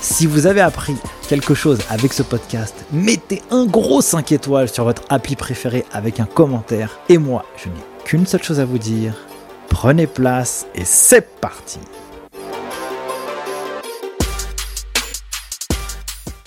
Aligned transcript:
Si 0.00 0.26
vous 0.26 0.46
avez 0.46 0.60
appris 0.60 0.94
quelque 1.28 1.54
chose 1.54 1.80
avec 1.90 2.12
ce 2.12 2.22
podcast, 2.22 2.74
mettez 2.92 3.42
un 3.50 3.66
gros 3.66 4.00
5 4.00 4.30
étoiles 4.30 4.68
sur 4.68 4.84
votre 4.84 5.02
appli 5.08 5.34
préféré 5.34 5.84
avec 5.92 6.20
un 6.20 6.24
commentaire. 6.24 7.00
Et 7.08 7.18
moi, 7.18 7.44
je 7.56 7.68
n'ai 7.68 7.74
qu'une 8.04 8.24
seule 8.24 8.42
chose 8.42 8.60
à 8.60 8.64
vous 8.64 8.78
dire. 8.78 9.14
Prenez 9.68 10.06
place 10.06 10.66
et 10.76 10.84
c'est 10.84 11.40
parti 11.40 11.80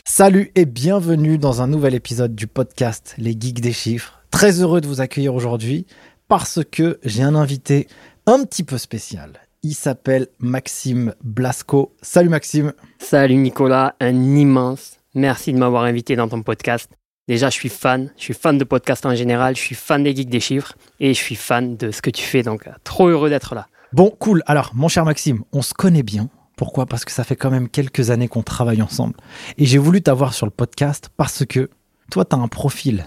Salut 0.05 0.51
et 0.55 0.65
bienvenue 0.65 1.37
dans 1.37 1.61
un 1.61 1.67
nouvel 1.67 1.93
épisode 1.93 2.33
du 2.33 2.47
podcast 2.47 3.15
Les 3.17 3.35
Geeks 3.37 3.59
des 3.59 3.73
Chiffres. 3.73 4.21
Très 4.31 4.61
heureux 4.61 4.79
de 4.79 4.87
vous 4.87 5.01
accueillir 5.01 5.35
aujourd'hui 5.35 5.85
parce 6.29 6.61
que 6.63 6.99
j'ai 7.03 7.23
un 7.23 7.35
invité 7.35 7.87
un 8.27 8.45
petit 8.45 8.63
peu 8.63 8.77
spécial. 8.77 9.40
Il 9.63 9.75
s'appelle 9.75 10.25
Maxime 10.39 11.13
Blasco. 11.23 11.95
Salut 12.01 12.29
Maxime. 12.29 12.73
Salut 12.97 13.35
Nicolas, 13.35 13.95
un 13.99 14.35
immense 14.35 14.97
merci 15.13 15.53
de 15.53 15.59
m'avoir 15.59 15.83
invité 15.83 16.15
dans 16.15 16.27
ton 16.27 16.41
podcast. 16.41 16.89
Déjà, 17.27 17.51
je 17.51 17.53
suis 17.53 17.69
fan, 17.69 18.11
je 18.17 18.23
suis 18.23 18.33
fan 18.33 18.57
de 18.57 18.63
podcast 18.63 19.05
en 19.05 19.13
général, 19.13 19.55
je 19.55 19.61
suis 19.61 19.75
fan 19.75 20.01
des 20.01 20.15
geeks 20.15 20.31
des 20.31 20.39
chiffres 20.39 20.73
et 20.99 21.13
je 21.13 21.19
suis 21.19 21.35
fan 21.35 21.77
de 21.77 21.91
ce 21.91 22.01
que 22.01 22.09
tu 22.09 22.23
fais, 22.23 22.41
donc 22.41 22.67
trop 22.83 23.07
heureux 23.07 23.29
d'être 23.29 23.53
là. 23.53 23.67
Bon, 23.93 24.09
cool. 24.09 24.41
Alors, 24.47 24.71
mon 24.73 24.87
cher 24.87 25.05
Maxime, 25.05 25.43
on 25.53 25.61
se 25.61 25.75
connaît 25.75 26.01
bien. 26.01 26.29
Pourquoi? 26.57 26.87
Parce 26.87 27.05
que 27.05 27.11
ça 27.11 27.23
fait 27.23 27.35
quand 27.35 27.51
même 27.51 27.69
quelques 27.69 28.09
années 28.09 28.27
qu'on 28.27 28.41
travaille 28.41 28.81
ensemble. 28.81 29.13
Et 29.59 29.67
j'ai 29.67 29.77
voulu 29.77 30.01
t'avoir 30.01 30.33
sur 30.33 30.47
le 30.47 30.51
podcast 30.51 31.11
parce 31.17 31.45
que 31.45 31.69
toi, 32.09 32.25
tu 32.25 32.35
as 32.35 32.39
un 32.39 32.47
profil 32.47 33.05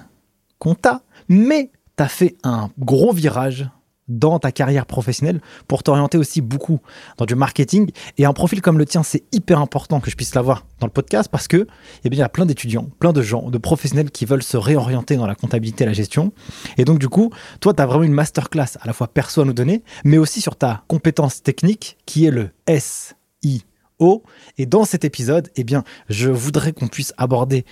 compta, 0.60 1.02
mais 1.28 1.72
tu 1.96 2.04
as 2.04 2.08
fait 2.08 2.36
un 2.44 2.70
gros 2.78 3.12
virage 3.12 3.68
dans 4.08 4.38
ta 4.38 4.52
carrière 4.52 4.86
professionnelle 4.86 5.40
pour 5.68 5.82
t'orienter 5.82 6.18
aussi 6.18 6.40
beaucoup 6.40 6.80
dans 7.16 7.24
du 7.24 7.34
marketing. 7.34 7.90
Et 8.18 8.24
un 8.24 8.32
profil 8.32 8.60
comme 8.60 8.78
le 8.78 8.86
tien, 8.86 9.02
c'est 9.02 9.24
hyper 9.32 9.60
important 9.60 10.00
que 10.00 10.10
je 10.10 10.16
puisse 10.16 10.34
l'avoir 10.34 10.66
dans 10.80 10.86
le 10.86 10.92
podcast 10.92 11.28
parce 11.30 11.48
que 11.48 11.66
eh 12.04 12.10
bien, 12.10 12.18
il 12.18 12.20
y 12.20 12.22
a 12.22 12.28
plein 12.28 12.46
d'étudiants, 12.46 12.88
plein 12.98 13.12
de 13.12 13.22
gens, 13.22 13.50
de 13.50 13.58
professionnels 13.58 14.10
qui 14.10 14.24
veulent 14.24 14.42
se 14.42 14.56
réorienter 14.56 15.16
dans 15.16 15.26
la 15.26 15.34
comptabilité 15.34 15.84
et 15.84 15.86
la 15.86 15.92
gestion. 15.92 16.32
Et 16.76 16.84
donc, 16.84 16.98
du 16.98 17.08
coup, 17.08 17.30
toi, 17.60 17.72
tu 17.74 17.82
as 17.82 17.86
vraiment 17.86 18.04
une 18.04 18.12
masterclass 18.12 18.78
à 18.80 18.86
la 18.86 18.92
fois 18.92 19.08
perso 19.08 19.40
à 19.42 19.44
nous 19.44 19.52
donner, 19.52 19.82
mais 20.04 20.18
aussi 20.18 20.40
sur 20.40 20.56
ta 20.56 20.84
compétence 20.88 21.42
technique 21.42 21.96
qui 22.06 22.26
est 22.26 22.30
le 22.30 22.50
SIO. 22.68 24.22
Et 24.58 24.66
dans 24.66 24.84
cet 24.84 25.04
épisode, 25.04 25.50
eh 25.56 25.64
bien, 25.64 25.84
je 26.08 26.30
voudrais 26.30 26.72
qu'on 26.72 26.88
puisse 26.88 27.14
aborder 27.16 27.64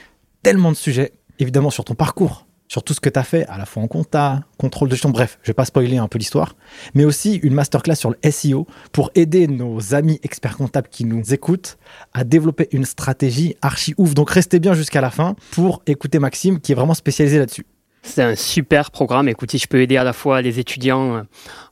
tellement 0.43 0.71
de 0.71 0.77
sujets, 0.77 1.13
évidemment 1.39 1.71
sur 1.71 1.85
ton 1.85 1.95
parcours, 1.95 2.47
sur 2.73 2.83
tout 2.83 2.95
ce 2.95 3.01
que 3.01 3.11
tu 3.11 3.19
as 3.19 3.23
fait, 3.23 3.47
à 3.49 3.59
la 3.59 3.67
fois 3.67 3.83
en 3.83 3.87
compta, 3.87 4.45
contrôle 4.57 4.89
de 4.89 4.95
gestion, 4.95 5.11
bref, 5.11 5.39
je 5.43 5.49
vais 5.49 5.55
pas 5.55 5.67
spoiler 5.67 5.99
un 5.99 6.09
peu 6.09 6.17
l'histoire, 6.17 6.57
mais 6.95 7.05
aussi 7.05 7.35
une 7.35 7.53
masterclass 7.53 7.97
sur 7.97 8.09
le 8.09 8.31
SEO 8.31 8.67
pour 8.93 9.11
aider 9.15 9.47
nos 9.47 9.95
amis 9.95 10.19
experts 10.23 10.57
comptables 10.57 10.89
qui 10.89 11.05
nous 11.05 11.35
écoutent 11.35 11.77
à 12.15 12.25
développer 12.25 12.69
une 12.73 12.87
stratégie 12.87 13.57
archi 13.61 13.93
ouf. 13.99 14.15
Donc 14.15 14.31
restez 14.31 14.59
bien 14.59 14.73
jusqu'à 14.73 15.03
la 15.03 15.11
fin 15.11 15.37
pour 15.51 15.83
écouter 15.87 16.19
Maxime 16.19 16.61
qui 16.61 16.73
est 16.73 16.75
vraiment 16.75 16.95
spécialisé 16.95 17.39
là-dessus. 17.39 17.67
C'est 18.01 18.23
un 18.23 18.37
super 18.37 18.91
programme. 18.91 19.29
Écoute, 19.29 19.51
si 19.51 19.59
je 19.59 19.67
peux 19.67 19.83
aider 19.83 19.99
à 19.99 20.05
la 20.05 20.15
fois 20.15 20.41
les 20.41 20.59
étudiants 20.59 21.17
euh, 21.17 21.23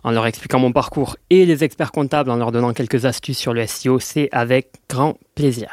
en 0.05 0.11
leur 0.11 0.27
expliquant 0.27 0.59
mon 0.59 0.71
parcours 0.71 1.17
et 1.31 1.47
les 1.47 1.65
experts 1.65 1.93
comptables 1.93 2.31
en 2.31 2.37
leur 2.37 2.53
donnant 2.53 2.75
quelques 2.75 3.07
astuces 3.07 3.39
sur 3.39 3.55
le 3.55 3.67
SEO, 3.67 4.01
c'est 4.01 4.29
avec 4.33 4.75
grand 4.91 5.17
plaisir. 5.35 5.71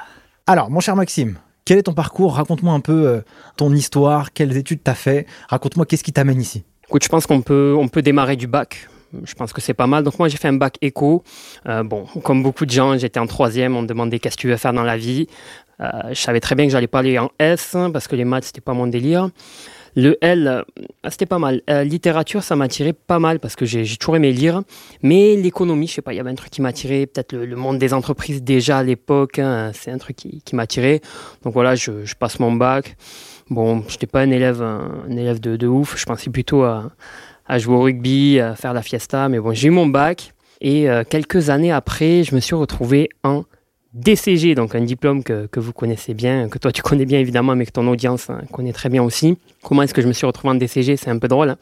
Alors, 0.48 0.72
mon 0.72 0.80
cher 0.80 0.96
Maxime, 0.96 1.38
quel 1.68 1.80
est 1.80 1.84
ton 1.84 1.94
parcours? 1.94 2.36
Raconte-moi 2.36 2.74
un 2.74 2.80
peu 2.80 3.08
euh, 3.08 3.22
ton 3.58 3.74
histoire, 3.74 4.32
quelles 4.32 4.56
études 4.56 4.80
tu 4.86 4.90
as 4.90 4.96
fait? 4.96 5.26
Raconte-moi 5.50 5.86
qu'est-ce 5.86 6.04
qui 6.04 6.14
t'amène 6.14 6.40
ici? 6.40 6.64
Écoute, 6.88 7.04
je 7.04 7.10
pense 7.10 7.28
qu'on 7.28 7.42
peut, 7.42 7.78
démarrer 8.02 8.38
du 8.38 8.48
bac. 8.48 8.88
Je 9.26 9.34
pense 9.34 9.52
que 9.52 9.60
c'est 9.60 9.74
pas 9.74 9.86
mal. 9.86 10.06
Donc 10.06 10.18
moi, 10.18 10.30
j'ai 10.30 10.38
fait 10.38 10.48
un 10.48 10.54
bac 10.54 10.78
éco. 10.82 11.24
Euh, 11.68 11.84
bon, 11.84 12.06
comme 12.24 12.42
beaucoup 12.42 12.66
de 12.66 12.72
gens, 12.72 12.98
j'étais 12.98 13.20
en 13.20 13.28
troisième. 13.28 13.76
On 13.76 13.82
me 13.82 13.88
demandait 13.88 14.20
qu'est-ce 14.20 14.38
que 14.38 14.42
tu 14.44 14.48
veux 14.48 14.56
faire 14.56 14.72
dans 14.72 14.84
la 14.84 14.96
vie. 14.96 15.28
Euh, 15.82 15.90
je 16.12 16.22
savais 16.22 16.40
très 16.40 16.56
bien 16.56 16.68
que 16.68 16.72
j'allais 16.72 16.88
pas 16.88 17.00
aller 17.00 17.20
en 17.20 17.32
S 17.38 17.76
parce 17.92 18.08
que 18.08 18.16
les 18.16 18.24
maths, 18.24 18.46
c'était 18.46 18.62
pas 18.62 18.74
mon 18.74 18.88
délire. 18.88 19.30
Le 19.98 20.16
L, 20.22 20.48
euh, 20.48 20.62
c'était 21.10 21.26
pas 21.26 21.40
mal. 21.40 21.64
Euh, 21.72 21.84
littérature, 21.84 22.44
ça 22.44 22.56
m'attirait 22.56 22.94
pas 22.94 23.18
mal 23.18 23.40
parce 23.40 23.56
que 23.56 23.66
j'ai 23.66 23.84
toujours 23.98 24.16
aimé 24.16 24.32
lire. 24.32 24.62
Mais 25.02 25.36
l'économie, 25.36 25.88
je 25.88 25.94
sais 25.94 26.02
pas, 26.04 26.14
il 26.14 26.18
y 26.18 26.20
avait 26.20 26.30
un 26.30 26.36
truc 26.36 26.52
qui 26.52 26.62
m'attirait. 26.62 27.08
Peut-être 27.08 27.36
le, 27.36 27.56
monde 27.56 27.80
des 27.80 27.96
entreprises 27.96 28.44
déjà 28.44 28.78
à 28.78 28.84
l'époque, 28.84 29.40
hein, 29.40 29.72
c'est 29.74 29.90
un 29.90 29.98
truc 29.98 30.16
qui, 30.18 30.56
m'attirait. 30.56 31.02
Donc 31.44 31.54
voilà, 31.54 31.74
je, 31.74 32.14
passe 32.14 32.40
mon 32.40 32.52
bac. 32.52 32.96
Bon, 33.50 33.84
je 33.88 33.94
n'étais 33.94 34.06
pas 34.06 34.22
un 34.22 34.30
élève, 34.30 34.62
un, 34.62 35.10
élève 35.10 35.40
de, 35.40 35.66
ouf. 35.66 35.98
Je 35.98 36.06
pensais 36.06 36.30
plutôt 36.30 36.64
à, 36.64 36.92
jouer 37.58 37.76
au 37.76 37.82
rugby, 37.82 38.40
à 38.40 38.56
faire 38.56 38.74
la 38.74 38.84
fiesta. 38.84 39.30
Mais 39.30 39.40
bon, 39.40 39.52
j'ai 39.54 39.70
eu 39.70 39.72
mon 39.72 39.88
bac. 39.88 40.32
Et 40.62 40.88
euh, 40.92 41.06
quelques 41.10 41.50
années 41.50 41.72
après, 41.72 42.24
je 42.24 42.36
me 42.36 42.40
suis 42.40 42.54
retrouvé 42.54 43.10
en 43.24 43.46
DCG, 43.98 44.54
donc 44.54 44.76
un 44.76 44.82
diplôme 44.82 45.24
que, 45.24 45.60
vous 45.60 45.74
connaissez 45.74 46.14
bien, 46.14 46.50
que 46.50 46.60
toi 46.60 46.72
tu 46.72 46.82
connais 46.84 47.06
bien 47.06 47.20
évidemment, 47.20 47.56
mais 47.56 47.66
que 47.66 47.72
ton 47.72 47.88
audience 47.88 48.30
hein, 48.30 48.42
connaît 48.52 48.74
très 48.74 48.90
bien 48.90 49.02
aussi. 49.02 49.38
Comment 49.64 49.82
est-ce 49.82 49.94
que 49.94 50.04
je 50.04 50.08
me 50.08 50.14
suis 50.14 50.28
retrouvé 50.28 50.54
en 50.54 50.56
DCG 50.56 50.98
C'est 50.98 51.10
un 51.10 51.18
peu 51.18 51.28
drôle. 51.28 51.50
Hein. 51.50 51.58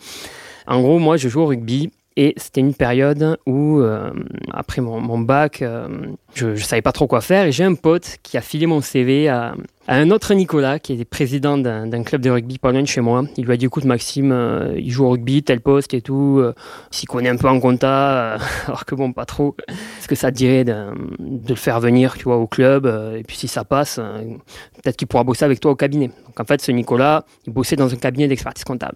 En 0.67 0.81
gros, 0.81 0.99
moi 0.99 1.15
je 1.15 1.29
joue 1.29 1.41
au 1.41 1.45
rugby 1.45 1.91
et 2.17 2.33
c'était 2.37 2.61
une 2.61 2.73
période 2.73 3.37
où, 3.45 3.79
euh, 3.81 4.09
après 4.49 4.81
mon, 4.81 5.01
mon 5.01 5.19
bac, 5.19 5.61
euh, 5.61 5.89
je 6.33 6.47
ne 6.47 6.55
savais 6.55 6.81
pas 6.81 6.93
trop 6.93 7.07
quoi 7.07 7.19
faire. 7.19 7.45
Et 7.45 7.51
j'ai 7.51 7.65
un 7.65 7.73
pote 7.73 8.19
qui 8.23 8.37
a 8.37 8.41
filé 8.41 8.67
mon 8.67 8.79
CV 8.79 9.27
à, 9.27 9.55
un 9.89 10.09
autre 10.11 10.33
Nicolas, 10.33 10.79
qui 10.79 10.93
est 10.93 11.05
président 11.05 11.57
d'un 11.57 12.03
club 12.03 12.21
de 12.21 12.29
rugby 12.29 12.57
pas 12.57 12.71
loin 12.71 12.81
de 12.81 12.87
chez 12.87 13.01
moi. 13.01 13.25
Il 13.35 13.45
lui 13.45 13.51
a 13.51 13.57
dit 13.57 13.65
écoute, 13.65 13.83
Maxime, 13.83 14.31
euh, 14.31 14.73
il 14.77 14.89
joue 14.91 15.03
au 15.05 15.09
rugby, 15.09 15.43
tel 15.43 15.59
poste 15.59 15.93
et 15.93 16.01
tout. 16.01 16.41
il 16.41 16.95
s'y 16.95 17.05
connaît 17.05 17.29
un 17.29 17.35
peu 17.35 17.49
en 17.49 17.59
compta, 17.59 18.37
alors 18.67 18.85
que 18.85 18.95
bon, 18.95 19.11
pas 19.11 19.25
trop. 19.25 19.55
Est-ce 19.67 20.07
que 20.07 20.15
ça 20.15 20.31
te 20.31 20.37
dirait 20.37 20.63
de, 20.63 20.85
de, 21.19 21.49
le 21.49 21.55
faire 21.55 21.81
venir 21.81 22.15
tu 22.17 22.23
vois, 22.23 22.37
au 22.37 22.47
club 22.47 22.85
Et 23.17 23.23
puis 23.23 23.35
si 23.35 23.49
ça 23.49 23.65
passe, 23.65 23.97
peut-être 23.97 24.95
qu'il 24.95 25.09
pourra 25.09 25.25
bosser 25.25 25.43
avec 25.43 25.59
toi 25.59 25.71
au 25.71 25.75
cabinet. 25.75 26.07
Donc 26.07 26.39
en 26.39 26.45
fait, 26.45 26.61
ce 26.61 26.71
Nicolas, 26.71 27.25
il 27.45 27.51
bossait 27.51 27.75
dans 27.75 27.93
un 27.93 27.97
cabinet 27.97 28.29
d'expertise 28.29 28.63
comptable. 28.63 28.95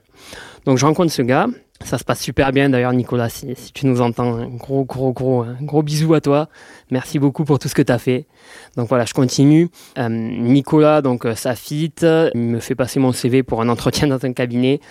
Donc 0.66 0.78
je 0.78 0.86
rencontre 0.86 1.12
ce 1.12 1.22
gars. 1.22 1.47
Ça 1.85 1.97
se 1.97 2.03
passe 2.03 2.19
super 2.19 2.51
bien 2.51 2.69
d'ailleurs, 2.69 2.94
Nicolas, 2.94 3.29
si, 3.29 3.56
tu 3.73 3.88
nous 3.88 4.01
entends. 4.01 4.35
Un 4.35 4.47
gros, 4.47 4.84
gros, 4.84 5.13
gros, 5.13 5.45
gros 5.62 5.81
bisou 5.81 6.13
à 6.13 6.22
toi. 6.22 6.50
Merci 6.91 7.19
beaucoup 7.19 7.45
pour 7.45 7.57
tout 7.57 7.67
ce 7.67 7.75
que 7.75 7.81
tu 7.81 7.91
as 7.91 7.97
fait. 7.97 8.28
Donc 8.75 8.90
voilà, 8.90 9.06
je 9.06 9.13
continue. 9.13 9.69
Euh, 9.97 10.09
Nicolas, 10.09 11.01
donc 11.01 11.25
euh, 11.25 11.35
fit. 11.56 11.94
Il 12.01 12.39
me 12.41 12.59
fait 12.59 12.75
passer 12.75 13.00
mon 13.00 13.12
CV 13.12 13.44
pour 13.44 13.62
un 13.62 13.69
entretien 13.69 14.07
dans 14.07 14.23
un 14.25 14.34
cabinet. 14.34 14.81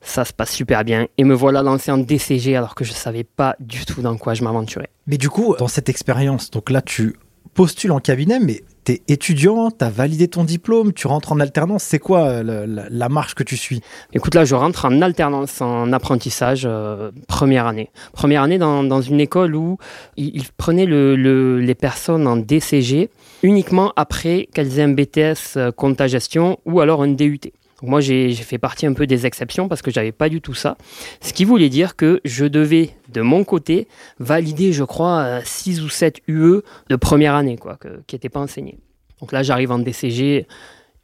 Ça 0.00 0.24
se 0.24 0.32
passe 0.32 0.50
super 0.50 0.84
bien. 0.84 1.06
Et 1.18 1.24
me 1.24 1.34
voilà 1.34 1.62
lancé 1.62 1.90
en 1.90 1.98
DCG 1.98 2.56
alors 2.56 2.74
que 2.74 2.84
je 2.84 2.92
ne 2.92 2.96
savais 2.96 3.24
pas 3.24 3.56
du 3.60 3.84
tout 3.84 4.00
dans 4.00 4.16
quoi 4.16 4.34
je 4.34 4.42
m'aventurais. 4.42 4.88
Mais 5.06 5.18
du 5.18 5.28
coup, 5.28 5.54
dans 5.58 5.68
cette 5.68 5.88
expérience, 5.88 6.50
donc 6.50 6.70
là, 6.70 6.80
tu 6.80 7.16
postules 7.54 7.92
en 7.92 8.00
cabinet, 8.00 8.38
mais 8.40 8.62
tu 8.96 9.02
étudiant, 9.08 9.70
tu 9.70 9.84
as 9.84 9.90
validé 9.90 10.28
ton 10.28 10.44
diplôme, 10.44 10.92
tu 10.92 11.06
rentres 11.06 11.32
en 11.32 11.40
alternance. 11.40 11.82
C'est 11.82 11.98
quoi 11.98 12.28
euh, 12.28 12.86
la, 12.90 13.08
marche 13.08 13.34
que 13.34 13.42
tu 13.42 13.56
suis? 13.56 13.80
Écoute, 14.12 14.34
là, 14.34 14.44
je 14.44 14.54
rentre 14.54 14.84
en 14.84 15.02
alternance, 15.02 15.60
en 15.60 15.92
apprentissage, 15.92 16.62
euh, 16.64 17.10
première 17.26 17.66
année. 17.66 17.90
Première 18.12 18.42
année 18.42 18.58
dans, 18.58 19.00
une 19.00 19.20
école 19.20 19.54
où 19.54 19.78
ils, 20.16 20.44
prenaient 20.56 20.86
les 20.86 21.74
personnes 21.74 22.26
en 22.26 22.36
DCG 22.36 23.10
uniquement 23.42 23.92
après 23.96 24.48
qu'elles 24.52 24.78
aient 24.78 24.82
un 24.82 24.88
BTS 24.88 25.56
euh, 25.56 25.70
compta 25.70 26.06
gestion 26.06 26.58
ou 26.64 26.80
alors 26.80 27.02
un 27.02 27.08
DUT 27.08 27.40
moi, 27.82 28.00
j'ai 28.00 28.34
fait 28.34 28.58
partie 28.58 28.86
un 28.86 28.92
peu 28.92 29.06
des 29.06 29.24
exceptions 29.26 29.68
parce 29.68 29.82
que 29.82 29.90
j'avais 29.90 30.12
pas 30.12 30.28
du 30.28 30.40
tout 30.40 30.54
ça. 30.54 30.76
Ce 31.20 31.32
qui 31.32 31.44
voulait 31.44 31.68
dire 31.68 31.94
que 31.94 32.20
je 32.24 32.44
devais, 32.44 32.90
de 33.12 33.20
mon 33.20 33.44
côté, 33.44 33.86
valider, 34.18 34.72
je 34.72 34.84
crois, 34.84 35.40
6 35.44 35.82
ou 35.82 35.88
7 35.88 36.20
UE 36.26 36.62
de 36.88 36.96
première 36.96 37.34
année, 37.34 37.56
quoi, 37.56 37.78
qui 38.06 38.14
n'étaient 38.16 38.28
pas 38.28 38.40
enseignés. 38.40 38.78
Donc 39.20 39.32
là, 39.32 39.42
j'arrive 39.42 39.70
en 39.70 39.78
DCG, 39.78 40.46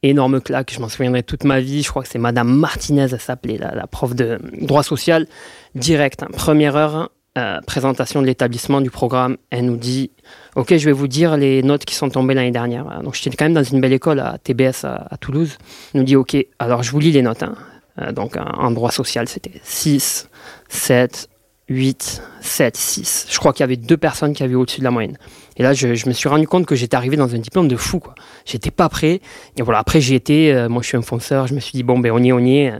énorme 0.03 0.41
claque, 0.41 0.73
je 0.73 0.81
m'en 0.81 0.89
souviendrai 0.89 1.23
toute 1.23 1.45
ma 1.45 1.61
vie. 1.61 1.83
Je 1.83 1.91
crois 1.91 2.03
que 2.03 2.09
c'est 2.09 2.19
Madame 2.19 2.53
Martinez, 2.53 3.09
elle 3.13 3.21
s'appelait, 3.21 3.59
la, 3.59 3.87
prof 3.87 4.15
de 4.15 4.39
droit 4.61 4.83
social, 4.83 5.27
direct. 5.75 6.23
Hein. 6.23 6.29
Première 6.33 6.77
heure, 6.77 7.11
euh, 7.37 7.61
présentation 7.67 8.23
de 8.23 8.27
l'établissement 8.27 8.81
du 8.81 8.91
programme, 8.91 9.39
elle 9.51 9.67
nous 9.67 9.77
dit 9.77 10.13
Ok, 10.55 10.77
je 10.77 10.85
vais 10.85 10.93
vous 10.93 11.09
dire 11.09 11.37
les 11.37 11.65
notes 11.65 11.85
qui 11.85 11.97
sont 11.97 12.09
tombées 12.09 12.35
l'année 12.35 12.53
dernière. 12.53 13.03
Donc, 13.03 13.15
j'étais 13.15 13.37
quand 13.37 13.47
même 13.47 13.55
dans 13.55 13.65
une 13.65 13.81
belle 13.81 13.93
école 13.93 14.21
à 14.21 14.39
TBS 14.39 14.85
à, 14.85 15.17
Toulouse. 15.21 15.59
Elle 15.93 16.01
nous 16.01 16.07
dit 16.07 16.15
Ok, 16.15 16.37
alors 16.61 16.85
je 16.85 16.93
vous 16.93 17.01
lis 17.01 17.11
les 17.11 17.23
notes. 17.23 17.43
Hein. 17.43 17.57
Euh, 18.01 18.13
donc, 18.13 18.37
en 18.37 18.71
droit 18.71 18.93
social, 18.93 19.27
c'était 19.29 19.61
6, 19.65 20.29
7, 20.69 21.29
8, 21.69 22.23
7, 22.41 22.77
6. 22.77 23.27
Je 23.29 23.39
crois 23.41 23.53
qu'il 23.53 23.63
y 23.63 23.65
avait 23.65 23.77
deux 23.77 23.97
personnes 23.97 24.33
qui 24.33 24.45
avaient 24.45 24.55
au-dessus 24.55 24.79
de 24.79 24.85
la 24.85 24.93
moyenne. 24.93 25.19
Et 25.57 25.65
là, 25.65 25.73
je, 25.73 25.89
me 25.89 26.13
suis 26.13 26.29
rendu 26.29 26.47
compte 26.47 26.67
que 26.67 26.77
j'étais 26.77 26.97
arrivé 26.97 27.17
dans 27.17 27.35
un 27.35 27.39
diplôme 27.39 27.67
de 27.67 27.77
fou. 27.77 27.99
Quoi. 27.99 28.15
J'étais 28.45 28.71
pas 28.71 28.89
prêt. 28.89 29.21
Et 29.57 29.63
voilà, 29.63 29.81
après, 29.81 30.01
j'y 30.01 30.15
étais. 30.15 30.53
Euh, 30.53 30.69
moi, 30.69 30.83
je 30.83 30.87
suis 30.87 30.97
un 30.97 31.03
fonceur. 31.03 31.49
Je 31.49 31.55
me 31.55 31.59
suis 31.59 31.73
dit, 31.73 31.83
bon, 31.83 31.99
ben, 31.99 32.13
on 32.13 32.23
y 32.23 32.29
est, 32.29 32.33
on 32.33 32.39
y 32.39 32.59
est. 32.59 32.75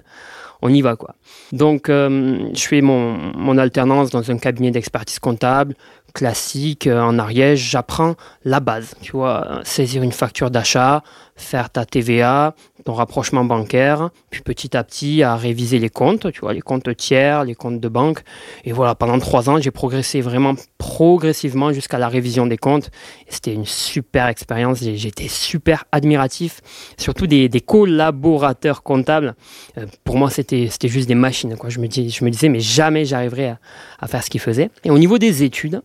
On 0.67 0.73
y 0.73 0.81
va, 0.81 0.97
quoi. 0.97 1.15
Donc, 1.53 1.91
euh, 1.91 2.49
je 2.55 2.67
fais 2.67 2.81
mon, 2.81 3.59
alternance 3.59 4.11
dans 4.11 4.31
un 4.31 4.39
cabinet 4.39 4.71
d'expertise 4.71 5.19
comptable 5.19 5.75
classique 6.15 6.87
euh, 6.87 7.03
en 7.03 7.19
Ariège. 7.19 7.61
J'apprends 7.61 8.15
la 8.45 8.61
base, 8.61 8.95
tu 9.03 9.13
vois, 9.13 9.61
saisir 9.65 10.03
une 10.03 10.13
facture 10.13 10.51
d'achat, 10.51 11.03
faire 11.37 11.69
ta 11.69 11.85
TVA, 11.85 12.55
ton 12.85 12.93
rapprochement 12.93 13.45
bancaire, 13.45 14.11
puis 14.31 14.43
petit 14.43 14.77
à 14.77 14.85
petit 14.85 15.23
à 15.23 15.37
réviser 15.37 15.79
les 15.79 15.89
comptes, 15.89 16.31
tu 16.33 16.41
vois, 16.41 16.53
les 16.53 16.61
comptes 16.61 16.95
tiers, 16.97 17.45
les 17.45 17.55
comptes 17.55 17.81
de 17.81 17.89
banque. 17.89 18.21
Et 18.65 18.73
voilà, 18.73 18.95
pendant 18.95 19.19
trois 19.19 19.49
ans, 19.49 19.59
j'ai 19.59 19.71
progressé 19.71 20.21
vraiment 20.21 20.55
progressivement 20.77 21.73
jusqu'à 21.73 21.99
la 21.99 22.09
révision 22.09 22.47
des 22.47 22.59
comptes. 22.59 22.91
C'était 23.29 23.55
une 23.55 23.65
super 23.65 24.29
expérience. 24.29 24.81
J'étais 24.83 25.29
super 25.29 25.85
admiratif, 25.93 26.61
surtout 26.99 27.27
des, 27.27 27.49
collaborateurs 27.67 28.83
comptables. 28.83 29.35
Euh, 29.79 29.87
pour 30.05 30.17
moi, 30.17 30.29
c'était 30.29 30.69
juste 30.85 31.09
des 31.09 31.15
machines. 31.15 31.57
Quoi. 31.57 31.71
Je, 31.71 31.81
me 31.81 31.87
dis, 31.87 32.11
je 32.11 32.25
me 32.25 32.31
disais, 32.31 32.51
mais 32.51 32.61
jamais 32.61 33.07
j'arriverai 33.07 33.55
à, 33.99 34.07
faire 34.07 34.23
ce 34.23 34.29
qu'ils 34.29 34.41
faisaient. 34.41 34.71
Et 34.85 34.91
au 34.91 34.99
niveau 34.99 35.17
des 35.19 35.43
études, 35.43 35.83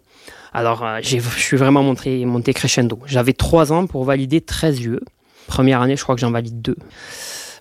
alors, 0.51 0.83
euh, 0.83 0.99
je 1.01 1.19
suis 1.19 1.57
vraiment 1.57 1.83
monté, 1.83 2.25
monté 2.25 2.53
crescendo. 2.53 2.99
J'avais 3.05 3.33
trois 3.33 3.71
ans 3.71 3.85
pour 3.85 4.03
valider 4.03 4.41
13 4.41 4.81
UE. 4.81 4.99
Première 5.49 5.81
année, 5.81 5.95
je 5.95 6.03
crois 6.03 6.13
que 6.13 6.21
j'en 6.21 6.29
valide 6.29 6.61
deux. 6.61 6.77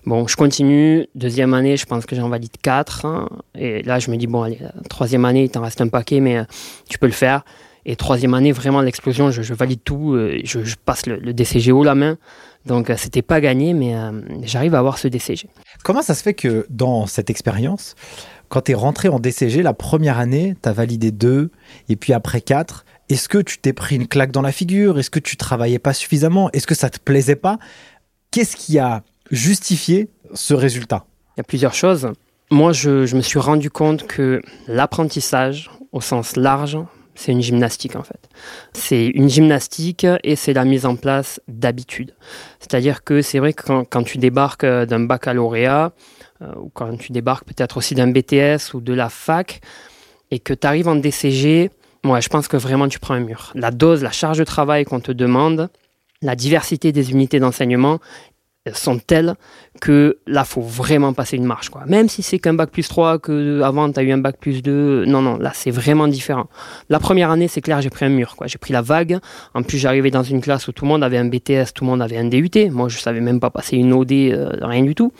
Bon, 0.05 0.27
je 0.27 0.35
continue. 0.35 1.07
Deuxième 1.15 1.55
année, 1.55 1.75
je 1.75 1.87
pense 1.87 2.05
que 2.05 2.15
j'en 2.15 2.29
valide 2.29 2.55
quatre. 2.61 3.05
Hein. 3.05 3.27
Et 3.55 3.81
là, 3.81 3.97
je 3.97 4.11
me 4.11 4.15
dis, 4.15 4.27
bon, 4.27 4.43
allez, 4.43 4.59
troisième 4.91 5.25
année, 5.25 5.45
il 5.45 5.49
t'en 5.49 5.61
reste 5.61 5.81
un 5.81 5.87
paquet, 5.87 6.19
mais 6.19 6.37
euh, 6.37 6.43
tu 6.87 6.99
peux 6.99 7.07
le 7.07 7.11
faire. 7.11 7.43
Et 7.85 7.95
troisième 7.95 8.35
année, 8.35 8.51
vraiment, 8.51 8.81
l'explosion, 8.81 9.31
je, 9.31 9.53
valide 9.55 9.79
tout. 9.83 10.13
Euh, 10.13 10.39
je, 10.43 10.75
passe 10.85 11.07
le, 11.07 11.33
DCG 11.33 11.71
haut 11.71 11.83
la 11.83 11.95
main. 11.95 12.19
Donc, 12.67 12.91
euh, 12.91 12.95
c'était 12.95 13.23
pas 13.23 13.41
gagné, 13.41 13.73
mais 13.73 13.95
j'arrive 14.43 14.75
à 14.75 14.79
avoir 14.79 14.99
ce 14.99 15.07
DCG. 15.07 15.49
Comment 15.83 16.03
ça 16.03 16.13
se 16.13 16.21
fait 16.21 16.35
que 16.35 16.67
dans 16.69 17.07
cette 17.07 17.31
expérience, 17.31 17.95
quand 18.49 18.61
tu 18.61 18.73
es 18.73 18.75
rentré 18.75 19.09
en 19.09 19.19
DCG, 19.19 19.63
la 19.63 19.73
première 19.73 20.19
année, 20.19 20.55
tu 20.61 20.69
as 20.69 20.73
validé 20.73 21.09
deux, 21.09 21.49
et 21.87 21.95
puis 21.95 22.13
après 22.13 22.41
quatre, 22.41 22.85
est-ce 23.09 23.27
que 23.27 23.39
tu 23.39 23.57
t'es 23.57 23.73
pris 23.73 23.95
une 23.95 24.07
claque 24.07 24.31
dans 24.31 24.43
la 24.43 24.51
figure? 24.51 24.99
Est-ce 24.99 25.09
que 25.09 25.19
tu 25.19 25.35
travaillais 25.35 25.79
pas 25.79 25.93
suffisamment? 25.93 26.49
Est-ce 26.51 26.67
que 26.67 26.75
ça 26.75 26.89
te 26.89 26.99
plaisait 26.99 27.35
pas? 27.35 27.57
Qu'est-ce 28.31 28.55
qui 28.55 28.77
a 28.77 29.03
justifié 29.31 30.09
ce 30.35 30.53
résultat? 30.53 31.05
Il 31.35 31.39
y 31.39 31.41
a 31.41 31.43
plusieurs 31.43 31.73
choses. 31.73 32.11
Moi, 32.51 32.71
je, 32.71 33.15
me 33.15 33.21
suis 33.21 33.39
rendu 33.39 33.71
compte 33.71 34.05
que 34.05 34.41
l'apprentissage, 34.67 35.71
au 35.91 36.01
sens 36.01 36.35
large, 36.35 36.77
c'est 37.15 37.31
une 37.31 37.41
gymnastique 37.41 37.95
en 37.95 38.03
fait. 38.03 38.29
C'est 38.73 39.07
une 39.07 39.27
gymnastique 39.27 40.05
et 40.23 40.35
c'est 40.35 40.53
la 40.53 40.63
mise 40.63 40.85
en 40.85 40.95
place 40.95 41.41
d'habitudes. 41.47 42.15
C'est-à-dire 42.59 43.03
que 43.03 43.21
c'est 43.21 43.39
vrai 43.39 43.53
que 43.53 43.83
quand, 43.83 44.03
tu 44.03 44.19
débarques 44.19 44.63
euh, 44.63 44.85
d'un 44.85 45.01
baccalauréat, 45.01 45.91
euh, 46.41 46.53
ou 46.61 46.69
quand 46.73 46.95
tu 46.97 47.11
débarques 47.11 47.45
peut-être 47.45 47.77
aussi 47.77 47.93
d'un 47.93 48.07
BTS 48.07 48.73
ou 48.73 48.81
de 48.81 48.93
la 48.93 49.09
fac, 49.09 49.61
et 50.31 50.39
que 50.39 50.53
tu 50.53 50.65
arrives 50.65 50.87
en 50.87 50.95
DCG, 50.95 51.71
moi, 52.03 52.19
je 52.19 52.29
pense 52.29 52.47
que 52.47 52.57
vraiment 52.57 52.87
tu 52.87 52.99
prends 52.99 53.13
un 53.13 53.19
mur. 53.19 53.51
La 53.55 53.71
dose, 53.71 54.03
la 54.03 54.11
charge 54.11 54.37
de 54.37 54.43
travail 54.43 54.85
qu'on 54.85 54.99
te 54.99 55.11
demande, 55.11 55.69
la 56.21 56.35
diversité 56.35 56.91
des 56.91 57.11
unités 57.11 57.39
d'enseignement 57.39 57.99
sont 58.73 58.99
telles 58.99 59.35
que 59.81 60.17
là, 60.27 60.43
faut 60.43 60.61
vraiment 60.61 61.13
passer 61.13 61.37
une 61.37 61.45
marche. 61.45 61.69
Quoi. 61.69 61.83
Même 61.87 62.09
si 62.09 62.21
c'est 62.21 62.39
qu'un 62.39 62.53
bac 62.53 62.69
plus 62.71 62.87
3, 62.87 63.19
que 63.19 63.61
avant, 63.61 63.91
tu 63.91 63.99
as 63.99 64.03
eu 64.03 64.11
un 64.11 64.17
bac 64.17 64.37
plus 64.39 64.61
2, 64.61 65.05
non, 65.05 65.21
non, 65.21 65.37
là, 65.37 65.51
c'est 65.53 65.71
vraiment 65.71 66.07
différent. 66.07 66.47
La 66.89 66.99
première 66.99 67.31
année, 67.31 67.47
c'est 67.47 67.61
clair, 67.61 67.81
j'ai 67.81 67.89
pris 67.89 68.05
un 68.05 68.09
mur. 68.09 68.35
Quoi. 68.35 68.47
J'ai 68.47 68.57
pris 68.57 68.73
la 68.73 68.81
vague. 68.81 69.19
En 69.53 69.63
plus, 69.63 69.77
j'arrivais 69.77 70.11
dans 70.11 70.23
une 70.23 70.41
classe 70.41 70.67
où 70.67 70.71
tout 70.71 70.85
le 70.85 70.89
monde 70.89 71.03
avait 71.03 71.17
un 71.17 71.25
BTS, 71.25 71.73
tout 71.73 71.85
le 71.85 71.89
monde 71.89 72.01
avait 72.01 72.17
un 72.17 72.25
DUT. 72.25 72.69
Moi, 72.71 72.89
je 72.89 72.99
savais 72.99 73.21
même 73.21 73.39
pas 73.39 73.49
passer 73.49 73.77
une 73.77 73.93
OD, 73.93 74.11
euh, 74.11 74.49
rien 74.61 74.83
du 74.83 74.95
tout. 74.95 75.13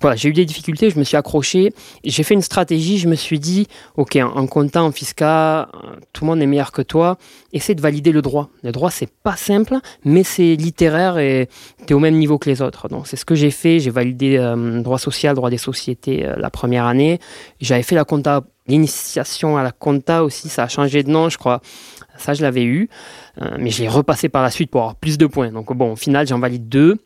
Voilà, 0.00 0.16
j'ai 0.16 0.30
eu 0.30 0.32
des 0.32 0.46
difficultés, 0.46 0.88
je 0.88 0.98
me 0.98 1.04
suis 1.04 1.16
accroché. 1.16 1.74
J'ai 2.04 2.22
fait 2.22 2.34
une 2.34 2.42
stratégie, 2.42 2.98
je 2.98 3.06
me 3.06 3.14
suis 3.14 3.38
dit, 3.38 3.66
OK, 3.96 4.16
en, 4.16 4.46
comptant, 4.46 4.86
en 4.86 4.92
fiscal, 4.92 5.68
tout 6.12 6.24
le 6.24 6.30
monde 6.30 6.40
est 6.40 6.46
meilleur 6.46 6.72
que 6.72 6.80
toi. 6.80 7.18
Essaie 7.52 7.74
de 7.74 7.82
valider 7.82 8.10
le 8.10 8.22
droit. 8.22 8.48
Le 8.62 8.72
droit, 8.72 8.90
c'est 8.90 9.10
pas 9.22 9.36
simple, 9.36 9.76
mais 10.04 10.24
c'est 10.24 10.54
littéraire 10.56 11.18
et 11.18 11.48
tu 11.86 11.92
es 11.92 11.94
au 11.94 11.98
même 11.98 12.16
niveau 12.16 12.38
que 12.38 12.48
les 12.48 12.62
autres. 12.62 12.88
Donc, 12.88 13.06
c'est 13.06 13.16
ce 13.16 13.26
que 13.26 13.34
j'ai 13.34 13.50
fait. 13.50 13.78
J'ai 13.78 13.90
validé 13.90 14.38
euh, 14.38 14.80
droit 14.80 14.98
social, 14.98 15.34
droit 15.34 15.50
des 15.50 15.58
sociétés 15.58 16.26
euh, 16.26 16.34
la 16.36 16.48
première 16.48 16.86
année. 16.86 17.20
J'avais 17.60 17.82
fait 17.82 17.94
la 17.94 18.04
compta, 18.04 18.42
l'initiation 18.66 19.58
à 19.58 19.62
la 19.62 19.72
compta 19.72 20.24
aussi, 20.24 20.48
ça 20.48 20.64
a 20.64 20.68
changé 20.68 21.02
de 21.02 21.10
nom, 21.10 21.28
je 21.28 21.36
crois. 21.36 21.60
Ça, 22.16 22.34
je 22.34 22.42
l'avais 22.42 22.64
eu, 22.64 22.88
euh, 23.40 23.56
mais 23.58 23.70
je 23.70 23.82
l'ai 23.82 23.88
repassé 23.88 24.28
par 24.28 24.42
la 24.42 24.50
suite 24.50 24.70
pour 24.70 24.82
avoir 24.82 24.96
plus 24.96 25.18
de 25.18 25.26
points. 25.26 25.50
Donc, 25.50 25.74
bon, 25.74 25.92
au 25.92 25.96
final, 25.96 26.26
j'en 26.26 26.38
valide 26.38 26.68
deux. 26.68 26.98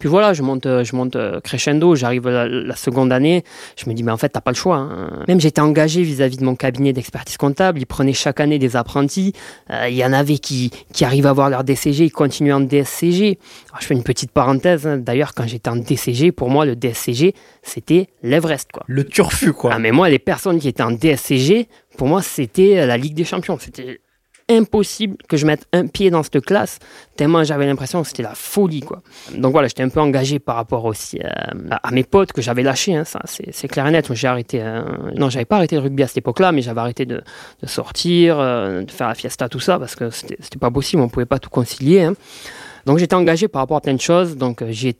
Puis 0.00 0.08
voilà, 0.08 0.32
je 0.32 0.42
monte, 0.42 0.64
je 0.64 0.96
monte 0.96 1.14
euh, 1.14 1.40
crescendo, 1.40 1.94
j'arrive 1.94 2.28
la, 2.28 2.74
seconde 2.74 3.12
année, 3.12 3.44
je 3.76 3.88
me 3.88 3.94
dis, 3.94 4.02
mais 4.02 4.10
en 4.10 4.16
fait, 4.16 4.28
t'as 4.28 4.40
pas 4.40 4.50
le 4.50 4.56
choix. 4.56 4.76
Hein. 4.76 5.24
Même 5.28 5.40
j'étais 5.40 5.60
engagé 5.60 6.02
vis-à-vis 6.02 6.36
de 6.36 6.44
mon 6.44 6.56
cabinet 6.56 6.92
d'expertise 6.92 7.36
comptable, 7.36 7.78
ils 7.78 7.86
prenaient 7.86 8.12
chaque 8.12 8.40
année 8.40 8.58
des 8.58 8.74
apprentis, 8.74 9.32
euh, 9.70 9.88
il 9.88 9.94
y 9.94 10.04
en 10.04 10.12
avait 10.12 10.38
qui, 10.38 10.72
qui 10.92 11.04
arrivent 11.04 11.26
à 11.26 11.30
avoir 11.30 11.48
leur 11.48 11.62
DCG, 11.62 12.06
ils 12.06 12.10
continuent 12.10 12.54
en 12.54 12.60
DSCG. 12.60 13.38
Alors, 13.70 13.80
je 13.80 13.86
fais 13.86 13.94
une 13.94 14.02
petite 14.02 14.32
parenthèse, 14.32 14.84
hein. 14.86 14.98
d'ailleurs, 14.98 15.32
quand 15.32 15.46
j'étais 15.46 15.70
en 15.70 15.76
DCG, 15.76 16.32
pour 16.32 16.50
moi, 16.50 16.66
le 16.66 16.74
DSCG, 16.74 17.32
c'était 17.62 18.08
l'Everest. 18.24 18.72
Quoi. 18.72 18.82
Le 18.88 19.04
turfu, 19.04 19.52
quoi. 19.52 19.74
Ah, 19.74 19.78
mais 19.78 19.92
moi, 19.92 20.08
les 20.08 20.18
personnes 20.18 20.58
qui 20.58 20.66
étaient 20.66 20.82
en 20.82 20.90
DSCG, 20.90 21.68
pour 21.96 22.08
moi, 22.08 22.20
c'était 22.20 22.84
la 22.84 22.96
Ligue 22.96 23.14
des 23.14 23.24
Champions. 23.24 23.58
C'était 23.60 24.00
impossible 24.48 25.16
que 25.28 25.36
je 25.36 25.46
mette 25.46 25.66
un 25.72 25.86
pied 25.86 26.10
dans 26.10 26.22
cette 26.22 26.44
classe, 26.44 26.78
tellement 27.16 27.44
j'avais 27.44 27.66
l'impression 27.66 28.02
que 28.02 28.08
c'était 28.08 28.22
la 28.22 28.34
folie. 28.34 28.80
quoi. 28.80 29.02
Donc 29.34 29.52
voilà, 29.52 29.68
j'étais 29.68 29.82
un 29.82 29.88
peu 29.88 30.00
engagé 30.00 30.38
par 30.38 30.56
rapport 30.56 30.84
aussi 30.84 31.18
euh, 31.18 31.30
à, 31.70 31.90
mes 31.90 32.04
potes 32.04 32.32
que 32.32 32.42
j'avais 32.42 32.62
lâchés, 32.62 32.94
hein, 32.94 33.04
ça 33.04 33.20
c'est 33.24 33.68
clair 33.68 33.86
et 33.86 33.90
net. 33.90 34.12
J'ai 34.12 34.28
arrêté, 34.28 34.62
euh, 34.62 34.82
non, 35.16 35.30
j'avais 35.30 35.44
pas 35.44 35.56
arrêté 35.56 35.76
le 35.76 35.82
rugby 35.82 36.02
à 36.02 36.06
cette 36.06 36.18
époque-là, 36.18 36.52
mais 36.52 36.62
j'avais 36.62 36.80
arrêté 36.80 37.06
de, 37.06 37.22
sortir, 37.64 38.38
euh, 38.38 38.82
de 38.82 38.90
faire 38.90 39.08
la 39.08 39.14
fiesta, 39.14 39.48
tout 39.48 39.60
ça, 39.60 39.78
parce 39.78 39.94
que 39.94 40.10
c'était 40.10 40.58
pas 40.58 40.70
possible, 40.70 41.02
on 41.02 41.08
pouvait 41.08 41.26
pas 41.26 41.38
tout 41.38 41.50
concilier. 41.50 42.02
Hein. 42.02 42.14
Donc 42.86 42.98
j'étais 42.98 43.14
engagé 43.14 43.48
par 43.48 43.62
rapport 43.62 43.78
à 43.78 43.80
plein 43.80 43.94
de 43.94 44.00
choses, 44.00 44.36
donc 44.36 44.62
j'y 44.68 44.94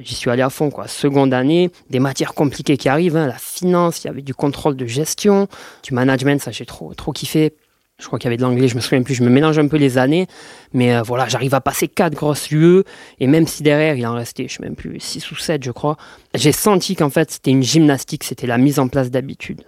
j'y 0.00 0.14
suis 0.14 0.30
allé 0.30 0.42
à 0.42 0.50
fond. 0.50 0.70
Quoi. 0.70 0.88
Seconde 0.88 1.32
année, 1.32 1.70
des 1.88 2.00
matières 2.00 2.34
compliquées 2.34 2.76
qui 2.76 2.88
arrivent, 2.88 3.16
hein, 3.16 3.28
la 3.28 3.38
finance, 3.38 4.02
il 4.02 4.08
y 4.08 4.10
avait 4.10 4.22
du 4.22 4.34
contrôle 4.34 4.74
de 4.74 4.86
gestion, 4.86 5.46
du 5.84 5.94
management, 5.94 6.42
ça 6.42 6.50
j'ai 6.50 6.66
trop, 6.66 6.92
trop 6.94 7.12
kiffé 7.12 7.54
je 8.00 8.06
crois 8.06 8.18
qu'il 8.18 8.26
y 8.26 8.28
avait 8.28 8.36
de 8.36 8.42
l'anglais, 8.42 8.66
je 8.66 8.74
me 8.74 8.80
souviens 8.80 9.02
plus, 9.02 9.14
je 9.14 9.22
me 9.22 9.30
mélange 9.30 9.58
un 9.58 9.68
peu 9.68 9.76
les 9.76 9.98
années, 9.98 10.26
mais 10.72 10.96
euh, 10.96 11.02
voilà, 11.02 11.28
j'arrive 11.28 11.54
à 11.54 11.60
passer 11.60 11.86
quatre 11.86 12.14
grosses 12.14 12.50
UE, 12.50 12.82
et 13.20 13.26
même 13.26 13.46
si 13.46 13.62
derrière 13.62 13.94
il 13.94 14.06
en 14.06 14.14
restait, 14.14 14.48
je 14.48 14.54
sais 14.54 14.62
même 14.62 14.74
plus, 14.74 14.98
6 14.98 15.30
ou 15.30 15.36
7 15.36 15.62
je 15.62 15.70
crois, 15.70 15.96
j'ai 16.34 16.52
senti 16.52 16.96
qu'en 16.96 17.10
fait 17.10 17.30
c'était 17.30 17.52
une 17.52 17.62
gymnastique, 17.62 18.24
c'était 18.24 18.48
la 18.48 18.58
mise 18.58 18.80
en 18.80 18.88
place 18.88 19.10
d'habitudes. 19.10 19.62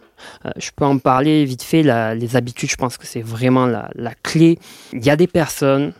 Euh, 0.44 0.50
je 0.56 0.70
peux 0.74 0.84
en 0.84 0.98
parler 0.98 1.44
vite 1.44 1.62
fait, 1.62 1.82
les 1.82 2.36
habitudes, 2.36 2.70
je 2.70 2.76
pense 2.76 2.96
que 2.96 3.06
c'est 3.06 3.22
vraiment 3.22 3.66
la, 3.66 3.90
la 3.94 4.14
clé. 4.14 4.58
Il 4.92 5.04
y 5.04 5.10
a 5.10 5.16
des 5.16 5.28
personnes 5.28 5.92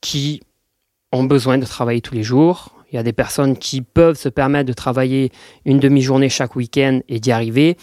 qui 0.00 0.40
ont 1.12 1.24
besoin 1.24 1.58
de 1.58 1.66
travailler 1.66 2.00
tous 2.00 2.14
les 2.14 2.22
jours, 2.22 2.76
il 2.90 2.96
y 2.96 2.98
a 2.98 3.02
des 3.02 3.12
personnes 3.12 3.58
qui 3.58 3.82
peuvent 3.82 4.16
se 4.16 4.28
permettre 4.28 4.68
de 4.68 4.72
travailler 4.72 5.32
une 5.64 5.80
demi-journée 5.80 6.28
chaque 6.28 6.56
week-end 6.56 7.00
et 7.08 7.20
d'y 7.20 7.32
arriver. 7.32 7.76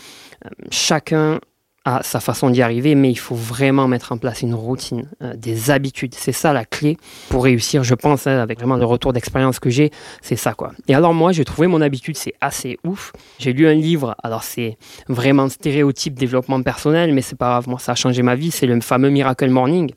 Euh, 0.45 0.49
chacun 0.71 1.39
à 1.85 2.01
sa 2.01 2.19
façon 2.19 2.49
d'y 2.49 2.61
arriver, 2.61 2.95
mais 2.95 3.11
il 3.11 3.17
faut 3.17 3.35
vraiment 3.35 3.87
mettre 3.87 4.13
en 4.13 4.17
place 4.17 4.41
une 4.41 4.53
routine, 4.53 5.09
euh, 5.21 5.35
des 5.35 5.69
habitudes. 5.69 6.15
C'est 6.15 6.31
ça 6.31 6.53
la 6.53 6.63
clé 6.63 6.97
pour 7.29 7.43
réussir, 7.43 7.83
je 7.83 7.93
pense, 7.93 8.25
hein, 8.25 8.39
avec 8.39 8.59
vraiment 8.59 8.77
le 8.77 8.85
retour 8.85 9.11
d'expérience 9.11 9.59
que 9.59 9.69
j'ai, 9.69 9.91
c'est 10.21 10.37
ça 10.37 10.53
quoi. 10.53 10.71
Et 10.87 10.95
alors 10.95 11.13
moi, 11.13 11.31
j'ai 11.33 11.43
trouvé 11.43 11.67
mon 11.67 11.81
habitude, 11.81 12.15
c'est 12.15 12.35
assez 12.39 12.79
ouf. 12.85 13.11
J'ai 13.37 13.51
lu 13.51 13.67
un 13.67 13.73
livre, 13.73 14.15
alors 14.23 14.43
c'est 14.43 14.77
vraiment 15.09 15.49
stéréotype 15.49 16.13
développement 16.13 16.61
personnel, 16.61 17.13
mais 17.13 17.21
c'est 17.21 17.37
pas 17.37 17.49
grave, 17.49 17.67
moi 17.67 17.79
ça 17.79 17.91
a 17.91 17.95
changé 17.95 18.21
ma 18.21 18.35
vie, 18.35 18.51
c'est 18.51 18.67
le 18.67 18.79
fameux 18.79 19.09
Miracle 19.09 19.49
Morning. 19.49 19.91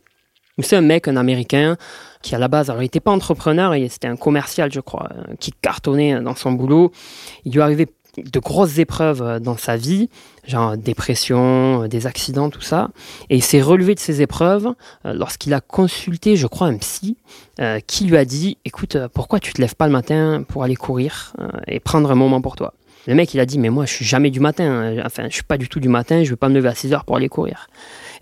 C'est 0.58 0.76
un 0.76 0.80
mec, 0.80 1.06
un 1.06 1.16
Américain, 1.16 1.76
qui 2.22 2.34
à 2.34 2.38
la 2.38 2.48
base, 2.48 2.70
alors 2.70 2.80
il 2.80 2.86
n'était 2.86 3.00
pas 3.00 3.12
entrepreneur, 3.12 3.74
c'était 3.90 4.08
un 4.08 4.16
commercial, 4.16 4.72
je 4.72 4.80
crois, 4.80 5.10
euh, 5.14 5.34
qui 5.38 5.52
cartonnait 5.52 6.20
dans 6.22 6.34
son 6.34 6.52
boulot. 6.52 6.92
Il 7.44 7.52
lui 7.52 7.60
arrivait 7.60 7.86
de 8.22 8.38
grosses 8.38 8.78
épreuves 8.78 9.22
euh, 9.22 9.38
dans 9.38 9.56
sa 9.56 9.76
vie, 9.76 10.08
genre 10.46 10.76
dépression, 10.76 11.84
euh, 11.84 11.88
des 11.88 12.06
accidents, 12.06 12.50
tout 12.50 12.62
ça. 12.62 12.90
Et 13.30 13.36
il 13.36 13.42
s'est 13.42 13.62
relevé 13.62 13.94
de 13.94 14.00
ces 14.00 14.22
épreuves 14.22 14.68
euh, 15.04 15.12
lorsqu'il 15.12 15.54
a 15.54 15.60
consulté, 15.60 16.36
je 16.36 16.46
crois, 16.46 16.68
un 16.68 16.78
psy 16.78 17.16
qui 17.86 18.04
lui 18.04 18.18
a 18.18 18.26
dit, 18.26 18.58
écoute, 18.66 18.98
pourquoi 19.14 19.40
tu 19.40 19.54
te 19.54 19.62
lèves 19.62 19.76
pas 19.76 19.86
le 19.86 19.92
matin 19.92 20.44
pour 20.46 20.62
aller 20.62 20.76
courir 20.76 21.32
et 21.66 21.80
prendre 21.80 22.10
un 22.10 22.14
moment 22.14 22.42
pour 22.42 22.54
toi? 22.54 22.74
Le 23.06 23.14
mec, 23.14 23.32
il 23.32 23.40
a 23.40 23.46
dit, 23.46 23.58
mais 23.58 23.70
moi, 23.70 23.86
je 23.86 23.94
suis 23.94 24.04
jamais 24.04 24.30
du 24.30 24.40
matin. 24.40 24.94
Enfin, 25.02 25.28
je 25.30 25.34
suis 25.34 25.42
pas 25.42 25.56
du 25.56 25.66
tout 25.66 25.80
du 25.80 25.88
matin, 25.88 26.22
je 26.22 26.30
vais 26.30 26.36
pas 26.36 26.50
me 26.50 26.54
lever 26.54 26.68
à 26.68 26.74
6 26.74 26.92
heures 26.92 27.06
pour 27.06 27.16
aller 27.16 27.30
courir. 27.30 27.68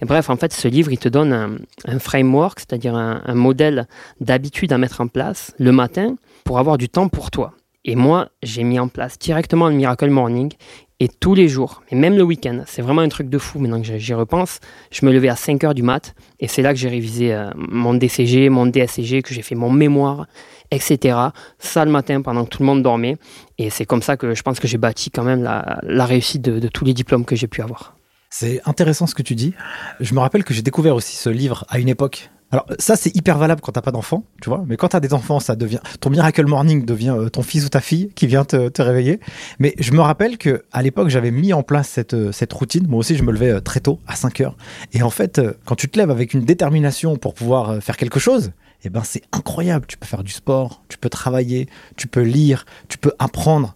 Et 0.00 0.04
bref, 0.04 0.30
en 0.30 0.36
fait, 0.36 0.52
ce 0.52 0.68
livre, 0.68 0.92
il 0.92 0.98
te 0.98 1.08
donne 1.08 1.58
un, 1.84 1.98
framework, 1.98 2.60
c'est-à-dire 2.60 2.94
un 2.94 3.34
modèle 3.34 3.88
d'habitude 4.20 4.72
à 4.72 4.78
mettre 4.78 5.00
en 5.00 5.08
place 5.08 5.52
le 5.58 5.72
matin 5.72 6.14
pour 6.44 6.60
avoir 6.60 6.78
du 6.78 6.88
temps 6.88 7.08
pour 7.08 7.32
toi. 7.32 7.54
Et 7.84 7.96
moi, 7.96 8.30
j'ai 8.42 8.62
mis 8.62 8.78
en 8.78 8.88
place 8.88 9.18
directement 9.18 9.68
le 9.68 9.74
Miracle 9.74 10.08
Morning 10.08 10.52
et 11.00 11.08
tous 11.08 11.34
les 11.34 11.48
jours, 11.48 11.82
et 11.90 11.96
même 11.96 12.16
le 12.16 12.22
week-end, 12.22 12.62
c'est 12.66 12.80
vraiment 12.80 13.02
un 13.02 13.08
truc 13.08 13.28
de 13.28 13.36
fou 13.36 13.58
maintenant 13.58 13.82
que 13.82 13.98
j'y 13.98 14.14
repense. 14.14 14.60
Je 14.90 15.04
me 15.04 15.12
levais 15.12 15.28
à 15.28 15.36
5 15.36 15.62
heures 15.64 15.74
du 15.74 15.82
mat 15.82 16.14
et 16.40 16.48
c'est 16.48 16.62
là 16.62 16.72
que 16.72 16.78
j'ai 16.78 16.88
révisé 16.88 17.34
euh, 17.34 17.50
mon 17.56 17.94
DCG, 17.94 18.48
mon 18.48 18.66
DSCG, 18.66 19.22
que 19.22 19.34
j'ai 19.34 19.42
fait 19.42 19.56
mon 19.56 19.70
mémoire, 19.70 20.26
etc. 20.70 21.18
Ça 21.58 21.84
le 21.84 21.90
matin 21.90 22.22
pendant 22.22 22.44
que 22.44 22.50
tout 22.50 22.62
le 22.62 22.66
monde 22.66 22.82
dormait. 22.82 23.16
Et 23.58 23.70
c'est 23.70 23.84
comme 23.84 24.02
ça 24.02 24.16
que 24.16 24.34
je 24.34 24.42
pense 24.42 24.60
que 24.60 24.68
j'ai 24.68 24.78
bâti 24.78 25.10
quand 25.10 25.24
même 25.24 25.42
la, 25.42 26.06
réussite 26.06 26.42
de 26.42 26.68
tous 26.68 26.84
les 26.84 26.94
diplômes 26.94 27.24
que 27.24 27.36
j'ai 27.36 27.48
pu 27.48 27.60
avoir. 27.60 27.96
C'est 28.30 28.60
intéressant 28.64 29.06
ce 29.06 29.14
que 29.14 29.22
tu 29.22 29.36
dis. 29.36 29.54
Je 30.00 30.12
me 30.12 30.18
rappelle 30.18 30.42
que 30.42 30.54
j'ai 30.54 30.62
découvert 30.62 30.96
aussi 30.96 31.16
ce 31.16 31.28
livre 31.28 31.64
à 31.68 31.78
une 31.78 31.88
époque 31.88 32.30
alors 32.54 32.66
ça 32.78 32.94
c'est 32.94 33.16
hyper 33.16 33.36
valable 33.36 33.60
quand 33.60 33.72
t'as 33.72 33.82
pas 33.82 33.90
d'enfants, 33.90 34.22
tu 34.40 34.48
vois. 34.48 34.62
Mais 34.68 34.76
quand 34.76 34.86
t'as 34.86 35.00
des 35.00 35.12
enfants, 35.12 35.40
ça 35.40 35.56
devient 35.56 35.80
ton 35.98 36.08
miracle 36.08 36.46
morning 36.46 36.84
devient 36.84 37.16
euh, 37.18 37.28
ton 37.28 37.42
fils 37.42 37.66
ou 37.66 37.68
ta 37.68 37.80
fille 37.80 38.10
qui 38.14 38.28
vient 38.28 38.44
te, 38.44 38.80
réveiller. 38.80 39.18
Mais 39.58 39.74
je 39.80 39.90
me 39.90 40.00
rappelle 40.00 40.38
que 40.38 40.62
à 40.70 40.80
l'époque 40.80 41.08
j'avais 41.08 41.32
mis 41.32 41.52
en 41.52 41.64
place 41.64 41.88
cette 41.88 42.14
euh, 42.14 42.30
cette 42.30 42.52
routine. 42.52 42.86
Moi 42.86 43.00
aussi 43.00 43.16
je 43.16 43.24
me 43.24 43.32
levais 43.32 43.50
euh, 43.50 43.60
très 43.60 43.80
tôt 43.80 43.98
à 44.06 44.14
5 44.14 44.40
heures. 44.40 44.56
Et 44.92 45.02
en 45.02 45.10
fait 45.10 45.40
quand 45.64 45.74
tu 45.74 45.88
te 45.88 45.98
lèves 45.98 46.12
avec 46.12 46.32
une 46.32 46.44
détermination 46.44 47.16
pour 47.16 47.34
pouvoir 47.34 47.82
faire 47.82 47.96
quelque 47.96 48.20
chose, 48.20 48.52
eh 48.84 48.88
ben 48.88 49.02
c'est 49.02 49.22
incroyable. 49.32 49.86
Tu 49.88 49.96
peux 49.96 50.06
faire 50.06 50.22
du 50.22 50.30
sport, 50.30 50.84
tu 50.88 50.96
peux 50.96 51.08
travailler, 51.08 51.68
tu 51.96 52.06
peux 52.06 52.22
lire, 52.22 52.66
tu 52.86 52.98
peux 52.98 53.14
apprendre 53.18 53.74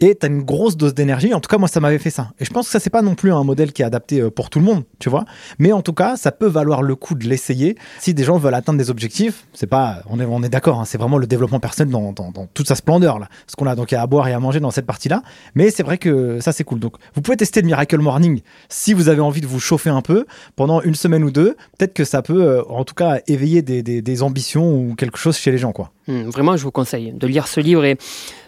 et 0.00 0.14
tu 0.14 0.26
as 0.26 0.28
une 0.28 0.42
grosse 0.42 0.76
dose 0.76 0.94
d'énergie. 0.94 1.32
En 1.34 1.40
tout 1.40 1.48
cas, 1.48 1.58
moi, 1.58 1.68
ça 1.68 1.80
m'avait 1.80 1.98
fait 1.98 2.10
ça. 2.10 2.32
Et 2.38 2.44
je 2.44 2.50
pense 2.50 2.66
que 2.66 2.72
ça, 2.72 2.80
c'est 2.80 2.90
pas 2.90 3.02
non 3.02 3.14
plus 3.14 3.32
un 3.32 3.44
modèle 3.44 3.72
qui 3.72 3.82
est 3.82 3.84
adapté 3.84 4.20
euh, 4.20 4.30
pour 4.30 4.50
tout 4.50 4.58
le 4.58 4.64
monde, 4.64 4.84
tu 4.98 5.08
vois. 5.08 5.24
Mais 5.58 5.72
en 5.72 5.82
tout 5.82 5.92
cas, 5.92 6.16
ça 6.16 6.32
peut 6.32 6.46
valoir 6.46 6.82
le 6.82 6.94
coup 6.94 7.14
de 7.14 7.26
l'essayer 7.26 7.76
si 7.98 8.14
des 8.14 8.24
gens 8.24 8.38
veulent 8.38 8.54
atteindre 8.54 8.78
des 8.78 8.90
objectifs. 8.90 9.46
C'est 9.52 9.66
pas, 9.66 10.02
on 10.10 10.20
est, 10.20 10.24
on 10.24 10.42
est 10.42 10.48
d'accord, 10.48 10.80
hein, 10.80 10.84
c'est 10.84 10.98
vraiment 10.98 11.18
le 11.18 11.26
développement 11.26 11.60
personnel 11.60 11.90
dans, 11.92 12.12
dans, 12.12 12.46
toute 12.52 12.68
sa 12.68 12.74
splendeur, 12.74 13.18
là. 13.18 13.28
Ce 13.46 13.56
qu'on 13.56 13.66
a 13.66 13.74
donc 13.74 13.92
à 13.92 14.06
boire 14.06 14.28
et 14.28 14.32
à 14.32 14.40
manger 14.40 14.60
dans 14.60 14.70
cette 14.70 14.86
partie-là. 14.86 15.22
Mais 15.54 15.70
c'est 15.70 15.82
vrai 15.82 15.98
que 15.98 16.40
ça, 16.40 16.52
c'est 16.52 16.64
cool. 16.64 16.78
Donc, 16.78 16.94
vous 17.14 17.22
pouvez 17.22 17.36
tester 17.36 17.60
le 17.60 17.66
Miracle 17.66 17.98
Morning 17.98 18.40
si 18.68 18.92
vous 18.92 19.08
avez 19.08 19.20
envie 19.20 19.40
de 19.40 19.46
vous 19.46 19.60
chauffer 19.60 19.90
un 19.90 20.02
peu 20.02 20.26
pendant 20.56 20.82
une 20.82 20.94
semaine 20.94 21.24
ou 21.24 21.30
deux. 21.30 21.56
Peut-être 21.78 21.94
que 21.94 22.04
ça 22.04 22.22
peut, 22.22 22.42
euh, 22.42 22.62
en 22.68 22.84
tout 22.84 22.94
cas, 22.94 23.20
éveiller 23.26 23.62
des, 23.62 23.82
des, 23.82 24.02
des 24.02 24.22
ambitions 24.22 24.74
ou 24.74 24.94
quelque 24.94 25.18
chose 25.18 25.36
chez 25.36 25.50
les 25.50 25.58
gens, 25.58 25.72
quoi. 25.72 25.90
Hmm, 26.08 26.28
vraiment, 26.28 26.56
je 26.56 26.62
vous 26.62 26.70
conseille 26.70 27.12
de 27.12 27.26
lire 27.26 27.48
ce 27.48 27.58
livre 27.58 27.84
et 27.84 27.98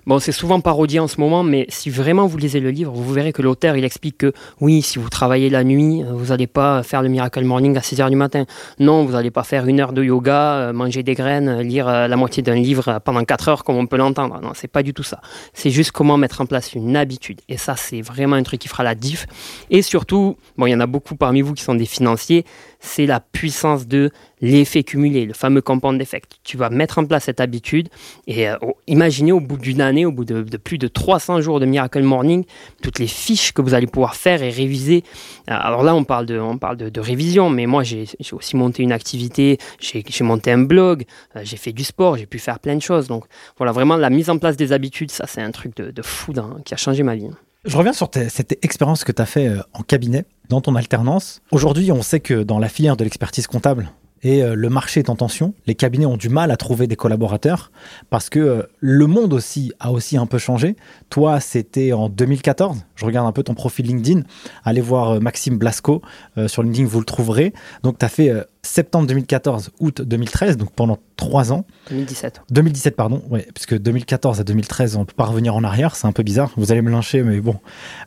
Bon, 0.07 0.19
c'est 0.19 0.33
souvent 0.33 0.61
parodié 0.61 1.01
en 1.01 1.09
ce 1.09 1.21
moment, 1.21 1.43
mais 1.43 1.67
si 1.69 1.91
vraiment 1.91 2.27
vous 2.27 2.39
lisez 2.39 2.61
le 2.61 2.71
livre, 2.71 2.93
vous 2.93 3.13
verrez 3.13 3.33
que 3.33 3.43
l'auteur, 3.43 3.77
il 3.77 3.85
explique 3.85 4.19
que 4.19 4.33
oui, 4.61 4.83
si 4.83 4.99
vous 4.99 5.09
travaillez 5.09 5.51
la 5.51 5.65
nuit, 5.65 6.03
euh, 6.03 6.13
vous 6.13 6.27
n'allez 6.27 6.47
pas 6.47 6.83
faire 6.83 7.03
le 7.03 7.09
Miracle 7.09 7.45
Morning 7.45 7.77
à 7.77 7.83
6 7.83 8.01
heures 8.01 8.11
du 8.11 8.17
matin. 8.17 8.45
Non, 8.79 9.05
vous 9.05 9.13
n'allez 9.13 9.31
pas 9.31 9.43
faire 9.43 9.67
une 9.67 9.81
heure 9.81 9.93
de 9.93 10.03
yoga, 10.03 10.55
euh, 10.55 10.73
manger 10.73 11.03
des 11.03 11.15
graines, 11.15 11.61
lire 11.61 11.89
euh, 11.89 12.09
la 12.09 12.17
moitié 12.17 12.43
d'un 12.43 12.55
livre 12.55 13.01
pendant 13.05 13.25
4 13.25 13.49
heures 13.49 13.65
comme 13.65 13.77
on 13.77 13.87
peut 13.87 13.97
l'entendre. 13.97 14.41
Non, 14.41 14.53
c'est 14.55 14.69
pas 14.69 14.83
du 14.83 14.95
tout 14.95 15.03
ça. 15.03 15.21
C'est 15.53 15.71
juste 15.71 15.93
comment 15.93 16.17
mettre 16.17 16.41
en 16.41 16.47
place 16.47 16.73
une 16.75 16.97
habitude. 16.97 17.41
Et 17.49 17.57
ça, 17.57 17.77
c'est 17.77 18.01
vraiment 18.01 18.37
un 18.37 18.43
truc 18.43 18.61
qui 18.61 18.69
fera 18.69 18.83
la 18.83 18.95
diff. 18.95 19.27
Et 19.71 19.83
surtout, 19.83 20.37
bon, 20.57 20.67
il 20.67 20.71
y 20.71 20.75
en 20.75 20.81
a 20.81 20.87
beaucoup 20.87 21.17
parmi 21.17 21.43
vous 21.43 21.55
qui 21.55 21.63
sont 21.63 21.75
des 21.75 21.87
financiers, 21.87 22.45
c'est 22.81 23.07
la 23.07 23.21
puissance 23.21 23.87
de 23.87 24.11
l'effet 24.41 24.85
cumulé, 24.85 25.27
le 25.27 25.35
fameux 25.35 25.61
compound 25.61 26.01
effect. 26.01 26.39
Tu 26.45 26.57
vas 26.57 26.71
mettre 26.71 26.99
en 26.99 27.05
place 27.05 27.25
cette 27.25 27.41
habitude 27.41 27.89
et 28.27 28.47
imaginez 28.87 29.33
au 29.33 29.41
bout 29.41 29.57
d'une 29.57 29.81
année, 29.81 30.07
au 30.07 30.13
bout 30.13 30.25
de, 30.25 30.57
plus 30.57 30.79
de 30.79 30.87
300 30.87 31.41
jours 31.41 31.61
de 31.61 31.67
Miracle 31.67 32.03
Morning, 32.03 32.45
toutes 32.83 32.99
les 32.99 33.07
fiches 33.07 33.53
que 33.53 33.63
vous 33.63 33.75
allez 33.75 33.87
pouvoir 33.87 34.15
faire 34.15 34.43
et 34.43 34.51
réviser. 34.51 35.03
Alors 35.47 35.83
là, 35.83 35.95
on 35.95 36.05
parle 36.05 36.27
de, 36.27 36.39
on 36.39 36.59
parle 36.59 36.77
de, 36.77 37.01
révision, 37.01 37.51
mais 37.51 37.67
moi, 37.67 37.83
j'ai 37.83 38.07
aussi 38.33 38.57
monté 38.57 38.83
une 38.83 38.93
activité, 38.93 39.59
j'ai 39.79 40.25
monté 40.25 40.51
un 40.53 40.59
blog, 40.59 41.05
euh, 41.37 41.41
j'ai 41.45 41.57
fait 41.57 41.73
du 41.73 41.85
sport, 41.85 42.17
j'ai 42.17 42.27
pu 42.27 42.39
faire 42.39 42.59
plein 42.59 42.77
de 42.77 42.83
choses. 42.83 43.07
Donc 43.07 43.25
voilà, 43.57 43.73
vraiment, 43.73 43.97
la 43.97 44.11
mise 44.11 44.31
en 44.31 44.39
place 44.39 44.57
des 44.57 44.73
habitudes, 44.73 45.11
ça, 45.11 45.27
c'est 45.27 45.43
un 45.43 45.51
truc 45.51 45.77
de, 45.77 46.03
fou 46.03 46.33
hein, 46.37 46.59
qui 46.65 46.75
a 46.75 46.77
changé 46.77 47.03
ma 47.03 47.15
vie. 47.15 47.29
Je 47.69 47.77
reviens 47.77 47.93
sur 47.93 48.09
cette 48.31 48.65
expérience 48.65 49.05
que 49.05 49.13
tu 49.13 49.21
as 49.21 49.27
fait 49.27 49.47
euh, 49.47 49.61
en 49.75 49.83
cabinet, 49.83 50.25
dans 50.49 50.63
ton 50.63 50.75
alternance. 50.75 51.43
Aujourd'hui, 51.51 51.93
on 51.93 52.01
sait 52.01 52.19
que 52.19 52.43
dans 52.43 52.59
la 52.59 52.71
filière 52.71 52.97
de 52.97 53.05
l'expertise 53.05 53.47
comptable, 53.47 53.91
et 54.23 54.43
euh, 54.43 54.55
le 54.55 54.71
marché 54.71 55.01
est 55.01 55.11
en 55.11 55.17
tension. 55.17 55.53
Les 55.67 55.75
cabinets 55.75 56.07
ont 56.07 56.17
du 56.17 56.31
mal 56.31 56.51
à 56.51 56.57
trouver 56.57 56.87
des 56.87 56.97
collaborateurs 56.97 57.71
parce 58.09 58.31
que 58.31 58.39
euh, 58.39 58.63
le 58.81 59.07
monde 59.07 59.35
aussi 59.35 59.75
a 59.81 59.93
aussi 59.93 60.17
un 60.17 60.25
peu 60.25 60.39
changé. 60.39 60.77
Toi, 61.11 61.41
c'était 61.41 61.93
en 61.93 62.09
2014. 62.09 62.87
Je 62.97 63.05
regarde 63.05 63.29
un 63.29 63.33
peu 63.33 63.43
ton 63.43 63.55
profil 63.55 63.85
LinkedIn. 63.85 64.23
Allez 64.65 64.81
voir 64.81 65.21
Maxime 65.21 65.59
Blasco 65.59 66.01
sur 66.47 66.63
LinkedIn, 66.63 66.89
vous 66.89 67.01
le 67.01 67.05
trouverez. 67.05 67.53
Donc, 67.83 67.99
tu 67.99 68.05
as 68.07 68.09
fait 68.09 68.33
septembre 68.69 69.07
2014, 69.07 69.71
août 69.81 70.03
2013, 70.03 70.57
donc 70.57 70.73
pendant 70.73 70.99
trois 71.17 71.53
ans. 71.53 71.65
2017. 71.91 72.43
2017, 72.51 72.97
pardon, 72.97 73.23
ouais, 73.31 73.47
puisque 73.55 73.77
2014 73.77 74.41
à 74.41 74.45
2013, 74.45 74.97
on 74.97 75.01
ne 75.01 75.05
peut 75.05 75.15
pas 75.17 75.25
revenir 75.25 75.57
en 75.57 75.65
arrière, 75.65 75.97
c'est 75.97 76.07
un 76.07 76.13
peu 76.13 76.23
bizarre. 76.23 76.53
Vous 76.57 76.71
allez 76.71 76.83
me 76.83 76.91
lyncher, 76.91 77.23
mais 77.23 77.41
bon, 77.41 77.57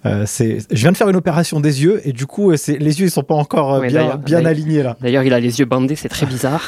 euh, 0.05 0.23
c'est. 0.25 0.59
Je 0.69 0.81
viens 0.81 0.91
de 0.91 0.97
faire 0.97 1.09
une 1.09 1.15
opération 1.15 1.59
des 1.59 1.83
yeux 1.83 2.01
et 2.07 2.13
du 2.13 2.25
coup, 2.25 2.55
c'est 2.57 2.77
les 2.77 2.99
yeux 2.99 3.07
ils 3.07 3.11
sont 3.11 3.23
pas 3.23 3.35
encore 3.35 3.73
euh, 3.75 3.87
bien, 3.87 4.15
bien 4.17 4.45
alignés 4.45 4.83
là. 4.83 4.97
D'ailleurs, 5.01 5.23
il 5.23 5.33
a 5.33 5.39
les 5.39 5.59
yeux 5.59 5.65
bandés, 5.65 5.95
c'est 5.95 6.09
très 6.09 6.25
bizarre. 6.25 6.67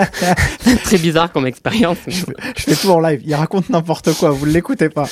très 0.84 0.98
bizarre 0.98 1.32
comme 1.32 1.46
expérience. 1.46 1.98
Je, 2.06 2.24
fais 2.56 2.74
tout 2.74 2.90
en 2.90 3.00
live. 3.00 3.22
Il 3.24 3.34
raconte 3.34 3.70
n'importe 3.70 4.12
quoi, 4.14 4.30
vous 4.30 4.46
ne 4.46 4.52
l'écoutez 4.52 4.88
pas. 4.88 5.08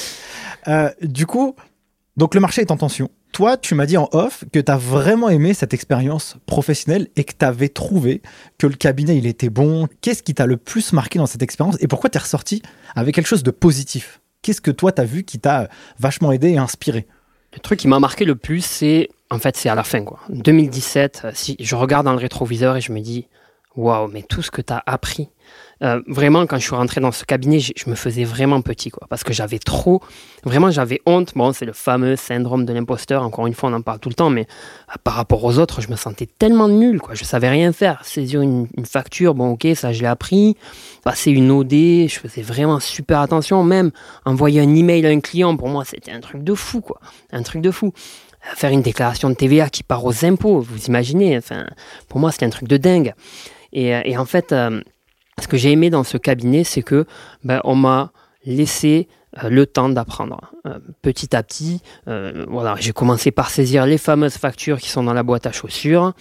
Euh, 0.66 0.90
du 1.02 1.26
coup, 1.26 1.54
donc 2.16 2.34
le 2.34 2.40
marché 2.40 2.62
est 2.62 2.70
en 2.70 2.76
tension. 2.76 3.10
Toi, 3.32 3.56
tu 3.56 3.74
m'as 3.74 3.86
dit 3.86 3.96
en 3.96 4.08
off 4.12 4.44
que 4.52 4.58
tu 4.58 4.72
as 4.72 4.76
vraiment 4.76 5.28
aimé 5.28 5.54
cette 5.54 5.74
expérience 5.74 6.36
professionnelle 6.46 7.08
et 7.16 7.24
que 7.24 7.32
tu 7.38 7.44
avais 7.44 7.68
trouvé 7.68 8.22
que 8.58 8.66
le 8.66 8.74
cabinet, 8.74 9.16
il 9.16 9.26
était 9.26 9.50
bon. 9.50 9.86
Qu'est-ce 10.00 10.22
qui 10.22 10.34
t'a 10.34 10.46
le 10.46 10.56
plus 10.56 10.92
marqué 10.92 11.18
dans 11.18 11.26
cette 11.26 11.42
expérience 11.42 11.76
et 11.80 11.88
pourquoi 11.88 12.10
tu 12.10 12.18
es 12.18 12.20
ressorti 12.20 12.62
avec 12.96 13.14
quelque 13.14 13.26
chose 13.26 13.42
de 13.42 13.50
positif? 13.50 14.20
Qu'est-ce 14.42 14.60
que 14.60 14.70
toi, 14.70 14.92
tu 14.92 15.00
as 15.00 15.04
vu 15.04 15.24
qui 15.24 15.38
t'a 15.38 15.68
vachement 15.98 16.32
aidé 16.32 16.50
et 16.50 16.58
inspiré? 16.58 17.06
Le 17.54 17.60
truc 17.60 17.78
qui 17.78 17.88
m'a 17.88 18.00
marqué 18.00 18.24
le 18.24 18.34
plus, 18.34 18.64
c'est 18.64 19.08
en 19.30 19.38
fait, 19.38 19.56
c'est 19.56 19.68
à 19.68 19.74
la 19.74 19.84
fin. 19.84 20.02
Quoi. 20.04 20.20
2017, 20.30 21.28
si 21.34 21.56
je 21.60 21.74
regarde 21.76 22.06
dans 22.06 22.12
le 22.12 22.18
rétroviseur 22.18 22.76
et 22.76 22.80
je 22.80 22.92
me 22.92 23.00
dis, 23.00 23.26
waouh, 23.76 24.08
mais 24.08 24.22
tout 24.22 24.42
ce 24.42 24.50
que 24.50 24.62
tu 24.62 24.72
as 24.72 24.82
appris 24.86 25.28
euh, 25.82 26.02
vraiment, 26.08 26.46
quand 26.46 26.56
je 26.56 26.64
suis 26.64 26.74
rentré 26.74 27.00
dans 27.00 27.12
ce 27.12 27.24
cabinet, 27.24 27.60
je, 27.60 27.88
me 27.88 27.94
faisais 27.94 28.24
vraiment 28.24 28.60
petit, 28.62 28.90
quoi, 28.90 29.06
parce 29.08 29.22
que 29.22 29.32
j'avais 29.32 29.60
trop, 29.60 30.02
vraiment, 30.44 30.70
j'avais 30.70 31.00
honte. 31.06 31.32
Bon, 31.36 31.52
c'est 31.52 31.64
le 31.64 31.72
fameux 31.72 32.16
syndrome 32.16 32.64
de 32.64 32.72
l'imposteur. 32.72 33.22
Encore 33.22 33.46
une 33.46 33.54
fois, 33.54 33.70
on 33.70 33.74
en 33.74 33.80
parle 33.80 34.00
tout 34.00 34.08
le 34.08 34.14
temps, 34.14 34.30
mais 34.30 34.42
euh, 34.42 34.94
par 35.04 35.14
rapport 35.14 35.44
aux 35.44 35.58
autres, 35.58 35.80
je 35.80 35.88
me 35.88 35.96
sentais 35.96 36.26
tellement 36.26 36.68
nul, 36.68 37.00
quoi. 37.00 37.14
Je 37.14 37.24
savais 37.24 37.48
rien 37.48 37.72
faire. 37.72 38.04
Saisir 38.04 38.40
une, 38.42 38.66
facture, 38.84 39.34
bon, 39.34 39.50
ok, 39.50 39.68
ça, 39.74 39.92
je 39.92 40.00
l'ai 40.00 40.08
appris. 40.08 40.56
Passer 41.04 41.30
une 41.30 41.50
OD, 41.50 41.70
je 41.70 42.18
faisais 42.18 42.42
vraiment 42.42 42.80
super 42.80 43.20
attention. 43.20 43.62
Même 43.62 43.92
envoyer 44.24 44.60
un 44.60 44.74
email 44.74 45.06
à 45.06 45.10
un 45.10 45.20
client, 45.20 45.56
pour 45.56 45.68
moi, 45.68 45.84
c'était 45.84 46.10
un 46.10 46.20
truc 46.20 46.42
de 46.42 46.54
fou, 46.54 46.80
quoi. 46.80 47.00
Un 47.32 47.42
truc 47.42 47.62
de 47.62 47.70
fou 47.70 47.92
euh, 48.44 48.54
faire 48.56 48.70
une 48.70 48.82
déclaration 48.82 49.30
de 49.30 49.34
TVA 49.34 49.68
qui 49.68 49.84
part 49.84 50.04
aux 50.04 50.24
impôts, 50.24 50.60
vous 50.60 50.86
imaginez, 50.86 51.38
enfin, 51.38 51.66
pour 52.08 52.18
moi, 52.18 52.32
c'était 52.32 52.46
un 52.46 52.50
truc 52.50 52.68
de 52.68 52.76
dingue. 52.76 53.14
Et, 53.72 53.88
et 54.04 54.16
en 54.16 54.24
fait, 54.24 54.54
ce 55.40 55.48
que 55.48 55.56
j'ai 55.56 55.72
aimé 55.72 55.90
dans 55.90 56.04
ce 56.04 56.16
cabinet, 56.16 56.64
c'est 56.64 56.82
que 56.82 57.06
ben, 57.44 57.60
on 57.64 57.74
m'a 57.74 58.12
laissé 58.44 59.08
euh, 59.42 59.50
le 59.50 59.66
temps 59.66 59.88
d'apprendre. 59.88 60.52
Euh, 60.66 60.78
petit 61.02 61.36
à 61.36 61.42
petit, 61.42 61.82
euh, 62.08 62.46
voilà, 62.48 62.76
j'ai 62.78 62.92
commencé 62.92 63.30
par 63.30 63.50
saisir 63.50 63.84
les 63.84 63.98
fameuses 63.98 64.38
factures 64.38 64.78
qui 64.78 64.88
sont 64.88 65.02
dans 65.02 65.12
la 65.12 65.22
boîte 65.22 65.46
à 65.46 65.52
chaussures, 65.52 66.14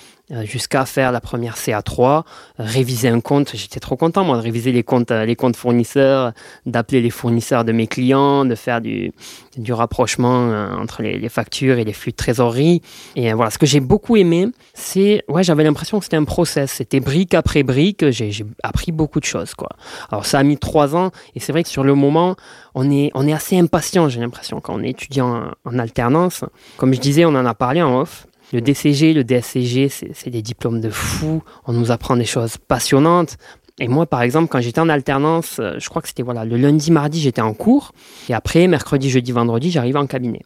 jusqu'à 0.43 0.85
faire 0.85 1.11
la 1.11 1.21
première 1.21 1.55
CA3, 1.55 2.23
réviser 2.59 3.07
un 3.07 3.21
compte. 3.21 3.55
J'étais 3.55 3.79
trop 3.79 3.95
content 3.95 4.23
moi 4.23 4.37
de 4.37 4.41
réviser 4.41 4.71
les 4.71 4.83
comptes, 4.83 5.11
les 5.11 5.35
comptes 5.35 5.55
fournisseurs, 5.55 6.33
d'appeler 6.65 7.01
les 7.01 7.09
fournisseurs 7.09 7.63
de 7.63 7.71
mes 7.71 7.87
clients, 7.87 8.43
de 8.45 8.55
faire 8.55 8.81
du, 8.81 9.13
du 9.57 9.73
rapprochement 9.73 10.49
entre 10.77 11.01
les, 11.01 11.29
factures 11.29 11.77
et 11.77 11.83
les 11.83 11.93
flux 11.93 12.11
de 12.11 12.17
trésorerie. 12.17 12.81
Et 13.15 13.31
voilà, 13.33 13.51
ce 13.51 13.57
que 13.57 13.65
j'ai 13.65 13.79
beaucoup 13.79 14.17
aimé, 14.17 14.47
c'est, 14.73 15.23
ouais, 15.27 15.43
j'avais 15.43 15.63
l'impression 15.63 15.99
que 15.99 16.05
c'était 16.05 16.17
un 16.17 16.25
process. 16.25 16.71
C'était 16.73 16.99
brique 16.99 17.33
après 17.33 17.63
brique. 17.63 18.09
J'ai 18.09 18.31
appris 18.63 18.91
beaucoup 18.91 19.19
de 19.19 19.25
choses, 19.25 19.53
quoi. 19.53 19.69
Alors 20.11 20.25
ça 20.25 20.39
a 20.39 20.43
mis 20.43 20.57
trois 20.57 20.95
ans, 20.95 21.11
et 21.35 21.39
c'est 21.39 21.51
vrai 21.51 21.63
que 21.63 21.69
sur 21.69 21.83
le 21.83 21.95
moment, 21.95 22.35
on 22.75 22.91
est, 22.91 23.11
on 23.15 23.27
est 23.27 23.33
assez 23.33 23.57
impatient, 23.57 24.09
j'ai 24.09 24.19
l'impression, 24.19 24.61
quand 24.61 24.75
on 24.75 24.83
est 24.83 24.89
étudiant 24.89 25.51
en, 25.65 25.79
alternance. 25.79 26.43
Comme 26.77 26.93
je 26.93 26.99
disais, 26.99 27.25
on 27.25 27.29
en 27.29 27.45
a 27.45 27.53
parlé 27.53 27.81
en 27.81 28.01
off. 28.01 28.27
Le 28.53 28.61
DCG, 28.61 29.13
le 29.13 29.23
DSCG, 29.23 29.89
c'est 29.89 30.29
des 30.29 30.41
diplômes 30.41 30.79
de 30.79 30.89
fou. 30.89 31.43
On 31.65 31.73
nous 31.73 31.91
apprend 31.91 32.15
des 32.15 32.25
choses 32.25 32.57
passionnantes. 32.57 33.37
Et 33.79 33.87
moi, 33.87 34.05
par 34.05 34.21
exemple, 34.21 34.47
quand 34.47 34.61
j'étais 34.61 34.79
en 34.79 34.89
alternance, 34.89 35.57
euh, 35.59 35.75
je 35.77 35.87
crois 35.89 36.01
que 36.01 36.07
c'était 36.07 36.23
voilà, 36.23 36.45
le 36.45 36.57
lundi, 36.57 36.89
mardi, 36.89 37.21
j'étais 37.21 37.41
en 37.41 37.53
cours. 37.53 37.91
Et 38.27 38.33
après, 38.33 38.67
mercredi, 38.67 39.09
jeudi, 39.09 39.31
vendredi, 39.31 39.69
j'arrivais 39.69 39.99
en 39.99 40.07
cabinet. 40.07 40.41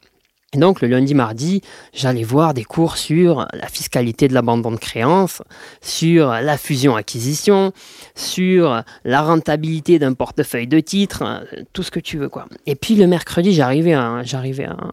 Et 0.54 0.58
donc 0.58 0.82
le 0.82 0.90
lundi, 0.90 1.14
mardi, 1.14 1.62
j'allais 1.94 2.24
voir 2.24 2.54
des 2.54 2.66
cours 2.66 2.98
sur 2.98 3.48
la 3.54 3.68
fiscalité 3.68 4.28
de 4.28 4.34
l'abandon 4.34 4.72
de 4.72 4.78
créances, 4.78 5.42
sur 5.82 6.28
la 6.28 6.58
fusion-acquisition, 6.58 7.72
sur 8.16 8.84
la 9.06 9.22
rentabilité 9.22 9.98
d'un 9.98 10.12
portefeuille 10.14 10.68
de 10.68 10.82
titres, 10.82 11.46
tout 11.72 11.84
ce 11.84 11.92
que 11.92 12.02
tu 12.02 12.18
veux 12.18 12.28
quoi. 12.28 12.48
Et 12.66 12.76
puis 12.76 12.96
le 12.96 13.08
mercredi, 13.08 13.54
j'arrivais 13.54 13.96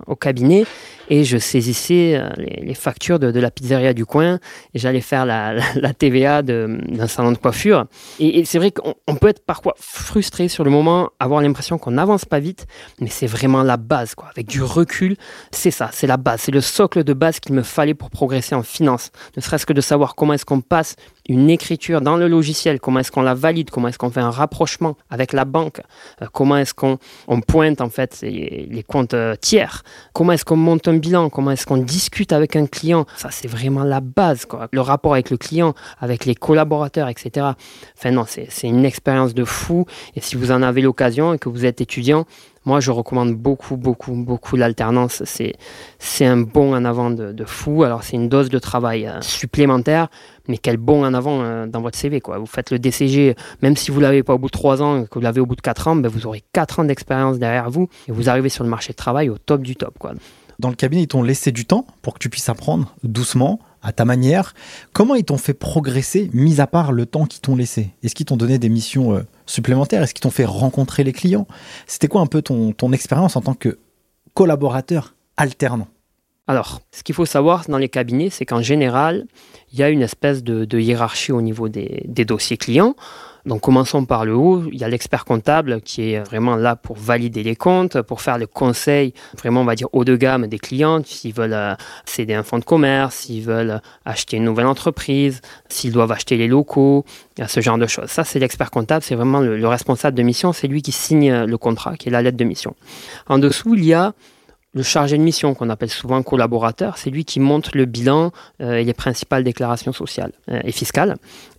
au 0.06 0.14
cabinet 0.14 0.64
et 1.08 1.24
je 1.24 1.38
saisissais 1.38 2.16
euh, 2.16 2.28
les, 2.36 2.74
factures 2.74 3.18
de, 3.18 3.38
la 3.38 3.50
pizzeria 3.50 3.92
du 3.92 4.06
coin 4.06 4.38
et 4.74 4.78
j'allais 4.78 5.00
faire 5.00 5.26
la, 5.26 5.54
TVA 5.98 6.42
d'un 6.42 7.06
salon 7.06 7.32
de 7.32 7.38
coiffure. 7.38 7.86
Et, 8.18 8.44
c'est 8.44 8.58
vrai 8.58 8.70
qu'on 8.70 9.16
peut 9.16 9.28
être 9.28 9.44
parfois 9.44 9.74
frustré 9.78 10.48
sur 10.48 10.64
le 10.64 10.70
moment, 10.70 11.10
avoir 11.18 11.40
l'impression 11.40 11.78
qu'on 11.78 11.92
n'avance 11.92 12.24
pas 12.24 12.40
vite, 12.40 12.66
mais 13.00 13.08
c'est 13.08 13.26
vraiment 13.26 13.62
la 13.62 13.76
base 13.76 14.14
quoi. 14.14 14.28
Avec 14.30 14.46
du 14.46 14.62
recul, 14.62 15.16
c'est 15.50 15.70
ça, 15.70 15.90
c'est 15.92 16.06
la 16.06 16.16
base, 16.16 16.42
c'est 16.42 16.52
le 16.52 16.60
socle 16.60 17.04
de 17.04 17.12
base 17.12 17.40
qu'il 17.40 17.54
me 17.54 17.62
fallait 17.62 17.94
pour 17.94 18.10
progresser 18.10 18.54
en 18.54 18.62
finance. 18.62 19.10
Ne 19.36 19.42
serait-ce 19.42 19.66
que 19.66 19.72
de 19.72 19.80
savoir 19.80 20.14
comment 20.14 20.34
est-ce 20.34 20.44
qu'on 20.44 20.60
passe 20.60 20.96
une 21.28 21.50
écriture 21.50 22.00
dans 22.00 22.16
le 22.16 22.26
logiciel, 22.26 22.80
comment 22.80 23.00
est-ce 23.00 23.12
qu'on 23.12 23.22
la 23.22 23.34
valide, 23.34 23.70
comment 23.70 23.88
est-ce 23.88 23.98
qu'on 23.98 24.10
fait 24.10 24.20
un 24.20 24.30
rapprochement 24.30 24.96
avec 25.10 25.32
la 25.32 25.44
banque, 25.44 25.82
euh, 26.22 26.26
comment 26.32 26.56
est-ce 26.56 26.74
qu'on 26.74 26.98
on 27.28 27.40
pointe 27.40 27.80
en 27.80 27.90
fait 27.90 28.18
les, 28.22 28.84
comptes 28.86 29.14
euh, 29.14 29.36
tiers, 29.36 29.82
comment 30.12 30.32
est-ce 30.32 30.44
qu'on 30.44 30.56
monte 30.56 30.88
un 30.88 30.96
bilan, 30.96 31.28
comment 31.28 31.50
est-ce 31.50 31.66
qu'on 31.66 31.76
discute 31.76 32.32
avec 32.32 32.56
un 32.56 32.66
client. 32.66 33.06
Ça, 33.16 33.28
c'est 33.30 33.48
vraiment 33.48 33.84
la 33.84 34.00
base. 34.00 34.46
Le 34.72 34.80
rapport 34.80 35.12
avec 35.12 35.30
le 35.30 35.36
client, 35.36 35.74
avec 36.00 36.24
les 36.24 36.34
collaborateurs, 36.34 37.08
etc. 37.08 37.46
Enfin 37.96 38.10
non, 38.10 38.24
c'est 38.26 38.48
une 38.66 38.84
expérience 38.84 39.34
de 39.34 39.44
fou. 39.44 39.86
Et 40.16 40.20
si 40.20 40.36
vous 40.36 40.50
en 40.50 40.62
avez 40.62 40.80
l'occasion 40.80 41.34
et 41.34 41.38
que 41.38 41.48
vous 41.48 41.64
êtes 41.64 41.80
étudiant, 41.80 42.24
moi, 42.68 42.80
je 42.80 42.90
recommande 42.90 43.34
beaucoup, 43.34 43.78
beaucoup, 43.78 44.12
beaucoup 44.12 44.54
l'alternance. 44.54 45.22
C'est, 45.24 45.54
c'est 45.98 46.26
un 46.26 46.36
bon 46.36 46.74
en 46.74 46.84
avant 46.84 47.10
de, 47.10 47.44
fou. 47.46 47.82
Alors, 47.82 48.02
c'est 48.02 48.16
une 48.16 48.28
dose 48.28 48.50
de 48.50 48.58
travail 48.58 49.06
euh, 49.06 49.22
supplémentaire, 49.22 50.08
mais 50.48 50.58
quel 50.58 50.76
bon 50.76 51.02
en 51.02 51.14
avant 51.14 51.40
euh, 51.40 51.66
dans 51.66 51.80
votre 51.80 51.96
CV. 51.96 52.20
Quoi. 52.20 52.36
Vous 52.36 52.44
faites 52.44 52.70
le 52.70 52.78
DCG, 52.78 53.36
même 53.62 53.74
si 53.74 53.90
vous 53.90 54.00
ne 54.00 54.02
l'avez 54.02 54.22
pas 54.22 54.34
au 54.34 54.38
bout 54.38 54.48
de 54.48 54.52
3 54.52 54.82
ans, 54.82 55.04
que 55.04 55.14
vous 55.14 55.22
l'avez 55.22 55.40
au 55.40 55.46
bout 55.46 55.56
de 55.56 55.62
4 55.62 55.88
ans, 55.88 55.96
ben, 55.96 56.10
vous 56.10 56.26
aurez 56.26 56.42
4 56.52 56.80
ans 56.80 56.84
d'expérience 56.84 57.38
derrière 57.38 57.70
vous 57.70 57.88
et 58.06 58.12
vous 58.12 58.28
arrivez 58.28 58.50
sur 58.50 58.64
le 58.64 58.70
marché 58.70 58.92
de 58.92 58.98
travail 58.98 59.30
au 59.30 59.38
top 59.38 59.62
du 59.62 59.74
top. 59.74 59.98
Quoi. 59.98 60.12
Dans 60.58 60.68
le 60.68 60.74
cabinet, 60.74 61.04
ils 61.04 61.08
t'ont 61.08 61.22
laissé 61.22 61.52
du 61.52 61.64
temps 61.64 61.86
pour 62.02 62.12
que 62.12 62.18
tu 62.18 62.28
puisses 62.28 62.50
apprendre 62.50 62.94
doucement, 63.02 63.60
à 63.82 63.92
ta 63.92 64.04
manière. 64.04 64.54
Comment 64.92 65.14
ils 65.14 65.24
t'ont 65.24 65.38
fait 65.38 65.54
progresser, 65.54 66.30
mis 66.32 66.60
à 66.60 66.66
part 66.66 66.92
le 66.92 67.06
temps 67.06 67.26
qu'ils 67.26 67.40
t'ont 67.40 67.56
laissé? 67.56 67.90
Est-ce 68.02 68.14
qu'ils 68.14 68.26
t'ont 68.26 68.36
donné 68.36 68.58
des 68.58 68.68
missions 68.68 69.14
euh, 69.14 69.22
supplémentaires. 69.48 70.02
Est-ce 70.02 70.14
qu'ils 70.14 70.22
t'ont 70.22 70.30
fait 70.30 70.44
rencontrer 70.44 71.04
les 71.04 71.12
clients? 71.12 71.46
C'était 71.86 72.08
quoi 72.08 72.20
un 72.20 72.26
peu 72.26 72.42
ton, 72.42 72.92
expérience 72.92 73.36
en 73.36 73.40
tant 73.40 73.54
que 73.54 73.78
collaborateur 74.34 75.14
alternant? 75.36 75.88
Alors, 76.46 76.80
ce 76.92 77.02
qu'il 77.02 77.14
faut 77.14 77.26
savoir 77.26 77.64
dans 77.68 77.76
les 77.76 77.90
cabinets, 77.90 78.30
c'est 78.30 78.46
qu'en 78.46 78.62
général, 78.62 79.26
il 79.72 79.78
y 79.78 79.82
a 79.82 79.90
une 79.90 80.02
espèce 80.02 80.42
de, 80.42 80.78
hiérarchie 80.78 81.32
au 81.32 81.42
niveau 81.42 81.68
des 81.68 82.24
dossiers 82.24 82.56
clients. 82.56 82.94
Donc 83.48 83.62
commençons 83.62 84.04
par 84.04 84.26
le 84.26 84.34
haut. 84.34 84.64
Il 84.70 84.78
y 84.78 84.84
a 84.84 84.88
l'expert 84.88 85.24
comptable 85.24 85.80
qui 85.80 86.12
est 86.12 86.20
vraiment 86.20 86.54
là 86.54 86.76
pour 86.76 86.96
valider 86.96 87.42
les 87.42 87.56
comptes, 87.56 88.02
pour 88.02 88.20
faire 88.20 88.36
le 88.36 88.46
conseil, 88.46 89.14
vraiment 89.38 89.62
on 89.62 89.64
va 89.64 89.74
dire 89.74 89.88
haut 89.92 90.04
de 90.04 90.16
gamme 90.16 90.46
des 90.46 90.58
clients, 90.58 91.02
s'ils 91.02 91.32
veulent 91.32 91.54
euh, 91.54 91.74
céder 92.04 92.34
un 92.34 92.42
fonds 92.42 92.58
de 92.58 92.64
commerce, 92.64 93.16
s'ils 93.16 93.42
veulent 93.42 93.80
acheter 94.04 94.36
une 94.36 94.44
nouvelle 94.44 94.66
entreprise, 94.66 95.40
s'ils 95.70 95.92
doivent 95.92 96.12
acheter 96.12 96.36
les 96.36 96.46
locaux, 96.46 97.06
ce 97.46 97.60
genre 97.60 97.78
de 97.78 97.86
choses. 97.86 98.10
Ça 98.10 98.22
c'est 98.22 98.38
l'expert 98.38 98.70
comptable, 98.70 99.02
c'est 99.02 99.14
vraiment 99.14 99.40
le, 99.40 99.56
le 99.56 99.68
responsable 99.68 100.16
de 100.16 100.22
mission, 100.22 100.52
c'est 100.52 100.68
lui 100.68 100.82
qui 100.82 100.92
signe 100.92 101.44
le 101.44 101.58
contrat, 101.58 101.96
qui 101.96 102.08
est 102.08 102.12
la 102.12 102.20
lettre 102.20 102.36
de 102.36 102.44
mission. 102.44 102.76
En 103.28 103.38
dessous, 103.38 103.74
il 103.74 103.84
y 103.84 103.94
a 103.94 104.12
le 104.74 104.82
chargé 104.82 105.16
de 105.16 105.22
mission, 105.22 105.54
qu'on 105.54 105.70
appelle 105.70 105.88
souvent 105.88 106.22
collaborateur, 106.22 106.98
c'est 106.98 107.10
lui 107.10 107.24
qui 107.24 107.40
monte 107.40 107.74
le 107.74 107.86
bilan 107.86 108.32
euh, 108.60 108.76
et 108.76 108.84
les 108.84 108.92
principales 108.92 109.42
déclarations 109.42 109.92
sociales 109.92 110.32
euh, 110.50 110.60
et 110.62 110.72
fiscales. 110.72 111.16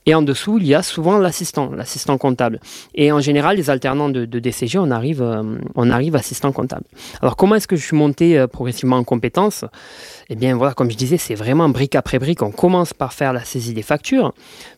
Et 0.09 0.15
en 0.15 0.23
dessous, 0.23 0.57
il 0.57 0.65
y 0.65 0.73
a 0.73 0.81
souvent 0.81 1.19
l'assistant, 1.19 1.69
l'assistant 1.69 2.17
comptable. 2.17 2.59
Et 2.95 3.11
en 3.11 3.19
général, 3.19 3.57
les 3.57 3.69
alternants 3.69 4.09
de, 4.09 4.25
DCG, 4.25 4.79
on 4.79 4.89
arrive, 4.89 5.21
euh, 5.21 5.43
on 5.75 5.91
arrive 5.91 6.15
assistant 6.15 6.51
comptable. 6.51 6.85
Alors, 7.21 7.35
comment 7.35 7.53
est-ce 7.53 7.67
que 7.67 7.75
je 7.75 7.85
suis 7.85 7.95
monté 7.95 8.43
progressivement 8.51 8.95
en 8.95 9.03
compétences? 9.03 9.65
Eh 10.31 10.35
bien, 10.35 10.55
voilà, 10.57 10.73
comme 10.73 10.89
je 10.89 10.97
disais, 10.97 11.17
c'est 11.17 11.35
vraiment 11.35 11.69
brique 11.69 11.93
après 11.93 12.17
brique. 12.17 12.41
On 12.41 12.49
commence 12.49 12.91
par 12.91 13.13
faire 13.13 13.33
la 13.33 13.43
saisie 13.43 13.75
des 13.75 13.83
factures, 13.83 14.33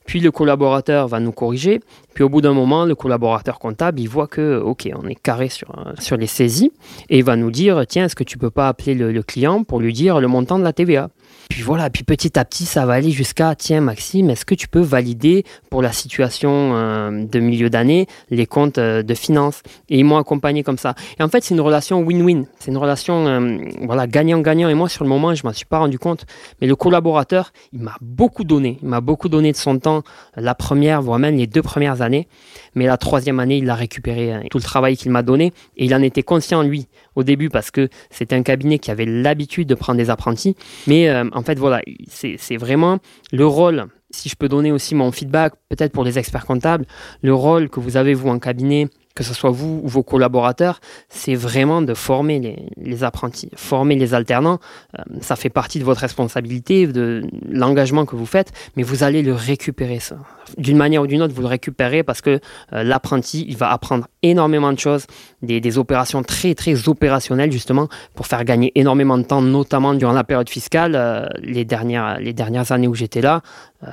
puis 0.05 0.19
le 0.19 0.31
collaborateur 0.31 1.07
va 1.07 1.21
nous 1.21 1.31
corriger, 1.31 1.79
puis 2.13 2.25
au 2.25 2.29
bout 2.29 2.41
d'un 2.41 2.53
moment, 2.53 2.83
le 2.83 2.95
collaborateur 2.95 3.57
comptable, 3.57 4.01
il 4.01 4.09
voit 4.09 4.27
que, 4.27 4.59
OK, 4.59 4.89
on 5.01 5.07
est 5.07 5.15
carré 5.15 5.47
sur, 5.47 5.73
sur 5.97 6.17
les 6.17 6.27
saisies, 6.27 6.73
et 7.09 7.19
il 7.19 7.23
va 7.23 7.38
nous 7.38 7.51
dire, 7.51 7.86
tiens, 7.88 8.06
est-ce 8.06 8.17
que 8.17 8.25
tu 8.25 8.38
peux 8.38 8.49
pas 8.49 8.67
appeler 8.67 8.95
le, 8.95 9.23
client 9.23 9.63
pour 9.63 9.79
lui 9.79 9.93
dire 9.93 10.19
le 10.19 10.27
montant 10.27 10.60
de 10.60 10.63
la 10.63 10.73
TVA 10.73 11.10
puis 11.51 11.63
voilà, 11.63 11.89
puis 11.89 12.05
petit 12.05 12.39
à 12.39 12.45
petit, 12.45 12.63
ça 12.63 12.85
va 12.85 12.93
aller 12.93 13.11
jusqu'à 13.11 13.55
tiens 13.55 13.81
Maxime, 13.81 14.29
est-ce 14.29 14.45
que 14.45 14.55
tu 14.55 14.69
peux 14.69 14.79
valider 14.79 15.43
pour 15.69 15.81
la 15.81 15.91
situation 15.91 16.71
euh, 16.75 17.25
de 17.25 17.39
milieu 17.41 17.69
d'année 17.69 18.07
les 18.29 18.45
comptes 18.45 18.77
euh, 18.77 19.03
de 19.03 19.13
finances? 19.13 19.61
Et 19.89 19.99
ils 19.99 20.05
m'ont 20.05 20.15
accompagné 20.15 20.63
comme 20.63 20.77
ça. 20.77 20.95
Et 21.19 21.23
en 21.23 21.27
fait, 21.27 21.43
c'est 21.43 21.53
une 21.53 21.59
relation 21.59 22.01
win-win. 22.03 22.45
C'est 22.57 22.71
une 22.71 22.77
relation 22.77 23.27
euh, 23.27 23.57
voilà 23.81 24.07
gagnant-gagnant. 24.07 24.69
Et 24.69 24.73
moi, 24.75 24.87
sur 24.87 25.03
le 25.03 25.09
moment, 25.09 25.35
je 25.35 25.45
m'en 25.45 25.51
suis 25.51 25.65
pas 25.65 25.79
rendu 25.79 25.99
compte, 25.99 26.25
mais 26.61 26.67
le 26.67 26.75
collaborateur, 26.77 27.51
il 27.73 27.81
m'a 27.81 27.97
beaucoup 27.99 28.45
donné. 28.45 28.79
Il 28.81 28.87
m'a 28.87 29.01
beaucoup 29.01 29.27
donné 29.27 29.51
de 29.51 29.57
son 29.57 29.77
temps 29.77 30.03
la 30.37 30.55
première, 30.55 31.01
voire 31.01 31.19
même 31.19 31.35
les 31.35 31.47
deux 31.47 31.61
premières 31.61 32.01
années. 32.01 32.29
Mais 32.75 32.86
la 32.86 32.97
troisième 32.97 33.39
année, 33.39 33.57
il 33.57 33.69
a 33.69 33.75
récupéré 33.75 34.31
hein, 34.31 34.43
tout 34.49 34.57
le 34.57 34.63
travail 34.63 34.97
qu'il 34.97 35.12
m'a 35.12 35.23
donné 35.23 35.53
et 35.77 35.86
il 35.86 35.95
en 35.95 36.01
était 36.01 36.23
conscient 36.23 36.63
lui 36.63 36.88
au 37.15 37.23
début 37.23 37.49
parce 37.49 37.71
que 37.71 37.89
c'était 38.10 38.36
un 38.36 38.43
cabinet 38.43 38.79
qui 38.79 38.91
avait 38.91 39.05
l'habitude 39.05 39.67
de 39.67 39.75
prendre 39.75 39.97
des 39.97 40.10
apprentis. 40.10 40.55
Mais 40.88 41.10
euh, 41.10 41.25
en 41.34 41.43
fait, 41.43 41.60
voilà, 41.60 41.81
c'est 42.07 42.57
vraiment 42.57 42.99
le 43.31 43.45
rôle. 43.45 43.88
Si 44.10 44.27
je 44.27 44.36
peux 44.36 44.49
donner 44.49 44.71
aussi 44.71 44.93
mon 44.93 45.12
feedback, 45.12 45.53
peut-être 45.69 45.93
pour 45.93 46.03
les 46.03 46.19
experts 46.19 46.45
comptables, 46.45 46.86
le 47.21 47.34
rôle 47.34 47.69
que 47.69 47.79
vous 47.79 47.95
avez 47.97 48.13
vous 48.13 48.29
en 48.29 48.39
cabinet 48.39 48.88
que 49.15 49.24
ce 49.24 49.34
soit 49.34 49.50
vous 49.50 49.82
ou 49.84 49.88
vos 49.88 50.04
collaborateurs, 50.04 50.80
c'est 51.10 51.36
vraiment 51.36 51.82
de 51.82 51.93
former 51.93 52.58
les, 52.78 53.04
apprentis, 53.04 53.50
former 53.56 53.95
les 53.95 54.13
alternants. 54.13 54.60
Euh, 54.97 55.04
ça 55.21 55.36
fait 55.36 55.50
partie 55.50 55.80
de 55.80 55.84
votre 55.84 56.02
responsabilité, 56.02 56.88
de 56.88 57.24
l'engagement 57.50 58.06
que 58.06 58.15
vous 58.15 58.26
faites, 58.26 58.52
mais 58.76 58.84
vous 58.84 59.04
allez 59.04 59.21
le 59.21 59.34
récupérer 59.34 60.00
ça. 60.00 60.17
D'une 60.58 60.78
manière 60.78 61.02
ou 61.02 61.08
d'une 61.08 61.21
autre, 61.21 61.34
vous 61.34 61.41
le 61.41 61.47
récupérez 61.47 62.04
parce 62.04 62.21
que 62.21 62.39
euh, 62.74 62.84
l'apprenti, 62.84 63.45
il 63.47 63.58
va 63.58 63.71
apprendre 63.71 64.08
énormément 64.21 64.71
de 64.74 64.80
choses, 64.80 65.06
des, 65.41 65.78
opérations 65.78 66.21
très 66.21 66.54
très 66.54 66.89
opérationnelles 66.89 67.52
justement 67.52 67.88
pour 68.13 68.28
faire 68.28 68.43
gagner 68.43 68.71
énormément 68.76 69.17
de 69.17 69.24
temps, 69.24 69.41
notamment 69.41 69.93
durant 69.93 70.12
la 70.12 70.26
période 70.26 70.50
fiscale. 70.50 70.95
Euh, 70.95 71.26
les 71.41 71.63
dernières 71.63 72.19
les 72.19 72.34
dernières 72.34 72.71
années 72.71 72.88
où 72.88 72.95
j'étais 72.95 73.21
là, 73.21 73.41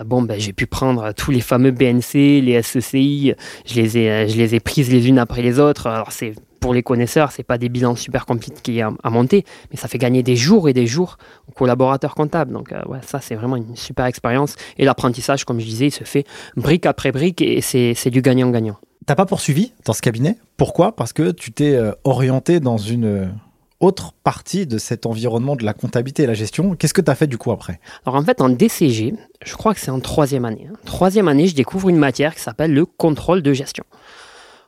bon 0.05 0.23
ben 0.23 0.39
j'ai 0.39 0.53
pu 0.53 0.67
prendre 0.67 1.13
tous 1.13 1.31
les 1.31 1.41
fameux 1.41 1.71
BNC, 1.71 2.43
les 2.43 2.63
SECI, 2.63 3.35
je 3.67 3.75
les 3.75 3.99
ai 3.99 4.29
je 4.29 4.37
les 4.37 4.61
prises 4.61 4.91
les 4.91 5.09
unes 5.09 5.19
après 5.19 5.43
les 5.43 5.59
autres. 5.59 5.87
Alors 5.87 6.13
c'est 6.13 6.35
pour 6.61 6.75
les 6.75 6.83
connaisseurs, 6.83 7.33
c'est 7.33 7.43
pas 7.43 7.59
des 7.59 7.69
bilans 7.69 7.97
super 7.97 8.27
compliqués 8.27 8.83
à, 8.83 8.91
à, 9.03 9.11
monter, 9.11 9.45
mais 9.71 9.77
ça 9.77 9.89
fait 9.89 9.99
gagner 9.99 10.23
des 10.23 10.37
jours 10.37 10.69
et 10.69 10.73
des 10.73 10.87
jours 10.87 11.17
aux 11.49 11.53
collaborateurs 11.53 12.15
comptables. 12.15 12.53
Donc 12.53 12.73
euh, 12.73 12.81
ça 13.03 13.21
c'est 13.21 13.35
vraiment 13.35 13.57
une 13.57 13.77
super 13.77 14.07
expérience. 14.07 14.57
Et 14.77 14.85
l'apprentissage, 14.85 15.45
comme 15.45 15.61
je 15.61 15.67
disais, 15.67 15.87
il 15.87 15.93
se 15.93 16.05
fait 16.05 16.25
brique 16.57 16.87
après 16.87 17.13
brique 17.13 17.41
et 17.41 17.61
c'est 17.61 18.11
du 18.11 18.23
gagnant-gagnant. 18.23 18.77
T'as 19.07 19.15
pas 19.15 19.27
poursuivi 19.27 19.73
dans 19.87 19.95
ce 19.95 20.03
cabinet? 20.03 20.37
Pourquoi? 20.59 20.95
Parce 20.95 21.15
que 21.15 21.31
tu 21.31 21.53
t'es 21.53 21.75
euh, 21.75 21.93
orienté 22.05 22.61
dans 22.61 22.77
une 22.77 23.31
autre 23.81 24.13
partie 24.25 24.67
de 24.67 24.79
cet 24.79 25.07
environnement 25.07 25.55
de 25.55 25.65
la 25.65 25.73
comptabilité 25.73 26.25
et 26.25 26.27
la 26.27 26.35
gestion. 26.35 26.75
Qu'est-ce 26.75 26.95
que 26.95 27.01
tu 27.01 27.11
as 27.11 27.15
fait 27.15 27.27
du 27.27 27.39
coup 27.39 27.53
après? 27.53 27.81
Alors 28.05 28.17
en 28.17 28.25
fait, 28.25 28.41
en 28.41 28.49
DCG, 28.49 29.15
je 29.45 29.55
crois 29.55 29.75
que 29.75 29.81
c'est 29.81 29.91
en 29.91 30.01
troisième 30.01 30.45
année. 30.45 30.69
Hein. 30.69 30.77
Troisième 30.85 31.29
année, 31.29 31.47
je 31.47 31.55
découvre 31.55 31.89
une 31.89 31.97
matière 31.97 32.35
qui 32.35 32.41
s'appelle 32.41 32.75
le 32.75 32.87
contrôle 32.87 33.43
de 33.43 33.53
gestion. 33.53 33.85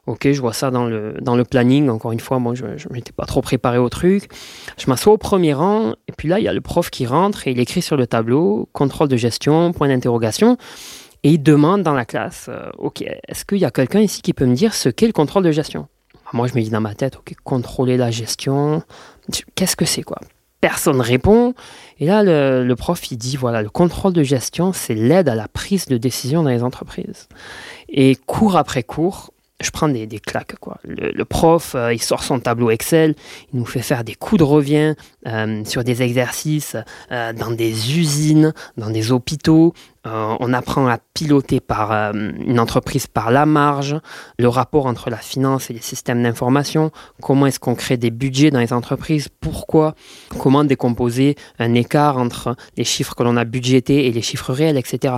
Ok, 0.06 0.30
je 0.30 0.40
vois 0.40 0.52
ça 0.52 0.70
dans 0.70 0.86
le, 0.86 1.14
dans 1.20 1.36
le 1.36 1.44
planning. 1.44 1.88
Encore 1.88 2.12
une 2.12 2.20
fois, 2.20 2.38
moi, 2.38 2.54
je 2.54 2.64
ne 2.64 2.92
m'étais 2.92 3.12
pas 3.12 3.26
trop 3.26 3.42
préparé 3.42 3.78
au 3.78 3.88
truc. 3.88 4.30
Je 4.78 4.88
m'assois 4.88 5.12
au 5.12 5.18
premier 5.18 5.52
rang, 5.52 5.92
et 6.08 6.12
puis 6.16 6.26
là, 6.26 6.38
il 6.38 6.44
y 6.44 6.48
a 6.48 6.52
le 6.52 6.60
prof 6.60 6.88
qui 6.90 7.06
rentre 7.06 7.46
et 7.46 7.50
il 7.50 7.60
écrit 7.60 7.82
sur 7.82 7.96
le 7.96 8.06
tableau 8.06 8.68
contrôle 8.72 9.08
de 9.08 9.16
gestion, 9.16 9.72
point 9.72 9.88
d'interrogation. 9.88 10.56
Et 11.22 11.32
il 11.32 11.42
demande 11.42 11.82
dans 11.82 11.92
la 11.92 12.06
classe 12.06 12.46
euh, 12.48 12.70
Ok, 12.78 13.02
est-ce 13.02 13.44
qu'il 13.44 13.58
y 13.58 13.64
a 13.66 13.70
quelqu'un 13.70 14.00
ici 14.00 14.22
qui 14.22 14.32
peut 14.32 14.46
me 14.46 14.54
dire 14.54 14.74
ce 14.74 14.88
qu'est 14.88 15.06
le 15.06 15.12
contrôle 15.12 15.44
de 15.44 15.52
gestion? 15.52 15.86
Moi, 16.32 16.46
je 16.46 16.54
me 16.54 16.62
dis 16.62 16.70
dans 16.70 16.80
ma 16.80 16.94
tête 16.94 17.16
Ok, 17.16 17.34
contrôler 17.44 17.96
la 17.96 18.10
gestion, 18.10 18.82
qu'est-ce 19.54 19.76
que 19.76 19.84
c'est 19.84 20.02
quoi? 20.02 20.18
Personne 20.60 21.00
répond. 21.00 21.54
Et 21.98 22.06
là, 22.06 22.22
le, 22.22 22.74
prof, 22.74 23.10
il 23.10 23.16
dit, 23.16 23.36
voilà, 23.36 23.62
le 23.62 23.70
contrôle 23.70 24.12
de 24.12 24.22
gestion, 24.22 24.72
c'est 24.72 24.94
l'aide 24.94 25.28
à 25.28 25.34
la 25.34 25.48
prise 25.48 25.86
de 25.86 25.96
décision 25.96 26.42
dans 26.42 26.50
les 26.50 26.62
entreprises. 26.62 27.28
Et 27.88 28.16
cours 28.26 28.56
après 28.56 28.82
cours, 28.82 29.30
je 29.60 29.70
prends 29.70 29.88
des, 29.88 30.06
des 30.06 30.18
claques. 30.18 30.56
Quoi. 30.60 30.78
Le, 30.84 31.24
prof, 31.24 31.74
euh, 31.74 31.92
il 31.92 32.00
sort 32.00 32.22
son 32.22 32.40
tableau 32.40 32.70
Excel, 32.70 33.14
il 33.52 33.58
nous 33.58 33.66
fait 33.66 33.82
faire 33.82 34.04
des 34.04 34.14
coups 34.14 34.38
de 34.38 34.44
revient 34.44 34.94
euh, 35.26 35.64
sur 35.64 35.84
des 35.84 36.02
exercices 36.02 36.76
euh, 37.12 37.32
dans 37.32 37.50
des 37.50 37.98
usines, 37.98 38.52
dans 38.76 38.90
des 38.90 39.12
hôpitaux, 39.12 39.74
Euh, 40.06 40.34
on 40.40 40.54
apprend 40.54 40.86
à 40.86 40.96
piloter 41.12 41.60
par 41.60 41.92
euh, 41.92 42.12
une 42.14 42.58
entreprise 42.58 43.06
par 43.06 43.30
la 43.30 43.44
marge, 43.44 43.96
le 44.38 44.48
rapport 44.48 44.86
entre 44.86 45.10
la 45.10 45.18
finance 45.18 45.68
et 45.68 45.74
les 45.74 45.82
systèmes 45.82 46.22
d'information, 46.22 46.90
comment 47.20 47.44
est-ce 47.44 47.60
qu'on 47.60 47.74
crée 47.74 47.98
des 47.98 48.10
budgets 48.10 48.50
dans 48.50 48.60
les 48.60 48.72
entreprises, 48.72 49.28
pourquoi, 49.28 49.94
comment 50.38 50.64
décomposer 50.64 51.36
un 51.58 51.74
écart 51.74 52.16
entre 52.16 52.56
les 52.78 52.84
chiffres 52.84 53.14
que 53.14 53.22
l'on 53.22 53.36
a 53.36 53.44
budgétés 53.44 54.06
et 54.06 54.12
les 54.12 54.22
chiffres 54.22 54.54
réels, 54.54 54.78
etc. 54.78 55.16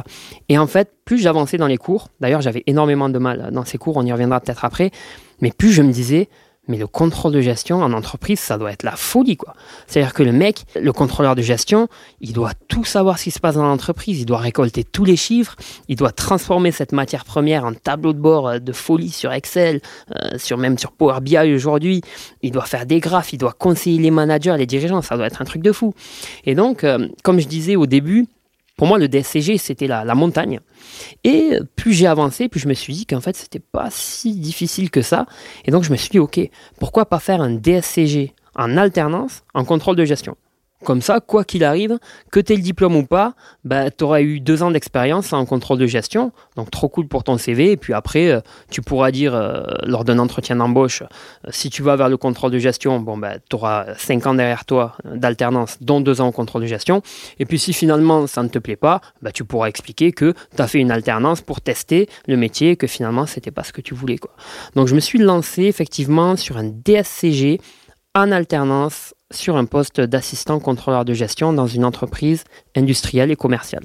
Et 0.48 0.58
en 0.58 0.66
fait, 0.66 0.90
plus 1.04 1.18
j'avançais 1.18 1.58
dans 1.58 1.68
les 1.68 1.78
cours, 1.78 2.08
d'ailleurs 2.18 2.40
j'avais 2.40 2.64
énormément 2.66 3.08
de 3.08 3.20
mal 3.20 3.50
dans 3.52 3.64
ces 3.64 3.78
cours, 3.78 3.96
on 3.98 4.04
y 4.04 4.12
reviendra 4.12 4.40
peut-être 4.40 4.64
après, 4.64 4.90
mais 5.40 5.52
plus 5.52 5.72
je 5.72 5.82
me 5.82 5.92
disais, 5.92 6.28
mais 6.68 6.76
le 6.76 6.86
contrôle 6.86 7.32
de 7.32 7.40
gestion 7.40 7.82
en 7.82 7.92
entreprise, 7.92 8.38
ça 8.38 8.56
doit 8.56 8.70
être 8.70 8.84
la 8.84 8.94
folie, 8.94 9.36
quoi. 9.36 9.54
C'est-à-dire 9.88 10.14
que 10.14 10.22
le 10.22 10.30
mec, 10.30 10.64
le 10.80 10.92
contrôleur 10.92 11.34
de 11.34 11.42
gestion, 11.42 11.88
il 12.20 12.32
doit 12.32 12.52
tout 12.68 12.84
savoir 12.84 13.18
ce 13.18 13.24
qui 13.24 13.30
se 13.32 13.40
passe 13.40 13.56
dans 13.56 13.64
l'entreprise, 13.64 14.20
il 14.20 14.26
doit 14.26 14.38
récolter 14.38 14.84
tous 14.84 15.04
les 15.04 15.16
chiffres, 15.16 15.56
il 15.88 15.96
doit 15.96 16.12
transformer 16.12 16.70
cette 16.70 16.92
matière 16.92 17.24
première 17.24 17.64
en 17.64 17.74
tableau 17.74 18.12
de 18.12 18.18
bord 18.18 18.48
euh, 18.48 18.58
de 18.60 18.72
folie 18.72 19.10
sur 19.10 19.32
Excel, 19.32 19.80
euh, 20.10 20.38
sur 20.38 20.56
même 20.56 20.78
sur 20.78 20.92
Power 20.92 21.20
BI 21.20 21.52
aujourd'hui. 21.52 22.00
Il 22.42 22.52
doit 22.52 22.66
faire 22.66 22.86
des 22.86 23.00
graphes, 23.00 23.32
il 23.32 23.38
doit 23.38 23.52
conseiller 23.52 23.98
les 23.98 24.12
managers, 24.12 24.54
les 24.56 24.66
dirigeants, 24.66 25.02
ça 25.02 25.16
doit 25.16 25.26
être 25.26 25.42
un 25.42 25.44
truc 25.44 25.62
de 25.62 25.72
fou. 25.72 25.94
Et 26.44 26.54
donc, 26.54 26.84
euh, 26.84 27.08
comme 27.24 27.40
je 27.40 27.48
disais 27.48 27.74
au 27.74 27.86
début, 27.86 28.26
pour 28.82 28.88
moi, 28.88 28.98
le 28.98 29.06
DSCG, 29.06 29.58
c'était 29.58 29.86
la, 29.86 30.04
montagne. 30.16 30.58
Et 31.22 31.52
plus 31.76 31.92
j'ai 31.92 32.08
avancé, 32.08 32.48
plus 32.48 32.58
je 32.58 32.66
me 32.66 32.74
suis 32.74 32.92
dit 32.92 33.06
qu'en 33.06 33.20
fait, 33.20 33.36
c'était 33.36 33.60
pas 33.60 33.86
si 33.92 34.34
difficile 34.34 34.90
que 34.90 35.02
ça. 35.02 35.26
Et 35.64 35.70
donc, 35.70 35.84
je 35.84 35.92
me 35.92 35.96
suis 35.96 36.08
dit, 36.08 36.18
OK, 36.18 36.40
pourquoi 36.80 37.06
pas 37.06 37.20
faire 37.20 37.40
un 37.40 37.52
DSCG 37.52 38.34
en 38.56 38.76
alternance 38.76 39.44
en 39.54 39.64
contrôle 39.64 39.94
de 39.94 40.04
gestion? 40.04 40.36
Comme 40.84 41.02
ça, 41.02 41.20
quoi 41.20 41.44
qu'il 41.44 41.64
arrive, 41.64 41.98
que 42.30 42.40
tu 42.40 42.52
aies 42.52 42.56
le 42.56 42.62
diplôme 42.62 42.96
ou 42.96 43.04
pas, 43.04 43.34
bah, 43.64 43.90
tu 43.90 44.04
auras 44.04 44.20
eu 44.20 44.40
deux 44.40 44.62
ans 44.62 44.70
d'expérience 44.70 45.32
en 45.32 45.44
contrôle 45.46 45.78
de 45.78 45.86
gestion. 45.86 46.32
Donc 46.56 46.70
trop 46.70 46.88
cool 46.88 47.08
pour 47.08 47.24
ton 47.24 47.38
CV. 47.38 47.72
Et 47.72 47.76
puis 47.76 47.92
après, 47.92 48.30
euh, 48.30 48.40
tu 48.70 48.82
pourras 48.82 49.10
dire 49.10 49.34
euh, 49.34 49.62
lors 49.84 50.04
d'un 50.04 50.18
entretien 50.18 50.56
d'embauche, 50.56 51.02
euh, 51.02 51.50
si 51.50 51.70
tu 51.70 51.82
vas 51.82 51.96
vers 51.96 52.08
le 52.08 52.16
contrôle 52.16 52.50
de 52.50 52.58
gestion, 52.58 53.00
bon, 53.00 53.16
bah, 53.16 53.34
tu 53.48 53.56
auras 53.56 53.94
cinq 53.96 54.26
ans 54.26 54.34
derrière 54.34 54.64
toi 54.64 54.96
d'alternance, 55.04 55.78
dont 55.80 56.00
deux 56.00 56.20
ans 56.20 56.28
en 56.28 56.32
contrôle 56.32 56.62
de 56.62 56.66
gestion. 56.66 57.02
Et 57.38 57.46
puis 57.46 57.58
si 57.58 57.72
finalement 57.72 58.26
ça 58.26 58.42
ne 58.42 58.48
te 58.48 58.58
plaît 58.58 58.76
pas, 58.76 59.00
bah, 59.22 59.32
tu 59.32 59.44
pourras 59.44 59.68
expliquer 59.68 60.12
que 60.12 60.34
tu 60.54 60.62
as 60.62 60.66
fait 60.66 60.78
une 60.78 60.90
alternance 60.90 61.40
pour 61.40 61.60
tester 61.60 62.08
le 62.26 62.36
métier 62.36 62.70
et 62.70 62.76
que 62.76 62.86
finalement 62.86 63.26
c'était 63.26 63.50
pas 63.50 63.64
ce 63.64 63.72
que 63.72 63.80
tu 63.80 63.94
voulais. 63.94 64.18
Quoi. 64.18 64.32
Donc 64.74 64.88
je 64.88 64.94
me 64.94 65.00
suis 65.00 65.18
lancé 65.18 65.64
effectivement 65.64 66.36
sur 66.36 66.56
un 66.56 66.64
DSCG 66.64 67.60
en 68.14 68.30
alternance 68.30 69.14
sur 69.32 69.56
un 69.56 69.64
poste 69.64 70.00
d'assistant 70.00 70.60
contrôleur 70.60 71.04
de 71.04 71.14
gestion 71.14 71.52
dans 71.52 71.66
une 71.66 71.84
entreprise 71.84 72.44
industrielle 72.76 73.30
et 73.30 73.36
commerciale. 73.36 73.84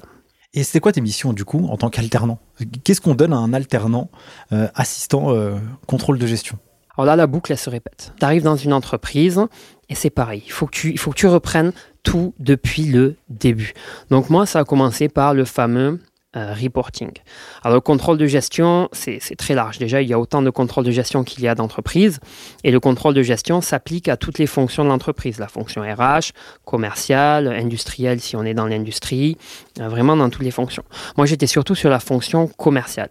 Et 0.54 0.64
c'est 0.64 0.80
quoi 0.80 0.92
tes 0.92 1.02
missions 1.02 1.34
du 1.34 1.46
coup 1.46 1.68
en 1.70 1.78
tant 1.78 1.90
qu'alternant? 1.90 2.40
Qu'est-ce 2.84 3.02
qu'on 3.02 3.16
donne 3.16 3.34
à 3.34 3.38
un 3.38 3.54
alternant 3.54 4.10
euh, 4.54 4.68
assistant 4.76 5.32
euh, 5.32 5.58
contrôle 5.86 6.18
de 6.18 6.26
gestion? 6.26 6.58
Alors 6.98 7.06
là, 7.06 7.16
la 7.16 7.28
boucle, 7.28 7.52
elle 7.52 7.60
se 7.60 7.70
répète. 7.70 8.14
Tu 8.18 8.26
arrives 8.26 8.44
dans 8.44 8.56
une 8.56 8.74
entreprise 8.74 9.46
et 9.88 9.94
c'est 9.94 10.10
pareil. 10.10 10.42
Il 10.46 10.52
faut, 10.52 10.66
que 10.66 10.72
tu, 10.72 10.92
il 10.92 10.98
faut 10.98 11.12
que 11.12 11.18
tu 11.18 11.28
reprennes 11.28 11.74
tout 12.02 12.34
depuis 12.40 12.86
le 12.86 13.18
début. 13.30 13.74
Donc 14.10 14.30
moi, 14.30 14.46
ça 14.46 14.60
a 14.60 14.64
commencé 14.64 15.10
par 15.10 15.34
le 15.34 15.46
fameux 15.46 16.00
euh, 16.38 16.54
reporting. 16.54 17.10
Alors 17.64 17.76
le 17.76 17.82
contrôle 17.82 18.18
de 18.18 18.28
gestion, 18.28 18.90
c'est 18.92 19.20
très 19.38 19.56
large. 19.56 19.80
Déjà, 19.80 20.04
il 20.04 20.08
y 20.08 20.14
a 20.14 20.20
autant 20.20 20.44
de 20.44 20.52
contrôle 20.52 20.84
de 20.84 20.92
gestion 20.92 21.24
qu'il 21.24 21.44
y 21.44 21.48
a 21.48 21.56
d'entreprises. 21.56 22.20
Et 22.64 22.70
le 22.70 22.80
contrôle 22.80 23.16
de 23.16 23.24
gestion 23.24 23.60
s'applique 23.60 24.08
à 24.08 24.18
toutes 24.18 24.38
les 24.38 24.46
fonctions 24.46 24.84
de 24.84 24.90
l'entreprise. 24.90 25.40
La 25.40 25.48
fonction 25.48 25.82
RH, 25.82 26.34
commerciale, 26.64 27.48
industrielle 27.48 28.20
si 28.20 28.36
on 28.36 28.44
est 28.44 28.54
dans 28.54 28.68
l'industrie, 28.68 29.38
euh, 29.80 29.90
vraiment 29.90 30.16
dans 30.16 30.30
toutes 30.30 30.44
les 30.44 30.52
fonctions. 30.52 30.84
Moi, 31.18 31.26
j'étais 31.26 31.48
surtout 31.48 31.74
sur 31.74 31.90
la 31.90 32.00
fonction 32.00 32.48
commerciale. 32.48 33.10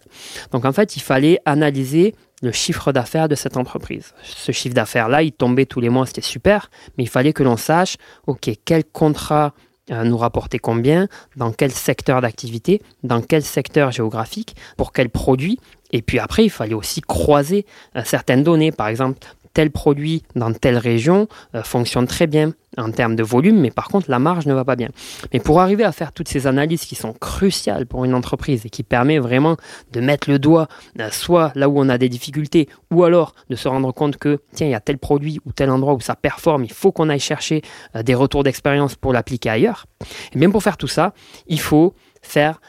Donc 0.51 0.63
en 0.63 0.71
fait, 0.71 0.95
il 0.95 1.01
fallait 1.01 1.39
analyser 1.45 2.15
le 2.41 2.51
chiffre 2.51 2.91
d'affaires 2.91 3.27
de 3.27 3.35
cette 3.35 3.57
entreprise. 3.57 4.13
Ce 4.23 4.51
chiffre 4.51 4.75
d'affaires-là, 4.75 5.23
il 5.23 5.31
tombait 5.31 5.65
tous 5.65 5.79
les 5.79 5.89
mois, 5.89 6.05
c'était 6.05 6.21
super, 6.21 6.69
mais 6.97 7.03
il 7.03 7.09
fallait 7.09 7.33
que 7.33 7.43
l'on 7.43 7.57
sache, 7.57 7.97
OK, 8.27 8.49
quel 8.63 8.85
contrat 8.85 9.53
nous 9.89 10.17
rapporter 10.17 10.59
combien, 10.59 11.07
dans 11.35 11.51
quel 11.51 11.71
secteur 11.71 12.21
d'activité, 12.21 12.81
dans 13.03 13.21
quel 13.21 13.43
secteur 13.43 13.91
géographique, 13.91 14.55
pour 14.75 14.91
quel 14.91 15.09
produit. 15.09 15.59
Et 15.91 16.01
puis 16.01 16.19
après, 16.19 16.43
il 16.43 16.49
fallait 16.49 16.73
aussi 16.73 17.01
croiser 17.01 17.65
euh, 17.95 18.01
certaines 18.03 18.43
données. 18.43 18.71
Par 18.71 18.87
exemple, 18.87 19.19
tel 19.57 19.71
produit 19.71 20.21
dans 20.35 20.53
telle 20.53 20.77
région 20.77 21.27
euh, 21.55 21.63
fonctionne 21.63 22.05
très 22.05 22.27
bien 22.27 22.53
en 22.77 22.91
termes 22.91 23.15
de 23.15 23.23
volume, 23.23 23.59
mais 23.59 23.71
par 23.71 23.87
contre 23.87 24.11
la 24.11 24.19
marge 24.19 24.45
ne 24.45 24.53
va 24.53 24.63
pas 24.63 24.75
bien. 24.75 24.89
Mais 25.33 25.39
pour 25.39 25.61
arriver 25.61 25.83
à 25.83 25.91
faire 25.91 26.11
toutes 26.11 26.27
ces 26.27 26.45
analyses 26.45 26.85
qui 26.85 26.93
sont 26.93 27.11
cruciales 27.11 27.87
pour 27.87 28.05
une 28.05 28.13
entreprise 28.13 28.67
et 28.67 28.69
qui 28.69 28.83
permet 28.83 29.17
vraiment 29.17 29.57
de 29.93 29.99
mettre 29.99 30.29
le 30.29 30.37
doigt 30.37 30.67
euh, 30.99 31.09
soit 31.09 31.53
là 31.55 31.69
où 31.69 31.79
on 31.79 31.89
a 31.89 31.97
des 31.97 32.07
difficultés, 32.07 32.69
ou 32.91 33.03
alors 33.03 33.33
de 33.49 33.55
se 33.55 33.67
rendre 33.67 33.91
compte 33.91 34.17
que 34.17 34.41
tiens 34.53 34.67
il 34.67 34.71
y 34.73 34.75
a 34.75 34.79
tel 34.79 34.99
produit 34.99 35.39
ou 35.47 35.53
tel 35.53 35.71
endroit 35.71 35.95
où 35.95 36.01
ça 36.01 36.15
performe, 36.15 36.63
il 36.63 36.71
faut 36.71 36.91
qu'on 36.91 37.09
aille 37.09 37.19
chercher 37.19 37.63
euh, 37.95 38.03
des 38.03 38.13
retours 38.13 38.43
d'expérience 38.43 38.93
pour 38.93 39.11
l'appliquer 39.11 39.49
ailleurs. 39.49 39.87
Et 40.33 40.37
bien 40.37 40.51
pour 40.51 40.61
faire 40.61 40.77
tout 40.77 40.87
ça, 40.87 41.15
il 41.47 41.59
faut 41.59 41.95
faire 42.21 42.61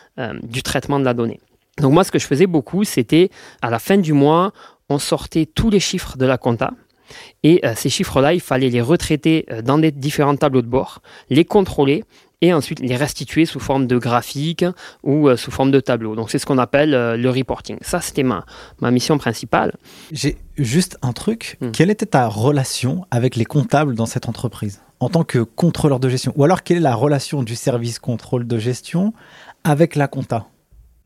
du 0.43 0.63
traitement 0.63 0.99
de 1.01 1.05
la 1.05 1.15
donnée. 1.15 1.41
Donc 1.81 1.93
moi, 1.93 2.05
ce 2.05 2.11
que 2.11 2.19
je 2.19 2.27
faisais 2.27 2.47
beaucoup, 2.47 2.85
c'était 2.85 3.31
à 3.63 3.71
la 3.71 3.79
fin 3.79 3.97
du 3.99 4.13
mois, 4.13 4.53
on 4.89 4.99
sortait 4.99 5.47
tous 5.47 5.71
les 5.71 5.81
chiffres 5.81 6.17
de 6.17 6.27
la 6.27 6.39
compta. 6.39 6.73
Et 7.43 7.61
euh, 7.65 7.73
ces 7.75 7.89
chiffres-là, 7.89 8.35
il 8.35 8.41
fallait 8.41 8.71
les 8.71 8.83
retraiter 8.83 9.47
euh, 9.51 9.63
dans 9.63 9.79
des 9.79 9.91
différents 9.91 10.37
tableaux 10.37 10.63
de 10.63 10.67
bord, 10.67 11.01
les 11.31 11.45
contrôler 11.45 12.05
et 12.41 12.53
ensuite 12.53 12.81
les 12.81 12.95
restituer 12.97 13.47
sous 13.47 13.59
forme 13.59 13.87
de 13.87 13.99
graphique 13.99 14.65
ou 15.03 15.29
euh, 15.29 15.37
sous 15.37 15.51
forme 15.51 15.71
de 15.71 15.81
tableau. 15.81 16.15
Donc 16.15 16.31
c'est 16.31 16.39
ce 16.39 16.47
qu'on 16.47 16.59
appelle 16.59 16.91
le 16.91 17.31
reporting. 17.31 17.79
Ça, 17.81 18.01
c'était 18.01 18.23
ma, 18.23 18.45
ma 18.81 18.91
mission 18.91 19.19
principale. 19.19 19.75
J'ai 20.13 20.37
juste 20.57 20.99
un 21.03 21.13
truc. 21.13 21.57
Hmm. 21.61 21.73
Quelle 21.73 21.91
était 21.91 22.07
ta 22.07 22.29
relation 22.29 23.07
avec 23.11 23.37
les 23.37 23.45
comptables 23.45 23.95
dans 23.95 24.07
cette 24.07 24.29
entreprise 24.29 24.83
en 25.01 25.09
tant 25.09 25.25
que 25.25 25.39
contrôleur 25.41 25.99
de 26.01 26.09
gestion? 26.09 26.33
Ou 26.37 26.45
alors 26.45 26.63
quelle 26.63 26.77
est 26.77 26.81
la 26.81 26.95
relation 26.95 27.43
du 27.43 27.57
service 27.57 27.99
contrôle 27.99 28.47
de 28.47 28.59
gestion 28.59 29.13
avec 29.65 29.97
la 29.97 30.09
compta? 30.09 30.47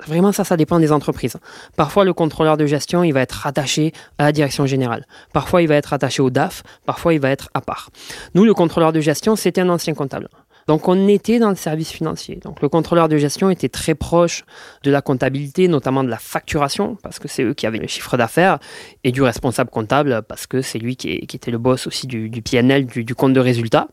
Vraiment, 0.06 0.32
ça, 0.32 0.44
ça 0.44 0.56
dépend 0.56 0.78
des 0.78 0.92
entreprises. 0.92 1.36
Parfois, 1.76 2.04
le 2.04 2.12
contrôleur 2.12 2.56
de 2.56 2.66
gestion, 2.66 3.04
il 3.04 3.12
va 3.12 3.20
être 3.20 3.32
rattaché 3.32 3.92
à 4.18 4.24
la 4.24 4.32
direction 4.32 4.66
générale. 4.66 5.06
Parfois, 5.32 5.62
il 5.62 5.68
va 5.68 5.76
être 5.76 5.86
rattaché 5.86 6.22
au 6.22 6.30
DAF. 6.30 6.62
Parfois, 6.86 7.14
il 7.14 7.20
va 7.20 7.30
être 7.30 7.48
à 7.54 7.60
part. 7.60 7.90
Nous, 8.34 8.44
le 8.44 8.54
contrôleur 8.54 8.92
de 8.92 9.00
gestion, 9.00 9.36
c'était 9.36 9.60
un 9.60 9.68
ancien 9.68 9.94
comptable. 9.94 10.28
Donc 10.66 10.88
on 10.88 11.08
était 11.08 11.38
dans 11.38 11.50
le 11.50 11.56
service 11.56 11.90
financier. 11.90 12.36
Donc 12.36 12.62
le 12.62 12.68
contrôleur 12.68 13.08
de 13.08 13.16
gestion 13.16 13.50
était 13.50 13.68
très 13.68 13.94
proche 13.94 14.44
de 14.82 14.90
la 14.90 15.02
comptabilité, 15.02 15.68
notamment 15.68 16.04
de 16.04 16.08
la 16.08 16.18
facturation, 16.18 16.96
parce 17.02 17.18
que 17.18 17.28
c'est 17.28 17.42
eux 17.42 17.54
qui 17.54 17.66
avaient 17.66 17.78
le 17.78 17.86
chiffre 17.86 18.16
d'affaires, 18.16 18.58
et 19.04 19.12
du 19.12 19.22
responsable 19.22 19.70
comptable, 19.70 20.22
parce 20.26 20.46
que 20.46 20.62
c'est 20.62 20.78
lui 20.78 20.96
qui, 20.96 21.10
était 21.10 21.50
le 21.50 21.58
boss 21.58 21.86
aussi 21.86 22.06
du, 22.06 22.30
PNL, 22.42 22.86
du, 22.86 23.14
compte 23.14 23.32
de 23.32 23.40
résultat. 23.40 23.88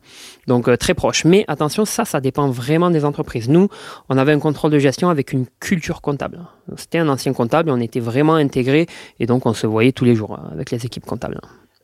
Donc 0.48 0.68
euh, 0.68 0.78
très 0.78 0.94
proche. 0.94 1.26
Mais 1.26 1.46
attention, 1.48 1.86
ça, 1.86 2.06
ça 2.06 2.22
dépend 2.22 2.50
vraiment 2.50 2.90
des 2.90 3.06
entreprises. 3.06 3.50
Nous, 3.50 3.70
on 4.10 4.18
avait 4.18 4.34
un 4.34 4.40
contrôle 4.40 4.72
de 4.72 4.80
gestion 4.80 5.10
avec 5.10 5.34
une 5.34 5.46
culture 5.60 6.02
comptable. 6.02 6.40
C'était 6.76 7.00
un 7.00 7.10
ancien 7.10 7.34
comptable, 7.34 7.72
on 7.72 7.80
était 7.80 8.00
vraiment 8.00 8.36
intégrés, 8.36 8.88
et 9.20 9.26
donc 9.26 9.46
on 9.46 9.54
se 9.54 9.68
voyait 9.68 9.92
tous 9.92 10.06
les 10.06 10.16
jours 10.16 10.34
hein, 10.34 10.50
avec 10.52 10.72
les 10.72 10.86
équipes 10.86 11.06
comptables. 11.06 11.40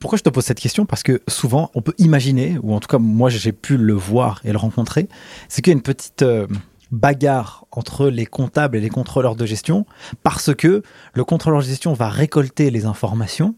Pourquoi 0.06 0.20
je 0.20 0.24
te 0.24 0.30
pose 0.30 0.46
cette 0.46 0.60
question? 0.60 0.86
Parce 0.86 1.02
que 1.02 1.24
souvent, 1.28 1.72
on 1.74 1.82
peut 1.82 1.96
imaginer, 1.98 2.60
ou 2.62 2.76
en 2.76 2.80
tout 2.80 2.88
cas 2.88 3.00
moi 3.00 3.32
j'ai 3.32 3.52
pu 3.52 3.76
le 3.76 3.94
voir 3.94 4.40
et 4.44 4.52
le 4.52 4.58
rencontrer, 4.60 5.10
c'est 5.50 5.64
qu'il 5.64 5.72
y 5.72 5.76
a 5.76 5.78
une 5.78 5.82
petite 5.82 6.22
euh, 6.22 6.46
bagarre 6.92 7.66
entre 7.72 8.10
les 8.10 8.28
comptables 8.28 8.78
et 8.78 8.82
les 8.82 8.90
contrôleurs 8.90 9.36
de 9.36 9.48
gestion, 9.48 9.88
parce 10.22 10.54
que 10.54 10.84
le 11.16 11.24
contrôleur 11.24 11.62
de 11.62 11.66
gestion 11.66 11.94
va 11.94 12.08
récolter 12.08 12.70
les 12.70 12.86
informations. 12.86 13.56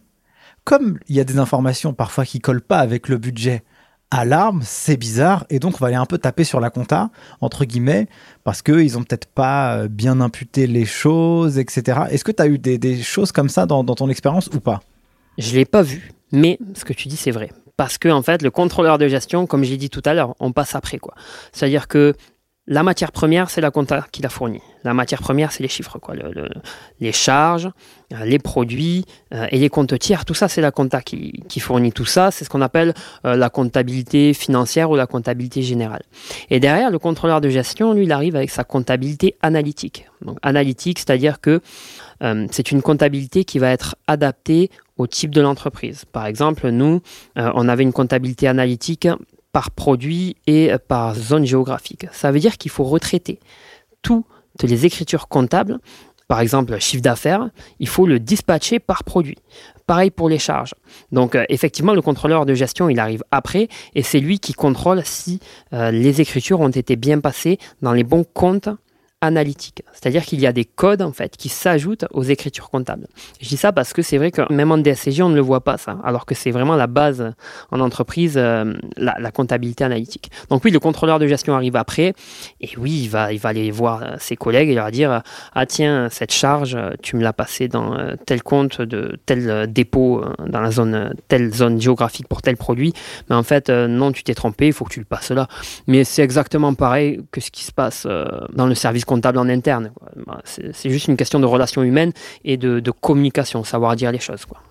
Comme 0.63 0.99
il 1.09 1.17
y 1.17 1.19
a 1.19 1.25
des 1.25 1.37
informations 1.37 1.91
parfois 1.93 2.23
qui 2.23 2.39
collent 2.39 2.61
pas 2.61 2.79
avec 2.79 3.09
le 3.09 3.17
budget, 3.17 3.65
alarme, 4.09 4.61
c'est 4.63 4.95
bizarre, 4.95 5.45
et 5.49 5.59
donc 5.59 5.73
on 5.75 5.79
va 5.79 5.87
aller 5.87 5.97
un 5.97 6.05
peu 6.05 6.17
taper 6.17 6.45
sur 6.45 6.61
la 6.61 6.69
compta, 6.69 7.09
entre 7.41 7.65
guillemets, 7.65 8.07
parce 8.45 8.61
qu'ils 8.61 8.97
ont 8.97 9.03
peut-être 9.03 9.27
pas 9.27 9.79
euh, 9.79 9.87
bien 9.89 10.21
imputé 10.21 10.65
les 10.65 10.85
choses, 10.85 11.57
etc. 11.57 12.03
Est-ce 12.09 12.23
que 12.23 12.31
tu 12.31 12.41
as 12.41 12.47
eu 12.47 12.57
des, 12.57 13.03
choses 13.03 13.33
comme 13.33 13.49
ça 13.49 13.65
dans, 13.65 13.83
dans 13.83 13.95
ton 13.95 14.07
expérience 14.07 14.49
ou 14.53 14.61
pas? 14.61 14.79
Je 15.37 15.55
l'ai 15.55 15.65
pas 15.65 15.81
vu. 15.81 16.11
Mais 16.31 16.59
ce 16.73 16.85
que 16.85 16.93
tu 16.93 17.07
dis, 17.07 17.17
c'est 17.17 17.31
vrai. 17.31 17.49
Parce 17.77 17.97
que, 17.97 18.09
en 18.09 18.21
fait, 18.21 18.41
le 18.41 18.51
contrôleur 18.51 18.97
de 18.97 19.07
gestion, 19.07 19.45
comme 19.45 19.63
j'ai 19.63 19.77
dit 19.77 19.89
tout 19.89 20.01
à 20.05 20.13
l'heure, 20.13 20.35
on 20.39 20.51
passe 20.51 20.75
après. 20.75 20.97
quoi. 20.97 21.13
C'est-à-dire 21.51 21.87
que 21.87 22.13
la 22.69 22.83
matière 22.83 23.13
première, 23.13 23.49
c'est 23.49 23.61
la 23.61 23.71
compta 23.71 24.05
qui 24.11 24.21
l'a 24.21 24.27
fournie. 24.27 24.61
La 24.83 24.93
matière 24.93 25.21
première, 25.21 25.53
c'est 25.53 25.63
les 25.63 25.69
chiffres, 25.69 25.99
quoi. 25.99 26.15
les 26.99 27.11
charges, 27.13 27.69
euh, 28.11 28.25
les 28.25 28.39
produits 28.39 29.05
euh, 29.33 29.47
et 29.51 29.57
les 29.57 29.69
comptes 29.69 29.97
tiers. 29.97 30.25
Tout 30.25 30.33
ça, 30.33 30.49
c'est 30.49 30.59
la 30.59 30.71
compta 30.71 31.01
qui, 31.01 31.59
fournit 31.61 31.93
tout 31.93 32.05
ça. 32.05 32.29
C'est 32.29 32.43
ce 32.43 32.49
qu'on 32.49 32.61
appelle 32.61 32.93
euh, 33.23 33.37
la 33.37 33.49
comptabilité 33.49 34.33
financière 34.33 34.91
ou 34.91 34.97
la 34.97 35.07
comptabilité 35.07 35.61
générale. 35.61 36.03
Et 36.49 36.59
derrière, 36.59 36.91
le 36.91 36.99
contrôleur 36.99 37.39
de 37.39 37.47
gestion, 37.47 37.93
lui, 37.93 38.03
il 38.03 38.11
arrive 38.11 38.35
avec 38.35 38.49
sa 38.49 38.65
comptabilité 38.65 39.37
analytique. 39.41 40.09
Donc, 40.21 40.37
analytique, 40.41 40.99
c'est-à-dire 40.99 41.39
que 41.39 41.61
c'est 42.49 42.71
une 42.71 42.81
comptabilité 42.81 43.45
qui 43.45 43.59
va 43.59 43.69
être 43.69 43.95
adaptée 44.07 44.71
au 44.97 45.07
type 45.07 45.31
de 45.31 45.41
l'entreprise. 45.41 46.05
Par 46.05 46.25
exemple, 46.25 46.69
nous, 46.69 47.01
on 47.35 47.67
avait 47.67 47.83
une 47.83 47.93
comptabilité 47.93 48.47
analytique 48.47 49.07
par 49.51 49.71
produit 49.71 50.35
et 50.47 50.71
par 50.87 51.15
zone 51.15 51.45
géographique. 51.45 52.05
Ça 52.11 52.31
veut 52.31 52.39
dire 52.39 52.57
qu'il 52.57 52.71
faut 52.71 52.83
retraiter 52.83 53.39
tout 54.01 54.25
les 54.65 54.85
écritures 54.85 55.27
comptables, 55.27 55.79
par 56.27 56.39
exemple 56.39 56.79
chiffre 56.79 57.03
d'affaires, 57.03 57.49
il 57.79 57.87
faut 57.87 58.07
le 58.07 58.19
dispatcher 58.19 58.79
par 58.79 59.03
produit. 59.03 59.37
Pareil 59.85 60.09
pour 60.09 60.27
les 60.27 60.39
charges. 60.39 60.73
Donc 61.11 61.35
euh, 61.35 61.45
effectivement, 61.47 61.93
le 61.93 62.01
contrôleur 62.01 62.45
de 62.45 62.53
gestion, 62.53 62.89
il 62.89 62.99
arrive 62.99 63.23
après 63.31 63.69
et 63.95 64.03
c'est 64.03 64.19
lui 64.19 64.39
qui 64.39 64.53
contrôle 64.53 65.01
si 65.05 65.39
euh, 65.73 65.91
les 65.91 66.19
écritures 66.19 66.59
ont 66.59 66.69
été 66.69 66.95
bien 66.95 67.19
passées 67.19 67.59
dans 67.81 67.93
les 67.93 68.03
bons 68.03 68.25
comptes 68.25 68.69
analytique. 69.27 69.83
C'est-à-dire 69.93 70.25
qu'il 70.25 70.39
y 70.39 70.47
a 70.47 70.53
des 70.53 70.65
codes 70.65 71.01
en 71.01 71.11
fait 71.11 71.37
qui 71.37 71.49
s'ajoutent 71.49 72.05
aux 72.11 72.23
écritures 72.23 72.69
comptables. 72.69 73.07
Je 73.39 73.47
dis 73.47 73.57
ça 73.57 73.71
parce 73.71 73.93
que 73.93 74.01
c'est 74.01 74.17
vrai 74.17 74.31
que 74.31 74.51
même 74.51 74.71
en 74.71 74.77
DSCG 74.77 75.21
on 75.21 75.29
ne 75.29 75.35
le 75.35 75.41
voit 75.41 75.63
pas 75.63 75.77
ça, 75.77 75.99
alors 76.03 76.25
que 76.25 76.33
c'est 76.33 76.51
vraiment 76.51 76.75
la 76.75 76.87
base 76.87 77.33
en 77.71 77.79
entreprise, 77.79 78.35
euh, 78.37 78.73
la, 78.95 79.31
comptabilité 79.31 79.83
analytique. 79.83 80.31
Donc 80.49 80.63
oui, 80.63 80.71
le 80.71 80.79
contrôleur 80.79 81.19
de 81.19 81.27
gestion 81.27 81.53
arrive 81.53 81.75
après, 81.75 82.13
et 82.61 82.69
oui, 82.77 83.01
il 83.03 83.09
va, 83.09 83.33
il 83.33 83.39
va 83.39 83.49
aller 83.49 83.69
voir 83.69 84.01
euh, 84.01 84.15
ses 84.19 84.35
collègues 84.35 84.69
et 84.69 84.75
leur 84.75 84.89
dire 84.89 85.21
ah 85.53 85.65
tiens 85.65 86.09
cette 86.09 86.31
charge 86.31 86.75
euh, 86.75 86.91
tu 87.03 87.17
me 87.17 87.21
l'as 87.21 87.33
passée 87.33 87.67
dans 87.67 87.97
tel 88.25 88.41
compte 88.41 88.81
de 88.81 89.19
tel 89.25 89.71
dépôt 89.71 90.23
dans 90.45 90.61
la 90.61 90.71
zone 90.71 91.13
telle 91.27 91.53
zone 91.53 91.79
géographique 91.81 92.27
pour 92.27 92.41
tel 92.41 92.57
produit, 92.57 92.93
mais 93.29 93.35
en 93.35 93.43
fait 93.43 93.69
non 93.69 94.11
tu 94.11 94.23
t'es 94.23 94.33
trompé, 94.33 94.67
il 94.67 94.73
faut 94.73 94.85
que 94.85 94.93
tu 94.93 94.99
le 94.99 95.05
passes 95.05 95.31
là. 95.31 95.47
Mais 95.87 96.03
c'est 96.03 96.23
exactement 96.23 96.73
pareil 96.73 97.19
que 97.31 97.41
ce 97.41 97.51
qui 97.51 97.63
se 97.63 97.71
passe 97.71 98.07
dans 98.53 98.65
le 98.65 98.75
service 98.75 99.05
comptable 99.05 99.16
en 99.25 99.49
interne. 99.49 99.91
Bah, 100.25 100.41
c'est 100.45 100.89
juste 100.89 101.07
une 101.07 101.17
question 101.17 101.39
de 101.39 101.45
relations 101.45 101.83
humaines 101.83 102.13
et 102.43 102.57
de, 102.57 102.91
communication, 102.91 103.63
savoir 103.63 103.95
dire 103.95 104.11
les 104.11 104.19
choses. 104.19 104.45
Quoi. 104.45 104.61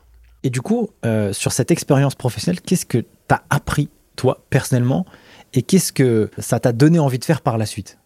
Et 0.42 0.50
du 0.50 0.60
coup, 0.60 0.90
euh, 1.04 1.32
sur 1.32 1.52
cette 1.52 1.70
expérience 1.70 2.14
professionnelle, 2.14 2.60
qu'est-ce 2.60 2.86
que 2.86 2.98
tu 2.98 3.06
as 3.30 3.42
appris, 3.50 3.88
toi, 4.16 4.44
personnellement, 4.50 5.06
et 5.54 5.62
qu'est-ce 5.62 5.92
que 5.92 6.30
ça 6.38 6.60
t'a 6.60 6.72
donné 6.72 6.98
envie 6.98 7.18
de 7.18 7.24
faire 7.24 7.40
par 7.40 7.58
la 7.58 7.66
suite? 7.66 7.98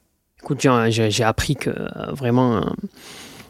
Écoute, 0.43 0.67
j'ai 0.89 1.25
appris 1.25 1.57
que 1.57 1.71
euh, 1.71 2.13
vraiment, 2.13 2.57
euh, 2.57 2.61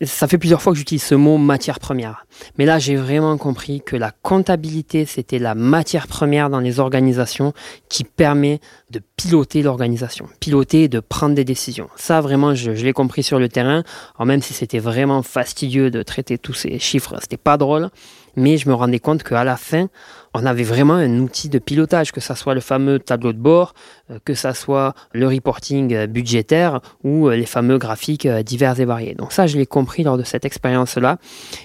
ça 0.03 0.27
fait 0.29 0.39
plusieurs 0.39 0.63
fois 0.63 0.73
que 0.73 0.79
j'utilise 0.79 1.03
ce 1.03 1.15
mot 1.15 1.37
matière 1.37 1.79
première. 1.79 2.27
Mais 2.57 2.65
là, 2.65 2.79
j'ai 2.79 2.97
vraiment 2.97 3.37
compris 3.37 3.83
que 3.85 3.97
la 3.97 4.11
comptabilité, 4.11 5.05
c'était 5.05 5.39
la 5.39 5.55
matière 5.55 6.07
première 6.07 6.49
dans 6.49 6.61
les 6.61 6.81
organisations 6.81 7.53
qui 7.89 8.05
permet 8.05 8.61
de 8.91 9.01
piloter 9.17 9.63
l'organisation, 9.63 10.27
piloter 10.41 10.85
et 10.85 10.89
de 10.89 11.01
prendre 11.01 11.35
des 11.35 11.45
décisions. 11.45 11.89
Ça, 11.97 12.21
vraiment, 12.21 12.55
je, 12.55 12.71
l'ai 12.71 12.93
compris 12.93 13.23
sur 13.23 13.39
le 13.39 13.49
terrain. 13.49 13.83
Alors, 14.17 14.27
même 14.27 14.43
si 14.43 14.55
c'était 14.55 14.79
vraiment 14.79 15.23
fastidieux 15.23 15.91
de 15.91 16.03
traiter 16.03 16.39
tous 16.39 16.55
ces 16.55 16.79
chiffres, 16.79 17.17
c'était 17.21 17.37
pas 17.37 17.59
drôle 17.59 17.91
mais 18.37 18.57
je 18.57 18.69
me 18.69 18.75
rendais 18.75 18.99
compte 18.99 19.23
qu'à 19.23 19.45
la 19.45 19.57
fin, 19.57 19.89
on 20.35 20.47
avait 20.47 20.63
vraiment 20.63 20.95
un 20.95 21.19
outil 21.19 21.49
de 21.49 21.59
pilotage, 21.59 22.13
que 22.13 22.21
ce 22.21 22.35
soit 22.35 22.55
le 22.55 22.61
fameux 22.61 22.99
tableau 22.99 23.33
de 23.33 23.39
bord, 23.39 23.75
euh, 24.11 24.19
que 24.25 24.35
ce 24.35 24.53
soit 24.53 24.95
le 25.13 25.27
reporting 25.27 25.93
euh, 25.95 26.07
budgétaire 26.07 26.81
ou 27.03 27.29
euh, 27.29 27.37
les 27.37 27.47
fameux 27.47 27.79
graphiques 27.79 28.29
divers 28.29 28.79
et 28.79 28.85
variés. 28.85 29.15
Donc 29.15 29.33
ça, 29.33 29.47
je 29.47 29.57
l'ai 29.57 29.67
compris 29.67 30.05
lors 30.05 30.19
de 30.19 30.23
cette 30.23 30.45
expérience-là 30.45 31.19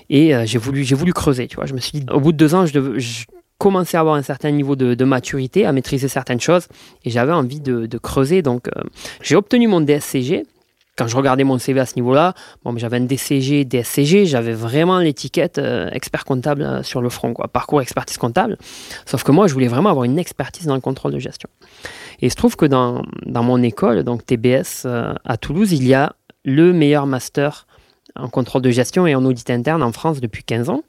et 0.09 0.33
j'ai 0.45 0.57
voulu, 0.57 0.83
j'ai 0.83 0.95
voulu 0.95 1.13
creuser. 1.13 1.47
Tu 1.47 1.55
vois, 1.55 1.65
je 1.65 1.73
me 1.73 1.79
suis 1.79 1.99
dit, 1.99 2.05
au 2.11 2.19
bout 2.19 2.31
de 2.31 2.37
deux 2.37 2.55
ans, 2.55 2.65
je, 2.65 3.25
commençais 3.57 3.95
à 3.95 4.01
avoir 4.01 4.15
un 4.15 4.21
certain 4.21 4.51
niveau 4.51 4.75
de, 4.75 5.05
maturité, 5.05 5.65
à 5.65 5.71
maîtriser 5.71 6.09
certaines 6.09 6.41
choses, 6.41 6.67
et 7.05 7.09
j'avais 7.09 7.31
envie 7.31 7.61
de, 7.61 7.97
creuser. 7.97 8.41
Donc, 8.41 8.67
j'ai 9.21 9.35
obtenu 9.35 9.67
mon 9.67 9.79
DSCG, 9.79 10.43
quand 10.97 11.07
je 11.07 11.15
regardais 11.17 11.43
mon 11.43 11.57
CV 11.57 11.79
à 11.79 11.85
ce 11.85 11.95
niveau-là, 11.95 12.33
bon, 12.63 12.75
j'avais 12.77 12.97
un 12.97 13.01
DCG, 13.01 13.65
DSCG, 13.65 14.25
j'avais 14.25 14.53
vraiment 14.53 14.99
l'étiquette 14.99 15.57
euh, 15.57 15.89
expert 15.91 16.23
comptable 16.23 16.61
euh, 16.61 16.83
sur 16.83 17.01
le 17.01 17.09
front, 17.09 17.33
quoi, 17.33 17.47
parcours 17.47 17.81
expertise 17.81 18.17
comptable. 18.17 18.57
Sauf 19.05 19.23
que 19.23 19.31
moi, 19.31 19.47
je 19.47 19.53
voulais 19.53 19.67
vraiment 19.67 19.89
avoir 19.89 20.05
une 20.05 20.17
expertise 20.17 20.65
dans 20.67 20.75
le 20.75 20.81
contrôle 20.81 21.11
de 21.11 21.19
gestion. 21.19 21.49
Et 22.21 22.27
il 22.27 22.31
se 22.31 22.35
trouve 22.35 22.55
que 22.55 22.65
dans, 22.65 23.03
dans 23.25 23.43
mon 23.43 23.61
école, 23.61 24.03
donc 24.03 24.25
TBS 24.25 24.83
euh, 24.85 25.13
à 25.25 25.37
Toulouse, 25.37 25.73
il 25.73 25.85
y 25.85 25.93
a 25.93 26.15
le 26.45 26.71
meilleur 26.71 27.07
master 27.07 27.67
en 28.15 28.29
contrôle 28.29 28.61
de 28.61 28.71
gestion 28.71 29.05
et 29.05 29.15
en 29.15 29.25
audit 29.25 29.49
interne 29.49 29.83
en 29.83 29.91
France 29.91 30.21
depuis 30.21 30.43
15 30.43 30.69
ans. 30.69 30.83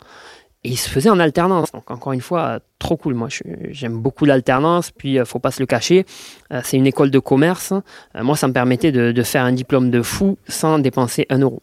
Et 0.66 0.70
il 0.70 0.76
se 0.76 0.90
faisait 0.90 1.10
en 1.10 1.20
alternance. 1.20 1.70
Donc, 1.70 1.88
encore 1.92 2.12
une 2.12 2.20
fois, 2.20 2.58
trop 2.80 2.96
cool. 2.96 3.14
Moi, 3.14 3.28
j'aime 3.70 4.00
beaucoup 4.00 4.24
l'alternance. 4.24 4.90
Puis, 4.90 5.16
euh, 5.16 5.24
faut 5.24 5.38
pas 5.38 5.52
se 5.52 5.60
le 5.60 5.66
cacher. 5.66 6.04
Euh, 6.52 6.60
c'est 6.64 6.76
une 6.76 6.88
école 6.88 7.12
de 7.12 7.20
commerce. 7.20 7.72
Euh, 7.72 8.24
moi, 8.24 8.34
ça 8.34 8.48
me 8.48 8.52
permettait 8.52 8.90
de, 8.90 9.22
faire 9.22 9.44
un 9.44 9.52
diplôme 9.52 9.92
de 9.92 10.02
fou 10.02 10.38
sans 10.48 10.80
dépenser 10.80 11.24
un 11.30 11.38
euro. 11.38 11.62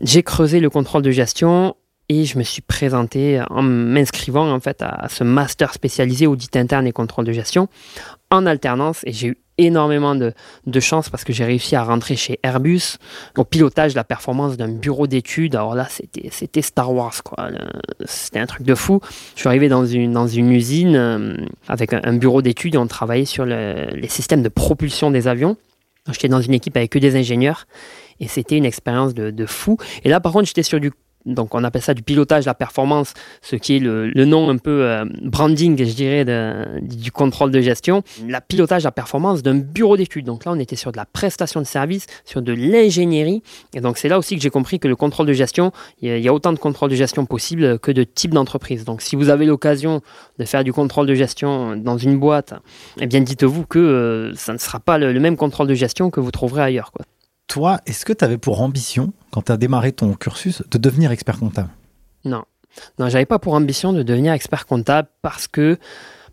J'ai 0.00 0.22
creusé 0.22 0.60
le 0.60 0.70
contrôle 0.70 1.02
de 1.02 1.10
gestion 1.10 1.74
et 2.08 2.24
je 2.24 2.38
me 2.38 2.44
suis 2.44 2.62
présenté 2.62 3.42
en 3.50 3.62
m'inscrivant 3.62 4.48
en 4.48 4.60
fait 4.60 4.80
à 4.80 5.08
ce 5.08 5.24
master 5.24 5.74
spécialisé 5.74 6.28
audit 6.28 6.54
interne 6.54 6.86
et 6.86 6.92
contrôle 6.92 7.24
de 7.24 7.32
gestion 7.32 7.68
en 8.30 8.46
alternance 8.46 9.00
et 9.06 9.12
j'ai 9.12 9.28
eu 9.28 9.38
énormément 9.64 10.14
de, 10.14 10.32
de 10.66 10.80
chance 10.80 11.08
parce 11.08 11.24
que 11.24 11.32
j'ai 11.32 11.44
réussi 11.44 11.76
à 11.76 11.84
rentrer 11.84 12.16
chez 12.16 12.38
Airbus 12.42 12.98
au 13.36 13.44
pilotage 13.44 13.92
de 13.92 13.96
la 13.96 14.04
performance 14.04 14.56
d'un 14.56 14.68
bureau 14.68 15.06
d'études. 15.06 15.54
Alors 15.54 15.74
là, 15.74 15.86
c'était, 15.88 16.28
c'était 16.30 16.62
Star 16.62 16.92
Wars, 16.92 17.22
quoi. 17.22 17.48
C'était 18.04 18.38
un 18.38 18.46
truc 18.46 18.62
de 18.62 18.74
fou. 18.74 19.00
Je 19.34 19.40
suis 19.40 19.48
arrivé 19.48 19.68
dans 19.68 19.86
une, 19.86 20.12
dans 20.12 20.26
une 20.26 20.52
usine 20.52 20.96
euh, 20.96 21.36
avec 21.68 21.92
un, 21.92 22.12
bureau 22.14 22.42
d'études 22.42 22.74
et 22.74 22.78
on 22.78 22.86
travaillait 22.86 23.24
sur 23.24 23.46
les 23.46 24.08
systèmes 24.08 24.42
de 24.42 24.48
propulsion 24.48 25.10
des 25.10 25.28
avions. 25.28 25.56
J'étais 26.10 26.28
dans 26.28 26.40
une 26.40 26.54
équipe 26.54 26.76
avec 26.76 26.90
que 26.90 26.98
des 26.98 27.16
ingénieurs 27.16 27.66
et 28.20 28.28
c'était 28.28 28.56
une 28.56 28.64
expérience 28.64 29.14
de, 29.14 29.30
de 29.30 29.46
fou. 29.46 29.76
Et 30.04 30.08
là, 30.08 30.20
par 30.20 30.32
contre, 30.32 30.46
j'étais 30.46 30.62
sur 30.62 30.80
du 30.80 30.92
donc 31.26 31.54
on 31.54 31.64
appelle 31.64 31.82
ça 31.82 31.94
du 31.94 32.02
pilotage 32.02 32.44
de 32.44 32.50
la 32.50 32.54
performance, 32.54 33.14
ce 33.42 33.56
qui 33.56 33.76
est 33.76 33.78
le, 33.78 34.24
nom 34.24 34.48
un 34.48 34.56
peu 34.56 34.84
euh, 34.84 35.04
branding, 35.22 35.76
je 35.78 35.92
dirais, 35.92 36.24
du 36.82 37.12
contrôle 37.12 37.50
de 37.50 37.60
gestion. 37.60 38.02
La 38.28 38.40
pilotage 38.40 38.82
de 38.82 38.88
la 38.88 38.92
performance 38.92 39.42
d'un 39.42 39.54
bureau 39.54 39.96
d'études. 39.96 40.26
Donc 40.26 40.44
là, 40.44 40.52
on 40.52 40.58
était 40.58 40.76
sur 40.76 40.92
de 40.92 40.96
la 40.96 41.06
prestation 41.06 41.60
de 41.60 41.66
service, 41.66 42.06
sur 42.24 42.42
de 42.42 42.52
l'ingénierie. 42.52 43.42
Et 43.74 43.80
donc 43.80 43.98
c'est 43.98 44.08
là 44.08 44.18
aussi 44.18 44.36
que 44.36 44.42
j'ai 44.42 44.50
compris 44.50 44.78
que 44.78 44.88
le 44.88 44.96
contrôle 44.96 45.26
de 45.26 45.32
gestion, 45.32 45.72
il 46.00 46.18
y, 46.18 46.28
a, 46.28 46.32
autant 46.32 46.52
de 46.52 46.58
contrôle 46.58 46.90
de 46.90 46.96
gestion 46.96 47.26
possible 47.26 47.78
que 47.78 47.92
de 47.92 48.04
types 48.04 48.34
d'entreprise. 48.34 48.84
Donc 48.84 49.02
si 49.02 49.16
vous 49.16 49.28
avez 49.28 49.46
l'occasion 49.46 50.00
de 50.38 50.44
faire 50.44 50.64
du 50.64 50.72
contrôle 50.72 51.06
de 51.06 51.14
gestion 51.14 51.76
dans 51.76 51.98
une 51.98 52.18
boîte, 52.18 52.54
eh 52.98 53.06
bien 53.06 53.20
dites-vous 53.20 53.66
que 53.66 53.78
euh, 53.78 54.34
ça 54.34 54.52
ne 54.52 54.58
sera 54.58 54.80
pas 54.80 54.98
le, 54.98 55.18
même 55.20 55.36
contrôle 55.36 55.66
de 55.66 55.74
gestion 55.74 56.10
que 56.10 56.20
vous 56.20 56.30
trouverez 56.30 56.62
ailleurs. 56.62 56.92
Toi, 57.50 57.80
est-ce 57.84 58.04
que 58.04 58.12
tu 58.12 58.24
avais 58.24 58.38
pour 58.38 58.62
ambition, 58.62 59.12
quand 59.32 59.42
tu 59.42 59.50
as 59.50 59.56
démarré 59.56 59.90
ton 59.90 60.14
cursus, 60.14 60.62
de 60.70 60.78
devenir 60.78 61.10
expert 61.10 61.36
comptable? 61.36 61.70
Non. 62.24 62.44
Non, 63.00 63.08
j'avais 63.08 63.26
pas 63.26 63.40
pour 63.40 63.54
ambition 63.54 63.92
de 63.92 64.04
devenir 64.04 64.32
expert 64.32 64.66
comptable 64.66 65.08
parce 65.20 65.48
que, 65.48 65.76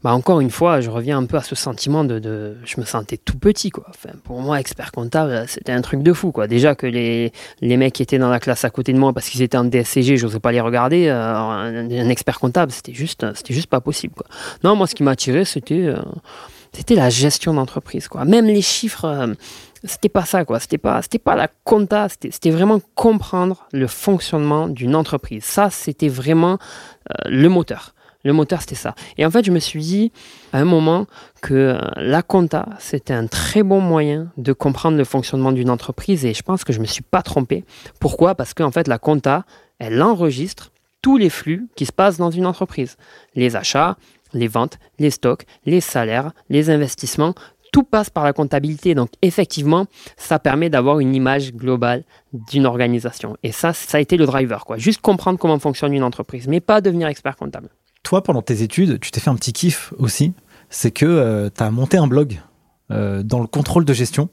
bah 0.03 0.13
encore 0.13 0.41
une 0.41 0.51
fois, 0.51 0.79
je 0.79 0.91
reviens 0.91 1.17
un 1.17 1.25
peu 1.25 1.37
à 1.37 1.41
ce 1.41 1.55
sentiment 1.55 2.03
de, 2.03 2.55
je 2.63 2.79
me 2.79 2.85
sentais 2.85 3.17
tout 3.17 3.39
petit 3.39 3.71
quoi. 3.71 3.87
Pour 4.25 4.41
moi, 4.41 4.59
expert 4.59 4.91
comptable, 4.91 5.45
c'était 5.47 5.71
un 5.71 5.81
truc 5.81 6.03
de 6.03 6.13
fou 6.13 6.31
quoi. 6.31 6.45
Déjà 6.45 6.75
que 6.75 6.85
les, 6.85 7.31
les 7.61 7.77
mecs 7.77 7.93
qui 7.93 8.03
étaient 8.03 8.19
dans 8.19 8.29
la 8.29 8.39
classe 8.39 8.63
à 8.63 8.69
côté 8.69 8.93
de 8.93 8.99
moi 8.99 9.11
parce 9.11 9.27
qu'ils 9.27 9.41
étaient 9.41 9.57
en 9.57 9.65
DSCG, 9.65 10.17
j'osais 10.17 10.39
pas 10.39 10.51
les 10.51 10.61
regarder. 10.61 11.07
Euh, 11.07 11.33
un, 11.33 12.09
expert 12.09 12.39
comptable, 12.39 12.71
c'était 12.71 12.93
juste, 12.93 13.25
c'était 13.33 13.55
juste 13.55 13.71
pas 13.71 13.81
possible 13.81 14.13
quoi. 14.13 14.27
Non, 14.63 14.75
moi, 14.75 14.85
ce 14.85 14.93
qui 14.93 15.01
m'a 15.01 15.11
attiré, 15.11 15.45
c'était, 15.45 15.87
euh, 15.87 15.97
c'était 16.73 16.93
la 16.93 17.09
gestion 17.09 17.55
d'entreprise 17.55 18.07
quoi. 18.07 18.23
Même 18.23 18.45
les 18.45 18.61
chiffres. 18.61 19.05
Euh, 19.05 19.33
c'était 19.83 20.09
pas 20.09 20.25
ça, 20.25 20.45
quoi. 20.45 20.59
C'était 20.59 20.77
pas, 20.77 21.01
la 21.35 21.47
compta, 21.63 22.07
c'était 22.09 22.51
vraiment 22.51 22.79
comprendre 22.95 23.67
le 23.71 23.87
fonctionnement 23.87 24.67
d'une 24.67 24.95
entreprise. 24.95 25.43
Ça, 25.43 25.69
c'était 25.69 26.09
vraiment 26.09 26.57
euh, 27.11 27.13
le 27.29 27.49
moteur. 27.49 27.93
Le 28.23 28.33
moteur, 28.33 28.61
c'était 28.61 28.75
ça. 28.75 28.95
Et 29.17 29.25
en 29.25 29.31
fait, 29.31 29.45
je 29.45 29.51
me 29.51 29.59
suis 29.59 29.79
dit 29.81 30.11
à 30.51 30.59
un 30.59 30.65
moment 30.65 31.05
que 31.41 31.53
euh, 31.53 31.79
la 31.95 32.21
compta, 32.21 32.67
c'était 32.79 33.13
un 33.13 33.27
très 33.27 33.63
bon 33.63 33.79
moyen 33.79 34.31
de 34.37 34.53
comprendre 34.53 34.97
le 34.97 35.03
fonctionnement 35.03 35.51
d'une 35.51 35.69
entreprise 35.69 36.25
et 36.25 36.33
je 36.33 36.41
pense 36.41 36.63
que 36.63 36.73
je 36.73 36.79
me 36.79 36.85
suis 36.85 37.03
pas 37.03 37.21
trompé. 37.21 37.63
Pourquoi? 37.99 38.35
Parce 38.35 38.53
qu'en 38.53 38.71
fait, 38.71 38.87
la 38.87 38.97
compta, 38.97 39.45
elle 39.79 40.01
enregistre 40.01 40.71
tous 41.01 41.17
les 41.17 41.29
flux 41.29 41.67
qui 41.75 41.85
se 41.85 41.91
passent 41.91 42.17
dans 42.17 42.31
une 42.31 42.45
entreprise. 42.45 42.97
Les 43.35 43.55
achats, 43.55 43.97
les 44.33 44.47
ventes, 44.47 44.79
les 44.99 45.11
stocks, 45.11 45.45
les 45.65 45.81
salaires, 45.81 46.31
les 46.49 46.69
investissements, 46.69 47.33
tout 47.77 47.83
passe 47.83 48.09
par 48.09 48.23
la 48.23 48.33
comptabilité. 48.33 48.95
Donc 48.95 49.11
effectivement, 49.21 49.85
ça 50.15 50.39
permet 50.39 50.67
d'avoir 50.67 50.99
une 50.99 51.13
image 51.13 51.53
globale 51.53 52.05
d'une 52.33 52.65
organisation. 52.65 53.37
Et 53.43 53.51
ça, 53.51 53.71
ça 53.71 53.99
a 53.99 54.01
été 54.01 54.17
le 54.17 54.25
driver. 54.25 54.65
Quoi. 54.65 54.77
Juste 54.77 54.99
comprendre 54.99 55.37
comment 55.37 55.59
fonctionne 55.59 55.93
une 55.93 56.01
entreprise, 56.01 56.47
mais 56.47 56.59
pas 56.59 56.81
devenir 56.81 57.07
expert 57.07 57.35
comptable. 57.35 57.69
Toi, 58.01 58.23
pendant 58.23 58.41
tes 58.41 58.63
études, 58.63 58.99
tu 58.99 59.11
t'es 59.11 59.19
fait 59.19 59.29
un 59.29 59.35
petit 59.35 59.53
kiff 59.53 59.93
aussi. 59.99 60.33
C'est 60.71 60.89
que 60.89 61.05
euh, 61.05 61.51
tu 61.55 61.61
as 61.61 61.69
monté 61.69 61.97
un 61.97 62.07
blog 62.07 62.41
euh, 62.89 63.21
dans 63.21 63.41
le 63.41 63.47
contrôle 63.47 63.85
de 63.85 63.93
gestion. 63.93 64.29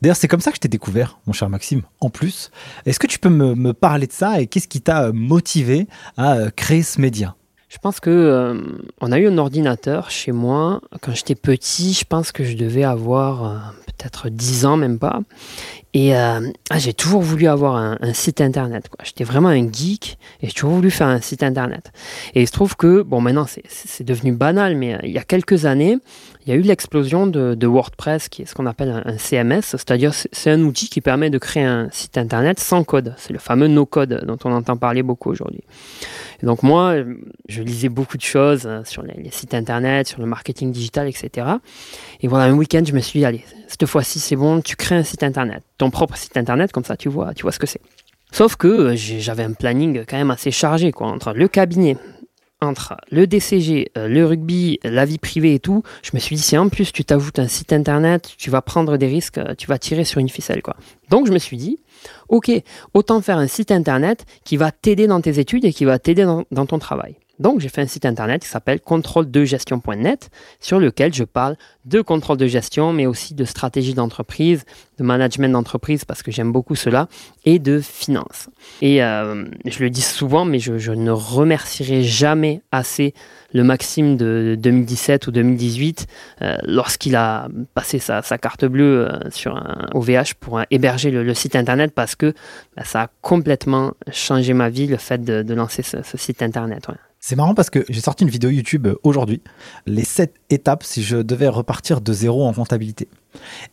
D'ailleurs, 0.00 0.16
c'est 0.16 0.28
comme 0.28 0.40
ça 0.40 0.50
que 0.50 0.56
je 0.56 0.60
t'ai 0.60 0.68
découvert, 0.68 1.18
mon 1.26 1.34
cher 1.34 1.50
Maxime. 1.50 1.82
En 2.00 2.08
plus, 2.08 2.50
est-ce 2.86 2.98
que 2.98 3.06
tu 3.06 3.18
peux 3.18 3.28
me, 3.28 3.54
me 3.54 3.74
parler 3.74 4.06
de 4.06 4.12
ça 4.12 4.40
et 4.40 4.46
qu'est-ce 4.46 4.68
qui 4.68 4.80
t'a 4.80 5.12
motivé 5.12 5.86
à 6.16 6.32
euh, 6.36 6.50
créer 6.50 6.82
ce 6.82 6.98
média? 6.98 7.36
Je 7.70 7.78
pense 7.78 8.00
que 8.00 8.10
euh, 8.10 8.60
on 9.00 9.12
a 9.12 9.18
eu 9.20 9.28
un 9.28 9.38
ordinateur 9.38 10.10
chez 10.10 10.32
moi 10.32 10.80
quand 11.00 11.14
j'étais 11.14 11.36
petit. 11.36 11.92
Je 11.92 12.04
pense 12.04 12.32
que 12.32 12.42
je 12.42 12.56
devais 12.56 12.82
avoir 12.82 13.44
euh, 13.44 13.58
peut-être 13.86 14.28
10 14.28 14.66
ans, 14.66 14.76
même 14.76 14.98
pas. 14.98 15.20
Et 15.92 16.16
euh, 16.16 16.48
ah, 16.70 16.78
j'ai 16.78 16.94
toujours 16.94 17.20
voulu 17.20 17.48
avoir 17.48 17.76
un, 17.76 18.12
site 18.12 18.40
internet. 18.40 18.88
J'étais 19.02 19.24
vraiment 19.24 19.48
un 19.48 19.72
geek 19.72 20.18
et 20.40 20.46
j'ai 20.46 20.52
toujours 20.52 20.70
voulu 20.70 20.90
faire 20.90 21.08
un 21.08 21.20
site 21.20 21.42
internet. 21.42 21.90
Et 22.34 22.42
il 22.42 22.46
se 22.46 22.52
trouve 22.52 22.76
que, 22.76 23.02
bon, 23.02 23.20
maintenant 23.20 23.46
c'est 23.68 24.04
devenu 24.04 24.32
banal, 24.32 24.76
mais 24.76 24.94
euh, 24.94 24.98
il 25.02 25.10
y 25.10 25.18
a 25.18 25.24
quelques 25.24 25.66
années, 25.66 25.98
il 26.46 26.48
y 26.48 26.52
a 26.52 26.54
eu 26.54 26.62
l'explosion 26.62 27.26
de, 27.26 27.66
WordPress, 27.66 28.28
qui 28.28 28.42
est 28.42 28.46
ce 28.46 28.54
qu'on 28.54 28.66
appelle 28.66 29.02
un, 29.04 29.18
CMS, 29.18 29.62
c'est-à-dire 29.62 30.12
c'est 30.14 30.50
un 30.50 30.60
outil 30.62 30.88
qui 30.88 31.00
permet 31.00 31.28
de 31.28 31.38
créer 31.38 31.64
un 31.64 31.88
site 31.90 32.18
internet 32.18 32.60
sans 32.60 32.84
code. 32.84 33.14
C'est 33.16 33.32
le 33.32 33.38
fameux 33.40 33.68
no-code 33.68 34.24
dont 34.26 34.38
on 34.44 34.52
entend 34.52 34.76
parler 34.76 35.02
beaucoup 35.02 35.30
aujourd'hui. 35.30 35.62
Donc 36.42 36.62
moi, 36.62 36.94
je 37.48 37.62
lisais 37.62 37.88
beaucoup 37.88 38.16
de 38.16 38.22
choses 38.22 38.62
euh, 38.66 38.82
sur 38.84 39.02
les, 39.02 39.14
les, 39.14 39.30
sites 39.30 39.54
internet, 39.54 40.08
sur 40.08 40.20
le 40.20 40.26
marketing 40.26 40.72
digital, 40.72 41.08
etc. 41.08 41.46
Et 42.20 42.28
voilà, 42.28 42.44
un 42.44 42.54
week-end, 42.54 42.82
je 42.86 42.92
me 42.92 43.00
suis 43.00 43.20
dit, 43.20 43.24
allez, 43.24 43.44
cette 43.66 43.86
fois-ci 43.86 44.18
c'est 44.18 44.36
bon, 44.36 44.60
tu 44.60 44.76
crées 44.76 44.96
un 44.96 45.04
site 45.04 45.22
internet 45.22 45.62
ton 45.80 45.90
propre 45.90 46.16
site 46.16 46.36
internet, 46.36 46.72
comme 46.72 46.84
ça 46.84 46.96
tu 46.96 47.08
vois, 47.08 47.32
tu 47.32 47.42
vois 47.42 47.52
ce 47.52 47.58
que 47.58 47.66
c'est. 47.66 47.80
Sauf 48.32 48.56
que 48.56 48.68
euh, 48.68 48.96
j'avais 48.96 49.42
un 49.42 49.52
planning 49.52 50.04
quand 50.06 50.16
même 50.16 50.30
assez 50.30 50.50
chargé, 50.50 50.92
quoi, 50.92 51.08
entre 51.08 51.32
le 51.32 51.48
cabinet, 51.48 51.96
entre 52.60 52.96
le 53.10 53.26
DCG, 53.26 53.92
euh, 53.96 54.08
le 54.08 54.26
rugby, 54.26 54.78
la 54.82 55.04
vie 55.04 55.18
privée 55.18 55.54
et 55.54 55.60
tout. 55.60 55.82
Je 56.02 56.10
me 56.14 56.18
suis 56.18 56.36
dit, 56.36 56.42
si 56.42 56.56
en 56.56 56.68
plus 56.68 56.92
tu 56.92 57.04
t'ajoutes 57.04 57.38
un 57.38 57.48
site 57.48 57.72
internet, 57.72 58.34
tu 58.36 58.50
vas 58.50 58.62
prendre 58.62 58.96
des 58.96 59.06
risques, 59.06 59.38
euh, 59.38 59.54
tu 59.56 59.66
vas 59.66 59.78
tirer 59.78 60.04
sur 60.04 60.20
une 60.20 60.28
ficelle, 60.28 60.62
quoi. 60.62 60.76
Donc 61.08 61.26
je 61.26 61.32
me 61.32 61.38
suis 61.38 61.56
dit, 61.56 61.78
ok, 62.28 62.50
autant 62.94 63.20
faire 63.20 63.38
un 63.38 63.48
site 63.48 63.70
internet 63.72 64.24
qui 64.44 64.56
va 64.56 64.70
t'aider 64.72 65.06
dans 65.06 65.20
tes 65.20 65.38
études 65.38 65.64
et 65.64 65.72
qui 65.72 65.84
va 65.84 65.98
t'aider 65.98 66.24
dans 66.24 66.66
ton 66.66 66.78
travail. 66.78 67.16
Donc, 67.40 67.60
j'ai 67.60 67.70
fait 67.70 67.80
un 67.80 67.86
site 67.86 68.04
internet 68.04 68.42
qui 68.42 68.48
s'appelle 68.48 68.80
contrôle-de-gestion.net 68.80 70.30
sur 70.60 70.78
lequel 70.78 71.12
je 71.12 71.24
parle 71.24 71.56
de 71.86 72.02
contrôle 72.02 72.36
de 72.36 72.46
gestion, 72.46 72.92
mais 72.92 73.06
aussi 73.06 73.34
de 73.34 73.46
stratégie 73.46 73.94
d'entreprise, 73.94 74.64
de 74.98 75.04
management 75.04 75.50
d'entreprise 75.50 76.04
parce 76.04 76.22
que 76.22 76.30
j'aime 76.30 76.52
beaucoup 76.52 76.74
cela, 76.74 77.08
et 77.46 77.58
de 77.58 77.80
finance. 77.80 78.50
Et 78.82 79.02
euh, 79.02 79.46
je 79.64 79.82
le 79.82 79.88
dis 79.88 80.02
souvent, 80.02 80.44
mais 80.44 80.58
je, 80.58 80.92
ne 80.92 81.10
remercierai 81.10 82.02
jamais 82.02 82.60
assez 82.72 83.14
le 83.54 83.64
Maxime 83.64 84.16
de 84.18 84.56
2017 84.60 85.26
ou 85.26 85.30
2018 85.30 86.06
euh, 86.42 86.56
lorsqu'il 86.64 87.16
a 87.16 87.48
passé 87.74 87.98
sa, 87.98 88.22
carte 88.22 88.66
bleue 88.66 89.08
euh, 89.08 89.30
sur 89.30 89.56
un 89.56 89.88
OVH 89.94 90.34
pour 90.38 90.60
héberger 90.70 91.10
le, 91.10 91.34
site 91.34 91.56
internet 91.56 91.92
parce 91.94 92.16
que 92.16 92.34
bah, 92.76 92.84
ça 92.84 93.02
a 93.02 93.08
complètement 93.22 93.94
changé 94.12 94.52
ma 94.52 94.68
vie, 94.68 94.86
le 94.86 94.98
fait 94.98 95.24
de, 95.24 95.54
lancer 95.54 95.82
ce, 95.82 96.16
site 96.16 96.42
internet. 96.42 96.86
C'est 97.22 97.36
marrant 97.36 97.54
parce 97.54 97.68
que 97.68 97.84
j'ai 97.90 98.00
sorti 98.00 98.24
une 98.24 98.30
vidéo 98.30 98.48
YouTube 98.48 98.88
aujourd'hui, 99.02 99.42
les 99.84 100.04
7 100.04 100.34
étapes 100.48 100.82
si 100.82 101.02
je 101.02 101.18
devais 101.18 101.48
repartir 101.48 102.00
de 102.00 102.12
zéro 102.14 102.46
en 102.46 102.54
comptabilité. 102.54 103.08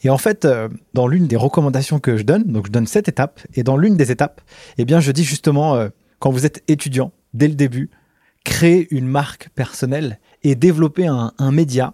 Et 0.03 0.09
en 0.09 0.17
fait, 0.17 0.43
euh, 0.43 0.67
dans 0.93 1.07
l'une 1.07 1.27
des 1.27 1.37
recommandations 1.37 1.99
que 1.99 2.17
je 2.17 2.23
donne, 2.23 2.43
donc 2.43 2.67
je 2.67 2.71
donne 2.73 2.85
7 2.85 3.07
étapes, 3.07 3.39
et 3.55 3.63
dans 3.63 3.77
l'une 3.77 3.95
des 3.95 4.11
étapes, 4.11 4.41
eh 4.77 4.83
bien 4.83 4.99
je 4.99 5.13
dis 5.13 5.23
justement, 5.23 5.75
euh, 5.75 5.87
quand 6.19 6.29
vous 6.29 6.45
êtes 6.45 6.61
étudiant, 6.67 7.13
dès 7.33 7.47
le 7.47 7.55
début, 7.55 7.89
créez 8.43 8.93
une 8.93 9.07
marque 9.07 9.49
personnelle 9.55 10.19
et 10.43 10.55
développez 10.55 11.07
un, 11.07 11.51
média, 11.51 11.93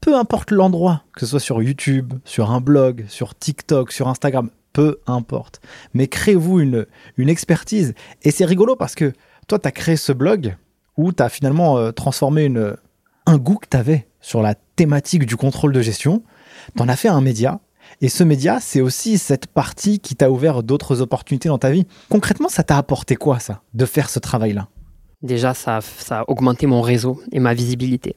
peu 0.00 0.16
importe 0.16 0.52
l'endroit, 0.52 1.04
que 1.12 1.20
ce 1.20 1.26
soit 1.26 1.40
sur 1.40 1.62
YouTube, 1.62 2.14
sur 2.24 2.50
un 2.50 2.62
blog, 2.62 3.04
sur 3.08 3.34
TikTok, 3.34 3.92
sur 3.92 4.08
Instagram, 4.08 4.48
peu 4.72 5.00
importe. 5.06 5.60
Mais 5.92 6.08
créez-vous 6.08 6.60
une, 6.60 6.86
une 7.18 7.28
expertise. 7.28 7.92
Et 8.22 8.30
c'est 8.30 8.44
rigolo 8.46 8.74
parce 8.74 8.94
que 8.94 9.12
toi, 9.48 9.58
tu 9.58 9.68
as 9.68 9.72
créé 9.72 9.96
ce 9.96 10.12
blog, 10.12 10.56
où 10.96 11.12
tu 11.12 11.22
as 11.22 11.28
finalement 11.28 11.78
euh, 11.78 11.92
transformé 11.92 12.44
une, 12.44 12.76
un 13.26 13.38
goût 13.38 13.56
que 13.56 13.68
tu 13.70 13.76
avais 13.76 14.08
sur 14.20 14.42
la 14.42 14.54
thématique 14.54 15.26
du 15.26 15.36
contrôle 15.36 15.72
de 15.72 15.80
gestion, 15.80 16.22
tu 16.76 16.82
en 16.82 16.88
as 16.88 16.96
fait 16.96 17.08
un 17.08 17.20
média. 17.20 17.60
Et 18.00 18.08
ce 18.08 18.24
média, 18.24 18.58
c'est 18.60 18.80
aussi 18.80 19.18
cette 19.18 19.46
partie 19.46 20.00
qui 20.00 20.16
t'a 20.16 20.30
ouvert 20.30 20.62
d'autres 20.62 21.00
opportunités 21.00 21.48
dans 21.48 21.58
ta 21.58 21.70
vie. 21.70 21.86
Concrètement, 22.08 22.48
ça 22.48 22.62
t'a 22.62 22.78
apporté 22.78 23.16
quoi, 23.16 23.38
ça, 23.38 23.62
de 23.74 23.84
faire 23.84 24.08
ce 24.08 24.18
travail-là? 24.18 24.68
Déjà, 25.22 25.54
ça, 25.54 25.80
a 26.10 26.24
augmenté 26.28 26.66
mon 26.66 26.82
réseau 26.82 27.20
et 27.32 27.40
ma 27.40 27.54
visibilité. 27.54 28.16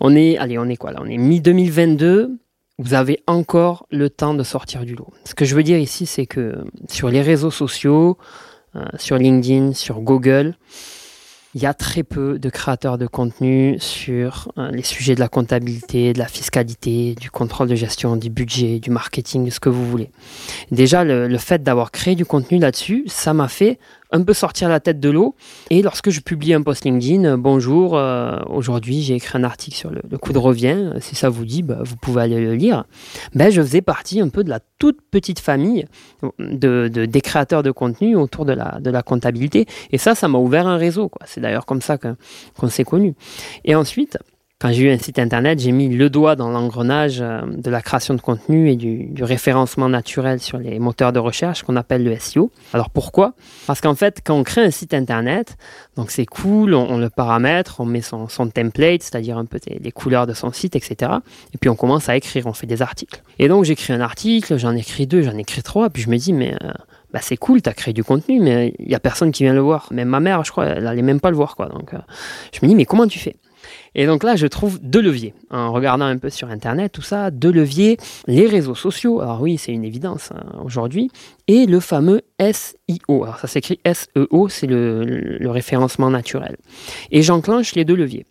On 0.00 0.14
est, 0.14 0.36
allez, 0.38 0.58
on 0.58 0.66
est 0.66 0.76
quoi 0.76 0.92
là? 0.92 1.00
On 1.02 1.06
est 1.06 1.16
mi-2022. 1.16 2.30
Vous 2.78 2.94
avez 2.94 3.22
encore 3.26 3.86
le 3.90 4.10
temps 4.10 4.34
de 4.34 4.42
sortir 4.42 4.84
du 4.84 4.94
lot. 4.94 5.08
Ce 5.24 5.34
que 5.34 5.44
je 5.44 5.54
veux 5.54 5.62
dire 5.62 5.78
ici, 5.78 6.06
c'est 6.06 6.26
que 6.26 6.64
sur 6.88 7.08
les 7.08 7.22
réseaux 7.22 7.50
sociaux, 7.50 8.18
euh, 8.76 8.84
sur 8.98 9.16
LinkedIn, 9.16 9.72
sur 9.72 10.00
Google, 10.00 10.56
il 11.54 11.62
y 11.62 11.66
a 11.66 11.74
très 11.74 12.02
peu 12.02 12.38
de 12.38 12.50
créateurs 12.50 12.98
de 12.98 13.06
contenu 13.06 13.76
sur 13.78 14.52
euh, 14.58 14.70
les 14.70 14.82
sujets 14.82 15.14
de 15.14 15.20
la 15.20 15.28
comptabilité, 15.28 16.12
de 16.12 16.18
la 16.18 16.26
fiscalité, 16.26 17.14
du 17.14 17.30
contrôle 17.30 17.68
de 17.68 17.74
gestion, 17.74 18.16
du 18.16 18.30
budget, 18.30 18.80
du 18.80 18.90
marketing, 18.90 19.50
ce 19.50 19.60
que 19.60 19.68
vous 19.68 19.88
voulez. 19.88 20.10
Déjà, 20.70 21.04
le 21.04 21.38
fait 21.38 21.62
d'avoir 21.62 21.92
créé 21.92 22.14
du 22.14 22.24
contenu 22.24 22.58
là-dessus, 22.58 23.04
ça 23.06 23.34
m'a 23.34 23.48
fait 23.48 23.78
un 24.14 24.22
peu 24.22 24.32
sortir 24.32 24.68
la 24.68 24.80
tête 24.80 25.00
de 25.00 25.10
l'eau. 25.10 25.34
Et 25.70 25.82
lorsque 25.82 26.10
je 26.10 26.20
publie 26.20 26.54
un 26.54 26.62
post 26.62 26.84
LinkedIn, 26.84 27.24
euh, 27.24 27.36
bonjour, 27.36 27.98
euh, 27.98 28.38
aujourd'hui 28.48 29.02
j'ai 29.02 29.16
écrit 29.16 29.36
un 29.36 29.44
article 29.44 29.76
sur 29.76 29.90
le, 29.90 30.00
coût 30.18 30.32
de 30.32 30.38
revient, 30.38 30.92
si 31.00 31.16
ça 31.16 31.28
vous 31.28 31.44
dit, 31.44 31.62
bah, 31.62 31.78
vous 31.82 31.96
pouvez 31.96 32.22
aller 32.22 32.40
le 32.40 32.54
lire. 32.54 32.84
Ben, 33.34 33.50
je 33.50 33.60
faisais 33.60 33.82
partie 33.82 34.20
un 34.20 34.28
peu 34.28 34.44
de 34.44 34.50
la 34.50 34.60
toute 34.78 35.00
petite 35.10 35.40
famille 35.40 35.86
de, 36.38 36.88
des 36.88 37.20
créateurs 37.20 37.64
de 37.64 37.72
contenu 37.72 38.14
autour 38.14 38.44
de 38.44 38.52
la, 38.52 38.78
de 38.80 38.90
la 38.90 39.02
comptabilité. 39.02 39.66
Et 39.90 39.98
ça, 39.98 40.14
ça 40.14 40.28
m'a 40.28 40.38
ouvert 40.38 40.68
un 40.68 40.76
réseau. 40.76 41.10
C'est 41.26 41.40
d'ailleurs 41.40 41.66
comme 41.66 41.82
ça 41.82 41.98
qu'on 41.98 42.68
s'est 42.68 42.84
connus. 42.84 43.14
Et 43.64 43.74
ensuite, 43.74 44.18
quand 44.60 44.72
j'ai 44.72 44.84
eu 44.84 44.90
un 44.90 44.98
site 44.98 45.18
internet, 45.18 45.58
j'ai 45.58 45.72
mis 45.72 45.88
le 45.88 46.08
doigt 46.08 46.36
dans 46.36 46.48
l'engrenage 46.48 47.20
euh, 47.20 47.40
de 47.44 47.70
la 47.70 47.82
création 47.82 48.14
de 48.14 48.20
contenu 48.20 48.70
et 48.70 48.76
du, 48.76 49.12
référencement 49.22 49.88
naturel 49.88 50.40
sur 50.40 50.58
les 50.58 50.78
moteurs 50.78 51.12
de 51.12 51.18
recherche 51.18 51.64
qu'on 51.64 51.76
appelle 51.76 52.04
le 52.04 52.16
SEO. 52.18 52.50
Alors 52.72 52.90
pourquoi? 52.90 53.34
Parce 53.66 53.80
qu'en 53.80 53.94
fait, 53.94 54.20
quand 54.24 54.36
on 54.36 54.44
crée 54.44 54.62
un 54.62 54.70
site 54.70 54.94
internet, 54.94 55.56
donc 55.96 56.10
c'est 56.10 56.26
cool, 56.26 56.74
on, 56.74 56.98
le 56.98 57.10
paramètre, 57.10 57.80
on 57.80 57.84
met 57.84 58.00
son, 58.00 58.26
template, 58.26 59.02
c'est-à-dire 59.02 59.38
un 59.38 59.44
peu 59.44 59.58
les 59.66 59.92
couleurs 59.92 60.26
de 60.26 60.34
son 60.34 60.52
site, 60.52 60.76
etc. 60.76 61.12
Et 61.52 61.58
puis 61.58 61.68
on 61.68 61.76
commence 61.76 62.08
à 62.08 62.16
écrire, 62.16 62.46
on 62.46 62.52
fait 62.52 62.66
des 62.66 62.80
articles. 62.80 63.22
Et 63.38 63.48
donc 63.48 63.64
j'écris 63.64 63.92
un 63.92 64.00
article, 64.00 64.56
j'en 64.56 64.76
écris 64.76 65.06
deux, 65.06 65.22
j'en 65.22 65.36
écris 65.36 65.62
trois, 65.62 65.90
puis 65.90 66.02
je 66.02 66.08
me 66.08 66.16
dis, 66.16 66.32
mais 66.32 66.54
euh, 66.62 66.70
bah, 67.12 67.20
c'est 67.22 67.36
cool, 67.36 67.60
tu 67.60 67.68
as 67.68 67.74
créé 67.74 67.92
du 67.92 68.04
contenu, 68.04 68.40
mais 68.40 68.74
il 68.78 68.88
n'y 68.88 68.94
a 68.94 69.00
personne 69.00 69.30
qui 69.32 69.42
vient 69.42 69.54
le 69.54 69.60
voir. 69.60 69.88
Même 69.90 70.08
ma 70.08 70.20
mère, 70.20 70.44
je 70.44 70.52
crois, 70.52 70.66
elle 70.66 70.84
n'allait 70.84 71.02
même 71.02 71.20
pas 71.20 71.30
le 71.30 71.36
voir. 71.36 71.56
Quoi. 71.56 71.66
Donc 71.66 71.94
euh, 71.94 71.98
je 72.52 72.60
me 72.62 72.68
dis, 72.68 72.74
mais 72.74 72.84
comment 72.84 73.06
tu 73.06 73.18
fais? 73.18 73.36
Et 73.94 74.06
donc 74.06 74.24
là, 74.24 74.36
je 74.36 74.46
trouve 74.46 74.80
deux 74.82 75.00
leviers. 75.00 75.34
En 75.50 75.72
regardant 75.72 76.04
un 76.04 76.18
peu 76.18 76.30
sur 76.30 76.50
Internet, 76.50 76.92
tout 76.92 77.02
ça, 77.02 77.30
deux 77.30 77.52
leviers. 77.52 77.96
Les 78.26 78.46
réseaux 78.46 78.74
sociaux, 78.74 79.20
alors 79.20 79.40
oui, 79.40 79.58
c'est 79.58 79.72
une 79.72 79.84
évidence 79.84 80.32
hein, 80.32 80.60
aujourd'hui, 80.64 81.10
et 81.46 81.66
le 81.66 81.80
fameux 81.80 82.22
SEO. 82.40 83.24
Alors 83.24 83.38
ça 83.38 83.46
s'écrit 83.46 83.80
SEO, 83.86 84.48
c'est 84.48 84.66
le 84.66 85.50
référencement 85.50 86.10
naturel. 86.10 86.56
Et 87.10 87.22
j'enclenche 87.22 87.74
les 87.74 87.84
deux 87.84 87.96
leviers 87.96 88.26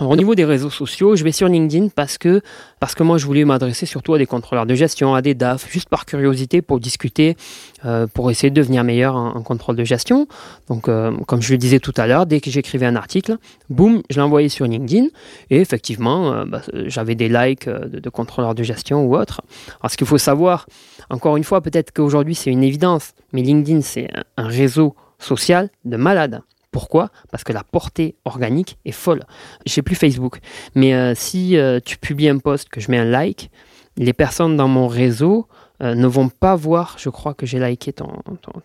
au 0.00 0.16
niveau 0.16 0.34
des 0.34 0.44
réseaux 0.44 0.70
sociaux, 0.70 1.16
je 1.16 1.24
vais 1.24 1.32
sur 1.32 1.48
LinkedIn 1.48 1.88
parce 1.88 2.18
que, 2.18 2.40
parce 2.78 2.94
que 2.94 3.02
moi, 3.02 3.18
je 3.18 3.26
voulais 3.26 3.44
m'adresser 3.44 3.86
surtout 3.86 4.14
à 4.14 4.18
des 4.18 4.26
contrôleurs 4.26 4.66
de 4.66 4.74
gestion, 4.74 5.14
à 5.14 5.22
des 5.22 5.34
DAF, 5.34 5.70
juste 5.70 5.88
par 5.88 6.06
curiosité 6.06 6.62
pour 6.62 6.78
discuter, 6.78 7.36
euh, 7.84 8.06
pour 8.06 8.30
essayer 8.30 8.50
de 8.50 8.54
devenir 8.54 8.84
meilleur 8.84 9.16
en, 9.16 9.42
contrôle 9.42 9.76
de 9.76 9.84
gestion. 9.84 10.28
Donc, 10.68 10.88
euh, 10.88 11.12
comme 11.26 11.42
je 11.42 11.52
le 11.52 11.58
disais 11.58 11.80
tout 11.80 11.94
à 11.96 12.06
l'heure, 12.06 12.26
dès 12.26 12.40
que 12.40 12.50
j'écrivais 12.50 12.86
un 12.86 12.96
article, 12.96 13.38
boum, 13.70 14.02
je 14.10 14.20
l'envoyais 14.20 14.48
sur 14.48 14.66
LinkedIn. 14.66 15.08
Et 15.50 15.60
effectivement, 15.60 16.32
euh, 16.32 16.44
bah, 16.44 16.62
j'avais 16.86 17.14
des 17.14 17.28
likes 17.28 17.68
de, 17.68 17.98
de, 17.98 18.10
contrôleurs 18.10 18.54
de 18.54 18.62
gestion 18.62 19.04
ou 19.04 19.16
autres. 19.16 19.42
Alors, 19.80 19.90
ce 19.90 19.96
qu'il 19.96 20.06
faut 20.06 20.18
savoir, 20.18 20.66
encore 21.10 21.36
une 21.36 21.44
fois, 21.44 21.60
peut-être 21.60 21.92
qu'aujourd'hui, 21.92 22.34
c'est 22.34 22.50
une 22.50 22.62
évidence, 22.62 23.14
mais 23.32 23.42
LinkedIn, 23.42 23.80
c'est 23.80 24.08
un 24.36 24.46
réseau 24.46 24.94
social 25.18 25.70
de 25.84 25.96
malades. 25.96 26.42
Pourquoi? 26.70 27.10
Parce 27.30 27.44
que 27.44 27.52
la 27.52 27.64
portée 27.64 28.16
organique 28.24 28.78
est 28.84 28.92
folle. 28.92 29.24
Je 29.66 29.72
sais 29.72 29.82
plus 29.82 29.94
Facebook, 29.94 30.40
mais 30.74 30.94
euh, 30.94 31.14
si 31.14 31.56
euh, 31.56 31.80
tu 31.82 31.96
publies 31.96 32.28
un 32.28 32.38
post, 32.38 32.68
que 32.68 32.80
je 32.80 32.90
mets 32.90 32.98
un 32.98 33.04
like, 33.04 33.50
les 33.96 34.12
personnes 34.12 34.56
dans 34.56 34.68
mon 34.68 34.86
réseau 34.86 35.48
euh, 35.82 35.94
ne 35.94 36.06
vont 36.06 36.28
pas 36.28 36.56
voir, 36.56 36.96
je 36.98 37.08
crois, 37.08 37.34
que 37.34 37.46
j'ai 37.46 37.58
liké 37.58 37.92
ton, 37.92 38.08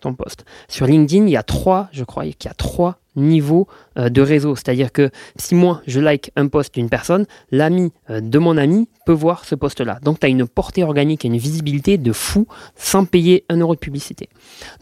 ton, 0.00 0.14
post. 0.14 0.44
Sur 0.68 0.86
LinkedIn, 0.86 1.26
il 1.26 1.30
y 1.30 1.36
a 1.36 1.42
trois, 1.42 1.88
je 1.92 2.04
crois 2.04 2.24
qu'il 2.24 2.46
y 2.46 2.48
a 2.48 2.54
trois 2.54 2.98
niveaux 3.16 3.68
euh, 3.98 4.08
de 4.08 4.20
réseau. 4.20 4.56
C'est-à-dire 4.56 4.92
que 4.92 5.10
si 5.36 5.54
moi, 5.54 5.80
je 5.86 6.00
like 6.00 6.32
un 6.36 6.48
post 6.48 6.74
d'une 6.74 6.88
personne, 6.88 7.26
l'ami 7.50 7.92
euh, 8.10 8.20
de 8.20 8.38
mon 8.38 8.56
ami 8.56 8.88
peut 9.06 9.12
voir 9.12 9.44
ce 9.44 9.54
post-là. 9.54 9.98
Donc, 10.02 10.20
tu 10.20 10.26
as 10.26 10.28
une 10.28 10.46
portée 10.46 10.82
organique 10.82 11.24
et 11.24 11.28
une 11.28 11.36
visibilité 11.36 11.98
de 11.98 12.12
fou 12.12 12.46
sans 12.76 13.04
payer 13.04 13.44
un 13.48 13.58
euro 13.58 13.74
de 13.74 13.80
publicité. 13.80 14.28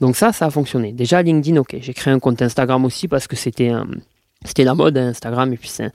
Donc 0.01 0.17
ça, 0.17 0.33
ça 0.33 0.47
a 0.47 0.51
fonctionné. 0.51 0.93
Déjà, 0.93 1.23
LinkedIn, 1.23 1.59
ok. 1.59 1.77
J'ai 1.81 1.95
créé 1.95 2.13
un 2.15 2.19
compte 2.19 2.41
Instagram 2.41 2.85
aussi 2.85 3.09
parce 3.09 3.27
que 3.27 3.37
c'était 3.37 3.69
un 3.69 3.87
c'était 4.45 4.65
la 4.65 4.75
mode 4.75 4.97
Instagram 4.99 5.53
et 5.53 5.57
puis 5.57 5.69
ça, 5.69 5.91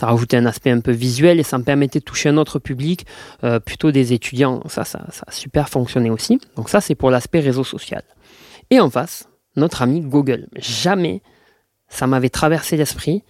rajoutait 0.00 0.36
un 0.36 0.46
aspect 0.46 0.70
un 0.70 0.80
peu 0.80 0.92
visuel 0.92 1.40
et 1.40 1.42
ça 1.42 1.58
me 1.58 1.64
permettait 1.64 2.00
de 2.00 2.04
toucher 2.04 2.28
un 2.28 2.36
autre 2.36 2.58
public, 2.58 3.06
euh, 3.44 3.60
plutôt 3.60 3.90
des 3.90 4.12
étudiants. 4.12 4.62
Ça 4.68 4.82
a 4.82 5.32
super 5.32 5.68
fonctionné 5.68 6.10
aussi. 6.10 6.40
Donc 6.56 6.68
ça, 6.68 6.80
c'est 6.80 6.94
pour 6.94 7.10
l'aspect 7.10 7.40
réseau 7.40 7.64
social. 7.64 8.02
Et 8.70 8.80
en 8.80 8.90
face, 8.90 9.28
notre 9.56 9.82
ami 9.82 10.00
Google. 10.00 10.46
Jamais 10.56 11.22
ça 11.88 12.06
m'avait 12.06 12.30
traversé 12.30 12.76
l'esprit 12.76 13.24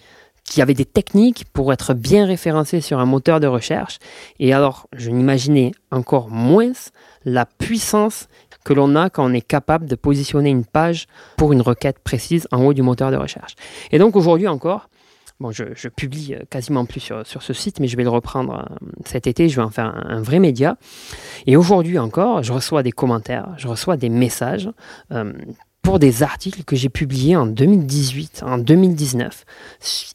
qu'il 0.45 0.59
y 0.59 0.63
avait 0.63 0.75
des 0.75 0.85
techniques 0.85 1.45
pour 1.53 1.73
être 1.73 1.95
bien 1.95 2.27
référencé 2.27 2.81
sur 2.81 2.99
un 2.99 3.07
moteur 3.07 3.41
de 3.41 3.47
recherche. 3.47 3.99
Et 4.39 4.53
alors, 4.53 4.89
je 4.93 5.11
n'imaginais 5.11 5.73
encore 5.91 6.29
moins 6.29 6.73
la 7.25 7.47
puissance 7.47 8.29
que 8.71 8.75
l'on 8.75 8.95
a 8.95 9.11
quand 9.11 9.29
on 9.29 9.33
est 9.33 9.41
capable 9.41 9.87
de 9.87 9.97
positionner 9.97 10.49
une 10.49 10.64
page 10.64 11.09
pour 11.37 11.53
une 11.53 11.61
requête 11.61 11.99
précise 11.99 12.47
en 12.53 12.62
haut 12.62 12.73
du 12.73 12.83
moteur 12.83 13.11
de 13.11 13.16
recherche. 13.16 13.57
Et 13.91 13.99
donc 13.99 14.14
aujourd'hui 14.14 14.47
encore, 14.47 14.89
Bon, 15.41 15.51
je, 15.53 15.89
publie 15.89 16.35
euh, 16.35 16.43
quasiment 16.51 16.85
plus 16.85 17.01
sur, 17.01 17.25
ce 17.25 17.53
site, 17.55 17.81
mais 17.81 17.89
je 17.89 17.97
vais 17.97 18.03
le 18.03 18.11
reprendre 18.11 18.68
euh, 18.71 18.87
cet 19.07 19.27
été. 19.27 19.49
Je 19.49 19.57
vais 19.57 19.62
en 19.62 19.71
faire 19.71 19.87
un, 19.87 20.21
vrai 20.21 20.39
média. 20.39 20.77
Et 21.47 21.57
aujourd'hui 21.57 21.99
encore, 21.99 22.43
je 22.43 22.53
reçois 22.53 22.83
des 22.83 22.93
commentaires, 22.93 23.55
je 23.57 23.66
reçois 23.66 23.97
des 23.97 24.11
messages 24.11 24.71
euh, 25.12 25.33
pour 25.81 25.99
des 25.99 26.23
articles 26.23 26.62
que 26.62 26.77
j'ai 26.77 26.91
publiés 26.91 27.37
en 27.37 27.47
2018, 27.47 28.43
en 28.47 28.59
2019, 28.59 29.47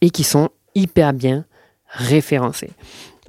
et 0.01 0.11
qui 0.11 0.23
sont 0.23 0.49
hyper 0.75 1.11
bien 1.11 1.45
référencés. 1.87 2.71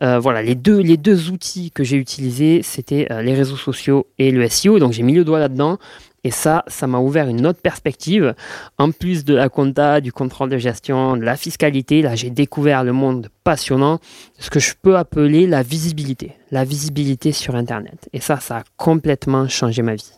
Voilà, 0.00 0.42
les 0.42 0.54
deux, 0.54 0.78
les 0.78 0.96
deux 0.96 1.30
outils 1.30 1.70
que 1.70 1.84
j'ai 1.84 1.96
utilisés, 1.96 2.62
c'était 2.62 3.08
les 3.22 3.34
réseaux 3.34 3.56
sociaux 3.56 4.06
et 4.18 4.30
le 4.30 4.48
SEO. 4.48 4.78
Donc 4.78 4.92
j'ai 4.92 5.02
mis 5.02 5.14
le 5.14 5.24
doigt 5.24 5.38
là-dedans. 5.38 5.78
Et 6.26 6.32
ça, 6.32 6.64
ça 6.66 6.88
m'a 6.88 6.98
ouvert 6.98 7.28
une 7.28 7.46
autre 7.46 7.60
perspective. 7.60 8.34
En 8.78 8.90
plus 8.90 9.24
de 9.24 9.32
la 9.32 9.48
compta, 9.48 10.00
du 10.00 10.12
contrôle 10.12 10.50
de 10.50 10.58
gestion, 10.58 11.16
de 11.16 11.22
la 11.22 11.36
fiscalité, 11.36 12.02
là, 12.02 12.16
j'ai 12.16 12.30
découvert 12.30 12.82
le 12.82 12.92
monde 12.92 13.28
passionnant, 13.44 14.00
ce 14.36 14.50
que 14.50 14.58
je 14.58 14.74
peux 14.82 14.96
appeler 14.96 15.46
la 15.46 15.62
visibilité. 15.62 16.32
La 16.50 16.64
visibilité 16.64 17.30
sur 17.30 17.54
Internet. 17.54 18.08
Et 18.12 18.18
ça, 18.18 18.40
ça 18.40 18.56
a 18.56 18.64
complètement 18.76 19.46
changé 19.46 19.82
ma 19.82 19.94
vie. 19.94 20.10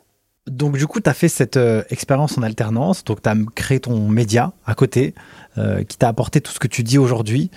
Donc 0.47 0.79
du 0.79 0.87
coup, 0.87 1.01
tu 1.01 1.11
as 1.11 1.13
fait 1.13 1.29
cette 1.29 1.59
euh, 1.59 1.83
expérience 1.91 2.39
en 2.39 2.43
alternance, 2.43 3.05
donc 3.05 3.21
tu 3.21 3.29
as 3.29 3.37
créé 3.55 3.79
ton 3.79 4.09
média 4.09 4.55
à 4.65 4.75
côté, 4.75 5.15
euh, 5.59 5.85
qui 5.85 5.99
t'a 5.99 6.09
apporté 6.09 6.41
tout 6.41 6.53
ce 6.53 6.59
que 6.59 6.69
tu 6.69 6.83
dis 6.83 6.97
aujourd'hui. 6.97 7.51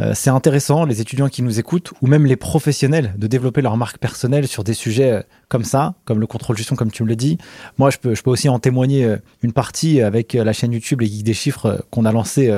Euh, 0.00 0.12
c'est 0.14 0.30
intéressant, 0.30 0.84
les 0.84 1.00
étudiants 1.00 1.28
qui 1.28 1.42
nous 1.42 1.58
écoutent, 1.58 1.92
ou 2.02 2.06
même 2.06 2.26
les 2.26 2.36
professionnels, 2.36 3.14
de 3.16 3.26
développer 3.26 3.62
leur 3.62 3.76
marque 3.76 3.98
personnelle 3.98 4.46
sur 4.46 4.62
des 4.62 4.74
sujets 4.74 5.10
euh, 5.10 5.22
comme 5.48 5.64
ça, 5.64 5.94
comme 6.04 6.20
le 6.20 6.26
contrôle 6.26 6.56
gestion, 6.56 6.76
comme 6.76 6.90
tu 6.90 7.02
me 7.02 7.08
le 7.08 7.16
dis. 7.16 7.38
Moi, 7.78 7.90
je 7.90 7.98
peux, 7.98 8.14
je 8.14 8.22
peux 8.22 8.30
aussi 8.30 8.48
en 8.48 8.58
témoigner 8.58 9.04
euh, 9.04 9.16
une 9.42 9.52
partie 9.52 10.02
avec 10.02 10.34
la 10.34 10.52
chaîne 10.52 10.72
YouTube 10.72 11.00
Les 11.00 11.06
Geeks 11.06 11.22
des 11.22 11.34
Chiffres 11.34 11.84
qu'on 11.90 12.04
a 12.04 12.12
lancée 12.12 12.52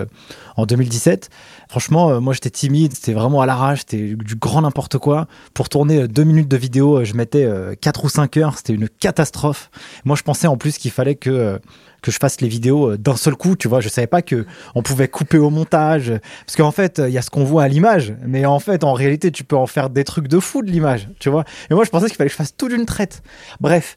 en 0.57 0.67
2017. 0.67 1.31
Franchement, 1.69 2.21
moi, 2.21 2.33
j'étais 2.33 2.51
timide, 2.51 2.95
c'était 2.95 3.13
vraiment 3.13 3.41
à 3.41 3.47
l'arrache, 3.47 3.81
c'était 3.81 4.15
du 4.15 4.37
grand 4.37 4.63
n'importe 4.63 4.99
quoi. 4.99 5.27
Pour 5.55 5.69
tourner 5.69 6.09
deux 6.09 6.25
minutes 6.25 6.49
de 6.49 6.57
vidéo, 6.57 7.05
je 7.05 7.15
mettais 7.15 7.49
4 7.81 8.05
ou 8.05 8.09
5 8.09 8.37
heures, 8.39 8.57
c'était 8.57 8.73
une 8.73 8.89
catastrophe. 8.89 9.71
Moi, 10.05 10.17
je 10.17 10.23
pensais 10.23 10.47
en 10.47 10.57
plus 10.57 10.79
qu'il 10.79 10.91
fallait 10.91 11.15
que 11.15 11.61
que 12.03 12.11
je 12.11 12.19
fasse 12.19 12.41
les 12.41 12.49
vidéos 12.49 12.93
euh, 12.93 12.99
d'un 12.99 13.17
seul 13.17 13.35
coup, 13.35 13.57
tu 13.57 13.69
vois. 13.69 13.81
Je 13.81 13.89
savais 13.89 14.07
pas 14.07 14.23
que 14.23 14.47
on 14.75 14.83
pouvait 14.83 15.09
couper 15.09 15.39
au 15.39 15.51
montage, 15.51 16.13
parce 16.47 16.57
qu'en 16.57 16.71
fait, 16.71 17.01
il 17.05 17.13
y 17.13 17.19
a 17.19 17.23
ce 17.23 17.31
qu'on 17.31 17.45
voit 17.45 17.65
à 17.65 17.69
l'image, 17.69 18.15
mais 18.27 18.47
en 18.47 18.59
fait, 18.61 18.85
en 18.85 18.93
réalité, 18.93 19.31
tu 19.31 19.45
peux 19.45 19.57
en 19.57 19.67
faire 19.67 19.91
des 19.91 20.05
trucs 20.05 20.29
de 20.29 20.39
fou 20.39 20.63
de 20.63 20.71
l'image, 20.71 21.09
tu 21.19 21.31
vois. 21.31 21.45
Et 21.71 21.75
moi, 21.75 21.85
je 21.85 21.91
pensais 21.91 22.07
qu'il 22.07 22.17
fallait 22.17 22.29
que 22.29 22.33
je 22.33 22.39
fasse 22.39 22.57
tout 22.57 22.69
d'une 22.69 22.87
traite. 22.87 23.23
Bref, 23.61 23.97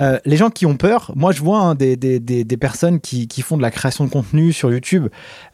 euh, 0.00 0.18
les 0.24 0.36
gens 0.36 0.50
qui 0.50 0.66
ont 0.66 0.76
peur, 0.76 1.12
moi 1.14 1.30
je 1.30 1.40
vois 1.40 1.60
hein, 1.60 1.74
des, 1.76 1.96
des, 1.96 2.18
des, 2.18 2.56
personnes 2.56 2.98
qui, 2.98 3.28
qui, 3.28 3.42
font 3.42 3.56
de 3.56 3.62
la 3.62 3.70
création 3.70 4.04
de 4.04 4.10
contenu 4.10 4.52
sur 4.52 4.72
YouTube, 4.72 5.06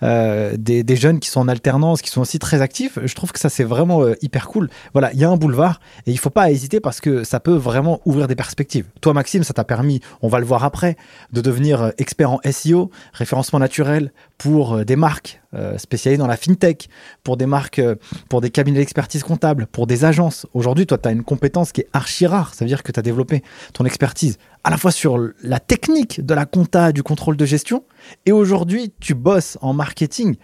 euh, 0.03 0.57
des, 0.57 0.97
jeunes 0.97 1.21
qui 1.21 1.29
sont 1.29 1.41
en 1.41 1.49
alternance, 1.49 2.01
qui 2.01 2.09
sont 2.09 2.23
aussi 2.23 2.39
très 2.39 2.63
actifs. 2.63 2.99
Je 3.05 3.15
trouve 3.15 3.33
que 3.33 3.39
ça 3.39 3.51
c'est 3.51 3.65
vraiment 3.65 4.03
euh, 4.03 4.15
hyper 4.23 4.49
cool. 4.49 4.71
Voilà, 4.95 5.13
il 5.13 5.19
y 5.19 5.25
a 5.25 5.29
un 5.29 5.37
boulevard 5.37 5.81
et 6.07 6.11
il 6.11 6.19
faut 6.19 6.31
pas 6.31 6.51
hésiter 6.51 6.81
parce 6.81 7.03
que 7.03 7.23
ça 7.23 7.39
peut 7.39 7.55
vraiment 7.55 8.01
ouvrir 8.07 8.29
des 8.29 8.35
perspectives. 8.35 8.87
Toi 9.03 9.13
Maxime, 9.13 9.45
ça 9.45 9.53
t'a 9.53 9.65
permis, 9.65 10.01
on 10.23 10.29
va 10.29 10.39
le 10.39 10.47
voir 10.47 10.65
après, 10.65 10.97
de 11.33 11.43
devenir 11.43 11.93
expert 11.99 12.31
en 12.31 12.41
SEO, 12.51 12.91
référencement 13.13 13.59
naturel 13.59 14.11
pour 14.39 14.87
des 14.87 14.97
marques 14.97 15.43
euh, 15.55 15.79
spécialisé 15.79 16.19
dans 16.19 16.27
la 16.27 16.37
fintech, 16.37 16.89
pour 17.25 17.37
des 17.37 17.47
marques, 17.47 17.81
euh, 17.81 17.97
pour 18.29 18.41
des 18.41 18.51
cabinets 18.51 18.79
d'expertise 18.79 19.23
comptable, 19.23 19.67
pour 19.67 19.87
des 19.87 20.05
agences. 20.05 20.47
Aujourd'hui, 20.55 20.87
toi, 20.87 20.97
tu 20.97 21.09
as 21.09 21.13
une 21.13 21.25
compétence 21.25 21.73
qui 21.73 21.81
est 21.81 21.89
archi 21.93 22.27
rare. 22.27 22.55
Ça 22.55 22.65
veut 22.65 22.69
dire 22.69 22.83
que 22.83 22.93
tu 22.93 23.01
as 23.01 23.03
développé 23.03 23.43
ton 23.73 23.85
expertise 23.85 24.39
à 24.63 24.71
la 24.71 24.77
fois 24.77 24.93
sur 24.93 25.19
la 25.43 25.59
technique 25.59 26.25
de 26.25 26.35
la 26.35 26.47
compta, 26.47 26.93
du 26.93 27.03
contrôle 27.03 27.37
de 27.37 27.45
gestion, 27.45 27.85
et 28.27 28.33
aujourd'hui, 28.33 28.93
tu 29.01 29.15
bosses 29.15 29.59
en 29.61 29.73
marketing 29.73 30.37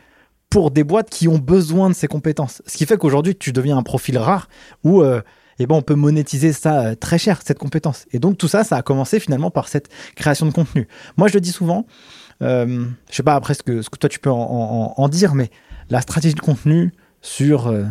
pour 0.51 0.71
des 0.71 0.85
boîtes 0.85 1.11
qui 1.11 1.29
ont 1.29 1.39
besoin 1.39 1.89
de 1.89 1.95
ces 1.95 2.07
compétences. 2.07 2.63
Ce 2.67 2.77
qui 2.77 2.87
fait 2.87 2.97
qu'aujourd'hui, 2.97 3.37
tu 3.37 3.53
deviens 3.53 3.77
un 3.77 3.83
profil 3.83 4.19
rare 4.19 4.49
où 4.85 5.03
euh, 5.03 5.21
eh 5.59 5.67
ben, 5.67 5.75
on 5.75 5.83
peut 5.83 5.95
monétiser 5.95 6.53
ça 6.53 6.97
très 6.97 7.19
cher, 7.19 7.41
cette 7.45 7.59
compétence. 7.59 8.07
Et 8.13 8.19
donc 8.19 8.39
tout 8.39 8.49
ça, 8.49 8.65
ça 8.65 8.77
a 8.77 8.83
commencé 8.83 9.21
finalement 9.21 9.51
par 9.51 9.69
cette 9.69 9.89
création 10.15 10.47
de 10.47 10.53
contenu. 10.53 10.89
Moi, 11.17 11.29
je 11.29 11.35
le 11.35 11.41
dis 11.41 11.53
souvent, 11.53 11.87
euh, 11.87 12.26
je 12.41 12.87
sais 13.11 13.23
pas 13.23 13.35
après 13.35 13.55
ce 13.55 13.63
que, 13.63 13.83
ce 13.83 13.91
que 13.91 13.99
toi 13.99 14.09
tu 14.09 14.19
peux 14.19 14.31
en, 14.31 15.09
dire, 15.09 15.35
mais 15.35 15.51
la 15.91 16.01
stratégie 16.01 16.35
de 16.35 16.41
contenu 16.41 16.93
sur 17.23 17.69
euh, 17.69 17.85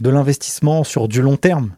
de 0.00 0.10
l'investissement 0.10 0.84
sur 0.84 1.08
du 1.08 1.22
long 1.22 1.36
terme, 1.36 1.74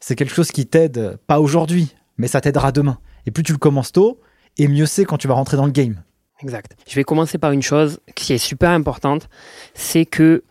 c'est 0.00 0.14
quelque 0.14 0.34
chose 0.34 0.50
qui 0.50 0.66
t'aide 0.66 1.18
pas 1.26 1.40
aujourd'hui, 1.40 1.94
mais 2.18 2.28
ça 2.28 2.40
t'aidera 2.40 2.72
demain. 2.72 2.98
Et 3.26 3.30
plus 3.30 3.42
tu 3.42 3.52
le 3.52 3.58
commences 3.58 3.92
tôt, 3.92 4.20
et 4.56 4.68
mieux 4.68 4.86
c'est 4.86 5.04
quand 5.04 5.18
tu 5.18 5.28
vas 5.28 5.34
rentrer 5.34 5.56
dans 5.56 5.66
le 5.66 5.72
game. 5.72 6.02
Exact. 6.42 6.76
Je 6.86 6.94
vais 6.94 7.04
commencer 7.04 7.38
par 7.38 7.52
une 7.52 7.62
chose 7.62 8.00
qui 8.14 8.32
est 8.32 8.38
super 8.38 8.70
importante, 8.70 9.28
c'est 9.74 10.04
que 10.04 10.44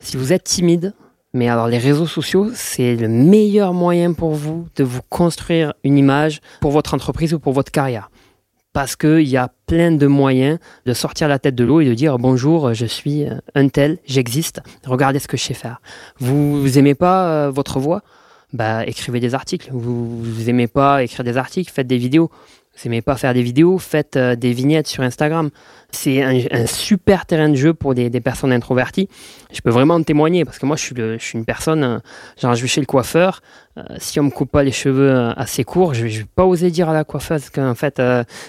si 0.00 0.16
vous 0.16 0.32
êtes 0.32 0.44
timide, 0.44 0.94
mais 1.32 1.48
alors 1.48 1.68
les 1.68 1.78
réseaux 1.78 2.06
sociaux, 2.06 2.50
c'est 2.54 2.96
le 2.96 3.08
meilleur 3.08 3.72
moyen 3.72 4.12
pour 4.12 4.32
vous 4.32 4.66
de 4.76 4.84
vous 4.84 5.00
construire 5.08 5.72
une 5.84 5.96
image 5.96 6.40
pour 6.60 6.72
votre 6.72 6.92
entreprise 6.94 7.32
ou 7.32 7.38
pour 7.38 7.52
votre 7.52 7.72
carrière 7.72 8.10
parce 8.72 8.96
qu'il 8.96 9.28
y 9.28 9.36
a 9.36 9.52
plein 9.66 9.92
de 9.92 10.06
moyens 10.06 10.58
de 10.86 10.92
sortir 10.94 11.28
la 11.28 11.38
tête 11.38 11.54
de 11.54 11.64
l'eau 11.64 11.80
et 11.80 11.84
de 11.84 11.94
dire 11.94 12.18
bonjour, 12.18 12.74
je 12.74 12.86
suis 12.86 13.24
un 13.54 13.68
tel, 13.68 13.98
j'existe, 14.06 14.60
regardez 14.84 15.18
ce 15.18 15.28
que 15.28 15.36
je 15.36 15.42
sais 15.42 15.54
faire. 15.54 15.80
Vous, 16.18 16.60
vous 16.60 16.78
aimez 16.78 16.94
pas 16.94 17.26
euh, 17.26 17.50
votre 17.50 17.78
voix? 17.78 18.02
Bah, 18.52 18.86
écrivez 18.86 19.18
des 19.18 19.34
articles. 19.34 19.70
Vous, 19.72 20.22
vous 20.22 20.50
aimez 20.50 20.66
pas 20.66 21.02
écrire 21.02 21.24
des 21.24 21.38
articles, 21.38 21.72
faites 21.72 21.86
des 21.86 21.96
vidéos. 21.96 22.30
Vous 22.74 22.88
n'aimez 22.88 23.02
pas 23.02 23.16
faire 23.16 23.34
des 23.34 23.42
vidéos, 23.42 23.78
faites 23.78 24.16
euh, 24.16 24.34
des 24.34 24.54
vignettes 24.54 24.86
sur 24.86 25.02
Instagram. 25.02 25.50
C'est 25.90 26.22
un, 26.22 26.66
super 26.66 27.26
terrain 27.26 27.50
de 27.50 27.54
jeu 27.54 27.74
pour 27.74 27.94
des, 27.94 28.08
personnes 28.20 28.50
introverties. 28.50 29.10
Je 29.52 29.60
peux 29.60 29.68
vraiment 29.68 29.94
en 29.94 30.02
témoigner 30.02 30.46
parce 30.46 30.58
que 30.58 30.64
moi, 30.64 30.76
je 30.76 30.82
suis, 30.82 30.94
je 30.96 31.18
suis 31.18 31.38
une 31.38 31.44
personne, 31.44 31.84
euh, 31.84 31.98
genre, 32.40 32.54
je 32.54 32.62
vais 32.62 32.68
chez 32.68 32.80
le 32.80 32.86
coiffeur. 32.86 33.42
Euh, 33.76 33.82
si 33.98 34.18
on 34.20 34.24
me 34.24 34.30
coupe 34.30 34.50
pas 34.50 34.62
les 34.62 34.72
cheveux 34.72 35.12
assez 35.36 35.64
courts, 35.64 35.92
je, 35.92 36.04
ne 36.04 36.08
vais 36.08 36.24
pas 36.34 36.46
oser 36.46 36.70
dire 36.70 36.88
à 36.88 36.94
la 36.94 37.04
coiffeuse 37.04 37.50
qu'en 37.50 37.74
fait, 37.74 38.00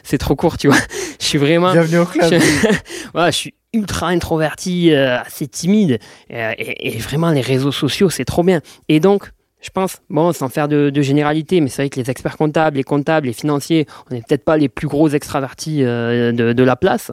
c'est 0.03 0.17
trop 0.17 0.37
court, 0.37 0.57
tu 0.57 0.67
vois. 0.67 0.77
je 1.19 1.25
suis 1.25 1.37
vraiment. 1.37 1.73
Bienvenue 1.73 1.99
au 1.99 2.05
club. 2.05 2.33
Je, 2.33 2.39
je 3.25 3.31
suis 3.31 3.53
ultra 3.73 4.07
introverti, 4.07 4.93
assez 4.93 5.47
timide. 5.47 5.99
et 6.29 6.97
vraiment, 6.99 7.31
les 7.31 7.41
réseaux 7.41 7.73
sociaux, 7.73 8.09
c'est 8.09 8.25
trop 8.25 8.43
bien. 8.43 8.61
Et 8.87 9.01
donc, 9.01 9.31
je 9.63 9.69
pense, 9.69 10.01
bon, 10.09 10.33
sans 10.33 10.49
faire 10.49 10.67
de, 10.67 10.91
généralité, 11.01 11.61
mais 11.61 11.69
c'est 11.69 11.83
vrai 11.83 11.89
que 11.89 11.99
les 11.99 12.11
experts 12.11 12.37
comptables, 12.37 12.77
les 12.77 12.83
comptables, 12.83 13.27
les 13.27 13.33
financiers, 13.33 13.87
on 14.11 14.13
n'est 14.13 14.21
peut-être 14.21 14.43
pas 14.43 14.57
les 14.57 14.67
plus 14.67 14.87
gros 14.87 15.07
extravertis 15.07 15.83
euh, 15.83 16.33
de, 16.33 16.63
la 16.63 16.75
place. 16.75 17.11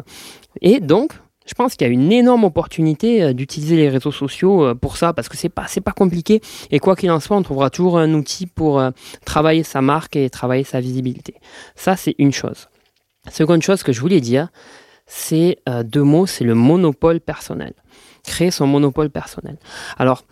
Et 0.61 0.81
donc, 0.81 1.13
je 1.47 1.55
pense 1.55 1.77
qu'il 1.77 1.87
y 1.87 1.91
a 1.91 1.93
une 1.93 2.11
énorme 2.11 2.43
opportunité 2.43 3.23
euh, 3.23 3.33
d'utiliser 3.33 3.77
les 3.77 3.89
réseaux 3.89 4.11
sociaux 4.11 4.65
euh, 4.65 4.75
pour 4.75 4.97
ça, 4.97 5.13
parce 5.13 5.29
que 5.29 5.37
c'est 5.37 5.49
pas, 5.49 5.67
pas 5.85 5.93
compliqué. 5.93 6.41
Et 6.73 6.81
quoi 6.81 6.97
qu'il 6.97 7.11
en 7.13 7.21
soit, 7.21 7.37
on 7.37 7.43
trouvera 7.43 7.71
toujours 7.71 7.99
un 7.99 8.13
outil 8.15 8.47
pour 8.47 8.83
travailler 9.25 9.63
sa 9.63 9.81
marque 9.81 10.17
et 10.17 10.29
travailler 10.29 10.65
sa 10.65 10.81
visibilité. 10.81 11.37
Ça, 11.77 11.95
c'est 11.97 12.17
une 12.19 12.33
chose. 12.33 12.69
Seconde 13.31 13.63
chose 13.63 13.85
que 13.85 13.93
je 13.93 14.01
voulais 14.01 14.21
dire, 14.21 14.49
c'est 15.07 15.59
deux 15.85 16.03
mots, 16.03 16.27
c'est 16.27 16.45
le 16.45 16.55
monopole 16.55 17.21
personnel. 17.21 17.75
Créer 18.25 18.51
son 18.51 18.67
monopole 18.67 19.11
personnel. 19.11 19.57
Alors, 19.99 20.25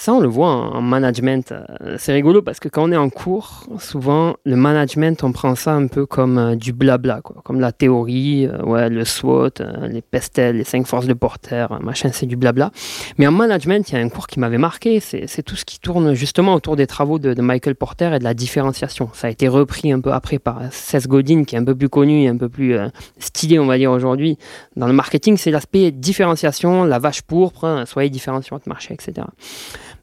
ça, 0.00 0.14
on 0.14 0.20
le 0.20 0.28
voit 0.28 0.48
en 0.48 0.80
management. 0.80 1.52
Euh, 1.52 1.96
c'est 1.98 2.14
rigolo 2.14 2.40
parce 2.40 2.58
que 2.58 2.70
quand 2.70 2.88
on 2.88 2.90
est 2.90 2.96
en 2.96 3.10
cours, 3.10 3.66
souvent, 3.78 4.34
le 4.46 4.56
management, 4.56 5.22
on 5.24 5.32
prend 5.32 5.54
ça 5.54 5.74
un 5.74 5.88
peu 5.88 6.06
comme 6.06 6.38
euh, 6.38 6.56
du 6.56 6.72
blabla, 6.72 7.20
comme 7.20 7.60
la 7.60 7.70
théorie, 7.70 8.46
euh, 8.46 8.62
ouais, 8.62 8.88
le 8.88 9.04
SWOT, 9.04 9.50
les 9.90 10.00
pestels, 10.00 10.56
les 10.56 10.64
cinq 10.64 10.86
forces 10.86 11.06
de 11.06 11.12
Porter, 11.12 11.66
machin, 11.82 12.08
c'est 12.14 12.24
du 12.24 12.36
blabla. 12.36 12.70
Mais 13.18 13.26
en 13.26 13.32
management, 13.32 13.90
il 13.90 13.94
y 13.94 13.98
a 13.98 14.00
un 14.00 14.08
cours 14.08 14.26
qui 14.26 14.40
m'avait 14.40 14.56
marqué, 14.56 15.00
c'est 15.00 15.42
tout 15.42 15.54
ce 15.56 15.66
qui 15.66 15.78
tourne 15.78 16.14
justement 16.14 16.54
autour 16.54 16.76
des 16.76 16.86
travaux 16.86 17.18
de, 17.18 17.38
Michael 17.42 17.74
Porter 17.74 18.14
et 18.14 18.18
de 18.18 18.24
la 18.24 18.32
différenciation. 18.32 19.10
Ça 19.12 19.26
a 19.26 19.30
été 19.30 19.48
repris 19.48 19.92
un 19.92 20.00
peu 20.00 20.12
après 20.12 20.38
par 20.38 20.62
Seth 20.70 21.08
Godin, 21.08 21.44
qui 21.44 21.56
est 21.56 21.58
un 21.58 21.64
peu 21.64 21.74
plus 21.74 21.90
connu 21.90 22.22
et 22.22 22.28
un 22.28 22.38
peu 22.38 22.48
plus 22.48 22.74
stylé, 23.18 23.58
on 23.58 23.66
va 23.66 23.76
dire, 23.76 23.92
aujourd'hui. 23.92 24.38
Dans 24.76 24.86
le 24.86 24.94
marketing, 24.94 25.36
c'est 25.36 25.50
l'aspect 25.50 25.90
différenciation, 25.90 26.84
la 26.84 26.98
vache 26.98 27.20
pourpre, 27.20 27.64
hein, 27.64 27.84
soyez 27.84 28.08
différents 28.08 28.40
sur 28.40 28.56
votre 28.56 28.68
marché, 28.68 28.94
etc. 28.94 29.26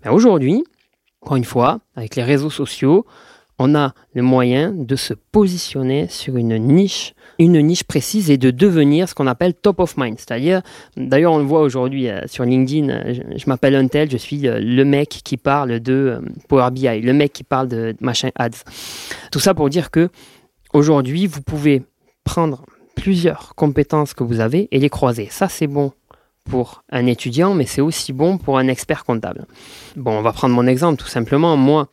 Mais 0.04 0.12
aujourd'hui, 0.12 0.64
encore 1.22 1.38
une 1.38 1.45
fois, 1.45 1.80
avec 1.95 2.16
les 2.16 2.24
réseaux 2.24 2.50
sociaux, 2.50 3.06
on 3.60 3.76
a 3.76 3.93
le 4.14 4.22
moyen 4.22 4.72
de 4.72 4.95
se 4.95 5.14
positionner 5.14 6.08
sur 6.10 6.38
une 6.38 6.58
niche, 6.58 7.14
une 7.39 7.60
niche 7.60 7.84
précise 7.84 8.30
et 8.30 8.38
de 8.38 8.52
devenir 8.52 9.10
ce 9.10 9.16
qu'on 9.16 9.28
appelle 9.28 9.54
top 9.56 9.80
of 9.80 9.98
mind. 9.98 10.18
C'est-à-dire, 10.20 10.62
d'ailleurs, 10.95 11.34
on 11.34 11.39
le 11.39 11.43
voit 11.43 11.62
aujourd'hui 11.62 12.10
euh, 12.10 12.22
sur 12.28 12.43
LinkedIn, 12.45 12.89
euh, 12.89 13.14
je, 13.36 13.50
m'appelle 13.50 13.76
Untel, 13.76 14.12
je 14.12 14.18
suis 14.18 14.48
euh, 14.48 14.60
le 14.60 14.86
mec 14.86 15.10
qui 15.10 15.38
parle 15.38 15.80
de 15.80 16.22
Power 16.48 16.70
BI, 16.72 17.02
le 17.02 17.14
mec 17.14 17.34
qui 17.34 17.43
parle 17.43 17.68
de 17.68 17.95
machin 18.00 18.30
ads. 18.36 18.64
Tout 19.32 19.39
ça 19.39 19.54
pour 19.54 19.70
dire 19.70 19.89
que 19.89 20.10
aujourd'hui, 20.74 21.26
vous 21.26 21.41
pouvez 21.41 21.84
prendre 22.24 22.64
plusieurs 22.95 23.56
compétences 23.56 24.14
que 24.14 24.24
vous 24.24 24.39
avez 24.39 24.68
et 24.72 24.80
les 24.80 24.89
croiser. 24.89 25.28
Ça, 25.32 25.48
c'est 25.48 25.68
bon 25.68 25.93
pour 26.50 26.84
un 26.89 27.06
étudiant, 27.06 27.54
mais 27.54 27.66
c'est 27.66 27.82
aussi 27.82 28.14
bon 28.14 28.38
pour 28.38 28.58
un 28.58 28.68
expert 28.68 29.06
comptable. 29.06 29.45
Bon, 29.95 30.18
on 30.18 30.22
va 30.22 30.34
prendre 30.34 30.56
mon 30.56 30.68
exemple 30.68 31.02
tout 31.02 31.08
simplement. 31.08 31.58
Moi, 31.58 31.88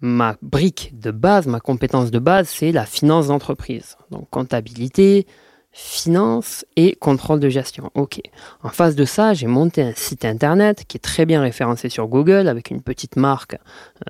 ma 0.00 0.36
brique 0.42 0.92
de 0.98 1.10
base, 1.10 1.46
ma 1.46 1.60
compétence 1.60 2.10
de 2.10 2.18
base, 2.18 2.48
c'est 2.48 2.72
la 2.72 2.86
finance 2.86 3.28
d'entreprise. 3.28 3.96
Donc 4.10 4.28
comptabilité, 4.30 5.26
finance 5.72 6.64
et 6.76 6.94
contrôle 6.94 7.40
de 7.40 7.48
gestion. 7.48 7.90
Ok. 7.94 8.20
En 8.62 8.70
face 8.70 8.94
de 8.94 9.04
ça, 9.04 9.34
j'ai 9.34 9.46
monté 9.46 9.82
un 9.82 9.92
site 9.94 10.24
internet 10.24 10.84
qui 10.86 10.96
est 10.96 11.00
très 11.00 11.26
bien 11.26 11.40
référencé 11.42 11.88
sur 11.88 12.06
Google 12.08 12.48
avec 12.48 12.70
une 12.70 12.80
petite 12.80 13.16
marque 13.16 13.56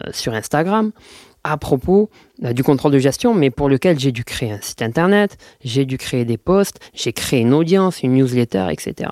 euh, 0.01 0.11
sur 0.13 0.33
Instagram 0.33 0.93
à 1.53 1.57
propos 1.57 2.11
euh, 2.43 2.53
du 2.53 2.65
contrôle 2.65 2.93
de 2.93 2.99
gestion, 2.99 3.33
mais 3.33 3.51
pour 3.51 3.69
lequel 3.69 3.99
j'ai 3.99 4.11
dû 4.11 4.25
créer 4.25 4.51
un 4.51 4.61
site 4.61 4.83
internet, 4.83 5.39
j'ai 5.63 5.85
dû 5.85 5.97
créer 5.97 6.25
des 6.25 6.39
posts, 6.39 6.81
j'ai 6.93 7.13
créé 7.13 7.41
une 7.41 7.55
audience, 7.55 8.03
une 8.03 8.15
newsletter, 8.15 8.67
etc. 8.71 9.11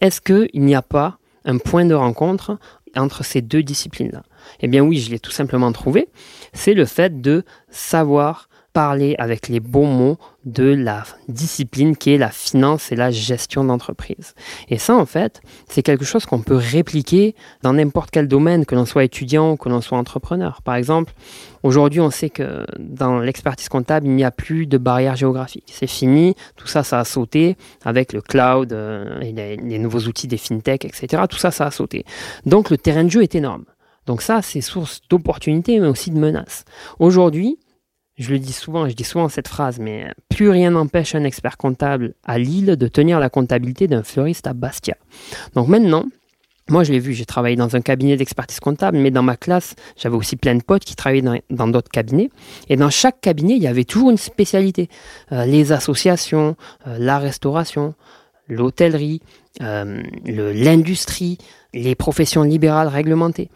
Est-ce 0.00 0.20
qu'il 0.20 0.62
n'y 0.62 0.74
a 0.74 0.82
pas 0.82 1.18
un 1.46 1.56
point 1.56 1.86
de 1.86 1.94
rencontre 1.94 2.58
entre 2.96 3.24
ces 3.24 3.40
deux 3.40 3.62
disciplines-là? 3.62 4.22
Eh 4.60 4.68
bien 4.68 4.82
oui, 4.82 4.98
je 4.98 5.10
l'ai 5.10 5.18
tout 5.18 5.30
simplement 5.30 5.72
trouvé. 5.72 6.08
C'est 6.52 6.74
le 6.74 6.84
fait 6.84 7.22
de 7.22 7.44
savoir 7.70 8.49
parler 8.72 9.14
avec 9.18 9.48
les 9.48 9.60
bons 9.60 9.86
mots 9.86 10.18
de 10.44 10.64
la 10.64 11.04
discipline 11.28 11.96
qui 11.96 12.12
est 12.12 12.18
la 12.18 12.30
finance 12.30 12.92
et 12.92 12.96
la 12.96 13.10
gestion 13.10 13.64
d'entreprise. 13.64 14.34
Et 14.68 14.78
ça, 14.78 14.96
en 14.96 15.06
fait, 15.06 15.40
c'est 15.68 15.82
quelque 15.82 16.04
chose 16.04 16.24
qu'on 16.24 16.40
peut 16.40 16.56
répliquer 16.56 17.34
dans 17.62 17.72
n'importe 17.72 18.10
quel 18.10 18.28
domaine, 18.28 18.64
que 18.64 18.74
l'on 18.74 18.86
soit 18.86 19.04
étudiant 19.04 19.52
ou 19.52 19.56
que 19.56 19.68
l'on 19.68 19.80
soit 19.80 19.98
entrepreneur. 19.98 20.62
Par 20.62 20.76
exemple, 20.76 21.12
aujourd'hui, 21.62 22.00
on 22.00 22.10
sait 22.10 22.30
que 22.30 22.64
dans 22.78 23.18
l'expertise 23.18 23.68
comptable, 23.68 24.06
il 24.06 24.14
n'y 24.14 24.24
a 24.24 24.30
plus 24.30 24.66
de 24.66 24.78
barrières 24.78 25.16
géographiques. 25.16 25.70
C'est 25.72 25.86
fini, 25.86 26.34
tout 26.56 26.66
ça, 26.66 26.82
ça 26.82 27.00
a 27.00 27.04
sauté 27.04 27.56
avec 27.84 28.12
le 28.12 28.22
cloud 28.22 28.72
euh, 28.72 29.20
et 29.20 29.32
les, 29.32 29.56
les 29.56 29.78
nouveaux 29.78 30.00
outils 30.00 30.28
des 30.28 30.38
fintech, 30.38 30.84
etc. 30.84 31.24
Tout 31.28 31.38
ça, 31.38 31.50
ça 31.50 31.66
a 31.66 31.70
sauté. 31.70 32.04
Donc, 32.46 32.70
le 32.70 32.78
terrain 32.78 33.04
de 33.04 33.10
jeu 33.10 33.22
est 33.22 33.34
énorme. 33.34 33.64
Donc 34.06 34.22
ça, 34.22 34.42
c'est 34.42 34.60
source 34.60 35.02
d'opportunités, 35.08 35.78
mais 35.78 35.86
aussi 35.86 36.10
de 36.10 36.18
menaces. 36.18 36.64
Aujourd'hui, 36.98 37.58
je 38.20 38.30
le 38.30 38.38
dis 38.38 38.52
souvent, 38.52 38.88
je 38.88 38.94
dis 38.94 39.04
souvent 39.04 39.28
cette 39.28 39.48
phrase, 39.48 39.78
mais 39.78 40.12
plus 40.28 40.50
rien 40.50 40.70
n'empêche 40.70 41.14
un 41.14 41.24
expert 41.24 41.56
comptable 41.56 42.14
à 42.24 42.38
Lille 42.38 42.76
de 42.76 42.86
tenir 42.86 43.18
la 43.18 43.30
comptabilité 43.30 43.88
d'un 43.88 44.02
fleuriste 44.02 44.46
à 44.46 44.52
Bastia. 44.52 44.96
Donc 45.54 45.68
maintenant, 45.68 46.04
moi, 46.68 46.84
je 46.84 46.92
l'ai 46.92 47.00
vu, 47.00 47.14
j'ai 47.14 47.24
travaillé 47.24 47.56
dans 47.56 47.74
un 47.74 47.80
cabinet 47.80 48.16
d'expertise 48.16 48.60
comptable, 48.60 48.98
mais 48.98 49.10
dans 49.10 49.24
ma 49.24 49.36
classe, 49.36 49.74
j'avais 49.96 50.14
aussi 50.14 50.36
plein 50.36 50.54
de 50.54 50.62
potes 50.62 50.84
qui 50.84 50.94
travaillaient 50.94 51.42
dans 51.50 51.66
d'autres 51.66 51.90
cabinets. 51.90 52.30
Et 52.68 52.76
dans 52.76 52.90
chaque 52.90 53.20
cabinet, 53.20 53.56
il 53.56 53.62
y 53.62 53.66
avait 53.66 53.84
toujours 53.84 54.10
une 54.10 54.18
spécialité. 54.18 54.88
Euh, 55.32 55.46
les 55.46 55.72
associations, 55.72 56.56
euh, 56.86 56.96
la 56.98 57.18
restauration, 57.18 57.94
l'hôtellerie, 58.48 59.20
euh, 59.62 60.02
l'industrie, 60.26 61.38
les 61.74 61.96
professions 61.96 62.42
libérales 62.42 62.88
réglementées. 62.88 63.50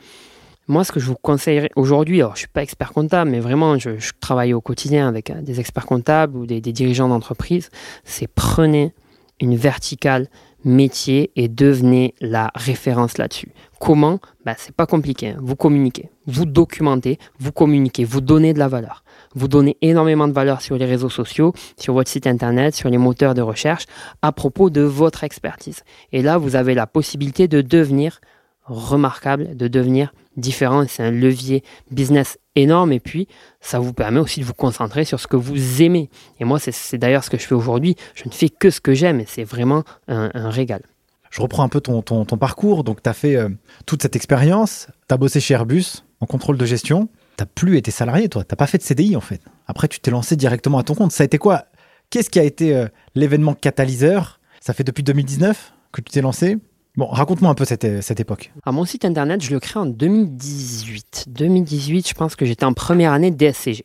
Moi, 0.67 0.83
ce 0.83 0.93
que 0.93 1.01
je 1.01 1.07
vous 1.07 1.17
conseillerais 1.21 1.71
aujourd'hui, 1.77 2.23
alors 2.23 2.37
je 2.37 2.41
suis 2.41 2.49
pas 2.49 2.63
expert 2.63 2.95
comptable, 2.95 3.31
mais 3.31 3.41
vraiment, 3.41 3.79
je, 3.79 3.91
travaille 4.19 4.55
au 4.55 4.63
quotidien 4.63 5.07
avec 5.07 5.29
euh, 5.29 5.43
des 5.43 5.61
experts 5.61 5.85
comptables 5.85 6.39
ou 6.39 6.47
des, 6.47 6.61
dirigeants 6.61 7.09
d'entreprise, 7.09 7.69
c'est 8.05 8.27
prenez 8.27 8.95
une 9.41 9.57
verticale 9.57 10.29
métier 10.65 11.31
et 11.37 11.49
devenez 11.49 12.15
la 12.23 12.51
référence 12.55 13.19
là-dessus. 13.19 13.51
Comment? 13.79 14.21
Ben, 14.47 14.55
C'est 14.57 14.75
pas 14.75 14.87
compliqué. 14.87 15.31
Hein. 15.31 15.37
Vous 15.43 15.55
communiquez, 15.55 16.09
vous 16.27 16.47
documentez, 16.47 17.19
vous 17.39 17.53
communiquez, 17.53 18.05
vous 18.05 18.23
donnez 18.23 18.55
de 18.55 18.59
la 18.59 18.69
valeur. 18.69 19.05
Vous 19.35 19.49
donnez 19.49 19.77
énormément 19.83 20.29
de 20.29 20.33
valeur 20.33 20.63
sur 20.63 20.79
les 20.79 20.87
réseaux 20.87 21.11
sociaux, 21.11 21.53
sur 21.77 21.93
votre 21.93 22.09
site 22.09 22.27
internet, 22.27 22.75
sur 22.75 22.89
les 22.89 22.97
moteurs 22.97 23.35
de 23.35 23.43
recherche 23.43 23.85
à 24.23 24.33
propos 24.33 24.71
de 24.71 24.81
votre 24.81 25.25
expertise. 25.25 25.83
Et 26.13 26.23
là, 26.23 26.39
vous 26.39 26.57
avez 26.57 26.73
la 26.73 26.87
possibilité 26.87 27.49
de 27.49 27.61
devenir 27.61 28.21
remarquable, 28.65 29.57
de 29.57 29.69
devenir 29.69 30.15
différent. 30.37 30.85
C'est 30.89 31.03
un 31.03 31.11
levier 31.11 31.63
business 31.91 32.39
énorme 32.57 32.93
et 32.93 33.01
puis 33.01 33.29
ça 33.61 33.79
vous 33.79 33.93
permet 33.93 34.21
aussi 34.21 34.41
de 34.41 34.45
vous 34.45 34.55
concentrer 34.55 35.05
sur 35.05 35.21
ce 35.21 35.27
que 35.27 35.37
vous 35.37 35.83
aimez. 35.83 36.11
Et 36.41 36.45
moi, 36.45 36.59
c'est 36.59 36.99
d'ailleurs 36.99 37.25
ce 37.25 37.31
que 37.31 37.39
je 37.39 37.47
fais 37.47 37.55
aujourd'hui. 37.55 37.97
Je 38.15 38.25
ne 38.27 38.33
fais 38.33 38.49
que 38.49 38.71
ce 38.71 38.81
que 38.81 38.95
j'aime 38.95 39.21
et 39.21 39.27
c'est 39.27 39.45
vraiment 39.45 39.85
un, 40.09 40.51
régal. 40.51 40.83
Je 41.31 41.43
reprends 41.43 41.65
un 41.65 41.69
peu 41.69 41.81
ton, 41.81 42.03
ton, 42.03 42.39
parcours. 42.39 42.85
Donc, 42.85 43.03
tu 43.03 43.11
as 43.11 43.13
fait 43.13 43.35
euh, 43.35 43.49
toute 43.87 44.03
cette 44.03 44.15
expérience, 44.15 44.87
tu 45.09 45.15
as 45.15 45.17
bossé 45.17 45.41
chez 45.41 45.55
Airbus 45.55 46.05
en 46.21 46.27
contrôle 46.27 46.57
de 46.57 46.65
gestion. 46.65 47.09
Tu 47.37 47.45
plus 47.47 47.77
été 47.77 47.91
salarié, 47.91 48.29
toi. 48.29 48.45
Tu 48.45 48.55
pas 48.55 48.69
fait 48.69 48.79
de 48.79 48.85
CDI, 48.85 49.17
en 49.17 49.21
fait. 49.21 49.41
Après, 49.67 49.89
tu 49.89 49.99
t'es 49.99 50.13
lancé 50.13 50.37
directement 50.37 50.79
à 50.79 50.85
ton 50.85 50.95
compte. 50.95 51.11
Ça 51.11 51.23
a 51.23 51.27
été 51.27 51.39
quoi? 51.39 51.65
Qu'est-ce 52.11 52.31
qui 52.31 52.39
a 52.39 52.45
été 52.45 52.77
euh, 52.77 52.87
l'événement 53.17 53.55
catalyseur? 53.55 54.39
Ça 54.61 54.73
fait 54.73 54.85
depuis 54.85 55.03
2019 55.03 55.73
que 55.91 56.01
tu 56.01 56.13
t'es 56.13 56.21
lancé? 56.21 56.59
Bon, 56.97 57.07
raconte-moi 57.07 57.51
un 57.51 57.55
peu 57.55 57.65
cette, 57.65 58.03
cette, 58.03 58.21
époque. 58.21 58.53
Mon 58.67 58.85
site 58.85 59.05
internet, 59.05 59.43
je 59.43 59.51
le 59.51 59.59
crée 59.59 59.81
en 59.81 59.87
2018. 59.87 61.25
2018, 61.27 62.09
je 62.09 62.15
pense 62.15 62.37
que 62.37 62.45
j'étais 62.45 62.65
en 62.65 62.73
première 62.73 63.13
année 63.13 63.33
de 63.33 63.37
DSCG. 63.37 63.85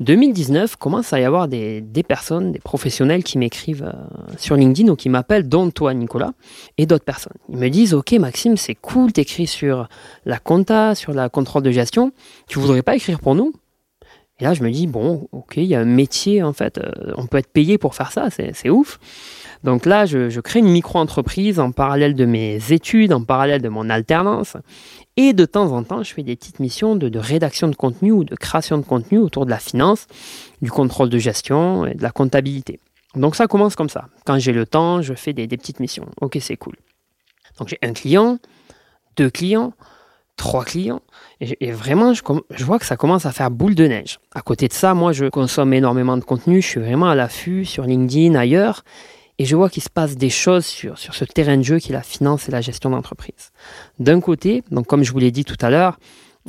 2019, 0.00 0.76
commence 0.76 1.14
à 1.14 1.20
y 1.20 1.24
avoir 1.24 1.48
des, 1.48 1.80
des 1.80 2.02
personnes, 2.02 2.52
des 2.52 2.58
professionnels 2.58 3.24
qui 3.24 3.38
m'écrivent 3.38 3.90
euh, 3.94 4.34
sur 4.36 4.56
LinkedIn 4.56 4.90
ou 4.92 4.96
qui 4.96 5.08
m'appellent, 5.08 5.48
dont 5.48 5.70
toi, 5.70 5.94
Nicolas, 5.94 6.32
et 6.76 6.84
d'autres 6.84 7.06
personnes. 7.06 7.32
Ils 7.48 7.56
me 7.56 7.70
disent, 7.70 7.94
OK, 7.94 8.12
Maxime, 8.12 8.58
c'est 8.58 8.74
cool, 8.74 9.10
t'écris 9.10 9.46
sur 9.46 9.88
la 10.26 10.38
compta, 10.38 10.94
sur 10.94 11.14
la 11.14 11.30
contrôle 11.30 11.62
de 11.62 11.70
gestion. 11.70 12.12
Tu 12.46 12.58
voudrais 12.58 12.82
pas 12.82 12.94
écrire 12.94 13.20
pour 13.20 13.34
nous? 13.34 13.54
Et 14.38 14.44
là, 14.44 14.52
je 14.52 14.62
me 14.62 14.70
dis, 14.70 14.86
bon, 14.86 15.28
OK, 15.32 15.56
il 15.56 15.64
y 15.64 15.74
a 15.74 15.80
un 15.80 15.86
métier, 15.86 16.42
en 16.42 16.52
fait, 16.52 16.76
euh, 16.76 16.90
on 17.16 17.26
peut 17.26 17.38
être 17.38 17.52
payé 17.52 17.78
pour 17.78 17.94
faire 17.94 18.12
ça, 18.12 18.28
c'est 18.30 18.68
ouf. 18.68 18.98
Donc 19.62 19.84
là, 19.84 20.06
je, 20.06 20.40
crée 20.40 20.60
une 20.60 20.70
micro-entreprise 20.70 21.60
en 21.60 21.70
parallèle 21.70 22.14
de 22.14 22.24
mes 22.24 22.72
études, 22.72 23.12
en 23.12 23.22
parallèle 23.22 23.60
de 23.60 23.68
mon 23.68 23.90
alternance. 23.90 24.56
Et 25.16 25.32
de 25.32 25.44
temps 25.44 25.72
en 25.72 25.82
temps, 25.82 26.02
je 26.02 26.14
fais 26.14 26.22
des 26.22 26.36
petites 26.36 26.60
missions 26.60 26.96
de, 26.96 27.18
rédaction 27.18 27.68
de 27.68 27.76
contenu 27.76 28.12
ou 28.12 28.24
de 28.24 28.34
création 28.34 28.78
de 28.78 28.84
contenu 28.84 29.18
autour 29.18 29.44
de 29.44 29.50
la 29.50 29.58
finance, 29.58 30.06
du 30.62 30.70
contrôle 30.70 31.10
de 31.10 31.18
gestion 31.18 31.84
et 31.86 31.94
de 31.94 32.02
la 32.02 32.10
comptabilité. 32.10 32.80
Donc 33.14 33.36
ça 33.36 33.48
commence 33.48 33.76
comme 33.76 33.88
ça. 33.88 34.06
Quand 34.24 34.38
j'ai 34.38 34.52
le 34.52 34.64
temps, 34.64 35.02
je 35.02 35.14
fais 35.14 35.32
des, 35.32 35.46
petites 35.48 35.80
missions. 35.80 36.06
Ok, 36.20 36.38
c'est 36.40 36.56
cool. 36.56 36.76
Donc 37.58 37.68
j'ai 37.68 37.78
un 37.82 37.92
client, 37.92 38.38
deux 39.16 39.28
clients, 39.28 39.74
trois 40.36 40.64
clients. 40.64 41.02
Et, 41.40 41.70
vraiment, 41.72 42.14
je, 42.14 42.22
je, 42.50 42.64
vois 42.64 42.78
que 42.78 42.86
ça 42.86 42.96
commence 42.96 43.26
à 43.26 43.32
faire 43.32 43.50
boule 43.50 43.74
de 43.74 43.86
neige. 43.86 44.20
À 44.34 44.40
côté 44.40 44.68
de 44.68 44.72
ça, 44.72 44.94
moi, 44.94 45.12
je 45.12 45.26
consomme 45.26 45.74
énormément 45.74 46.16
de 46.16 46.24
contenu. 46.24 46.62
Je 46.62 46.66
suis 46.66 46.80
vraiment 46.80 47.10
à 47.10 47.14
l'affût 47.14 47.64
sur 47.64 47.84
LinkedIn, 47.84 48.34
ailleurs. 48.34 48.84
Et 49.40 49.46
je 49.46 49.56
vois 49.56 49.70
qu'il 49.70 49.82
se 49.82 49.88
passe 49.88 50.18
des 50.18 50.28
choses 50.28 50.66
sur, 50.66 50.98
sur 50.98 51.14
ce 51.14 51.24
terrain 51.24 51.56
de 51.56 51.62
jeu 51.62 51.78
qui 51.78 51.92
est 51.92 51.94
la 51.94 52.02
finance 52.02 52.46
et 52.46 52.52
la 52.52 52.60
gestion 52.60 52.90
d'entreprise. 52.90 53.52
D'un 53.98 54.20
côté, 54.20 54.62
donc 54.70 54.86
comme 54.86 55.02
je 55.02 55.12
vous 55.12 55.18
l'ai 55.18 55.30
dit 55.30 55.46
tout 55.46 55.56
à 55.62 55.70
l'heure, 55.70 55.98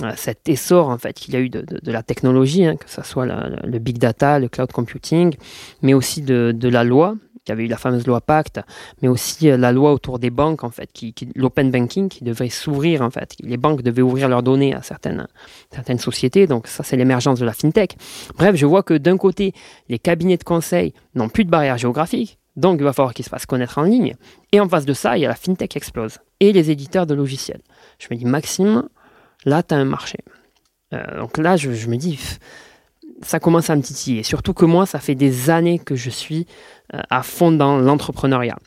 euh, 0.01 0.11
cet 0.17 0.49
essor 0.49 0.89
en 0.89 0.97
fait 0.97 1.13
qu'il 1.13 1.33
y 1.33 1.37
a 1.37 1.39
eu 1.39 1.49
de, 1.49 1.61
de, 1.61 1.91
la 1.91 2.03
technologie, 2.03 2.65
hein, 2.65 2.75
que 2.75 2.89
ce 2.89 3.01
soit 3.01 3.25
le 3.25 3.79
big 3.79 3.97
data, 3.97 4.39
le 4.39 4.49
cloud 4.49 4.73
computing, 4.73 5.35
mais 5.81 5.93
aussi 5.93 6.21
de, 6.21 6.53
de 6.53 6.67
la 6.67 6.83
loi, 6.83 7.15
y 7.49 7.51
avait 7.51 7.65
eu 7.65 7.67
la 7.67 7.77
fameuse 7.77 8.07
loi 8.07 8.21
Pacte, 8.21 8.61
mais 9.01 9.07
aussi 9.07 9.49
euh, 9.49 9.57
la 9.57 9.71
loi 9.71 9.93
autour 9.93 10.19
des 10.19 10.29
banques, 10.29 10.63
en 10.63 10.69
fait, 10.69 10.91
qui, 10.91 11.13
qui 11.13 11.29
l'open 11.35 11.71
banking, 11.71 12.09
qui 12.09 12.23
devait 12.23 12.49
s'ouvrir, 12.49 13.01
en 13.01 13.09
fait. 13.09 13.35
Les 13.39 13.57
banques 13.57 13.81
devaient 13.81 14.01
ouvrir 14.01 14.29
leurs 14.29 14.43
données 14.43 14.73
à 14.73 14.81
certaines, 14.81 15.27
certaines 15.73 15.99
sociétés, 15.99 16.47
donc 16.47 16.67
ça, 16.67 16.83
c'est 16.83 16.97
l'émergence 16.97 17.39
de 17.39 17.45
la 17.45 17.53
fintech. 17.53 17.97
Bref, 18.37 18.55
je 18.55 18.65
vois 18.65 18.83
que 18.83 18.93
d'un 18.93 19.17
côté, 19.17 19.53
les 19.89 19.99
cabinets 19.99 20.37
de 20.37 20.43
conseil 20.43 20.93
n'ont 21.15 21.29
plus 21.29 21.45
de 21.45 21.49
barrières 21.49 21.77
géographiques, 21.77 22.37
donc, 22.55 22.79
il 22.79 22.83
va 22.83 22.93
falloir 22.93 23.13
qu'ils 23.13 23.25
se 23.25 23.29
fassent 23.29 23.45
connaître 23.45 23.77
en 23.77 23.83
ligne. 23.83 24.15
Et 24.51 24.59
en 24.59 24.67
face 24.67 24.85
de 24.85 24.93
ça, 24.93 25.17
il 25.17 25.21
y 25.21 25.25
a 25.25 25.29
la 25.29 25.35
fintech 25.35 25.75
explose 25.75 26.17
et 26.39 26.51
les 26.51 26.69
éditeurs 26.69 27.05
de 27.05 27.13
logiciels. 27.13 27.61
Je 27.99 28.07
me 28.11 28.17
dis, 28.17 28.25
Maxime, 28.25 28.83
là, 29.45 29.63
tu 29.63 29.73
as 29.73 29.77
un 29.77 29.85
marché. 29.85 30.19
Euh, 30.93 31.19
donc 31.19 31.37
là, 31.37 31.55
je, 31.55 31.69
me 31.69 31.95
dis, 31.95 32.19
ça 33.21 33.39
commence 33.39 33.69
à 33.69 33.75
me 33.75 33.81
titiller. 33.81 34.23
Surtout 34.23 34.53
que 34.53 34.65
moi, 34.65 34.85
ça 34.85 34.99
fait 34.99 35.15
des 35.15 35.49
années 35.49 35.79
que 35.79 35.95
je 35.95 36.09
suis 36.09 36.45
euh, 36.93 36.99
à 37.09 37.23
fond 37.23 37.51
dans 37.51 37.77
l'entrepreneuriat. 37.77 38.57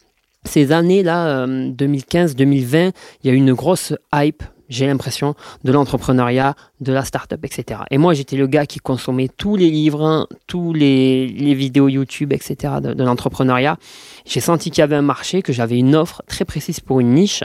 Ces 0.46 0.72
années-là, 0.72 1.46
2015-2020, 1.46 2.76
euh, 2.76 2.90
il 3.22 3.28
y 3.28 3.30
a 3.30 3.34
eu 3.34 3.36
une 3.36 3.54
grosse 3.54 3.94
hype 4.14 4.42
j'ai 4.68 4.86
l'impression, 4.86 5.34
de 5.64 5.72
l'entrepreneuriat, 5.72 6.54
de 6.80 6.92
la 6.92 7.04
start-up, 7.04 7.44
etc. 7.44 7.80
Et 7.90 7.98
moi, 7.98 8.14
j'étais 8.14 8.36
le 8.36 8.46
gars 8.46 8.66
qui 8.66 8.78
consommait 8.78 9.28
tous 9.28 9.56
les 9.56 9.70
livres, 9.70 10.28
tous 10.46 10.72
les, 10.72 11.26
vidéos 11.54 11.88
YouTube, 11.88 12.32
etc. 12.32 12.74
de, 12.82 13.02
l'entrepreneuriat. 13.02 13.76
J'ai 14.24 14.40
senti 14.40 14.70
qu'il 14.70 14.80
y 14.80 14.82
avait 14.82 14.96
un 14.96 15.02
marché, 15.02 15.42
que 15.42 15.52
j'avais 15.52 15.78
une 15.78 15.94
offre 15.94 16.22
très 16.26 16.44
précise 16.44 16.80
pour 16.80 17.00
une 17.00 17.14
niche. 17.14 17.42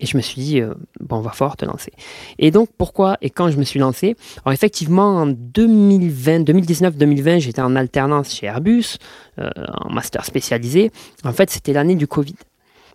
Et 0.00 0.06
je 0.06 0.16
me 0.16 0.22
suis 0.22 0.40
dit, 0.40 0.60
euh, 0.60 0.74
bon, 1.00 1.16
on 1.16 1.20
va 1.20 1.30
falloir 1.30 1.56
te 1.56 1.64
lancer. 1.64 1.92
Et 2.38 2.50
donc, 2.50 2.68
pourquoi 2.76 3.16
et 3.20 3.30
quand 3.30 3.50
je 3.50 3.56
me 3.56 3.64
suis 3.64 3.78
lancé? 3.78 4.16
Alors, 4.44 4.52
effectivement, 4.52 5.16
en 5.18 5.26
2020, 5.26 6.40
2019-2020, 6.40 7.40
j'étais 7.40 7.62
en 7.62 7.76
alternance 7.76 8.34
chez 8.34 8.46
Airbus, 8.46 8.96
euh, 9.38 9.50
en 9.84 9.90
master 9.92 10.24
spécialisé. 10.24 10.90
En 11.24 11.32
fait, 11.32 11.50
c'était 11.50 11.72
l'année 11.72 11.94
du 11.94 12.06
Covid. 12.06 12.34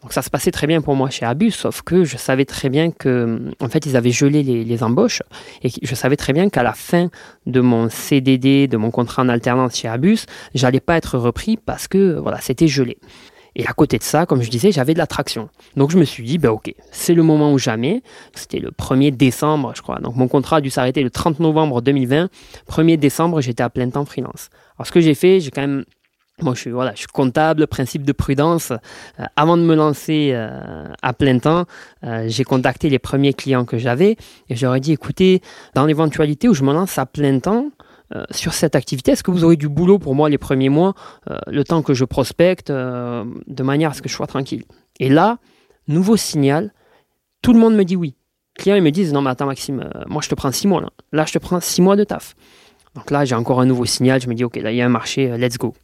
Donc 0.01 0.13
ça 0.13 0.21
se 0.21 0.29
passait 0.29 0.51
très 0.51 0.67
bien 0.67 0.81
pour 0.81 0.95
moi 0.95 1.09
chez 1.09 1.25
Abus, 1.25 1.51
sauf 1.51 1.81
que 1.81 2.03
je 2.03 2.17
savais 2.17 2.45
très 2.45 2.69
bien 2.69 2.91
que, 2.91 3.51
en 3.59 3.67
fait, 3.67 3.85
ils 3.85 3.97
avaient 3.97 4.11
gelé 4.11 4.43
les, 4.43 4.83
embauches 4.83 5.23
et 5.63 5.69
je 5.81 5.95
savais 5.95 6.15
très 6.15 6.33
bien 6.33 6.49
qu'à 6.49 6.61
la 6.63 6.73
fin 6.73 7.09
de 7.45 7.61
mon 7.61 7.89
CDD, 7.89 8.67
de 8.67 8.77
mon 8.77 8.91
contrat 8.91 9.23
en 9.23 9.29
alternance 9.29 9.75
chez 9.75 9.87
Abus, 9.87 10.19
j'allais 10.53 10.79
pas 10.79 10.97
être 10.97 11.17
repris 11.17 11.57
parce 11.57 11.87
que 11.87 12.13
voilà, 12.19 12.39
c'était 12.41 12.67
gelé. 12.67 12.97
Et 13.59 13.65
à 13.65 13.73
côté 13.73 13.97
de 13.97 14.03
ça, 14.03 14.27
comme 14.27 14.43
je 14.43 14.51
disais, 14.51 14.71
j'avais 14.71 14.93
de 14.93 14.99
l'attraction. 14.99 15.49
Donc 15.75 15.89
je 15.89 15.97
me 15.97 16.03
suis 16.03 16.23
dit, 16.23 16.37
ben 16.37 16.49
ok, 16.49 16.75
c'est 16.91 17.15
le 17.15 17.23
moment 17.23 17.51
ou 17.51 17.57
jamais. 17.57 18.03
C'était 18.35 18.59
le 18.59 18.69
1er 18.69 19.09
décembre, 19.09 19.73
je 19.75 19.81
crois. 19.81 19.97
Donc 19.97 20.15
mon 20.15 20.27
contrat 20.27 20.57
a 20.57 20.61
dû 20.61 20.69
s'arrêter 20.69 21.01
le 21.01 21.09
30 21.09 21.39
novembre 21.39 21.81
2020. 21.81 22.29
1er 22.69 22.97
décembre, 22.97 23.41
j'étais 23.41 23.63
à 23.63 23.71
plein 23.71 23.89
temps 23.89 24.05
freelance. 24.05 24.49
Alors 24.77 24.85
ce 24.85 24.91
que 24.91 25.01
j'ai 25.01 25.15
fait, 25.15 25.39
j'ai 25.39 25.49
quand 25.49 25.61
même 25.61 25.85
moi, 26.41 26.53
je 26.53 26.59
suis, 26.59 26.69
voilà, 26.69 26.91
je 26.93 26.99
suis 26.99 27.07
comptable, 27.07 27.65
principe 27.67 28.03
de 28.03 28.11
prudence. 28.11 28.71
Euh, 28.71 29.25
avant 29.35 29.57
de 29.57 29.63
me 29.63 29.75
lancer 29.75 30.31
euh, 30.33 30.87
à 31.01 31.13
plein 31.13 31.39
temps, 31.39 31.65
euh, 32.03 32.25
j'ai 32.27 32.43
contacté 32.43 32.89
les 32.89 32.99
premiers 32.99 33.33
clients 33.33 33.65
que 33.65 33.77
j'avais 33.77 34.17
et 34.49 34.55
j'aurais 34.55 34.79
dit, 34.79 34.91
écoutez, 34.91 35.41
dans 35.73 35.85
l'éventualité 35.85 36.47
où 36.47 36.53
je 36.53 36.63
me 36.63 36.73
lance 36.73 36.97
à 36.97 37.05
plein 37.05 37.39
temps, 37.39 37.69
sur 38.31 38.53
cette 38.53 38.77
activité, 38.77 39.11
est-ce 39.11 39.21
que 39.21 39.31
vous 39.31 39.43
aurez 39.43 39.57
du 39.57 39.67
boulot 39.67 39.99
pour 39.99 40.15
moi 40.15 40.29
les 40.29 40.37
premiers 40.37 40.69
mois, 40.69 40.93
le 41.47 41.65
temps 41.65 41.81
que 41.81 41.93
je 41.93 42.05
prospecte, 42.05 42.71
de 42.71 43.63
manière 43.63 43.89
à 43.89 43.93
ce 43.93 44.01
que 44.01 44.07
je 44.07 44.13
sois 44.13 44.27
tranquille? 44.27 44.63
Et 45.01 45.09
là, 45.09 45.39
nouveau 45.89 46.15
signal, 46.15 46.71
tout 47.41 47.51
le 47.51 47.59
monde 47.59 47.75
me 47.75 47.83
dit 47.83 47.97
oui. 47.97 48.15
Les 48.55 48.63
clients 48.63 48.75
ils 48.77 48.81
me 48.81 48.91
disent, 48.91 49.11
non 49.11 49.21
mais 49.21 49.31
attends 49.31 49.47
Maxime, 49.47 49.89
moi 50.07 50.21
je 50.23 50.29
te 50.29 50.35
prends 50.35 50.53
six 50.53 50.69
mois 50.69 50.79
là. 50.79 50.89
Là, 51.11 51.25
je 51.27 51.33
te 51.33 51.37
prends 51.37 51.59
six 51.59 51.81
mois 51.81 51.97
de 51.97 52.05
taf. 52.05 52.33
Donc 52.97 53.11
là, 53.11 53.25
j'ai 53.25 53.35
encore 53.35 53.61
un 53.61 53.67
nouveau 53.67 53.85
signal. 53.85 54.19
Je 54.19 54.27
me 54.27 54.33
dis, 54.33 54.43
OK, 54.43 54.55
là, 54.55 54.71
il 54.71 54.75
y 54.75 54.81
a 54.81 54.85
un 54.85 54.89
marché, 54.89 55.31
euh, 55.31 55.37
let's 55.37 55.59
go. 55.59 55.75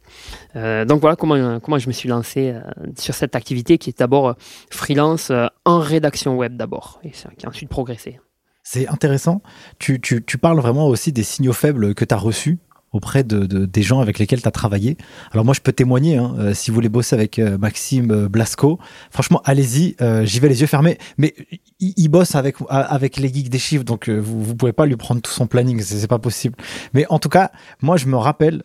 Euh, 0.56 0.84
donc 0.84 1.00
voilà 1.00 1.14
comment, 1.14 1.60
comment 1.60 1.78
je 1.78 1.86
me 1.86 1.92
suis 1.92 2.08
lancé 2.08 2.50
euh, 2.50 2.60
sur 2.98 3.14
cette 3.14 3.36
activité 3.36 3.78
qui 3.78 3.90
est 3.90 3.98
d'abord 4.00 4.34
freelance 4.68 5.30
en 5.64 5.78
rédaction 5.78 6.36
web 6.36 6.56
d'abord, 6.56 7.00
et 7.04 7.10
qui 7.10 7.46
a 7.46 7.48
ensuite 7.48 7.68
progressé. 7.68 8.18
C'est 8.64 8.88
intéressant. 8.88 9.42
Tu, 9.78 10.00
tu, 10.00 10.24
tu, 10.24 10.38
parles 10.38 10.58
vraiment 10.58 10.88
aussi 10.88 11.12
des 11.12 11.22
signaux 11.22 11.52
faibles 11.52 11.94
que 11.94 12.04
tu 12.04 12.14
as 12.14 12.18
reçus 12.18 12.58
auprès 12.94 13.24
de, 13.24 13.44
des 13.66 13.82
gens 13.82 14.00
avec 14.00 14.18
lesquels 14.18 14.40
tu 14.40 14.48
as 14.48 14.52
travaillé. 14.52 14.96
Alors 15.32 15.44
moi, 15.44 15.52
je 15.52 15.60
peux 15.60 15.72
témoigner, 15.72 16.16
hein, 16.16 16.34
euh, 16.38 16.54
si 16.54 16.70
vous 16.70 16.76
voulez 16.76 16.88
bosser 16.88 17.14
avec 17.14 17.38
euh, 17.38 17.58
Maxime 17.58 18.10
euh, 18.12 18.28
Blasco, 18.28 18.78
franchement, 19.10 19.42
allez-y, 19.44 19.96
j'y 20.22 20.40
vais 20.40 20.48
les 20.48 20.60
yeux 20.60 20.66
fermés. 20.66 20.96
Mais 21.18 21.34
il, 21.80 22.08
bosse 22.08 22.36
avec, 22.36 22.56
avec 22.68 23.16
les 23.16 23.32
geeks 23.32 23.48
des 23.50 23.58
chiffres, 23.58 23.84
donc 23.84 24.08
vous 24.08 24.52
ne 24.52 24.56
pouvez 24.56 24.72
pas 24.72 24.86
lui 24.86 24.96
prendre 24.96 25.20
tout 25.20 25.32
son 25.32 25.46
planning, 25.46 25.80
c'est 25.80 26.06
pas 26.06 26.20
possible. 26.20 26.56
Mais 26.92 27.04
en 27.08 27.18
tout 27.18 27.28
cas, 27.28 27.50
moi, 27.82 27.96
je 27.96 28.06
me 28.06 28.16
rappelle 28.16 28.62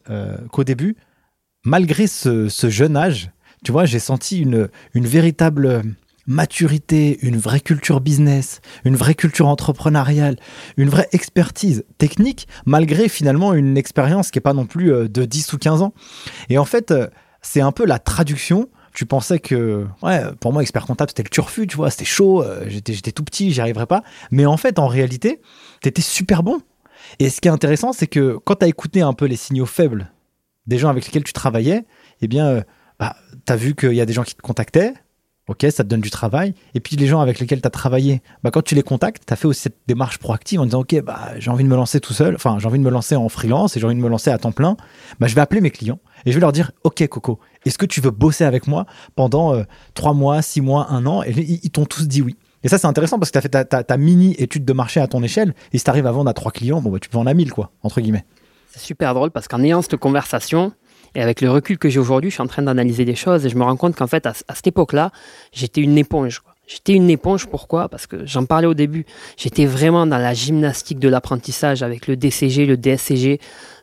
qu'au 0.51 0.63
début, 0.63 0.95
malgré 1.65 2.05
ce, 2.05 2.49
ce, 2.49 2.69
jeune 2.69 2.95
âge, 2.95 3.31
tu 3.65 3.71
vois, 3.71 3.85
j'ai 3.85 3.99
senti 3.99 4.39
une, 4.39 4.69
une 4.93 5.07
véritable 5.07 5.83
maturité, 6.29 7.17
une 7.23 7.37
vraie 7.37 7.59
culture 7.59 7.99
business, 7.99 8.61
une 8.85 8.95
vraie 8.95 9.15
culture 9.15 9.47
entrepreneuriale, 9.47 10.37
une 10.77 10.87
vraie 10.87 11.09
expertise 11.11 11.83
technique, 11.97 12.47
malgré 12.65 13.09
finalement 13.09 13.53
une 13.53 13.77
expérience 13.77 14.31
qui 14.31 14.37
n'est 14.37 14.43
pas 14.43 14.53
non 14.53 14.67
plus 14.67 14.93
euh, 14.93 15.09
de 15.09 15.25
10 15.25 15.51
ou 15.53 15.57
15 15.57 15.81
ans. 15.81 15.93
Et 16.49 16.57
en 16.57 16.65
fait, 16.65 16.91
euh, 16.91 17.07
c'est 17.41 17.61
un 17.61 17.71
peu 17.71 17.85
la 17.85 17.99
traduction 17.99 18.69
tu 18.91 19.05
pensais 19.05 19.39
que, 19.39 19.85
ouais, 20.01 20.23
pour 20.39 20.51
moi, 20.51 20.61
expert 20.61 20.85
comptable, 20.85 21.11
c'était 21.11 21.23
le 21.23 21.29
turfu, 21.29 21.67
tu 21.67 21.77
vois, 21.77 21.89
c'était 21.89 22.05
chaud, 22.05 22.43
euh, 22.43 22.65
j'étais, 22.67 23.11
tout 23.11 23.23
petit, 23.23 23.53
j'y 23.53 23.61
arriverais 23.61 23.85
pas. 23.85 24.03
Mais 24.31 24.45
en 24.45 24.57
fait, 24.57 24.79
en 24.79 24.87
réalité, 24.87 25.41
t'étais 25.81 26.01
super 26.01 26.43
bon. 26.43 26.59
Et 27.19 27.29
ce 27.29 27.39
qui 27.39 27.47
est 27.47 27.51
intéressant, 27.51 27.93
c'est 27.93 28.07
que 28.07 28.37
quand 28.43 28.55
tu 28.55 28.65
as 28.65 28.67
écouté 28.67 29.01
un 29.01 29.13
peu 29.13 29.25
les 29.25 29.37
signaux 29.37 29.67
faibles 29.67 30.11
des 30.67 30.77
gens 30.79 30.89
avec 30.89 31.05
lesquels 31.05 31.23
tu 31.23 31.33
travaillais, 31.33 31.85
eh 32.21 32.27
bien, 32.27 32.63
bah, 32.99 33.15
tu 33.45 33.53
as 33.53 33.55
vu 33.55 33.73
qu'il 33.73 33.93
y 33.93 34.01
a 34.01 34.05
des 34.05 34.11
gens 34.13 34.23
qui 34.23 34.35
te 34.35 34.41
contactaient, 34.41 34.93
Ok, 35.49 35.65
ça 35.71 35.83
te 35.83 35.89
donne 35.89 35.99
du 35.99 36.11
travail. 36.11 36.53
Et 36.75 36.79
puis 36.79 36.95
les 36.95 37.07
gens 37.07 37.21
avec 37.21 37.39
lesquels 37.39 37.59
tu 37.59 37.67
as 37.67 37.71
travaillé, 37.71 38.21
bah, 38.43 38.51
quand 38.51 38.61
tu 38.61 38.75
les 38.75 38.83
contactes, 38.83 39.23
tu 39.25 39.33
as 39.33 39.35
fait 39.35 39.47
aussi 39.47 39.61
cette 39.63 39.79
démarche 39.87 40.19
proactive 40.19 40.61
en 40.61 40.65
disant 40.65 40.81
Ok, 40.81 41.01
bah, 41.01 41.31
j'ai 41.39 41.49
envie 41.49 41.63
de 41.63 41.69
me 41.69 41.75
lancer 41.75 41.99
tout 41.99 42.13
seul, 42.13 42.35
enfin, 42.35 42.57
j'ai 42.59 42.67
envie 42.67 42.77
de 42.77 42.83
me 42.83 42.91
lancer 42.91 43.15
en 43.15 43.27
freelance 43.29 43.75
et 43.75 43.79
j'ai 43.79 43.85
envie 43.87 43.95
de 43.95 43.99
me 43.99 44.09
lancer 44.09 44.29
à 44.29 44.37
temps 44.37 44.51
plein. 44.51 44.77
Bah, 45.19 45.25
je 45.25 45.33
vais 45.33 45.41
appeler 45.41 45.59
mes 45.59 45.71
clients 45.71 45.97
et 46.27 46.31
je 46.31 46.35
vais 46.35 46.41
leur 46.41 46.51
dire 46.51 46.71
Ok, 46.83 47.05
Coco, 47.07 47.39
est-ce 47.65 47.79
que 47.79 47.87
tu 47.87 47.99
veux 47.99 48.11
bosser 48.11 48.43
avec 48.43 48.67
moi 48.67 48.85
pendant 49.15 49.55
euh, 49.55 49.63
trois 49.95 50.13
mois, 50.13 50.43
six 50.43 50.61
mois, 50.61 50.85
un 50.91 51.07
an? 51.07 51.23
Et 51.23 51.31
ils, 51.31 51.71
t'ont 51.71 51.85
tous 51.85 52.07
dit 52.07 52.21
oui. 52.21 52.35
Et 52.63 52.67
ça, 52.67 52.77
c'est 52.77 52.85
intéressant 52.85 53.17
parce 53.17 53.31
que 53.31 53.39
tu 53.39 53.57
as 53.57 53.63
fait 53.63 53.83
ta, 53.83 53.97
mini 53.97 54.35
étude 54.37 54.65
de 54.65 54.73
marché 54.73 54.99
à 54.99 55.07
ton 55.07 55.23
échelle 55.23 55.55
et 55.73 55.79
si 55.79 55.83
tu 55.83 55.89
arrives 55.89 56.05
à 56.05 56.11
vendre 56.11 56.29
à 56.29 56.33
trois 56.35 56.51
clients, 56.51 56.79
bon, 56.79 56.91
bah, 56.91 56.99
tu 56.99 57.09
peux 57.09 57.17
vendre 57.17 57.31
à 57.31 57.33
mille, 57.33 57.51
quoi, 57.51 57.71
entre 57.81 58.01
guillemets. 58.01 58.25
C'est 58.69 58.81
super 58.81 59.15
drôle 59.15 59.31
parce 59.31 59.47
qu'en 59.47 59.63
ayant 59.63 59.81
cette 59.81 59.97
conversation, 59.97 60.73
et 61.15 61.21
avec 61.21 61.41
le 61.41 61.49
recul 61.49 61.77
que 61.77 61.89
j'ai 61.89 61.99
aujourd'hui, 61.99 62.29
je 62.29 62.35
suis 62.35 62.43
en 62.43 62.47
train 62.47 62.61
d'analyser 62.61 63.05
des 63.05 63.15
choses 63.15 63.45
et 63.45 63.49
je 63.49 63.55
me 63.55 63.63
rends 63.63 63.77
compte 63.77 63.95
qu'en 63.95 64.07
fait, 64.07 64.25
à, 64.25 64.33
cette 64.33 64.67
époque-là, 64.67 65.11
j'étais 65.51 65.81
une 65.81 65.97
éponge. 65.97 66.41
J'étais 66.67 66.93
une 66.93 67.09
éponge, 67.09 67.47
pourquoi? 67.47 67.89
Parce 67.89 68.05
que 68.05 68.27
j'en 68.27 68.45
parlais 68.45 68.67
au 68.67 68.75
début. 68.75 69.07
J'étais 69.37 69.65
vraiment 69.65 70.05
dans 70.05 70.19
la 70.19 70.35
gymnastique 70.35 70.99
de 70.99 71.09
l'apprentissage 71.09 71.81
avec 71.81 72.05
le 72.05 72.15
DCG, 72.15 72.67
le 72.67 72.77
DSCG. 72.77 73.39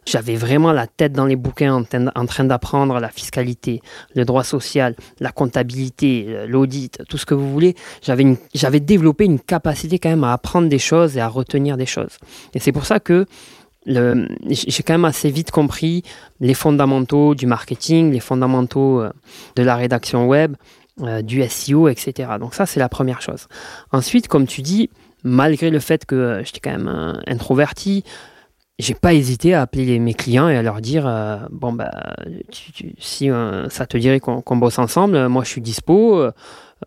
J'avais 0.07 0.37
vraiment 0.37 0.71
la 0.71 0.87
tête 0.87 1.13
dans 1.13 1.27
les 1.27 1.35
bouquins 1.35 1.83
en, 1.83 2.27
train 2.27 2.45
d'apprendre 2.45 3.01
la 3.01 3.09
fiscalité, 3.09 3.83
le 4.15 4.25
droit 4.25 4.45
social, 4.45 4.95
la 5.19 5.33
comptabilité, 5.33 6.47
l'audit, 6.47 7.03
tout 7.09 7.19
ce 7.19 7.27
que 7.27 7.35
vous 7.35 7.51
voulez. 7.51 7.75
J'avais 8.03 8.79
développé 8.81 9.25
une 9.25 9.41
capacité 9.41 9.99
quand 9.99 10.11
même 10.11 10.23
à 10.23 10.33
apprendre 10.33 10.69
des 10.69 10.79
choses 10.79 11.17
et 11.17 11.21
à 11.21 11.27
retenir 11.27 11.77
des 11.77 11.87
choses. 11.87 12.19
Et 12.55 12.61
c'est 12.61 12.71
pour 12.71 12.87
ça 12.87 13.01
que 13.01 13.27
j'ai 13.87 14.83
quand 14.83 14.95
même 14.95 15.05
assez 15.05 15.31
vite 15.31 15.51
compris 15.51 16.03
les 16.41 16.55
fondamentaux 16.55 17.35
du 17.35 17.47
marketing, 17.47 18.13
les 18.13 18.21
fondamentaux 18.21 19.01
euh, 19.01 19.11
de 19.55 19.63
la 19.63 19.77
rédaction 19.77 20.27
web, 20.27 20.57
euh, 21.03 21.23
du 21.23 21.43
SEO, 21.49 21.89
etc. 21.89 22.31
Donc 22.41 22.55
ça, 22.55 22.67
c'est 22.67 22.81
la 22.81 22.89
première 22.89 23.23
chose. 23.23 23.47
Ensuite, 23.93 24.29
comme 24.29 24.47
tu 24.47 24.63
dis, 24.63 24.91
malgré 25.23 25.71
le 25.71 25.79
fait 25.79 26.05
que 26.05 26.43
j'étais 26.45 26.61
quand 26.61 26.77
même 26.77 27.21
introverti, 27.27 28.03
j'ai 28.79 28.95
pas 28.95 29.15
hésité 29.15 29.55
à 29.55 29.63
appeler 29.63 29.99
mes 29.99 30.15
clients 30.15 30.49
et 30.49 30.57
à 30.57 30.63
leur 30.63 30.81
dire 30.81 31.07
euh, 31.07 31.39
bon 31.51 31.73
bah 31.73 31.91
si 32.99 33.31
ça 33.71 33.87
te 33.87 33.97
dirait 33.97 34.21
qu'on 34.21 34.57
bosse 34.57 34.79
ensemble, 34.79 35.29
moi 35.29 35.45
je 35.45 35.49
suis 35.49 35.63
dispo, 35.63 36.23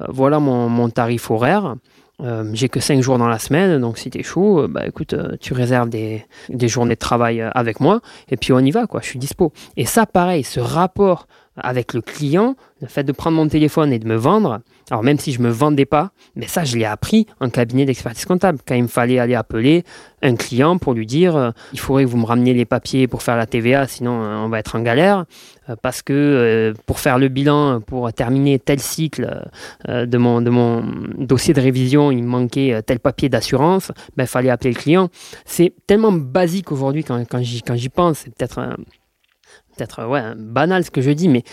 voilà 0.08 0.39
mon 0.39 0.89
tarif 0.89 1.32
horaire. 1.32 1.76
Euh, 2.22 2.49
j'ai 2.53 2.67
que 2.67 2.80
5 2.80 3.01
jours 3.01 3.17
dans 3.17 3.28
la 3.28 3.39
semaine, 3.39 3.80
donc 3.80 3.97
si 3.97 4.09
t'es 4.09 4.24
chaud, 4.24 4.61
euh, 4.61 4.67
bah 4.67 4.86
écoute, 4.86 5.13
euh, 5.13 5.38
tu 5.39 5.53
réserves 5.53 5.89
des, 5.89 6.26
des, 6.49 6.67
journées 6.67 6.95
de 6.95 6.99
travail 6.99 7.41
avec 7.53 7.80
moi, 7.80 8.01
et 8.30 8.36
puis 8.36 8.51
on 8.51 8.59
y 8.59 8.72
va, 8.72 8.88
quoi, 8.88 8.99
je 9.01 9.07
suis 9.07 9.20
dispo. 9.20 9.53
Et 9.78 9.86
ça, 9.86 10.05
pareil, 10.05 10.43
ce 10.43 10.59
rapport 10.59 11.28
avec 11.62 11.93
le 11.93 12.01
client, 12.01 12.55
le 12.82 12.88
fait 12.88 13.03
de 13.03 13.12
prendre 13.12 13.38
mon 13.38 13.47
téléphone 13.47 13.91
et 13.91 13.99
de 13.99 14.07
me 14.07 14.16
vendre, 14.16 14.62
alors 14.89 15.03
même 15.03 15.20
si 15.20 15.32
je 15.32 15.41
me 15.41 15.49
vendais 15.49 15.86
pas, 15.86 16.12
mais 16.36 16.47
ça 16.47 16.64
je 16.64 16.78
l'ai 16.78 16.86
appris 16.86 17.28
en 17.39 17.49
cabinet 17.49 17.86
d'expertise 17.86 18.26
comptable, 18.26 18.60
quand 18.66 18.76
il 18.76 18.84
me 18.84 18.88
fallait 18.88 19.20
aller 19.20 19.36
appeler 19.36 19.84
un 20.22 20.36
client 20.36 20.78
pour 20.78 20.93
lui 20.93 21.05
dire 21.05 21.36
euh, 21.36 21.51
il 21.74 21.80
faudrait 21.80 22.03
que 22.03 22.10
vous 22.10 22.18
me 22.18 22.26
rameniez 22.26 22.53
les 22.53 22.66
papiers 22.66 23.07
pour 23.07 23.24
faire 23.24 23.38
la 23.38 23.45
TVA, 23.45 23.88
sinon 23.88 24.22
euh, 24.22 24.38
on 24.38 24.49
va 24.49 24.60
être 24.60 24.76
en 24.76 24.82
galère, 24.82 25.26
euh, 25.70 25.76
parce 25.82 26.01
que 26.01 26.74
pour 26.86 26.99
faire 26.99 27.18
le 27.18 27.28
bilan, 27.28 27.82
pour 27.82 28.12
terminer 28.14 28.60
tel 28.60 28.80
cycle 28.80 29.43
de, 29.88 30.18
mon, 30.18 30.41
dossier 31.18 31.53
de 31.53 31.62
révision, 31.62 32.12
il 32.12 32.24
me 32.24 32.28
manquait 32.28 32.82
tel 32.86 32.99
papier 32.99 33.30
d'assurance, 33.30 33.91
ben, 34.18 34.26
fallait 34.26 34.49
appeler 34.49 34.72
le 34.72 34.80
client. 34.80 35.10
C'est 35.45 35.74
tellement 35.88 36.12
basique 36.12 36.72
aujourd'hui 36.72 37.03
quand, 37.03 37.24
quand 37.30 37.41
j'y 37.41 37.89
pense, 37.89 38.20
c'est 38.20 38.36
peut-être 38.36 38.76
peut-être 39.80 40.08
ouais, 40.08 40.34
banal 40.36 40.84
ce 40.84 40.92
que 40.92 41.02
je 41.02 41.12
dis, 41.12 41.30
mais 41.30 41.44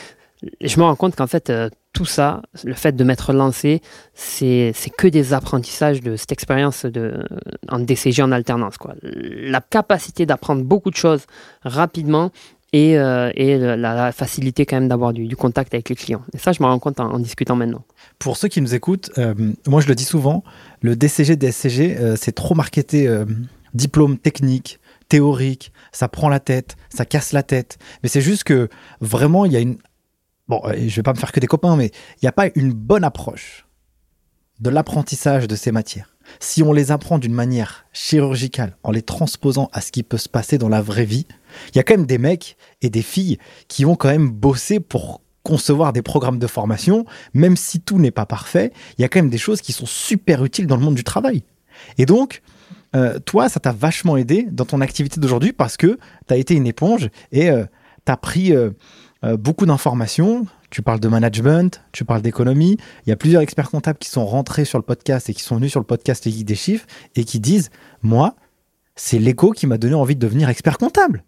je 0.61 0.79
me 0.79 0.85
rends 0.85 0.97
compte 0.97 1.17
qu'en 1.17 1.27
fait, 1.27 1.51
euh, 1.51 1.69
tout 1.93 2.05
ça, 2.05 2.43
le 2.65 2.75
fait 2.75 2.95
de 2.95 3.05
m'être 3.05 3.33
lancé, 3.33 3.81
c'est 4.15 4.75
que 4.99 5.09
des 5.09 5.33
apprentissages 5.33 6.01
de 6.01 6.17
cette 6.17 6.33
expérience 6.33 6.85
de, 6.85 7.25
en 7.69 7.79
DCG 7.79 8.23
en 8.23 8.33
alternance. 8.33 8.77
Quoi. 8.77 8.95
La 9.03 9.61
capacité 9.61 10.27
d'apprendre 10.27 10.63
beaucoup 10.63 10.91
de 10.91 10.97
choses 10.97 11.23
rapidement 11.63 12.31
et, 12.73 12.99
euh, 12.99 13.31
et 13.35 13.57
la, 13.57 14.13
facilité 14.13 14.67
quand 14.67 14.77
même 14.77 14.89
d'avoir 14.89 15.15
du, 15.15 15.35
contact 15.37 15.73
avec 15.73 15.89
les 15.89 15.97
clients. 15.97 16.23
Et 16.35 16.39
ça, 16.39 16.53
je 16.53 16.63
me 16.63 16.69
rends 16.69 16.79
compte 16.79 17.01
en, 17.01 17.19
discutant 17.19 17.57
maintenant. 17.57 17.85
Pour 18.19 18.37
ceux 18.37 18.49
qui 18.49 18.61
nous 18.61 18.75
écoutent, 18.75 19.11
euh, 19.17 19.35
moi 19.67 19.81
je 19.81 19.89
le 19.89 19.95
dis 19.95 20.05
souvent, 20.05 20.45
le 20.83 20.97
DCG, 20.97 21.37
DSCG, 21.37 22.17
c'est 22.17 22.35
trop 22.35 22.55
marketé 22.55 23.09
diplôme 23.73 24.19
technique, 24.19 24.81
théorique, 25.09 25.73
ça 25.97 26.09
prend 26.09 26.29
la 26.29 26.41
tête, 26.41 26.77
ça 26.91 27.07
casse 27.07 27.33
la 27.33 27.43
tête. 27.43 27.79
Mais 28.03 28.11
c'est 28.11 28.21
juste 28.21 28.45
que 28.45 28.69
vraiment, 29.01 29.47
il 29.47 29.53
y 29.53 29.57
a 29.57 29.61
une. 29.61 29.79
Bon, 30.47 30.61
euh, 30.65 30.75
je 30.77 30.95
vais 30.95 31.03
pas 31.03 31.15
me 31.15 31.19
faire 31.19 31.33
que 31.33 31.41
des 31.41 31.47
copains, 31.47 31.75
mais 31.75 31.87
il 32.17 32.25
n'y 32.25 32.29
a 32.29 32.33
pas 32.33 32.49
une 32.55 32.75
bonne 32.75 33.03
approche 33.03 33.67
de 34.61 34.69
l'apprentissage 34.69 35.49
de 35.49 35.57
ces 35.57 35.73
matières. 35.73 36.15
Si 36.39 36.63
on 36.63 36.75
les 36.75 36.91
apprend 36.93 37.19
d'une 37.19 37.33
manière 37.33 37.87
chirurgicale, 37.95 38.77
en 38.83 38.91
les 38.91 39.01
transposant 39.01 39.71
à 39.73 39.81
ce 39.81 39.91
qui 39.91 40.03
peut 40.03 40.19
se 40.19 40.29
passer 40.29 40.59
dans 40.59 40.69
la 40.69 40.83
vraie 40.83 41.07
vie, 41.07 41.27
il 41.71 41.77
y 41.77 41.79
a 41.79 41.83
quand 41.83 41.95
même 41.95 42.07
des 42.07 42.19
mecs 42.19 42.59
et 42.83 42.91
des 42.91 43.03
filles 43.03 43.39
qui 43.69 43.85
vont 43.85 43.97
quand 43.97 44.09
même 44.09 44.31
bosser 44.31 44.81
pour 44.81 45.23
concevoir 45.43 45.95
des 45.95 46.03
programmes 46.03 46.39
de 46.39 46.47
formation, 46.47 47.07
même 47.33 47.57
si 47.57 47.81
tout 47.81 47.99
n'est 47.99 48.11
pas 48.11 48.27
parfait, 48.27 48.71
il 48.99 49.03
y 49.03 49.05
a 49.05 49.09
quand 49.09 49.21
même 49.21 49.31
des 49.31 49.39
choses 49.39 49.63
qui 49.63 49.73
sont 49.73 49.87
super 49.87 50.45
utiles 50.45 50.67
dans 50.67 50.77
le 50.77 50.83
monde 50.83 50.97
du 50.97 51.05
travail. 51.05 51.45
Et 51.97 52.05
donc, 52.05 52.43
euh, 52.95 53.19
toi, 53.19 53.49
ça 53.49 53.61
t'a 53.61 53.73
vachement 53.73 54.17
aidé 54.17 54.47
dans 54.51 54.65
ton 54.65 54.81
activité 54.81 55.21
d'aujourd'hui 55.21 55.53
parce 55.53 55.77
que 55.77 55.99
tu 56.29 56.35
as 56.35 56.37
été 56.37 56.55
une 56.55 56.67
éponge 56.67 57.11
et 57.33 57.51
euh, 57.51 57.65
tu 58.05 58.13
as 58.13 58.17
pris 58.17 58.55
euh, 58.55 58.71
beaucoup 59.37 59.67
d'informations. 59.67 60.47
Tu 60.71 60.83
parles 60.83 61.01
de 61.01 61.09
management, 61.09 61.83
tu 61.93 62.05
parles 62.05 62.23
d'économie. 62.23 62.77
Il 63.07 63.11
y 63.11 63.13
a 63.13 63.17
plusieurs 63.17 63.43
experts 63.43 63.71
comptables 63.71 63.99
qui 63.99 64.11
sont 64.11 64.27
rentrés 64.27 64.65
sur 64.65 64.79
le 64.79 64.83
podcast 64.83 65.31
et 65.31 65.35
qui 65.35 65.43
sont 65.43 65.57
venus 65.57 65.71
sur 65.71 65.81
le 65.81 65.87
podcast 65.87 66.25
Les 66.25 66.33
Guides 66.33 66.47
des 66.47 66.55
Chiffres 66.57 66.87
et 67.15 67.25
qui 67.25 67.41
disent 67.41 67.71
Moi, 68.03 68.35
c'est 68.97 69.19
l'écho 69.19 69.53
qui 69.53 69.67
m'a 69.67 69.79
donné 69.79 69.95
envie 69.95 70.17
de 70.17 70.21
devenir 70.21 70.49
expert 70.49 70.77
comptable. 70.79 71.25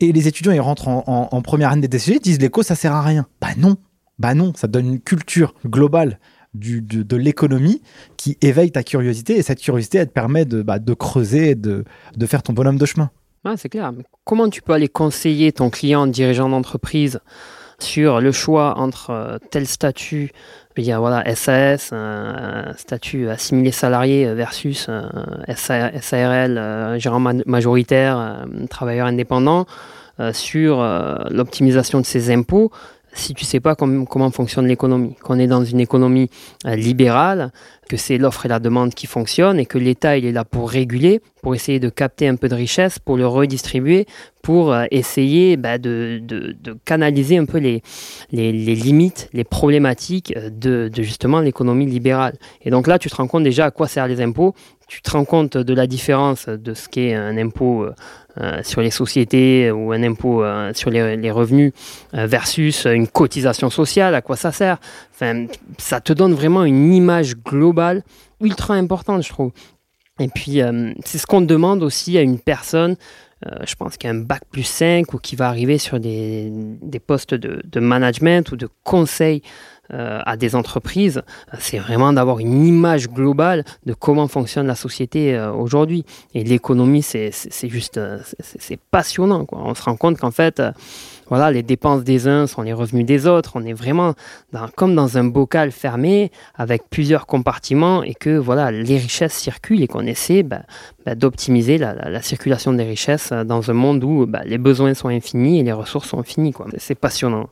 Et 0.00 0.12
les 0.12 0.28
étudiants, 0.28 0.52
ils 0.52 0.60
rentrent 0.60 0.88
en, 0.88 1.42
première 1.42 1.70
année 1.70 1.82
des 1.82 1.88
DCG, 1.88 2.16
ils 2.16 2.20
disent 2.20 2.40
L'écho, 2.40 2.62
ça 2.62 2.74
sert 2.74 2.94
à 2.94 3.02
rien. 3.02 3.26
Bah 3.40 3.48
non, 3.58 3.76
Bah 4.18 4.34
non, 4.34 4.52
ça 4.56 4.66
donne 4.66 4.86
une 4.86 5.00
culture 5.00 5.54
globale 5.66 6.18
de, 6.54 7.16
l'économie 7.16 7.82
qui 8.16 8.36
éveille 8.42 8.72
ta 8.72 8.82
curiosité 8.82 9.36
et 9.36 9.42
cette 9.42 9.60
curiosité, 9.60 9.98
elle 9.98 10.08
te 10.08 10.12
permet 10.12 10.44
de, 10.44 10.62
bah, 10.62 10.78
creuser 10.98 11.54
de, 11.54 11.84
de 12.16 12.26
faire 12.26 12.42
ton 12.42 12.52
bonhomme 12.52 12.78
de 12.78 12.86
chemin. 12.86 13.10
Ouais, 13.44 13.56
c'est 13.56 13.68
clair. 13.70 13.92
comment 14.24 14.50
tu 14.50 14.60
peux 14.60 14.72
aller 14.72 14.88
conseiller 14.88 15.52
ton 15.52 15.70
client, 15.70 16.06
dirigeant 16.06 16.48
d'entreprise, 16.48 17.20
sur 17.82 18.20
le 18.20 18.32
choix 18.32 18.78
entre 18.78 19.10
euh, 19.10 19.38
tel 19.50 19.66
statut, 19.66 20.32
il 20.76 20.84
y 20.84 20.92
a 20.92 20.98
voilà, 20.98 21.22
SAS, 21.34 21.92
un, 21.92 22.72
statut 22.76 23.28
assimilé 23.28 23.70
salarié 23.70 24.32
versus 24.34 24.88
SARL, 25.48 26.58
euh, 26.58 26.98
gérant 26.98 27.20
majoritaire, 27.20 28.46
travailleur 28.70 29.06
indépendant, 29.06 29.66
euh, 30.20 30.32
sur 30.32 30.82
l'optimisation 31.30 32.00
de 32.00 32.06
ses 32.06 32.30
impôts 32.30 32.70
si 33.12 33.34
tu 33.34 33.44
sais 33.44 33.60
pas 33.60 33.74
comment 33.74 34.30
fonctionne 34.30 34.66
l'économie, 34.66 35.14
qu'on 35.16 35.38
est 35.38 35.46
dans 35.46 35.64
une 35.64 35.80
économie 35.80 36.30
euh, 36.66 36.76
libérale, 36.76 37.50
que 37.88 37.96
c'est 37.96 38.18
l'offre 38.18 38.46
et 38.46 38.48
la 38.48 38.60
demande 38.60 38.94
qui 38.94 39.06
fonctionnent 39.06 39.58
et 39.58 39.66
que 39.66 39.78
l'État 39.78 40.16
est 40.16 40.32
là 40.32 40.44
pour 40.44 40.70
réguler, 40.70 41.20
pour 41.42 41.54
essayer 41.54 41.80
de 41.80 41.88
capter 41.88 42.28
un 42.28 42.36
peu 42.36 42.48
de 42.48 42.54
richesse, 42.54 42.98
pour 43.00 43.16
le 43.16 43.26
redistribuer, 43.26 44.06
pour 44.42 44.72
euh, 44.72 44.84
essayer 44.92 45.56
bah, 45.56 45.78
de, 45.78 46.22
canaliser 46.84 47.36
un 47.36 47.46
peu 47.46 47.58
les, 47.58 47.82
limites, 48.30 49.28
les 49.32 49.44
problématiques 49.44 50.32
euh, 50.36 50.50
de, 50.50 50.88
de 50.88 51.02
justement 51.02 51.40
l'économie 51.40 51.86
libérale. 51.86 52.34
Et 52.62 52.70
donc 52.70 52.86
là, 52.86 52.98
tu 52.98 53.10
te 53.10 53.16
rends 53.16 53.26
compte 53.26 53.42
déjà 53.42 53.66
à 53.66 53.70
quoi 53.70 53.88
servent 53.88 54.08
les 54.08 54.20
impôts, 54.20 54.54
tu 54.86 55.02
te 55.02 55.10
rends 55.10 55.24
compte 55.24 55.56
de 55.56 55.74
la 55.74 55.86
différence 55.86 56.48
de 56.48 56.74
ce 56.74 56.88
qu'est 56.88 57.14
un 57.14 57.36
impôt 57.38 57.86
sur 58.62 58.80
les 58.80 58.90
sociétés 58.90 59.70
ou 59.70 59.92
un 59.92 60.02
impôt 60.02 60.42
euh, 60.42 60.72
sur 60.74 60.90
les, 60.90 61.30
revenus 61.30 61.72
euh, 62.14 62.26
versus 62.26 62.86
une 62.86 63.08
cotisation 63.08 63.70
sociale, 63.70 64.14
à 64.14 64.22
quoi 64.22 64.36
ça 64.36 64.52
sert? 64.52 64.78
Enfin, 65.12 65.46
ça 65.78 66.00
te 66.00 66.12
donne 66.12 66.34
vraiment 66.34 66.64
une 66.64 66.92
image 66.92 67.36
globale 67.36 68.02
ultra 68.40 68.74
importante, 68.74 69.22
je 69.22 69.28
trouve. 69.28 69.52
Et 70.18 70.28
puis, 70.28 70.60
c'est 71.04 71.16
ce 71.16 71.26
qu'on 71.26 71.40
demande 71.40 71.82
aussi 71.82 72.18
à 72.18 72.20
une 72.20 72.38
personne, 72.38 72.96
je 73.66 73.74
pense 73.74 73.96
qui 73.96 74.06
a 74.06 74.10
un 74.10 74.16
bac 74.16 74.42
plus 74.50 74.64
5 74.64 75.14
ou 75.14 75.18
qui 75.18 75.34
va 75.34 75.48
arriver 75.48 75.78
sur 75.78 75.98
des, 75.98 76.52
postes 77.06 77.32
de, 77.32 77.62
de, 77.64 77.80
management 77.80 78.52
ou 78.52 78.56
de 78.56 78.68
conseil 78.84 79.40
euh, 79.42 79.79
à 79.92 80.36
des 80.36 80.54
entreprises, 80.54 81.22
c'est 81.58 81.78
vraiment 81.78 82.12
d'avoir 82.12 82.38
une 82.38 82.66
image 82.66 83.08
globale 83.08 83.64
de 83.86 83.92
comment 83.92 84.28
fonctionne 84.28 84.66
la 84.66 84.74
société 84.74 85.36
euh, 85.36 85.52
aujourd'hui. 85.52 86.04
Et 86.34 86.44
l'économie, 86.44 87.02
c'est 87.02 87.32
juste, 87.64 87.98
euh, 87.98 88.18
c'est 88.40 88.78
passionnant. 88.90 89.46
On 89.52 89.74
se 89.74 89.82
rend 89.82 89.96
compte 89.96 90.18
qu'en 90.18 90.30
fait, 90.30 90.62
voilà, 91.28 91.50
les 91.52 91.62
dépenses 91.62 92.02
des 92.02 92.26
uns 92.26 92.46
sont 92.46 92.62
les 92.62 92.72
revenus 92.72 93.06
des 93.06 93.26
autres. 93.26 93.52
On 93.54 93.64
est 93.64 93.72
vraiment 93.72 94.14
dans, 94.52 94.68
comme 94.68 94.94
dans 94.94 95.16
un 95.16 95.24
bocal 95.24 95.70
fermé 95.70 96.32
avec 96.56 96.82
plusieurs 96.90 97.26
compartiments 97.26 98.02
et 98.02 98.14
que 98.14 98.36
voilà, 98.36 98.70
les 98.72 98.98
richesses 98.98 99.34
circulent 99.34 99.82
et 99.82 99.86
qu'on 99.86 100.06
essaie 100.06 100.42
bah, 100.42 100.62
bah, 101.06 101.14
d'optimiser 101.14 101.78
la, 101.78 102.22
circulation 102.22 102.72
des 102.72 102.84
richesses 102.84 103.32
dans 103.32 103.70
un 103.70 103.74
monde 103.74 104.02
où 104.02 104.26
bah, 104.26 104.42
les 104.44 104.58
besoins 104.58 104.94
sont 104.94 105.08
infinis 105.08 105.60
et 105.60 105.62
les 105.62 105.72
ressources 105.72 106.08
sont 106.08 106.18
infinies. 106.18 106.52
C'est 106.78 106.98
passionnant. 106.98 107.48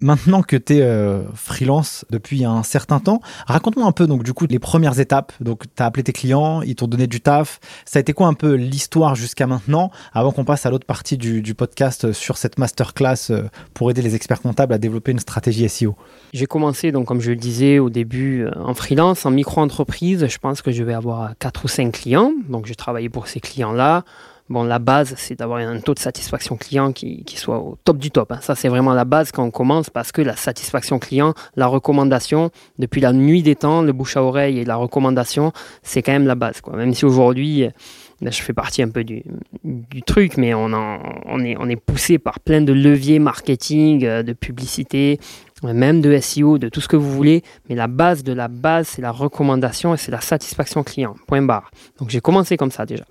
Maintenant 0.00 0.42
que 0.42 0.56
tu 0.56 0.74
es 0.74 0.80
euh, 0.82 1.22
freelance 1.34 2.04
depuis 2.10 2.44
un 2.44 2.64
certain 2.64 2.98
temps, 2.98 3.20
raconte-moi 3.46 3.86
un 3.86 3.92
peu 3.92 4.08
donc 4.08 4.24
du 4.24 4.32
coup 4.32 4.44
les 4.50 4.58
premières 4.58 4.98
étapes. 4.98 5.32
Donc 5.40 5.62
tu 5.74 5.82
as 5.82 5.86
appelé 5.86 6.02
tes 6.02 6.12
clients, 6.12 6.62
ils 6.62 6.74
t'ont 6.74 6.88
donné 6.88 7.06
du 7.06 7.20
taf. 7.20 7.60
Ça 7.84 7.98
a 7.98 8.00
été 8.00 8.12
quoi 8.12 8.26
un 8.26 8.34
peu 8.34 8.54
l'histoire 8.54 9.14
jusqu'à 9.14 9.46
maintenant 9.46 9.92
avant 10.12 10.32
qu'on 10.32 10.44
passe 10.44 10.66
à 10.66 10.70
l'autre 10.70 10.84
partie 10.84 11.16
du, 11.16 11.54
podcast 11.54 12.12
sur 12.12 12.36
cette 12.36 12.58
masterclass 12.58 13.30
euh, 13.30 13.44
pour 13.72 13.88
aider 13.88 14.02
les 14.02 14.16
experts 14.16 14.42
comptables 14.42 14.74
à 14.74 14.78
développer 14.78 15.12
une 15.12 15.20
stratégie 15.20 15.68
SEO 15.68 15.94
J'ai 16.32 16.46
commencé 16.46 16.90
donc 16.90 17.06
comme 17.06 17.20
je 17.20 17.30
le 17.30 17.36
disais 17.36 17.78
au 17.78 17.88
début 17.88 18.42
euh, 18.42 18.50
en 18.56 18.74
freelance, 18.74 19.24
en 19.24 19.30
micro-entreprise. 19.30 20.26
Je 20.26 20.38
pense 20.38 20.60
que 20.60 20.72
je 20.72 20.82
vais 20.82 20.94
avoir 20.94 21.38
4 21.38 21.64
ou 21.64 21.68
5 21.68 21.92
clients. 21.92 22.32
Donc 22.48 22.66
j'ai 22.66 22.74
travaillé 22.74 23.08
pour 23.08 23.28
ces 23.28 23.38
clients-là. 23.38 24.04
Bon, 24.50 24.62
la 24.62 24.78
base, 24.78 25.14
c'est 25.16 25.38
d'avoir 25.38 25.60
un 25.60 25.80
taux 25.80 25.94
de 25.94 25.98
satisfaction 25.98 26.56
client 26.56 26.92
qui, 26.92 27.24
soit 27.34 27.58
au 27.58 27.78
top 27.82 27.96
du 27.96 28.10
top. 28.10 28.30
Hein. 28.30 28.38
Ça, 28.42 28.54
c'est 28.54 28.68
vraiment 28.68 28.92
la 28.92 29.06
base 29.06 29.32
quand 29.32 29.42
on 29.42 29.50
commence 29.50 29.88
parce 29.88 30.12
que 30.12 30.20
la 30.20 30.36
satisfaction 30.36 30.98
client, 30.98 31.32
la 31.56 31.66
recommandation, 31.66 32.50
depuis 32.78 33.00
la 33.00 33.14
nuit 33.14 33.42
des 33.42 33.56
temps, 33.56 33.80
le 33.80 33.92
bouche 33.92 34.18
à 34.18 34.22
oreille 34.22 34.58
et 34.58 34.64
la 34.66 34.76
recommandation, 34.76 35.52
c'est 35.82 36.02
quand 36.02 36.12
même 36.12 36.26
la 36.26 36.34
base. 36.34 36.60
Quoi. 36.60 36.76
Même 36.76 36.92
si 36.92 37.06
aujourd'hui, 37.06 37.68
je 38.20 38.42
fais 38.42 38.52
partie 38.52 38.82
un 38.82 38.90
peu 38.90 39.02
du, 39.02 39.22
truc, 40.06 40.36
mais 40.36 40.52
on, 40.52 40.70
est, 41.40 41.56
on 41.58 41.68
est 41.68 41.76
poussé 41.80 42.18
par 42.18 42.38
plein 42.40 42.60
de 42.60 42.72
leviers 42.74 43.18
marketing, 43.18 44.04
euh, 44.04 44.22
de 44.22 44.34
publicité, 44.34 45.18
même 45.62 46.02
de 46.02 46.18
SEO, 46.18 46.58
de 46.58 46.68
tout 46.68 46.82
ce 46.82 46.88
que 46.88 46.96
vous 46.96 47.10
voulez. 47.10 47.42
Mais 47.68 47.74
la 47.74 47.86
base 47.86 48.22
de 48.22 48.34
la 48.34 48.48
base, 48.48 48.88
c'est 48.88 49.02
la 49.02 49.10
recommandation 49.10 49.94
et 49.94 49.96
c'est 49.96 50.12
la 50.12 50.20
satisfaction 50.20 50.82
client. 50.82 51.14
Point 51.26 51.42
barre. 51.42 51.70
Donc 51.98 52.10
j'ai 52.10 52.20
commencé 52.20 52.58
comme 52.58 52.70
ça 52.70 52.84
déjà. 52.84 53.04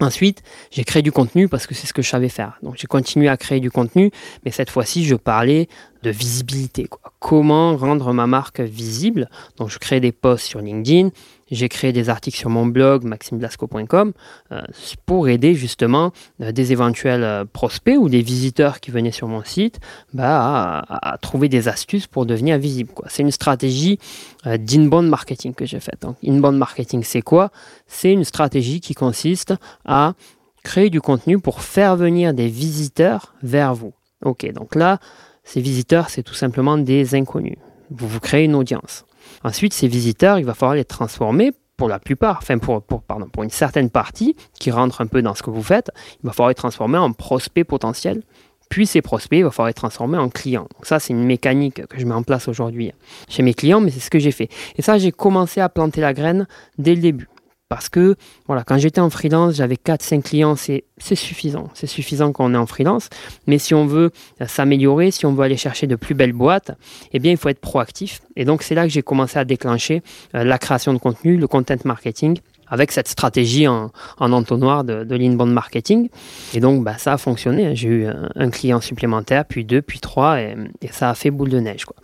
Ensuite, 0.00 0.42
j'ai 0.70 0.84
créé 0.84 1.02
du 1.02 1.12
contenu 1.12 1.46
parce 1.46 1.66
que 1.66 1.74
c'est 1.74 1.86
ce 1.86 1.92
que 1.92 2.00
je 2.00 2.08
savais 2.08 2.30
faire. 2.30 2.58
Donc 2.62 2.76
j'ai 2.78 2.86
continué 2.86 3.28
à 3.28 3.36
créer 3.36 3.60
du 3.60 3.70
contenu, 3.70 4.10
mais 4.44 4.50
cette 4.50 4.70
fois-ci, 4.70 5.04
je 5.04 5.14
parlais 5.14 5.68
de 6.02 6.10
visibilité. 6.10 6.88
Comment 7.18 7.76
rendre 7.76 8.14
ma 8.14 8.26
marque 8.26 8.60
visible? 8.60 9.28
Donc 9.58 9.68
je 9.68 9.78
crée 9.78 10.00
des 10.00 10.12
posts 10.12 10.46
sur 10.46 10.60
LinkedIn, 10.60 11.10
j'ai 11.50 11.68
créé 11.68 11.92
des 11.92 12.08
articles 12.08 12.38
sur 12.38 12.50
mon 12.50 12.66
blog 12.66 13.04
maximeblasco.com 13.04 14.12
euh, 14.52 14.60
pour 15.06 15.28
aider 15.28 15.54
justement 15.54 16.12
euh, 16.40 16.52
des 16.52 16.72
éventuels 16.72 17.24
euh, 17.24 17.44
prospects 17.44 17.96
ou 17.98 18.08
des 18.08 18.22
visiteurs 18.22 18.80
qui 18.80 18.90
venaient 18.90 19.10
sur 19.10 19.28
mon 19.28 19.42
site 19.44 19.80
bah, 20.12 20.84
à, 20.88 21.18
trouver 21.18 21.48
des 21.48 21.68
astuces 21.68 22.06
pour 22.06 22.26
devenir 22.26 22.58
visible. 22.58 22.92
C'est 23.08 23.22
une 23.22 23.30
stratégie 23.30 23.98
d'inbound 24.44 25.08
marketing 25.08 25.54
que 25.54 25.66
j'ai 25.66 25.80
faite. 25.80 26.06
Inbound 26.24 26.56
marketing, 26.56 27.02
c'est 27.02 27.22
quoi? 27.22 27.50
C'est 27.86 28.12
une 28.12 28.24
stratégie 28.24 28.80
qui 28.80 28.94
consiste 28.94 29.54
à 29.84 30.14
créer 30.62 30.90
du 30.90 31.00
contenu 31.00 31.38
pour 31.38 31.62
faire 31.62 31.96
venir 31.96 32.34
des 32.34 32.48
visiteurs 32.48 33.34
vers 33.42 33.74
vous. 33.74 33.92
Ok, 34.24 34.50
donc 34.52 34.74
là, 34.74 34.98
ces 35.44 35.60
visiteurs, 35.60 36.10
c'est 36.10 36.22
tout 36.22 36.34
simplement 36.34 36.78
des 36.78 37.14
inconnus. 37.14 37.56
Vous 37.90 38.06
vous 38.06 38.20
créez 38.20 38.44
une 38.44 38.54
audience. 38.54 39.04
Ensuite, 39.42 39.72
ces 39.72 39.88
visiteurs, 39.88 40.38
il 40.38 40.44
va 40.44 40.54
falloir 40.54 40.74
les 40.74 40.84
transformer 40.84 41.52
pour 41.76 41.88
la 41.88 41.98
plupart, 41.98 42.38
enfin 42.42 42.58
pour, 42.58 42.82
pardon, 42.82 43.26
pour 43.28 43.42
une 43.42 43.50
certaine 43.50 43.88
partie 43.88 44.36
qui 44.58 44.70
rentre 44.70 45.00
un 45.00 45.06
peu 45.06 45.22
dans 45.22 45.34
ce 45.34 45.42
que 45.42 45.48
vous 45.48 45.62
faites, 45.62 45.90
il 46.22 46.26
va 46.26 46.32
falloir 46.32 46.50
les 46.50 46.54
transformer 46.54 46.98
en 46.98 47.12
prospects 47.12 47.64
potentiels. 47.64 48.22
Puis 48.68 48.86
ces 48.86 49.00
prospects, 49.00 49.38
il 49.38 49.44
va 49.44 49.50
falloir 49.50 49.68
les 49.68 49.74
transformer 49.74 50.18
en 50.18 50.28
clients. 50.28 50.68
Donc 50.74 50.84
ça, 50.84 51.00
c'est 51.00 51.14
une 51.14 51.24
mécanique 51.24 51.86
que 51.86 51.98
je 51.98 52.04
mets 52.04 52.14
en 52.14 52.22
place 52.22 52.48
aujourd'hui 52.48 52.92
chez 53.28 53.42
mes 53.42 53.54
clients, 53.54 53.80
mais 53.80 53.90
c'est 53.90 54.00
ce 54.00 54.10
que 54.10 54.18
j'ai 54.18 54.30
fait. 54.30 54.50
Et 54.76 54.82
ça, 54.82 54.98
j'ai 54.98 55.10
commencé 55.10 55.62
à 55.62 55.70
planter 55.70 56.02
la 56.02 56.12
graine 56.12 56.46
dès 56.76 56.94
le 56.94 57.00
début. 57.00 57.28
Parce 57.70 57.88
que, 57.88 58.16
voilà, 58.48 58.64
quand 58.64 58.78
j'étais 58.78 59.00
en 59.00 59.10
freelance, 59.10 59.54
j'avais 59.54 59.76
4-5 59.76 60.22
clients, 60.22 60.56
c'est 60.56 60.84
suffisant. 60.98 61.70
C'est 61.74 61.86
suffisant 61.86 62.32
quand 62.32 62.44
on 62.44 62.52
est 62.52 62.58
en 62.58 62.66
freelance. 62.66 63.08
Mais 63.46 63.58
si 63.58 63.74
on 63.74 63.86
veut 63.86 64.10
s'améliorer, 64.44 65.12
si 65.12 65.24
on 65.24 65.32
veut 65.34 65.44
aller 65.44 65.56
chercher 65.56 65.86
de 65.86 65.94
plus 65.94 66.16
belles 66.16 66.32
boîtes, 66.32 66.72
eh 67.12 67.20
bien, 67.20 67.30
il 67.30 67.36
faut 67.36 67.48
être 67.48 67.60
proactif. 67.60 68.22
Et 68.34 68.44
donc, 68.44 68.64
c'est 68.64 68.74
là 68.74 68.82
que 68.82 68.92
j'ai 68.92 69.02
commencé 69.02 69.38
à 69.38 69.44
déclencher 69.44 70.02
euh, 70.34 70.42
la 70.42 70.58
création 70.58 70.92
de 70.92 70.98
contenu, 70.98 71.36
le 71.36 71.46
content 71.46 71.76
marketing 71.84 72.40
avec 72.70 72.92
cette 72.92 73.08
stratégie 73.08 73.68
en, 73.68 73.90
entonnoir 74.18 74.84
de, 74.84 75.04
de 75.04 75.16
l'inbound 75.16 75.52
marketing. 75.52 76.08
Et 76.54 76.60
donc, 76.60 76.84
bah, 76.84 76.96
ça 76.98 77.12
a 77.12 77.18
fonctionné. 77.18 77.74
J'ai 77.76 77.88
eu 77.88 78.06
un, 78.06 78.50
client 78.50 78.80
supplémentaire, 78.80 79.44
puis 79.44 79.64
deux, 79.64 79.82
puis 79.82 79.98
trois, 79.98 80.40
et, 80.40 80.56
ça 80.90 81.10
a 81.10 81.14
fait 81.14 81.30
boule 81.30 81.50
de 81.50 81.60
neige. 81.60 81.84
Quoi. 81.84 81.96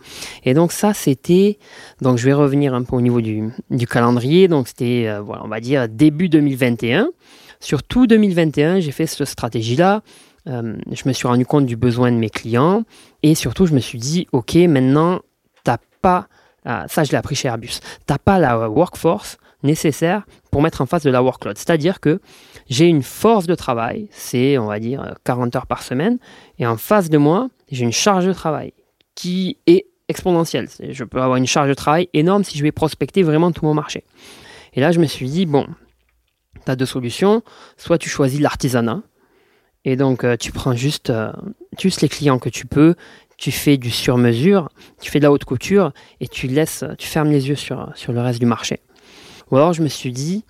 Et 0.43 0.53
donc, 0.53 0.71
ça, 0.71 0.93
c'était. 0.93 1.57
Donc, 2.01 2.17
je 2.17 2.25
vais 2.25 2.33
revenir 2.33 2.73
un 2.73 2.83
peu 2.83 2.95
au 2.95 3.01
niveau 3.01 3.21
du, 3.21 3.51
calendrier. 3.89 4.47
Donc, 4.47 4.67
c'était, 4.67 5.05
euh, 5.07 5.21
voilà, 5.21 5.43
on 5.45 5.47
va 5.47 5.59
dire, 5.61 5.87
début 5.87 6.29
2021. 6.29 7.09
Sur 7.59 7.81
tout 7.81 8.05
2021, 8.05 8.81
j'ai 8.81 8.91
fait 8.91 9.07
cette 9.07 9.25
stratégie-là. 9.25 10.01
Euh, 10.47 10.77
je 10.91 11.07
me 11.07 11.13
suis 11.13 11.27
rendu 11.27 11.45
compte 11.45 11.65
du 11.65 11.75
besoin 11.75 12.11
de 12.11 12.17
mes 12.17 12.29
clients 12.29 12.83
et 13.23 13.35
surtout, 13.35 13.65
je 13.65 13.73
me 13.73 13.79
suis 13.79 13.99
dit, 13.99 14.27
OK, 14.31 14.55
maintenant, 14.55 15.19
t'as 15.63 15.77
pas. 16.01 16.27
Ah, 16.65 16.85
ça, 16.87 17.03
je 17.03 17.11
l'ai 17.11 17.17
appris 17.17 17.35
chez 17.35 17.47
Airbus. 17.47 17.79
T'as 18.05 18.17
pas 18.17 18.39
la 18.39 18.69
workforce 18.69 19.37
nécessaire 19.63 20.25
pour 20.57 20.63
mettre 20.63 20.81
en 20.81 20.87
face 20.87 21.03
de 21.03 21.11
la 21.11 21.21
workload. 21.21 21.55
C'est-à-dire 21.55 21.99
que 21.99 22.19
j'ai 22.67 22.87
une 22.87 23.03
force 23.03 23.45
de 23.45 23.53
travail, 23.53 24.07
c'est 24.09 24.57
on 24.57 24.65
va 24.65 24.79
dire 24.79 25.13
40 25.23 25.55
heures 25.55 25.67
par 25.67 25.83
semaine, 25.83 26.17
et 26.57 26.65
en 26.65 26.77
face 26.77 27.11
de 27.11 27.19
moi, 27.19 27.49
j'ai 27.69 27.83
une 27.83 27.91
charge 27.91 28.25
de 28.25 28.33
travail 28.33 28.73
qui 29.13 29.59
est 29.67 29.85
exponentielle. 30.07 30.67
Je 30.89 31.03
peux 31.03 31.21
avoir 31.21 31.37
une 31.37 31.45
charge 31.45 31.69
de 31.69 31.75
travail 31.75 32.09
énorme 32.15 32.43
si 32.43 32.57
je 32.57 32.63
vais 32.63 32.71
prospecter 32.71 33.21
vraiment 33.21 33.51
tout 33.51 33.65
mon 33.65 33.75
marché. 33.75 34.03
Et 34.73 34.81
là, 34.81 34.91
je 34.91 34.99
me 34.99 35.05
suis 35.05 35.29
dit, 35.29 35.45
bon, 35.45 35.67
tu 36.65 36.71
as 36.71 36.75
deux 36.75 36.87
solutions. 36.87 37.43
Soit 37.77 37.99
tu 37.99 38.09
choisis 38.09 38.39
l'artisanat, 38.39 39.03
et 39.85 39.95
donc 39.95 40.23
euh, 40.23 40.37
tu 40.37 40.51
prends 40.51 40.73
juste, 40.73 41.11
euh, 41.11 41.31
juste 41.79 42.01
les 42.01 42.09
clients 42.09 42.39
que 42.39 42.49
tu 42.49 42.65
peux, 42.65 42.95
tu 43.37 43.51
fais 43.51 43.77
du 43.77 43.91
sur-mesure, 43.91 44.69
tu 44.99 45.11
fais 45.11 45.19
de 45.19 45.25
la 45.25 45.31
haute 45.31 45.45
couture, 45.45 45.91
et 46.19 46.27
tu 46.27 46.47
laisses, 46.47 46.83
tu 46.97 47.07
fermes 47.07 47.29
les 47.29 47.47
yeux 47.47 47.55
sur, 47.55 47.91
sur 47.93 48.11
le 48.11 48.21
reste 48.21 48.39
du 48.39 48.47
marché. 48.47 48.79
Ou 49.51 49.57
alors 49.57 49.73
je 49.73 49.81
me 49.81 49.87
suis 49.87 50.11
dit, 50.11 50.45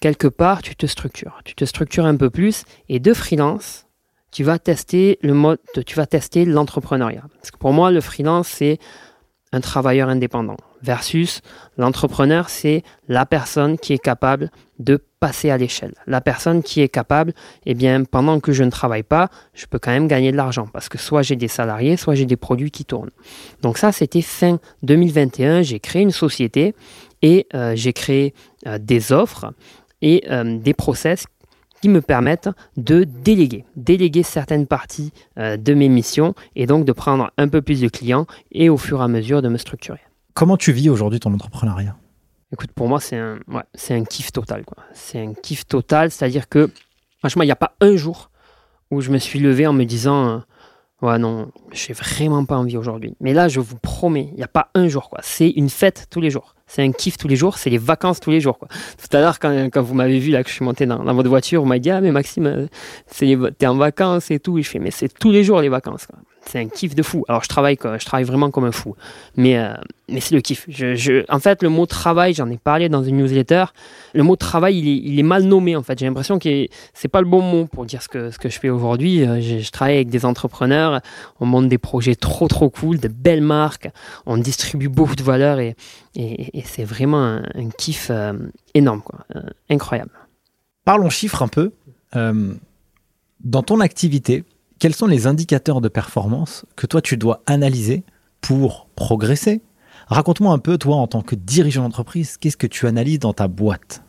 quelque 0.00 0.28
part, 0.28 0.62
tu 0.62 0.76
te 0.76 0.86
structures. 0.86 1.40
Tu 1.44 1.54
te 1.54 1.64
structures 1.64 2.06
un 2.06 2.16
peu 2.16 2.30
plus 2.30 2.64
et 2.88 3.00
de 3.00 3.12
freelance, 3.12 3.86
tu 4.30 4.44
vas 4.44 4.58
tester 4.58 5.18
le 5.22 5.34
mode, 5.34 5.58
tu 5.86 5.96
vas 5.96 6.06
tester 6.06 6.44
l'entrepreneuriat. 6.44 7.24
Parce 7.36 7.50
que 7.50 7.58
pour 7.58 7.72
moi, 7.72 7.90
le 7.90 8.00
freelance, 8.00 8.48
c'est 8.48 8.78
un 9.52 9.60
travailleur 9.60 10.08
indépendant. 10.08 10.56
Versus 10.82 11.40
l'entrepreneur, 11.78 12.50
c'est 12.50 12.82
la 13.08 13.24
personne 13.24 13.78
qui 13.78 13.92
est 13.94 13.98
capable 13.98 14.50
de 14.78 15.02
passer 15.20 15.50
à 15.50 15.56
l'échelle. 15.56 15.94
La 16.06 16.20
personne 16.20 16.62
qui 16.62 16.82
est 16.82 16.88
capable, 16.88 17.32
eh 17.64 17.74
bien, 17.74 18.04
pendant 18.04 18.40
que 18.40 18.52
je 18.52 18.62
ne 18.62 18.70
travaille 18.70 19.02
pas, 19.02 19.30
je 19.54 19.66
peux 19.66 19.78
quand 19.78 19.90
même 19.90 20.06
gagner 20.06 20.32
de 20.32 20.36
l'argent 20.36 20.66
parce 20.70 20.88
que 20.88 20.98
soit 20.98 21.22
j'ai 21.22 21.36
des 21.36 21.48
salariés, 21.48 21.96
soit 21.96 22.14
j'ai 22.14 22.26
des 22.26 22.36
produits 22.36 22.70
qui 22.70 22.84
tournent. 22.84 23.10
Donc 23.62 23.78
ça, 23.78 23.90
c'était 23.90 24.20
fin 24.20 24.58
2021. 24.82 25.62
J'ai 25.62 25.80
créé 25.80 26.02
une 26.02 26.10
société 26.10 26.74
et 27.26 27.48
euh, 27.54 27.74
j'ai 27.74 27.92
créé 27.92 28.34
euh, 28.68 28.78
des 28.78 29.10
offres 29.10 29.52
et 30.00 30.24
euh, 30.30 30.58
des 30.58 30.74
process 30.74 31.26
qui 31.82 31.88
me 31.88 32.00
permettent 32.00 32.48
de 32.76 33.02
déléguer, 33.02 33.64
déléguer 33.74 34.22
certaines 34.22 34.66
parties 34.66 35.12
de 35.36 35.74
mes 35.74 35.90
missions 35.90 36.34
et 36.54 36.64
donc 36.66 36.86
de 36.86 36.92
prendre 36.92 37.30
un 37.36 37.48
peu 37.48 37.60
plus 37.60 37.82
de 37.82 37.88
clients 37.88 38.26
et 38.50 38.70
au 38.70 38.78
fur 38.78 39.00
et 39.00 39.04
à 39.04 39.08
mesure 39.08 39.42
de 39.42 39.48
me 39.50 39.58
structurer. 39.58 40.00
Comment 40.32 40.56
tu 40.56 40.72
vis 40.72 40.88
aujourd'hui 40.88 41.20
ton 41.20 41.34
entrepreneuriat? 41.34 41.94
Écoute, 42.50 42.72
pour 42.72 42.88
moi, 42.88 42.98
c'est 42.98 43.18
un, 43.18 43.40
ouais, 43.48 43.62
c'est 43.74 43.94
un 43.94 44.04
kiff 44.04 44.32
total. 44.32 44.64
C'est 44.94 45.20
un 45.20 45.34
kiff 45.34 45.66
total, 45.66 46.10
c'est-à-dire 46.10 46.48
que, 46.48 46.70
franchement, 47.18 47.42
il 47.42 47.46
n'y 47.46 47.52
a 47.52 47.56
pas 47.56 47.74
un 47.82 47.94
jour 47.94 48.30
où 48.90 49.02
je 49.02 49.10
me 49.10 49.18
suis 49.18 49.38
levé 49.38 49.66
en 49.66 49.74
me 49.74 49.84
disant, 49.84 50.42
ouais, 51.02 51.18
non, 51.18 51.52
j'ai 51.72 51.92
vraiment 51.92 52.46
pas 52.46 52.56
envie 52.56 52.78
aujourd'hui. 52.78 53.14
Mais 53.20 53.34
là, 53.34 53.48
je 53.48 53.60
vous 53.60 53.76
promets, 53.76 54.28
il 54.32 54.36
n'y 54.36 54.44
a 54.44 54.48
pas 54.48 54.70
un 54.74 54.88
jour, 54.88 55.10
quoi. 55.10 55.20
C'est 55.22 55.50
une 55.50 55.68
fête 55.68 56.06
tous 56.08 56.22
les 56.22 56.30
jours 56.30 56.55
c'est 56.66 56.82
un 56.82 56.92
kiff 56.92 57.16
tous 57.16 57.28
les 57.28 57.36
jours, 57.36 57.58
c'est 57.58 57.70
les 57.70 57.78
vacances 57.78 58.20
tous 58.20 58.30
les 58.30 58.40
jours. 58.40 58.58
Quoi. 58.58 58.68
Tout 58.68 59.16
à 59.16 59.20
l'heure, 59.20 59.38
quand, 59.38 59.82
vous 59.82 59.94
m'avez 59.94 60.18
vu 60.18 60.30
là 60.30 60.42
que 60.42 60.48
je 60.50 60.54
suis 60.54 60.64
monté 60.64 60.86
dans, 60.86 61.02
dans 61.02 61.14
votre 61.14 61.28
voiture, 61.28 61.62
vous 61.62 61.68
m'avez 61.68 61.80
dit 61.80 61.90
Ah, 61.90 62.00
mais 62.00 62.10
Maxime, 62.10 62.46
euh, 62.46 63.50
t'es 63.58 63.66
en 63.66 63.76
vacances 63.76 64.30
et 64.30 64.40
tout. 64.40 64.58
Et 64.58 64.62
je 64.62 64.70
fais 64.70 64.78
Mais 64.78 64.90
c'est 64.90 65.08
tous 65.08 65.30
les 65.30 65.44
jours 65.44 65.60
les 65.60 65.68
vacances. 65.68 66.06
Quoi 66.06 66.18
c'est 66.48 66.60
un 66.60 66.68
kiff 66.68 66.94
de 66.94 67.02
fou. 67.02 67.24
Alors 67.28 67.42
je 67.42 67.48
travaille, 67.48 67.76
je 67.82 68.04
travaille 68.04 68.24
vraiment 68.24 68.50
comme 68.50 68.64
un 68.64 68.72
fou, 68.72 68.94
mais 69.36 69.58
euh, 69.58 69.74
mais 70.08 70.20
c'est 70.20 70.34
le 70.34 70.40
kiff. 70.40 70.66
En 71.28 71.38
fait, 71.40 71.62
le 71.62 71.68
mot 71.68 71.86
travail, 71.86 72.34
j'en 72.34 72.48
ai 72.50 72.58
parlé 72.58 72.88
dans 72.88 73.02
une 73.02 73.16
newsletter. 73.16 73.66
Le 74.14 74.22
mot 74.22 74.36
travail, 74.36 74.78
il 74.78 75.18
est, 75.18 75.22
mal 75.22 75.44
nommé 75.44 75.76
en 75.76 75.82
fait. 75.82 75.98
J'ai 75.98 76.06
l'impression 76.06 76.38
que 76.38 76.66
c'est 76.94 77.08
pas 77.08 77.20
le 77.20 77.26
bon 77.26 77.42
mot 77.42 77.66
pour 77.66 77.84
dire 77.84 78.02
ce 78.02 78.08
que 78.08 78.30
ce 78.30 78.38
que 78.38 78.48
je 78.48 78.58
fais 78.58 78.70
aujourd'hui. 78.70 79.26
Euh, 79.26 79.40
je, 79.40 79.70
travaille 79.70 79.96
avec 79.96 80.08
des 80.08 80.24
entrepreneurs, 80.24 81.00
on 81.40 81.46
monte 81.46 81.68
des 81.68 81.78
projets 81.78 82.14
trop 82.14 82.48
trop 82.48 82.70
cool, 82.70 82.98
de 82.98 83.08
belles 83.08 83.42
marques, 83.42 83.90
on 84.26 84.36
distribue 84.38 84.88
beaucoup 84.88 85.16
de 85.16 85.22
valeur 85.22 85.58
et 85.58 85.76
c'est 86.64 86.84
vraiment 86.84 87.40
un, 87.54 87.70
kiff 87.76 88.08
euh, 88.10 88.32
énorme, 88.74 89.02
incroyable. 89.68 90.10
Parlons 90.84 91.10
chiffres 91.10 91.42
un 91.42 91.48
peu. 91.48 91.72
dans 92.14 93.62
ton 93.62 93.80
activité, 93.80 94.44
quels 94.78 94.94
sont 94.94 95.06
les 95.06 95.26
indicateurs 95.26 95.80
de 95.80 95.88
performance 95.88 96.64
que 96.76 96.86
toi 96.86 97.00
tu 97.00 97.16
dois 97.16 97.42
analyser 97.46 98.04
pour 98.40 98.88
progresser? 98.94 99.62
Raconte-moi 100.08 100.52
un 100.52 100.58
peu, 100.58 100.78
toi, 100.78 100.96
en 100.96 101.06
tant 101.06 101.22
que 101.22 101.34
dirigeant 101.34 101.82
d'entreprise, 101.82 102.36
qu'est-ce 102.36 102.56
que 102.56 102.66
tu 102.66 102.86
analyses 102.86 103.18
dans 103.18 103.32
ta 103.32 103.48
boîte? 103.48 104.02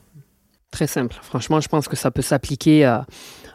Très 0.69 0.85
simple. 0.85 1.17
Franchement, 1.21 1.59
je 1.59 1.67
pense 1.69 1.87
que 1.87 1.95
ça 1.95 2.11
peut 2.11 2.21
s'appliquer 2.21 2.85
à, 2.85 3.05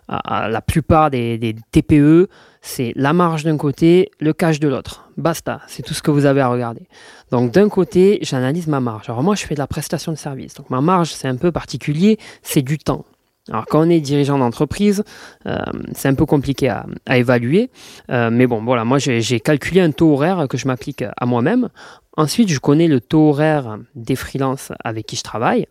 la 0.09 0.61
plupart 0.61 1.11
des, 1.11 1.55
TPE. 1.71 2.29
C'est 2.63 2.93
la 2.97 3.13
marge 3.13 3.45
d'un 3.45 3.57
côté, 3.57 4.11
le 4.19 4.33
cash 4.33 4.59
de 4.59 4.67
l'autre. 4.67 5.09
Basta, 5.17 5.61
c'est 5.69 5.83
tout 5.83 5.95
ce 5.95 6.03
que 6.03 6.11
vous 6.11 6.25
avez 6.27 6.41
à 6.41 6.49
regarder. 6.49 6.89
Donc 7.31 7.53
d'un 7.53 7.69
côté, 7.69 8.19
j'analyse 8.23 8.67
ma 8.67 8.81
marge. 8.81 9.09
Alors 9.09 9.23
moi, 9.23 9.35
je 9.35 9.45
fais 9.45 9.55
de 9.55 9.61
la 9.61 9.67
prestation 9.67 10.11
de 10.11 10.17
service. 10.17 10.55
Donc 10.55 10.71
ma 10.71 10.81
marge, 10.81 11.13
c'est 11.13 11.29
un 11.29 11.37
peu 11.37 11.53
particulier, 11.53 12.19
c'est 12.43 12.63
du 12.63 12.79
temps. 12.79 13.05
Alors 13.49 13.67
quand 13.67 13.87
on 13.87 13.91
est 13.91 14.01
dirigeant 14.01 14.39
d'entreprise, 14.39 15.03
euh, 15.47 15.59
c'est 15.95 16.09
un 16.09 16.15
peu 16.15 16.27
compliqué 16.27 16.69
à, 16.69 16.87
évaluer. 17.17 17.71
Euh, 18.11 18.31
mais 18.31 18.47
bon, 18.47 18.63
voilà, 18.63 18.85
moi 18.85 18.99
j'ai 18.99 19.41
calculé 19.41 19.81
un 19.81 19.91
taux 19.91 20.13
horaire 20.13 20.47
que 20.49 20.57
je 20.57 20.67
m'applique 20.67 21.03
à 21.03 21.27
moi-même. 21.27 21.69
Ensuite, 22.17 22.51
je 22.51 22.61
connais 22.61 22.89
le 22.89 23.01
taux 23.01 23.31
horaire 23.31 23.79
des 23.95 24.17
freelances 24.17 24.71
avec 24.85 25.07
qui 25.07 25.17
je 25.17 25.23
travaille. 25.23 25.67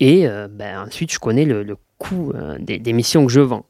Et 0.00 0.26
euh, 0.26 0.48
ben, 0.50 0.84
ensuite, 0.86 1.12
je 1.12 1.18
connais 1.20 1.44
le, 1.44 1.76
coût 1.98 2.32
des, 2.58 2.80
des, 2.80 2.92
missions 2.92 3.24
que 3.24 3.30
je 3.30 3.40
vends. 3.40 3.66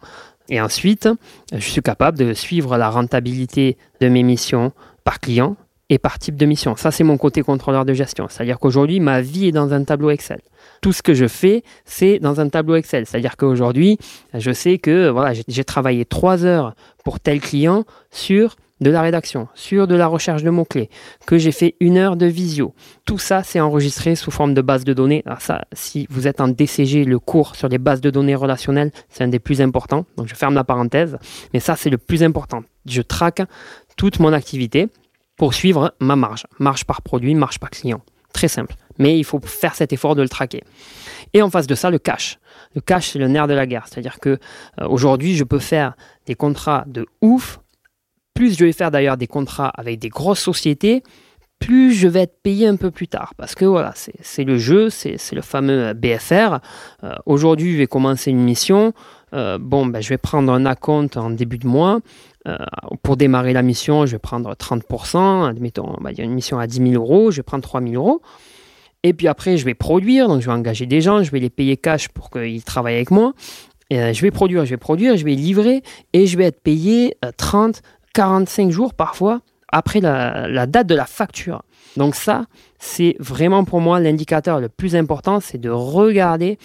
Et 0.49 0.59
ensuite, 0.61 1.09
je 1.53 1.59
suis 1.59 1.83
capable 1.83 2.17
de 2.17 2.33
suivre 2.33 2.79
la 2.79 2.89
rentabilité 2.89 3.77
de 4.01 4.09
mes 4.09 4.23
missions 4.23 4.73
par 5.05 5.21
client 5.21 5.57
et 5.89 5.99
par 5.99 6.19
type 6.19 6.37
de 6.37 6.47
mission. 6.47 6.77
Ça, 6.77 6.91
c'est 6.91 7.05
mon 7.05 7.19
côté 7.19 7.43
contrôleur 7.43 7.85
de 7.85 7.93
gestion. 7.93 8.27
C'est-à-dire 8.29 8.59
qu'aujourd'hui, 8.59 9.01
ma 9.01 9.21
vie 9.21 9.49
est 9.49 9.53
dans 9.53 9.73
un 9.73 9.85
tableau 9.85 10.11
Excel 10.11 10.41
tout 10.83 10.93
ce 10.93 11.03
que 11.03 11.15
je 11.15 11.27
fais, 11.27 11.63
c'est 11.85 12.19
dans 12.19 12.41
un 12.41 12.49
tableau 12.49 12.75
Excel. 12.75 13.07
C'est-à-dire 13.07 13.37
qu'aujourd'hui, 13.37 13.99
je 14.35 14.53
sais 14.53 14.79
que 14.79 15.09
voilà, 15.09 15.33
j'ai 15.49 15.65
travaillé 15.65 16.05
trois 16.05 16.45
heures 16.45 16.75
pour 17.05 17.21
tel 17.21 17.41
client 17.41 17.85
sur 18.11 18.57
de 18.81 18.91
la 18.91 19.01
rédaction, 19.01 19.47
sur 19.55 19.87
de 19.87 19.95
la 19.95 20.09
recherche 20.09 20.43
de 20.43 20.51
mots-clés, 20.51 20.91
que 21.25 21.39
j'ai 21.39 21.53
fait 21.53 21.77
une 21.79 21.97
heure 21.97 22.17
de 22.17 22.27
visio. 22.27 22.75
Tout 23.05 23.19
ça, 23.19 23.45
c'est 23.45 23.61
enregistré 23.61 24.17
sous 24.17 24.33
forme 24.33 24.55
de 24.55 24.61
base 24.61 24.83
de 24.83 24.93
données. 24.93 25.23
Alors 25.25 25.41
ça, 25.41 25.67
si 25.73 26.09
vous 26.11 26.27
êtes 26.27 26.41
en 26.41 26.49
DCG, 26.49 27.05
le 27.05 27.21
cours 27.21 27.55
sur 27.55 27.69
les 27.69 27.79
bases 27.79 28.01
de 28.01 28.11
données 28.11 28.35
relationnelles, 28.35 28.91
c'est 29.09 29.23
un 29.23 29.29
des 29.29 29.39
plus 29.39 29.61
importants. 29.61 30.05
Donc 30.17 30.27
je 30.27 30.35
ferme 30.35 30.55
la 30.55 30.65
parenthèse. 30.65 31.17
Mais 31.55 31.61
ça, 31.61 31.77
c'est 31.77 31.91
le 31.91 31.99
plus 31.99 32.25
important. 32.25 32.65
Je 32.87 33.03
traque 33.03 33.43
toute 33.97 34.19
mon 34.19 34.33
activité 34.33 34.89
pour 35.43 35.55
suivre 35.55 35.93
ma 35.99 36.15
marge. 36.15 36.47
Marge 36.61 36.85
par 36.85 37.03
produit, 37.03 37.35
marge 37.35 37.59
par 37.59 37.71
client. 37.71 38.01
Très 38.33 38.47
simple. 38.47 38.77
Mais 38.99 39.19
il 39.19 39.25
faut 39.25 39.41
faire 39.41 39.75
cet 39.75 39.93
effort 39.93 40.15
de 40.15 40.23
le 40.23 40.29
traquer. 40.29 40.63
Et 41.33 41.43
en 41.43 41.51
face 41.51 41.67
de 41.67 41.75
ça, 41.75 41.91
le 41.91 41.99
cash. 41.99 42.39
Le 42.77 42.81
cash, 42.81 43.09
c'est 43.09 43.19
le 43.19 43.27
nerf 43.27 43.49
de 43.49 43.55
la 43.55 43.67
guerre. 43.67 43.89
C'est-à-dire 43.89 44.21
que 44.21 44.29
euh, 44.29 44.87
aujourd'hui, 44.87 45.35
je 45.35 45.43
peux 45.43 45.59
faire 45.59 45.95
des 46.27 46.37
contrats 46.37 46.85
de 46.87 47.07
ouf. 47.23 47.59
Plus 48.35 48.57
je 48.57 48.65
vais 48.65 48.73
faire 48.73 48.93
d'ailleurs 48.93 49.17
des 49.17 49.27
contrats 49.27 49.73
avec 49.77 49.99
des 49.99 50.11
grosses 50.11 50.39
sociétés, 50.39 51.03
plus 51.59 51.93
je 51.93 52.07
vais 52.07 52.21
être 52.21 52.41
payé 52.45 52.69
un 52.69 52.77
peu 52.77 52.93
plus 52.93 53.09
tard. 53.09 53.35
Parce 53.37 53.57
que 53.57 53.65
voilà, 53.65 53.95
c'est 53.97 54.45
le 54.45 54.59
jeu, 54.59 54.91
c'est 54.91 55.19
le 55.33 55.43
fameux 55.43 55.93
BFR. 55.93 56.61
Euh, 57.03 57.15
aujourd'hui, 57.27 57.73
je 57.73 57.79
vais 57.79 57.89
commencer 57.89 58.31
une 58.31 58.45
mission. 58.45 58.93
Euh, 59.35 59.59
bon, 59.59 59.87
ben, 59.87 60.01
je 60.01 60.09
vais 60.09 60.19
prendre 60.19 60.53
un 60.53 60.67
account 60.67 61.09
en 61.17 61.31
début 61.31 61.59
de 61.59 61.67
mois. 61.67 62.01
pour 63.03 63.17
démarrer 63.17 63.53
la 63.53 63.63
mission, 63.63 64.05
je 64.05 64.13
vais 64.13 64.19
prendre 64.19 64.53
30%. 64.55 65.49
Admettons, 65.49 65.97
il 66.11 66.19
y 66.19 66.21
a 66.21 66.25
une 66.25 66.35
mission 66.35 66.59
à 66.59 66.67
10 66.67 66.91
000 66.91 66.95
euros, 66.95 67.31
je 67.31 67.37
vais 67.37 67.43
prendre 67.45 67.63
3 67.63 67.81
000 67.81 67.95
euros. 67.95 68.21
Et 69.05 69.15
puis 69.15 69.29
après, 69.29 69.57
je 69.57 69.65
vais 69.65 69.75
produire, 69.75 70.29
donc 70.29 70.41
je 70.41 70.47
vais 70.47 70.53
engager 70.53 70.87
des 70.87 71.01
gens, 71.01 71.23
je 71.23 71.31
vais 71.31 71.41
les 71.41 71.51
payer 71.51 71.77
cash 71.77 72.09
pour 72.09 72.31
qu'ils 72.31 72.63
travaillent 72.63 72.97
avec 72.97 73.11
moi. 73.11 73.33
Euh, 73.93 74.13
je 74.13 74.23
vais 74.23 74.31
produire, 74.31 74.65
je 74.65 74.71
vais 74.71 74.77
produire, 74.77 75.17
je 75.17 75.25
vais 75.25 75.35
livrer 75.35 75.83
et 76.13 76.27
je 76.27 76.39
vais 76.39 76.45
être 76.45 76.63
payé 76.63 77.17
30, 77.37 77.77
euh, 77.77 77.81
45 78.15 78.71
jours 78.71 78.95
parfois 78.95 79.41
après 79.71 80.01
la, 80.01 80.67
date 80.67 80.87
de 80.87 80.95
la 80.95 81.07
facture. 81.07 81.63
Donc 81.97 82.15
ça, 82.15 82.45
c'est 82.79 83.17
vraiment 83.19 83.65
pour 83.65 83.81
moi 83.81 84.01
l'indicateur 84.01 84.61
le 84.61 84.69
plus 84.69 84.95
important, 84.97 85.41
c'est 85.41 85.59
de 85.59 85.71
regarder 85.71 86.59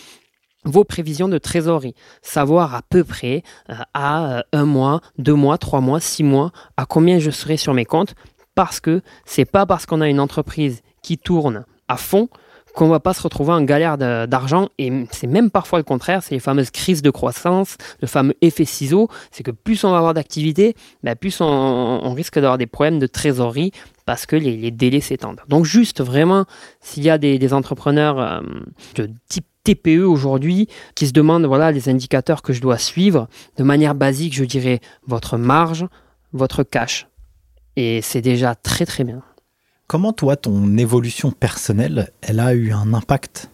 vos 0.67 0.83
prévisions 0.83 1.27
de 1.27 1.37
trésorerie, 1.37 1.95
savoir 2.21 2.75
à 2.75 2.81
peu 2.81 3.03
près 3.03 3.43
euh, 3.69 3.75
à 3.93 4.43
un 4.53 4.65
mois, 4.65 5.01
deux 5.17 5.33
mois, 5.33 5.57
trois 5.57 5.81
mois, 5.81 5.99
six 5.99 6.23
mois, 6.23 6.51
à 6.77 6.85
combien 6.85 7.19
je 7.19 7.31
serai 7.31 7.57
sur 7.57 7.73
mes 7.73 7.85
comptes, 7.85 8.15
parce 8.55 8.79
que 8.79 9.01
c'est 9.25 9.45
pas 9.45 9.65
parce 9.65 9.85
qu'on 9.85 10.01
a 10.01 10.07
une 10.07 10.19
entreprise 10.19 10.81
qui 11.01 11.17
tourne 11.17 11.65
à 11.87 11.97
fond 11.97 12.29
qu'on 12.77 12.89
va 12.89 12.99
pas 12.99 13.13
se 13.13 13.23
retrouver 13.23 13.53
en 13.53 13.63
galère 13.63 13.97
d'argent. 13.97 14.69
Et 14.77 14.91
c'est 15.11 15.25
même 15.25 15.49
parfois 15.49 15.79
le 15.79 15.83
contraire, 15.83 16.21
c'est 16.21 16.35
les 16.35 16.39
fameuses 16.39 16.69
crises 16.69 17.01
de 17.01 17.09
croissance, 17.09 17.75
le 18.01 18.07
fameux 18.07 18.35
effet 18.41 18.65
ciseau, 18.65 19.09
c'est 19.31 19.41
que 19.41 19.49
plus 19.49 19.83
on 19.83 19.89
va 19.89 19.97
avoir 19.97 20.13
d'activité, 20.13 20.75
ben 21.01 21.15
plus 21.15 21.41
on, 21.41 22.13
risque 22.13 22.35
d'avoir 22.35 22.59
des 22.59 22.67
problèmes 22.67 22.99
de 22.99 23.07
trésorerie 23.07 23.71
parce 24.05 24.27
que 24.27 24.35
les, 24.35 24.69
délais 24.69 25.01
s'étendent. 25.01 25.41
Donc 25.47 25.65
juste 25.65 26.03
vraiment, 26.03 26.45
s'il 26.79 27.03
y 27.03 27.09
a 27.09 27.17
des, 27.17 27.53
entrepreneurs 27.53 28.19
euh, 28.19 28.41
de 28.95 29.09
type 29.27 29.47
TPE 29.67 30.05
aujourd'hui 30.05 30.67
qui 30.95 31.07
se 31.07 31.11
demandent 31.11 31.45
voilà 31.45 31.71
les 31.71 31.89
indicateurs 31.89 32.41
que 32.41 32.53
je 32.53 32.61
dois 32.61 32.77
suivre, 32.77 33.27
de 33.57 33.63
manière 33.63 33.95
basique, 33.95 34.33
je 34.33 34.45
dirais 34.45 34.79
votre 35.05 35.37
marge, 35.37 35.85
votre 36.31 36.63
cash. 36.63 37.07
Et 37.75 38.01
c'est 38.01 38.21
déjà 38.21 38.55
très 38.55 38.85
très 38.85 39.03
bien. 39.03 39.21
Comment 39.87 40.13
toi, 40.13 40.35
ton 40.37 40.77
évolution 40.77 41.31
personnelle, 41.31 42.11
elle 42.21 42.39
a 42.39 42.53
eu 42.53 42.71
un 42.71 42.93
impact 42.93 43.49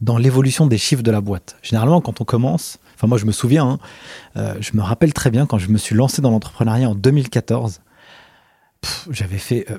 dans 0.00 0.18
l'évolution 0.18 0.66
des 0.66 0.78
chiffres 0.78 1.02
de 1.02 1.10
la 1.10 1.20
boîte? 1.20 1.56
Généralement, 1.62 2.00
quand 2.00 2.20
on 2.20 2.24
commence, 2.24 2.78
enfin 2.94 3.08
moi 3.08 3.18
je 3.18 3.24
me 3.24 3.32
souviens, 3.32 3.66
hein, 3.66 3.78
euh, 4.36 4.54
je 4.60 4.70
me 4.74 4.82
rappelle 4.82 5.12
très 5.12 5.30
bien 5.30 5.46
quand 5.46 5.58
je 5.58 5.68
me 5.68 5.78
suis 5.78 5.96
lancé 5.96 6.22
dans 6.22 6.30
l'entrepreneuriat 6.30 6.88
en 6.88 6.94
2014, 6.94 7.80
j'avais 9.10 9.38
fait. 9.38 9.66
Euh, 9.70 9.78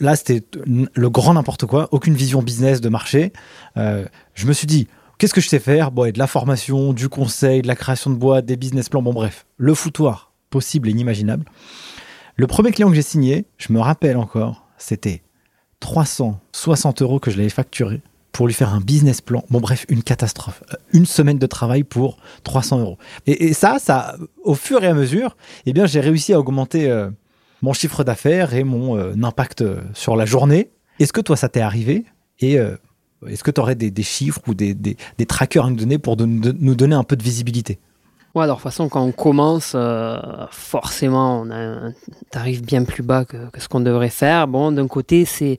là, 0.00 0.16
c'était 0.16 0.42
le 0.66 1.10
grand 1.10 1.34
n'importe 1.34 1.66
quoi, 1.66 1.88
aucune 1.92 2.14
vision 2.14 2.42
business 2.42 2.80
de 2.80 2.88
marché. 2.88 3.32
Euh, 3.76 4.04
je 4.34 4.46
me 4.46 4.52
suis 4.52 4.66
dit, 4.66 4.88
qu'est-ce 5.18 5.34
que 5.34 5.40
je 5.40 5.48
sais 5.48 5.58
faire? 5.58 5.90
Bon, 5.90 6.10
de 6.10 6.18
la 6.18 6.26
formation, 6.26 6.92
du 6.92 7.08
conseil, 7.08 7.62
de 7.62 7.66
la 7.68 7.76
création 7.76 8.10
de 8.10 8.16
boîte, 8.16 8.46
des 8.46 8.56
business 8.56 8.88
plans, 8.88 9.02
bon, 9.02 9.12
bref, 9.12 9.46
le 9.56 9.74
foutoir 9.74 10.32
possible 10.50 10.88
et 10.88 10.92
inimaginable. 10.92 11.44
Le 12.36 12.46
premier 12.46 12.70
client 12.70 12.88
que 12.88 12.94
j'ai 12.94 13.02
signé, 13.02 13.46
je 13.58 13.72
me 13.72 13.80
rappelle 13.80 14.16
encore, 14.16 14.66
c'était 14.78 15.22
360 15.80 17.02
euros 17.02 17.18
que 17.18 17.30
je 17.30 17.36
l'avais 17.36 17.48
facturé 17.48 18.00
pour 18.32 18.46
lui 18.46 18.54
faire 18.54 18.72
un 18.72 18.80
business 18.80 19.20
plan. 19.20 19.44
Bon, 19.50 19.60
bref, 19.60 19.84
une 19.88 20.02
catastrophe. 20.02 20.62
Euh, 20.72 20.76
une 20.92 21.06
semaine 21.06 21.38
de 21.38 21.46
travail 21.46 21.82
pour 21.82 22.18
300 22.44 22.78
euros. 22.78 22.98
Et, 23.26 23.52
ça, 23.52 23.78
ça, 23.80 24.16
au 24.44 24.54
fur 24.54 24.84
et 24.84 24.86
à 24.86 24.94
mesure, 24.94 25.36
eh 25.66 25.72
bien, 25.72 25.86
j'ai 25.86 26.00
réussi 26.00 26.32
à 26.32 26.38
augmenter 26.38 26.88
euh, 26.88 27.10
mon 27.62 27.72
chiffre 27.72 28.04
d'affaires 28.04 28.54
et 28.54 28.62
mon 28.64 28.96
euh, 28.96 29.14
impact 29.22 29.64
sur 29.94 30.14
la 30.14 30.24
journée. 30.24 30.70
Est-ce 31.00 31.12
que 31.12 31.20
toi, 31.20 31.36
ça 31.36 31.48
t'est 31.48 31.60
arrivé? 31.60 32.04
Est-ce 33.26 33.42
que 33.42 33.50
tu 33.50 33.60
aurais 33.60 33.74
des, 33.74 34.02
chiffres 34.02 34.40
ou 34.46 34.54
des, 34.54 34.74
des, 34.74 35.26
trackers 35.26 35.66
à 35.66 35.70
nous 35.70 35.76
donner 35.76 35.98
pour 35.98 36.16
nous 36.16 36.74
donner 36.74 36.94
un 36.94 37.04
peu 37.04 37.16
de 37.16 37.22
visibilité? 37.22 37.78
Ouais, 38.34 38.44
alors 38.44 38.56
de 38.58 38.62
toute 38.62 38.70
façon, 38.70 38.90
quand 38.90 39.02
on 39.02 39.10
commence, 39.10 39.72
euh, 39.74 40.18
forcément, 40.50 41.40
on 41.40 41.50
a 41.50 41.56
un 41.56 41.94
tarif 42.30 42.60
bien 42.60 42.84
plus 42.84 43.02
bas 43.02 43.24
que, 43.24 43.36
ce 43.56 43.68
qu'on 43.68 43.80
devrait 43.80 44.10
faire. 44.10 44.46
Bon, 44.46 44.70
d'un 44.70 44.86
côté, 44.86 45.24
c'est 45.24 45.56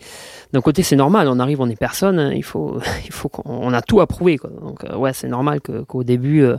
d'un 0.53 0.61
côté 0.61 0.83
c'est 0.83 0.95
normal. 0.95 1.27
On 1.27 1.39
arrive, 1.39 1.61
on 1.61 1.69
est 1.69 1.75
personne. 1.75 2.31
Il 2.35 2.43
faut, 2.43 2.79
il 3.05 3.11
faut 3.11 3.27
qu'on 3.27 3.73
a 3.73 3.81
tout 3.81 4.01
à 4.01 4.07
prouver. 4.07 4.39
Donc 4.61 4.83
euh, 4.83 4.95
ouais, 4.95 5.13
c'est 5.13 5.27
normal 5.27 5.61
qu'au 5.61 6.03
début, 6.03 6.43
euh, 6.43 6.57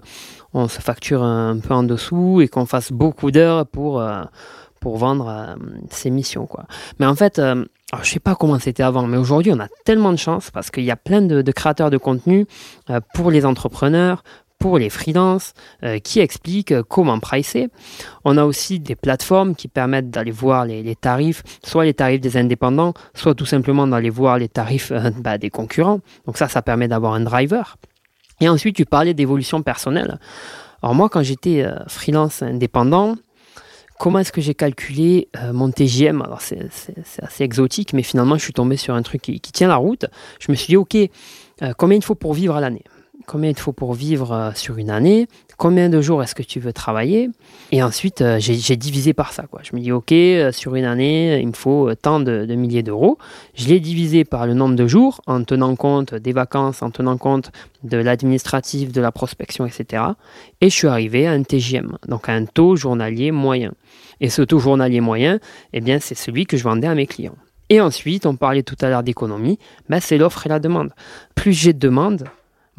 on 0.53 0.67
se 0.67 0.81
facture 0.81 1.23
un, 1.23 1.59
peu 1.59 1.75
en 1.75 1.85
dessous 1.85 2.41
et 2.41 2.49
qu'on 2.49 2.67
fasse 2.67 2.91
beaucoup 2.91 3.31
d'heures 3.31 3.67
pour 3.67 4.03
pour 4.81 4.97
vendre 4.97 5.57
ses 5.91 6.11
missions. 6.11 6.47
Quoi. 6.47 6.65
Mais 6.99 7.07
en 7.07 7.15
fait, 7.15 7.41
alors, 7.93 8.05
je 8.05 8.11
sais 8.13 8.21
pas 8.21 8.37
comment 8.37 8.61
c'était 8.61 8.85
avant, 8.85 9.05
mais 9.09 9.17
aujourd'hui, 9.17 9.51
on 9.53 9.59
a 9.59 9.67
tellement 9.85 10.13
de 10.13 10.17
chance 10.17 10.53
parce 10.53 10.71
qu'il 10.71 10.85
y 10.85 10.93
a 10.93 10.97
plein 10.97 11.23
de, 11.23 11.43
créateurs 11.51 11.91
de 11.91 11.97
contenu 11.97 12.47
pour 13.15 13.33
les 13.33 13.45
entrepreneurs, 13.45 14.23
pour 14.61 14.79
les 14.79 14.91
freelances 14.91 15.55
euh, 15.83 15.99
qui 15.99 16.21
expliquent 16.21 16.71
euh, 16.71 16.83
comment 16.87 17.19
pricer. 17.19 17.69
On 18.25 18.37
a 18.37 18.45
aussi 18.45 18.79
des 18.79 18.95
plateformes 18.95 19.57
qui 19.57 19.67
permettent 19.67 20.11
d'aller 20.11 20.31
voir 20.31 20.67
les, 20.67 20.95
tarifs, 20.95 21.43
soit 21.65 21.87
les 21.87 21.95
tarifs 21.95 22.21
des 22.21 22.37
indépendants, 22.37 22.93
soit 23.15 23.35
tout 23.35 23.47
simplement 23.47 23.87
d'aller 23.87 24.11
voir 24.11 24.39
les 24.39 24.49
tarifs 24.49 24.93
euh, 24.93 25.11
bah, 25.19 25.39
des 25.39 25.51
concurrents. 25.51 26.01
Donc 26.27 26.37
ça, 26.37 26.47
ça 26.47 26.63
permet 26.63 26.87
d'avoir 26.87 27.15
un 27.15 27.21
driver. 27.21 27.79
Et 28.41 28.49
ensuite, 28.49 28.77
tu 28.77 28.85
parlais 28.85 29.15
d'évolution 29.15 29.63
personnelle. 29.63 30.19
Alors 30.83 30.95
moi, 30.95 31.09
quand 31.09 31.23
j'étais 31.23 31.67
freelance 31.89 32.41
indépendant, 32.41 33.17
comment 34.01 34.19
est-ce 34.19 34.33
que 34.33 34.41
j'ai 34.41 34.55
calculé 34.55 35.29
mon 35.53 35.71
TGM 35.71 36.23
Alors 36.23 36.41
c'est 36.41 36.71
assez 37.21 37.45
exotique, 37.45 37.93
mais 37.93 38.03
finalement, 38.03 38.37
je 38.37 38.43
suis 38.43 38.55
tombé 38.55 38.77
sur 38.77 38.95
un 38.95 39.03
truc 39.03 39.21
qui, 39.21 39.41
tient 39.41 39.69
la 39.69 39.77
route. 39.77 40.07
Je 40.41 40.51
me 40.51 40.57
suis 40.57 40.69
dit, 40.69 40.77
OK, 40.77 40.97
combien 41.77 41.99
il 41.99 42.03
faut 42.03 42.15
pour 42.15 42.33
vivre 42.33 42.57
à 42.57 42.61
l'année? 42.61 42.83
Combien 43.27 43.51
il 43.51 43.59
faut 43.59 43.73
pour 43.73 43.95
vivre 43.95 44.33
euh, 44.33 44.51
sur 44.55 44.79
une 44.79 44.91
année, 44.91 45.29
combien 45.57 45.89
de 45.89 46.01
jours 46.01 46.21
est-ce 46.21 46.35
que 46.35 46.43
tu 46.43 46.59
veux 46.59 46.73
travailler, 46.73 47.31
et 47.71 47.81
ensuite 47.83 48.23
euh, 48.23 48.39
j'ai 48.41 48.77
divisé 48.77 49.13
par 49.13 49.33
ça. 49.33 49.45
Quoi. 49.45 49.61
Je 49.63 49.77
me 49.77 49.81
dis, 49.81 49.93
ok, 49.93 50.11
euh, 50.11 50.51
sur 50.51 50.75
une 50.75 50.85
année, 50.85 51.39
il 51.41 51.47
me 51.47 51.53
faut 51.53 51.95
tant 51.95 52.19
de, 52.19 52.45
milliers 52.55 52.83
d'euros. 52.83 53.19
Je 53.55 53.69
l'ai 53.69 53.79
divisé 53.79 54.25
par 54.25 54.49
le 54.49 54.55
nombre 54.55 54.75
de 54.75 54.87
jours, 54.89 55.21
en 55.29 55.45
tenant 55.45 55.77
compte 55.77 56.13
des 56.13 56.33
vacances, 56.33 56.83
en 56.83 56.91
tenant 56.91 57.19
compte 57.19 57.53
de 57.85 57.99
l'administratif, 57.99 58.91
de 58.91 59.01
la 59.01 59.13
prospection, 59.13 59.65
etc. 59.67 60.03
Et 60.61 60.71
je 60.71 60.75
suis 60.75 60.89
arrivé 60.89 61.29
à 61.29 61.31
un 61.31 61.43
TGM, 61.45 61.99
donc 62.09 62.29
un 62.29 62.47
taux 62.47 62.75
journalier 62.75 63.31
moyen. 63.31 63.73
Et 64.21 64.31
ce 64.31 64.43
taux 64.43 64.59
journalier 64.59 65.01
moyen, 65.01 65.39
eh 65.73 65.81
bien, 65.81 65.99
c'est 66.01 66.15
celui 66.15 66.47
que 66.47 66.57
je 66.57 66.65
vendais 66.65 66.87
à 66.87 66.95
mes 66.95 67.07
clients. 67.07 67.37
Et 67.69 67.81
ensuite, 67.81 68.27
on 68.27 68.37
parlait 68.37 68.63
tout 68.63 68.77
à 68.81 68.89
l'heure 68.89 69.03
d'économie, 69.03 69.59
ben, 69.89 70.01
c'est 70.01 70.19
l'offre 70.19 70.47
et 70.47 70.49
la 70.49 70.59
demande. 70.59 70.93
Plus 71.35 71.53
j'ai 71.53 71.73
de 71.73 71.79
demandes, 71.79 72.25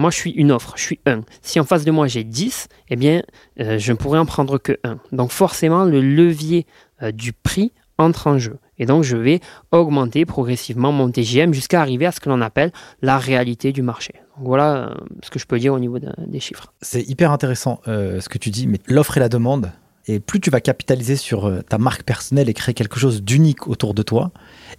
moi, 0.02 0.10
je 0.10 0.16
suis 0.16 0.32
une 0.32 0.52
offre, 0.52 0.74
je 0.78 0.82
suis 0.82 1.00
un. 1.06 1.22
Si 1.44 1.60
en 1.60 1.64
face 1.64 1.86
de 1.86 1.92
moi 1.92 2.08
j'ai 2.08 2.24
10, 2.24 2.70
eh 2.90 2.96
bien, 2.96 3.22
euh, 3.60 3.78
je 3.78 3.92
ne 3.92 3.98
pourrais 3.98 4.18
en 4.18 4.26
prendre 4.26 4.58
que 4.58 4.80
un. 4.84 4.98
Donc 5.12 5.30
forcément, 5.30 5.86
le 5.86 6.02
levier 6.02 6.66
euh, 7.04 7.12
du 7.12 7.34
prix 7.34 7.72
entre 8.00 8.26
en 8.26 8.40
jeu. 8.40 8.58
Et 8.80 8.88
donc, 8.88 9.04
je 9.04 9.16
vais 9.16 9.42
augmenter 9.72 10.26
progressivement 10.26 10.92
mon 10.92 11.12
TGM 11.12 11.54
jusqu'à 11.54 11.82
arriver 11.82 12.08
à 12.08 12.12
ce 12.12 12.20
que 12.20 12.30
l'on 12.30 12.42
appelle 12.42 12.72
la 13.04 13.20
réalité 13.20 13.72
du 13.72 13.84
marché. 13.84 14.16
Voilà 14.40 14.76
euh, 14.76 14.96
ce 15.22 15.30
que 15.30 15.38
je 15.38 15.46
peux 15.46 15.60
dire 15.60 15.74
au 15.74 15.80
niveau 15.80 16.00
des 16.00 16.40
chiffres. 16.40 16.74
C'est 16.82 17.08
hyper 17.08 17.32
intéressant 17.32 17.80
ce 17.86 18.28
que 18.28 18.40
tu 18.40 18.50
dis, 18.50 18.66
mais 18.66 18.80
l'offre 18.88 19.18
et 19.18 19.20
la 19.20 19.30
demande, 19.30 19.72
et 20.08 20.20
plus 20.20 20.40
tu 20.40 20.50
vas 20.50 20.62
capitaliser 20.62 21.16
sur 21.16 21.64
ta 21.70 21.78
marque 21.78 22.04
personnelle 22.04 22.50
et 22.50 22.54
créer 22.54 22.74
quelque 22.74 23.00
chose 23.00 23.22
d'unique 23.24 23.68
autour 23.68 23.94
de 23.94 24.02
toi, 24.04 24.32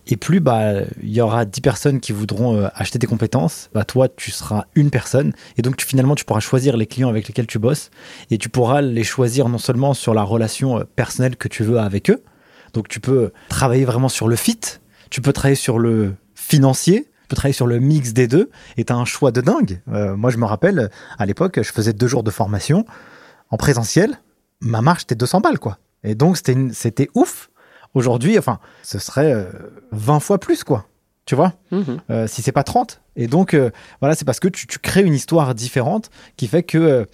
et 0.06 0.16
plus 0.16 0.40
bah 0.40 0.82
il 1.02 1.10
y 1.10 1.20
aura 1.20 1.44
10 1.44 1.60
personnes 1.60 2.00
qui 2.00 2.12
voudront 2.12 2.56
euh, 2.56 2.68
acheter 2.74 2.98
tes 2.98 3.06
compétences, 3.06 3.70
bah 3.72 3.84
toi 3.84 4.08
tu 4.08 4.30
seras 4.30 4.64
une 4.74 4.90
personne. 4.90 5.32
Et 5.56 5.62
donc 5.62 5.80
finalement 5.80 6.14
tu 6.14 6.24
pourras 6.24 6.40
choisir 6.40 6.76
les 6.76 6.86
clients 6.86 7.08
avec 7.08 7.28
lesquels 7.28 7.46
tu 7.46 7.58
bosses. 7.58 7.90
Et 8.30 8.38
tu 8.38 8.48
pourras 8.48 8.80
les 8.80 9.04
choisir 9.04 9.48
non 9.48 9.58
seulement 9.58 9.94
sur 9.94 10.14
la 10.14 10.22
relation 10.22 10.80
euh, 10.80 10.84
personnelle 10.84 11.36
que 11.36 11.48
tu 11.48 11.62
veux 11.62 11.78
avec 11.78 12.10
eux. 12.10 12.22
Donc 12.72 12.88
tu 12.88 13.00
peux 13.00 13.32
travailler 13.48 13.84
vraiment 13.84 14.08
sur 14.08 14.28
le 14.28 14.36
fit, 14.36 14.60
tu 15.10 15.20
peux 15.20 15.32
travailler 15.32 15.56
sur 15.56 15.78
le 15.78 16.14
financier, 16.34 17.04
tu 17.04 17.28
peux 17.28 17.36
travailler 17.36 17.54
sur 17.54 17.66
le 17.66 17.78
mix 17.78 18.12
des 18.12 18.26
deux. 18.26 18.50
Et 18.76 18.84
tu 18.84 18.92
as 18.92 18.96
un 18.96 19.04
choix 19.04 19.30
de 19.30 19.40
dingue. 19.40 19.82
Euh, 19.92 20.16
moi 20.16 20.30
je 20.30 20.38
me 20.38 20.46
rappelle 20.46 20.90
à 21.18 21.26
l'époque, 21.26 21.60
je 21.62 21.70
faisais 21.70 21.92
deux 21.92 22.08
jours 22.08 22.24
de 22.24 22.30
formation 22.30 22.84
en 23.50 23.56
présentiel, 23.56 24.18
ma 24.62 24.80
marge 24.80 25.02
était 25.02 25.14
200 25.14 25.40
balles 25.40 25.58
quoi. 25.58 25.78
Et 26.04 26.14
donc 26.14 26.36
c'était 26.36 26.56
c'était 26.72 27.08
ouf 27.14 27.50
Aujourd'hui, 27.94 28.38
enfin, 28.38 28.58
ce 28.82 28.98
serait 28.98 29.46
20 29.92 30.16
euh, 30.16 30.20
fois 30.20 30.38
plus, 30.38 30.64
quoi. 30.64 30.86
Tu 31.24 31.36
vois? 31.36 31.52
Mhm. 31.70 32.00
euh, 32.10 32.26
Si 32.26 32.42
c'est 32.42 32.52
pas 32.52 32.64
30. 32.64 33.00
Et 33.14 33.26
donc, 33.26 33.54
euh, 33.54 33.70
voilà, 34.00 34.14
c'est 34.14 34.24
parce 34.24 34.40
que 34.40 34.48
tu, 34.48 34.66
crées 34.78 35.02
une 35.02 35.12
histoire 35.14 35.54
différente 35.54 36.10
qui 36.36 36.46
fait 36.46 36.62
que 36.62 37.06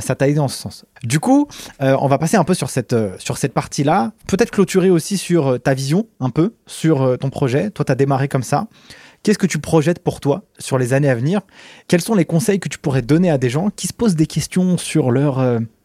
ça 0.00 0.14
t'a 0.14 0.28
aidé 0.28 0.36
dans 0.36 0.48
ce 0.48 0.58
sens. 0.58 0.84
Du 1.02 1.20
coup, 1.20 1.48
on 1.80 2.06
va 2.06 2.18
passer 2.18 2.36
un 2.36 2.44
peu 2.44 2.52
sur 2.52 2.68
cette, 2.68 2.94
sur 3.18 3.38
cette 3.38 3.54
partie-là. 3.54 4.12
Peut-être 4.26 4.50
clôturer 4.50 4.90
aussi 4.90 5.16
sur 5.16 5.58
ta 5.58 5.72
vision, 5.72 6.06
un 6.20 6.28
peu, 6.28 6.52
sur 6.66 7.16
ton 7.18 7.30
projet. 7.30 7.70
Toi, 7.70 7.86
tu 7.86 7.92
as 7.92 7.94
démarré 7.94 8.28
comme 8.28 8.42
ça. 8.42 8.66
Qu'est-ce 9.22 9.38
que 9.38 9.46
tu 9.46 9.58
projettes 9.58 10.00
pour 10.00 10.20
toi 10.20 10.42
sur 10.58 10.76
les 10.76 10.92
années 10.92 11.08
à 11.08 11.14
venir? 11.14 11.40
Quels 11.88 12.02
sont 12.02 12.14
les 12.14 12.26
conseils 12.26 12.60
que 12.60 12.68
tu 12.68 12.78
pourrais 12.78 13.00
donner 13.00 13.30
à 13.30 13.38
des 13.38 13.48
gens 13.48 13.70
qui 13.70 13.86
se 13.86 13.94
posent 13.94 14.16
des 14.16 14.26
questions 14.26 14.76
sur 14.76 15.10
leur 15.10 15.38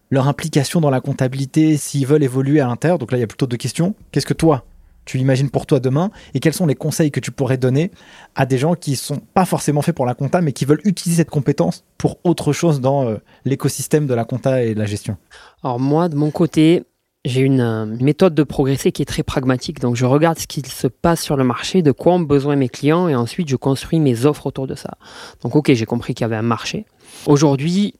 leur 0.09 0.27
implication 0.27 0.81
dans 0.81 0.89
la 0.89 1.01
comptabilité, 1.01 1.77
s'ils 1.77 2.05
veulent 2.05 2.23
évoluer 2.23 2.59
à 2.59 2.67
l'intérieur. 2.67 2.97
Donc 2.97 3.11
là, 3.11 3.17
il 3.17 3.21
y 3.21 3.23
a 3.23 3.27
plutôt 3.27 3.47
deux 3.47 3.57
questions. 3.57 3.95
Qu'est-ce 4.11 4.25
que 4.25 4.33
toi, 4.33 4.65
tu 5.05 5.19
imagines 5.19 5.49
pour 5.49 5.65
toi 5.65 5.79
demain 5.79 6.09
et 6.33 6.39
quels 6.39 6.53
sont 6.53 6.65
les 6.65 6.75
conseils 6.75 7.11
que 7.11 7.19
tu 7.19 7.31
pourrais 7.31 7.57
donner 7.57 7.91
à 8.35 8.45
des 8.45 8.57
gens 8.57 8.75
qui 8.75 8.91
ne 8.91 8.95
sont 8.95 9.21
pas 9.33 9.45
forcément 9.45 9.81
faits 9.81 9.95
pour 9.95 10.05
la 10.05 10.15
compta 10.15 10.41
mais 10.41 10.51
qui 10.51 10.65
veulent 10.65 10.81
utiliser 10.83 11.21
cette 11.21 11.29
compétence 11.29 11.83
pour 11.97 12.17
autre 12.23 12.53
chose 12.53 12.81
dans 12.81 13.07
euh, 13.07 13.17
l'écosystème 13.45 14.07
de 14.07 14.13
la 14.13 14.25
compta 14.25 14.63
et 14.63 14.73
de 14.73 14.79
la 14.79 14.85
gestion? 14.85 15.17
Alors 15.63 15.79
moi, 15.79 16.09
de 16.09 16.15
mon 16.15 16.31
côté, 16.31 16.83
j'ai 17.23 17.41
une 17.41 17.61
euh, 17.61 17.85
méthode 17.85 18.35
de 18.35 18.43
progresser 18.43 18.91
qui 18.91 19.01
est 19.01 19.05
très 19.05 19.23
pragmatique. 19.23 19.79
Donc 19.79 19.95
je 19.95 20.05
regarde 20.05 20.39
ce 20.39 20.47
qu'il 20.47 20.65
se 20.65 20.87
passe 20.87 21.21
sur 21.21 21.37
le 21.37 21.43
marché, 21.43 21.81
de 21.81 21.91
quoi 21.91 22.13
ont 22.13 22.19
besoin 22.19 22.55
mes 22.55 22.69
clients 22.69 23.07
et 23.07 23.15
ensuite 23.15 23.47
je 23.47 23.55
construis 23.55 23.99
mes 23.99 24.25
offres 24.25 24.47
autour 24.47 24.67
de 24.67 24.75
ça. 24.75 24.97
Donc 25.41 25.55
ok, 25.55 25.71
j'ai 25.73 25.85
compris 25.85 26.13
qu'il 26.13 26.23
y 26.23 26.25
avait 26.25 26.35
un 26.35 26.41
marché. 26.41 26.85
Aujourd'hui, 27.27 27.95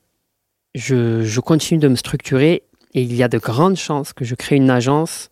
je, 0.75 1.39
continue 1.39 1.79
de 1.79 1.87
me 1.87 1.95
structurer 1.95 2.63
et 2.93 3.01
il 3.01 3.15
y 3.15 3.23
a 3.23 3.27
de 3.27 3.37
grandes 3.37 3.77
chances 3.77 4.13
que 4.13 4.25
je 4.25 4.35
crée 4.35 4.57
une 4.57 4.69
agence. 4.69 5.29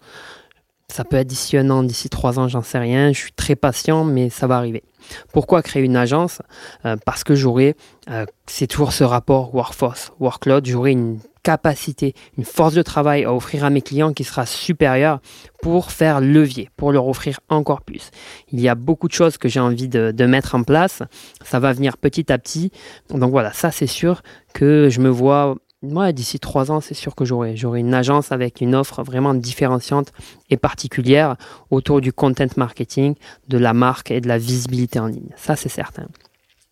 Ça 0.88 1.04
peut 1.04 1.18
être 1.18 1.28
d'ici 1.28 1.58
un 1.58 1.70
an, 1.70 1.84
d'ici 1.84 2.10
trois 2.10 2.40
ans, 2.40 2.48
j'en 2.48 2.62
sais 2.62 2.80
rien. 2.80 3.12
Je 3.12 3.20
suis 3.20 3.32
très 3.32 3.56
patient, 3.56 4.04
mais 4.04 4.30
ça 4.30 4.48
va 4.48 4.58
arriver. 4.58 4.84
Pourquoi 5.32 5.62
créer 5.62 5.84
une 5.84 5.96
agence? 5.96 6.42
Euh, 6.86 6.96
Parce 7.06 7.24
que 7.24 7.36
j'aurai, 7.36 7.76
euh, 8.10 8.26
c'est 8.48 8.68
toujours 8.68 8.94
ce 8.94 9.04
rapport 9.04 9.54
workforce, 9.54 10.12
workload, 10.20 10.66
j'aurai 10.66 10.92
une 10.92 11.20
capacité, 11.44 12.16
une 12.38 12.46
force 12.46 12.74
de 12.74 12.82
travail 12.82 13.26
à 13.26 13.34
offrir 13.34 13.66
à 13.66 13.70
mes 13.70 13.82
clients 13.82 14.14
qui 14.14 14.24
sera 14.24 14.46
supérieure 14.46 15.20
pour 15.62 15.92
faire 15.92 16.22
levier, 16.22 16.70
pour 16.78 16.92
leur 16.92 17.08
offrir 17.08 17.40
encore 17.50 17.82
plus. 17.82 18.12
Il 18.52 18.60
y 18.60 18.70
a 18.70 18.76
beaucoup 18.76 19.08
de 19.08 19.14
choses 19.14 19.38
que 19.38 19.50
j'ai 19.50 19.60
envie 19.60 19.90
de, 19.90 20.26
mettre 20.26 20.56
en 20.56 20.64
place. 20.64 21.04
Ça 21.44 21.60
va 21.60 21.74
venir 21.74 21.98
petit 21.98 22.32
à 22.32 22.38
petit. 22.38 22.72
Donc 23.10 23.30
voilà, 23.30 23.52
ça 23.52 23.72
c'est 23.72 23.88
sûr 23.88 24.24
que 24.54 24.88
je 24.90 25.02
me 25.02 25.10
vois 25.10 25.56
moi, 25.86 26.14
d'ici 26.14 26.40
trois 26.40 26.72
ans, 26.72 26.80
c'est 26.80 26.94
sûr 26.94 27.14
que 27.14 27.26
j'aurai, 27.26 27.58
j'aurai 27.58 27.82
une 27.82 27.94
agence 27.94 28.32
avec 28.32 28.62
une 28.62 28.74
offre 28.74 29.04
vraiment 29.04 29.34
différenciante 29.34 30.14
et 30.50 30.56
particulière 30.56 31.36
autour 31.72 32.00
du 32.00 32.14
content 32.14 32.48
marketing, 32.56 33.16
de 33.50 33.58
la 33.58 33.74
marque 33.74 34.10
et 34.10 34.22
de 34.22 34.30
la 34.30 34.38
visibilité 34.38 35.00
en 35.00 35.08
ligne. 35.08 35.32
Ça, 35.36 35.58
c'est 35.58 35.68
certain. 35.68 36.08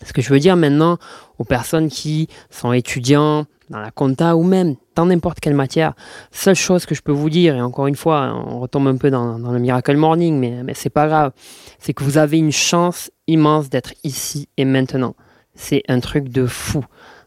Ce 0.05 0.13
que 0.13 0.21
je 0.21 0.29
veux 0.29 0.39
dire 0.39 0.55
maintenant 0.55 0.97
aux 1.39 1.43
personnes 1.43 1.89
qui 1.89 2.29
sont 2.49 2.71
étudiants 2.71 3.45
dans 3.71 3.79
la 3.79 3.89
compta 3.89 4.35
ou 4.35 4.43
même 4.43 4.75
dans 4.95 5.05
n'importe 5.05 5.39
quelle 5.39 5.55
matière, 5.55 5.93
seule 6.31 6.55
chose 6.55 6.85
que 6.85 6.93
je 6.93 7.01
peux 7.01 7.11
vous 7.11 7.29
dire, 7.29 7.55
et 7.55 7.61
encore 7.61 7.87
une 7.87 7.95
fois, 7.95 8.43
on 8.47 8.59
retombe 8.59 8.87
un 8.87 8.97
peu 8.97 9.09
dans, 9.09 9.37
le 9.37 9.59
miracle 9.59 9.95
morning, 9.95 10.37
mais, 10.37 10.63
mais 10.63 10.73
c'est 10.73 10.89
pas 10.89 11.07
grave, 11.07 11.31
c'est 11.79 11.93
que 11.93 12.03
vous 12.03 12.17
avez 12.17 12.37
une 12.37 12.51
chance 12.51 13.09
immense 13.27 13.69
d'être 13.69 13.93
ici 14.03 14.49
et 14.57 14.65
maintenant. 14.65 15.15
C'est 15.55 15.83
un 15.87 15.99
truc 15.99 16.29
de 16.29 16.45
fou. 16.45 16.83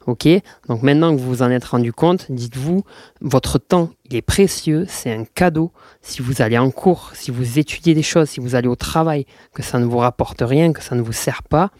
Ok? 0.06 0.28
Donc 0.68 0.82
maintenant 0.82 1.14
que 1.14 1.20
vous 1.20 1.28
vous 1.28 1.42
en 1.42 1.50
êtes 1.50 1.64
rendu 1.64 1.92
compte, 1.92 2.30
dites-vous, 2.30 2.84
votre 3.22 3.58
temps, 3.58 3.88
il 4.04 4.16
est 4.16 4.22
précieux, 4.22 4.84
c'est 4.86 5.10
un 5.10 5.24
cadeau. 5.24 5.72
Si 6.02 6.20
vous 6.20 6.42
allez 6.42 6.58
en 6.58 6.70
cours, 6.70 7.12
si 7.14 7.30
vous 7.30 7.58
étudiez 7.58 7.94
des 7.94 8.02
choses, 8.02 8.28
si 8.28 8.40
vous 8.40 8.54
allez 8.54 8.68
au 8.68 8.76
travail, 8.76 9.24
que 9.54 9.62
ça 9.62 9.78
ne 9.78 9.86
vous 9.86 9.96
rapporte 9.96 10.42
rien, 10.42 10.74
que 10.74 10.82
ça 10.82 10.94
ne 10.94 11.00
vous 11.00 11.12
sert 11.12 11.42
pas, 11.42 11.70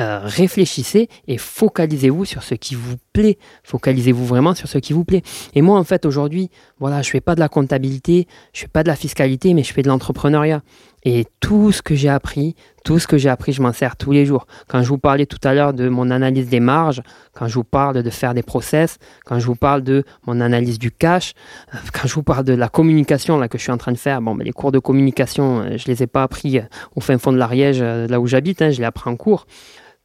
euh, 0.00 0.20
réfléchissez 0.24 1.08
et 1.28 1.36
focalisez-vous 1.36 2.24
sur 2.24 2.42
ce 2.42 2.54
qui 2.54 2.74
vous 2.74 2.96
plaît. 3.12 3.36
Focalisez-vous 3.64 4.24
vraiment 4.24 4.54
sur 4.54 4.66
ce 4.66 4.78
qui 4.78 4.94
vous 4.94 5.04
plaît. 5.04 5.22
Et 5.54 5.60
moi, 5.60 5.78
en 5.78 5.84
fait, 5.84 6.06
aujourd'hui, 6.06 6.48
voilà, 6.78 7.02
je 7.02 7.10
fais 7.10 7.20
pas 7.20 7.34
de 7.34 7.40
la 7.40 7.50
comptabilité, 7.50 8.26
je 8.54 8.60
fais 8.60 8.68
pas 8.68 8.82
de 8.82 8.88
la 8.88 8.96
fiscalité, 8.96 9.52
mais 9.52 9.62
je 9.62 9.74
fais 9.74 9.82
de 9.82 9.88
l'entrepreneuriat. 9.88 10.62
Et 11.04 11.26
tout 11.40 11.70
ce 11.72 11.82
que 11.82 11.94
j'ai 11.94 12.08
appris, 12.08 12.54
tout 12.84 12.98
ce 12.98 13.06
que 13.06 13.18
j'ai 13.18 13.28
appris, 13.28 13.52
je 13.52 13.60
m'en 13.60 13.72
sers 13.72 13.96
tous 13.96 14.12
les 14.12 14.24
jours. 14.24 14.46
Quand 14.68 14.82
je 14.82 14.88
vous 14.88 14.98
parlais 14.98 15.26
tout 15.26 15.38
à 15.44 15.52
l'heure 15.52 15.74
de 15.74 15.88
mon 15.88 16.10
analyse 16.10 16.48
des 16.48 16.60
marges, 16.60 17.02
quand 17.34 17.46
je 17.46 17.54
vous 17.54 17.64
parle 17.64 18.02
de 18.02 18.10
faire 18.10 18.32
des 18.32 18.42
process, 18.42 18.96
quand 19.26 19.38
je 19.38 19.46
vous 19.46 19.54
parle 19.54 19.82
de 19.82 20.04
mon 20.26 20.40
analyse 20.40 20.78
du 20.78 20.90
cash, 20.90 21.32
euh, 21.74 21.78
quand 21.92 22.08
je 22.08 22.14
vous 22.14 22.22
parle 22.22 22.44
de 22.44 22.54
la 22.54 22.68
communication 22.68 23.38
là 23.38 23.48
que 23.48 23.58
je 23.58 23.62
suis 23.62 23.72
en 23.72 23.78
train 23.78 23.92
de 23.92 23.98
faire, 23.98 24.22
bon, 24.22 24.34
mais 24.34 24.44
les 24.44 24.52
cours 24.52 24.72
de 24.72 24.78
communication, 24.78 25.60
euh, 25.60 25.76
je 25.76 25.86
les 25.86 26.02
ai 26.02 26.06
pas 26.06 26.22
appris 26.22 26.60
au 26.96 27.00
fin 27.00 27.18
fond 27.18 27.32
de 27.32 27.38
l'Ariège, 27.38 27.82
là 27.82 28.20
où 28.20 28.26
j'habite, 28.26 28.62
hein, 28.62 28.70
je 28.70 28.78
les 28.78 28.84
appris 28.84 29.10
en 29.10 29.16
cours. 29.16 29.46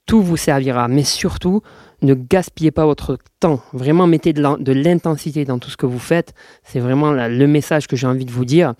Tout 0.05 0.21
vous 0.21 0.37
servira, 0.37 0.87
mais 0.87 1.03
surtout, 1.03 1.61
ne 2.05 2.13
gaspillez 2.13 2.71
pas 2.71 2.85
votre 2.85 3.17
temps. 3.39 3.61
Vraiment, 3.73 4.07
mettez 4.07 4.33
de 4.33 4.71
l'intensité 4.71 5.45
dans 5.45 5.59
tout 5.59 5.69
ce 5.69 5.77
que 5.77 5.85
vous 5.85 5.99
faites. 5.99 6.33
C'est 6.63 6.79
vraiment 6.79 7.11
le 7.11 7.47
message 7.47 7.87
que 7.87 7.95
j'ai 7.95 8.07
envie 8.07 8.25
de 8.25 8.31
vous 8.31 8.45
dire. 8.45 8.73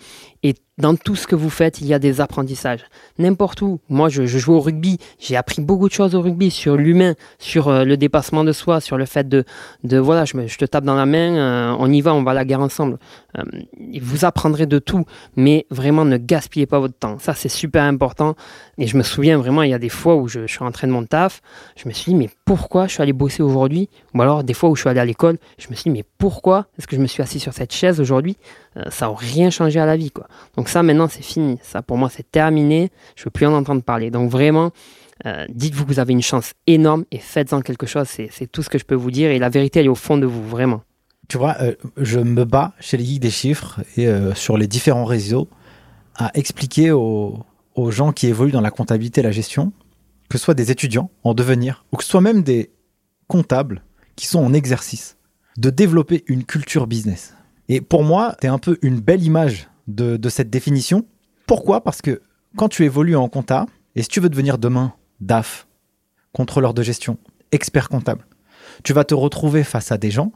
Et 0.44 0.54
dans 0.78 0.96
tout 0.96 1.16
ce 1.16 1.26
que 1.26 1.36
vous 1.36 1.50
faites, 1.50 1.82
il 1.82 1.88
y 1.88 1.94
a 1.94 2.00
des 2.00 2.22
apprentissages. 2.22 2.82
N'importe 3.18 3.62
où. 3.62 3.80
Moi, 3.90 4.10
je, 4.10 4.26
joue 4.26 4.54
au 4.54 4.60
rugby. 4.60 5.00
J'ai 5.20 5.38
appris 5.38 5.62
beaucoup 5.62 5.88
de 5.88 5.94
choses 5.94 6.14
au 6.16 6.22
rugby 6.22 6.52
sur 6.52 6.76
l'humain, 6.76 7.16
sur 7.40 7.70
euh, 7.70 7.84
le 7.86 7.98
dépassement 7.98 8.44
de 8.44 8.52
soi, 8.52 8.82
sur 8.82 8.98
le 8.98 9.06
fait 9.06 9.28
de, 9.28 9.44
voilà, 9.98 10.26
je, 10.26 10.58
te 10.58 10.66
tape 10.66 10.84
dans 10.84 10.96
la 10.96 11.06
main, 11.06 11.36
euh, 11.36 11.76
on 11.80 11.92
y 11.92 12.02
va, 12.02 12.14
on 12.14 12.24
va 12.24 12.32
à 12.32 12.34
la 12.34 12.46
guerre 12.46 12.60
ensemble. 12.60 13.00
Euh, 13.38 13.44
vous 14.02 14.26
apprendrez 14.26 14.66
de 14.66 14.78
tout, 14.78 15.06
mais 15.36 15.66
vraiment 15.72 16.06
ne 16.06 16.18
gaspillez 16.18 16.66
pas 16.66 16.80
votre 16.80 16.98
temps. 16.98 17.18
Ça, 17.20 17.34
c'est 17.34 17.50
super 17.50 17.84
important. 17.84 18.36
Et 18.78 18.86
je 18.86 18.98
me 18.98 19.04
souviens 19.04 19.38
vraiment, 19.38 19.64
il 19.64 19.72
y 19.72 19.74
a 19.74 19.80
des 19.80 19.90
fois 19.90 20.16
où 20.18 20.28
je, 20.28 20.42
je 20.42 20.52
suis 20.52 20.60
rentré 20.60 20.88
de 20.88 20.92
mon 20.92 21.06
taf, 21.06 21.42
je 21.78 21.88
me 21.88 21.94
suis 21.94 22.12
dit, 22.12 22.18
mais 22.18 22.30
pourquoi 22.44 22.88
je 22.88 22.94
suis 22.94 23.02
allé 23.02 23.14
bosser 23.16 23.42
aujourd'hui 23.42 23.90
Ou 24.14 24.22
alors, 24.22 24.44
des 24.44 24.54
fois 24.54 24.70
où 24.70 24.76
je 24.76 24.82
suis 24.82 24.90
allé 24.90 25.00
à 25.00 25.06
l'école, 25.06 25.38
je 25.58 25.68
me 25.70 25.76
suis 25.76 25.90
dit, 25.90 25.98
mais 25.98 26.04
pourquoi 26.18 26.68
est-ce 26.78 26.88
que 26.88 26.96
je 26.96 27.02
me 27.02 27.08
suis 27.08 27.24
assis 27.24 27.40
sur 27.40 27.54
cette 27.54 27.74
chaise 27.74 28.00
aujourd'hui? 28.00 28.38
Ça 28.90 29.08
n'a 29.08 29.16
rien 29.16 29.50
changé 29.50 29.80
à 29.80 29.86
la 29.86 29.96
vie, 29.96 30.12
quoi. 30.12 30.28
Donc 30.58 30.68
ça, 30.70 30.84
maintenant, 30.84 31.08
c'est 31.08 31.24
fini. 31.24 31.58
Ça, 31.62 31.82
pour 31.82 31.98
moi, 31.98 32.10
c'est 32.10 32.30
terminé. 32.30 32.92
Je 33.16 33.22
ne 33.22 33.26
veux 33.26 33.32
plus 33.32 33.46
en 33.46 33.54
entendre 33.54 33.82
parler. 33.82 34.12
Donc 34.12 34.30
vraiment, 34.30 34.72
euh, 35.26 35.46
dites-vous 35.50 35.86
que 35.86 35.90
vous 35.90 36.00
avez 36.00 36.14
une 36.14 36.22
chance 36.22 36.54
énorme 36.68 37.06
et 37.12 37.20
faites-en 37.20 37.62
quelque 37.62 37.86
chose. 37.86 38.08
C'est 38.08 38.52
tout 38.52 38.62
ce 38.64 38.70
que 38.70 38.78
je 38.78 38.86
peux 38.86 38.96
vous 38.96 39.12
dire. 39.12 39.32
Et 39.32 39.40
la 39.40 39.50
vérité, 39.50 39.80
elle 39.80 39.86
est 39.86 39.90
au 39.90 39.96
fond 39.96 40.18
de 40.18 40.26
vous, 40.26 40.48
vraiment. 40.48 40.82
Tu 41.28 41.38
vois, 41.38 41.56
euh, 41.62 41.74
je 41.98 42.20
me 42.20 42.44
bats 42.46 42.74
chez 42.80 42.98
les 42.98 43.06
geeks 43.06 43.22
des 43.22 43.32
chiffres 43.32 43.82
et 43.98 44.08
euh, 44.08 44.36
sur 44.36 44.58
les 44.58 44.68
différents 44.68 45.06
réseaux 45.06 45.48
à 46.16 46.32
expliquer 46.36 46.92
aux, 46.92 47.40
aux, 47.74 47.92
gens 47.92 48.12
qui 48.12 48.28
évoluent 48.28 48.52
dans 48.52 48.62
la 48.62 48.72
comptabilité 48.72 49.22
et 49.22 49.24
la 49.24 49.32
gestion, 49.32 49.74
que 50.30 50.38
ce 50.38 50.44
soit 50.44 50.54
des 50.54 50.70
étudiants 50.70 51.10
en 51.24 51.34
devenir 51.34 51.86
ou 51.92 51.98
que 51.98 52.04
ce 52.04 52.10
soit 52.12 52.22
même 52.22 52.44
des 52.44 52.70
comptables 53.28 53.84
qui 54.16 54.28
sont 54.28 54.40
en 54.40 54.54
exercice, 54.54 55.18
de 55.58 55.70
développer 55.70 56.24
une 56.28 56.44
culture 56.44 56.88
business. 56.88 57.34
Et 57.68 57.82
pour 57.82 58.04
moi, 58.04 58.36
es 58.42 58.48
un 58.48 58.60
peu 58.60 58.78
une 58.82 59.00
belle 59.00 59.24
image 59.24 59.68
de, 59.88 60.30
cette 60.30 60.50
définition. 60.50 61.06
Pourquoi? 61.48 61.84
Parce 61.84 62.02
que 62.02 62.22
quand 62.56 62.70
tu 62.70 62.84
évolues 62.86 63.16
en 63.16 63.30
compta, 63.30 63.66
et 63.96 64.04
si 64.04 64.10
tu 64.10 64.20
veux 64.20 64.30
devenir 64.30 64.58
demain 64.58 64.94
DAF, 65.20 65.68
contrôleur 66.32 66.74
de 66.74 66.84
gestion, 66.84 67.18
expert 67.52 67.90
comptable, 67.90 68.26
tu 68.84 68.94
vas 68.94 69.04
te 69.04 69.14
retrouver 69.14 69.64
face 69.64 69.92
à 69.92 69.98
des 69.98 70.12
gens, 70.12 70.32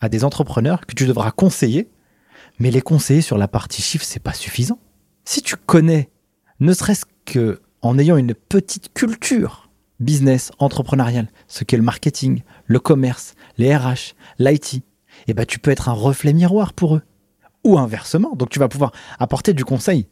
à 0.00 0.08
des 0.08 0.24
entrepreneurs 0.24 0.86
que 0.86 0.94
tu 0.94 1.06
devras 1.06 1.30
conseiller, 1.30 1.90
mais 2.58 2.70
les 2.70 2.82
conseiller 2.82 3.22
sur 3.22 3.38
la 3.38 3.48
partie 3.48 3.82
chiffre, 3.82 4.04
c'est 4.04 4.20
pas 4.20 4.32
suffisant. 4.32 4.78
Si 5.24 5.42
tu 5.42 5.56
connais, 5.56 6.10
ne 6.60 6.72
serait-ce 6.72 7.04
que 7.24 7.60
en 7.82 7.98
ayant 7.98 8.16
une 8.16 8.34
petite 8.34 8.92
culture 8.92 9.69
business, 10.00 10.50
entrepreneuriale, 10.58 11.28
ce 11.46 11.64
qu'est 11.64 11.76
le 11.76 11.82
marketing, 11.82 12.42
le 12.66 12.80
commerce, 12.80 13.34
les 13.58 13.74
RH, 13.76 14.14
l'IT, 14.38 14.82
eh 15.28 15.34
ben 15.34 15.46
tu 15.46 15.58
peux 15.58 15.70
être 15.70 15.88
un 15.88 15.92
reflet 15.92 16.32
miroir 16.32 16.72
pour 16.72 16.96
eux 16.96 17.02
ou 17.64 17.78
inversement. 17.78 18.34
Donc 18.34 18.50
tu 18.50 18.58
vas 18.58 18.68
pouvoir 18.68 18.92
apporter 19.18 19.52
du 19.52 19.64
conseil 19.64 20.08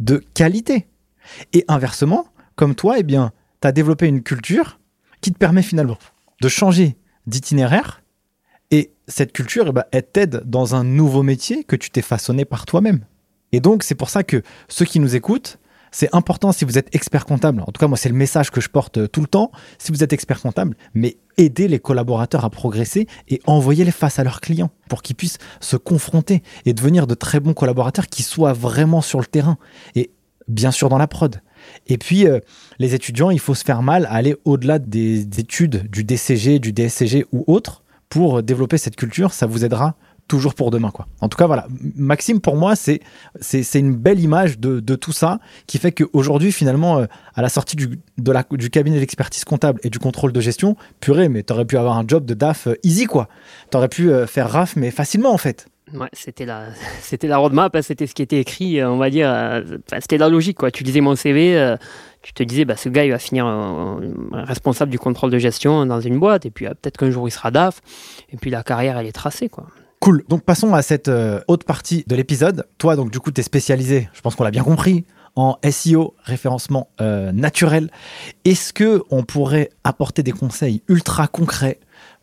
de 0.00 0.24
qualité. 0.34 0.88
Et 1.52 1.64
inversement, 1.68 2.26
comme 2.56 2.74
toi, 2.74 2.98
eh 2.98 3.02
bien, 3.02 3.32
tu 3.60 3.68
as 3.68 3.72
développé 3.72 4.06
une 4.06 4.22
culture 4.22 4.78
qui 5.20 5.32
te 5.32 5.38
permet 5.38 5.62
finalement 5.62 5.98
de 6.40 6.48
changer 6.48 6.96
d'itinéraire. 7.26 8.02
Et 8.70 8.92
cette 9.06 9.32
culture, 9.32 9.66
eh 9.68 9.72
ben, 9.72 9.84
elle 9.92 10.06
t'aide 10.06 10.42
dans 10.44 10.74
un 10.74 10.84
nouveau 10.84 11.22
métier 11.22 11.64
que 11.64 11.76
tu 11.76 11.90
t'es 11.90 12.02
façonné 12.02 12.44
par 12.44 12.66
toi-même. 12.66 13.04
Et 13.52 13.60
donc, 13.60 13.82
c'est 13.82 13.94
pour 13.94 14.10
ça 14.10 14.22
que 14.22 14.42
ceux 14.68 14.84
qui 14.84 15.00
nous 15.00 15.16
écoutent, 15.16 15.58
c'est 15.90 16.14
important 16.14 16.52
si 16.52 16.64
vous 16.64 16.78
êtes 16.78 16.94
expert 16.94 17.24
comptable. 17.24 17.62
En 17.62 17.72
tout 17.72 17.80
cas, 17.80 17.86
moi, 17.86 17.96
c'est 17.96 18.08
le 18.08 18.14
message 18.14 18.50
que 18.50 18.60
je 18.60 18.68
porte 18.68 18.98
euh, 18.98 19.06
tout 19.06 19.20
le 19.20 19.26
temps. 19.26 19.50
Si 19.78 19.92
vous 19.92 20.02
êtes 20.02 20.12
expert 20.12 20.40
comptable, 20.40 20.76
mais 20.94 21.16
aidez 21.36 21.68
les 21.68 21.78
collaborateurs 21.78 22.44
à 22.44 22.50
progresser 22.50 23.06
et 23.28 23.40
envoyez-les 23.46 23.90
face 23.90 24.18
à 24.18 24.24
leurs 24.24 24.40
clients 24.40 24.70
pour 24.88 25.02
qu'ils 25.02 25.16
puissent 25.16 25.38
se 25.60 25.76
confronter 25.76 26.42
et 26.64 26.72
devenir 26.72 27.06
de 27.06 27.14
très 27.14 27.40
bons 27.40 27.54
collaborateurs 27.54 28.06
qui 28.06 28.22
soient 28.22 28.52
vraiment 28.52 29.00
sur 29.00 29.20
le 29.20 29.26
terrain 29.26 29.56
et 29.94 30.10
bien 30.48 30.70
sûr 30.70 30.88
dans 30.88 30.98
la 30.98 31.06
prod. 31.06 31.40
Et 31.86 31.98
puis, 31.98 32.26
euh, 32.26 32.40
les 32.78 32.94
étudiants, 32.94 33.30
il 33.30 33.40
faut 33.40 33.54
se 33.54 33.64
faire 33.64 33.82
mal 33.82 34.06
à 34.06 34.12
aller 34.12 34.36
au-delà 34.44 34.78
des 34.78 35.22
études 35.38 35.88
du 35.90 36.04
DCG, 36.04 36.58
du 36.58 36.72
DSCG 36.72 37.26
ou 37.32 37.44
autres 37.46 37.82
pour 38.08 38.42
développer 38.42 38.78
cette 38.78 38.96
culture. 38.96 39.32
Ça 39.32 39.46
vous 39.46 39.64
aidera 39.64 39.96
toujours 40.28 40.54
pour 40.54 40.70
demain. 40.70 40.90
Quoi. 40.90 41.08
En 41.20 41.28
tout 41.28 41.36
cas, 41.36 41.46
voilà. 41.46 41.66
Maxime, 41.96 42.40
pour 42.40 42.56
moi, 42.56 42.74
c'est, 42.76 43.00
une 43.74 43.96
belle 43.96 44.20
image 44.20 44.58
de, 44.58 44.78
de, 44.78 44.94
tout 44.94 45.12
ça 45.12 45.40
qui 45.66 45.78
fait 45.78 45.90
qu'aujourd'hui, 45.90 46.52
finalement, 46.52 46.98
euh, 46.98 47.06
à 47.34 47.42
la 47.42 47.48
sortie 47.48 47.76
du, 47.76 47.98
de 48.18 48.32
la, 48.32 48.44
du 48.52 48.70
cabinet 48.70 49.00
d'expertise 49.00 49.44
comptable 49.44 49.80
et 49.82 49.90
du 49.90 49.98
contrôle 49.98 50.32
de 50.32 50.40
gestion, 50.40 50.76
purée, 51.00 51.28
mais 51.28 51.42
t'aurais 51.42 51.64
pu 51.64 51.76
avoir 51.76 51.96
un 51.96 52.04
job 52.06 52.24
de 52.26 52.34
DAF 52.34 52.68
euh, 52.68 52.74
easy, 52.84 53.06
quoi. 53.06 53.28
T'aurais 53.70 53.88
pu 53.88 54.10
euh, 54.10 54.26
faire 54.26 54.50
RAF, 54.50 54.76
mais 54.76 54.90
facilement, 54.90 55.32
en 55.32 55.38
fait. 55.38 55.66
Ouais, 55.94 56.08
c'était 56.12 56.44
la, 56.44 56.66
c'était 57.00 57.28
la 57.28 57.38
roadmap, 57.38 57.74
hein, 57.74 57.82
c'était 57.82 58.06
ce 58.06 58.14
qui 58.14 58.22
était 58.22 58.38
écrit, 58.38 58.84
on 58.84 58.98
va 58.98 59.08
dire, 59.08 59.32
c'était 60.00 60.18
la 60.18 60.28
logique, 60.28 60.58
quoi. 60.58 60.70
Tu 60.70 60.84
lisais 60.84 61.00
mon 61.00 61.16
CV, 61.16 61.76
tu 62.20 62.34
te 62.34 62.42
disais, 62.42 62.66
bah, 62.66 62.76
ce 62.76 62.90
gars, 62.90 63.06
il 63.06 63.10
va 63.10 63.18
finir 63.18 63.46
responsable 64.32 64.90
du 64.90 64.98
contrôle 64.98 65.30
de 65.30 65.38
gestion 65.38 65.86
dans 65.86 66.00
une 66.00 66.18
boîte, 66.18 66.44
et 66.44 66.50
puis 66.50 66.66
peut-être 66.66 66.98
qu'un 66.98 67.10
jour 67.10 67.26
il 67.26 67.30
sera 67.30 67.50
DAF, 67.50 67.80
et 68.30 68.36
puis 68.36 68.50
la 68.50 68.62
carrière, 68.62 68.98
elle 68.98 69.06
est 69.06 69.12
tracée, 69.12 69.48
quoi. 69.48 69.68
Cool. 70.00 70.22
Donc 70.28 70.44
passons 70.44 70.74
à 70.74 70.82
cette 70.82 71.08
euh, 71.08 71.40
autre 71.48 71.66
partie 71.66 72.04
de 72.06 72.14
l'épisode. 72.14 72.66
Toi, 72.78 72.94
donc 72.94 73.10
du 73.10 73.18
coup, 73.18 73.32
tu 73.32 73.40
es 73.40 73.44
spécialisé, 73.44 74.08
je 74.12 74.20
pense 74.20 74.36
qu'on 74.36 74.44
l'a 74.44 74.50
bien 74.50 74.62
compris, 74.62 75.04
en 75.34 75.58
SEO, 75.68 76.14
référencement 76.22 76.88
euh, 77.00 77.32
naturel. 77.32 77.90
Est-ce 78.44 78.72
que 78.72 79.02
on 79.10 79.24
pourrait 79.24 79.70
apporter 79.84 80.22
des 80.22 80.32
conseils 80.32 80.82
ultra 80.88 81.26
concrets 81.26 81.80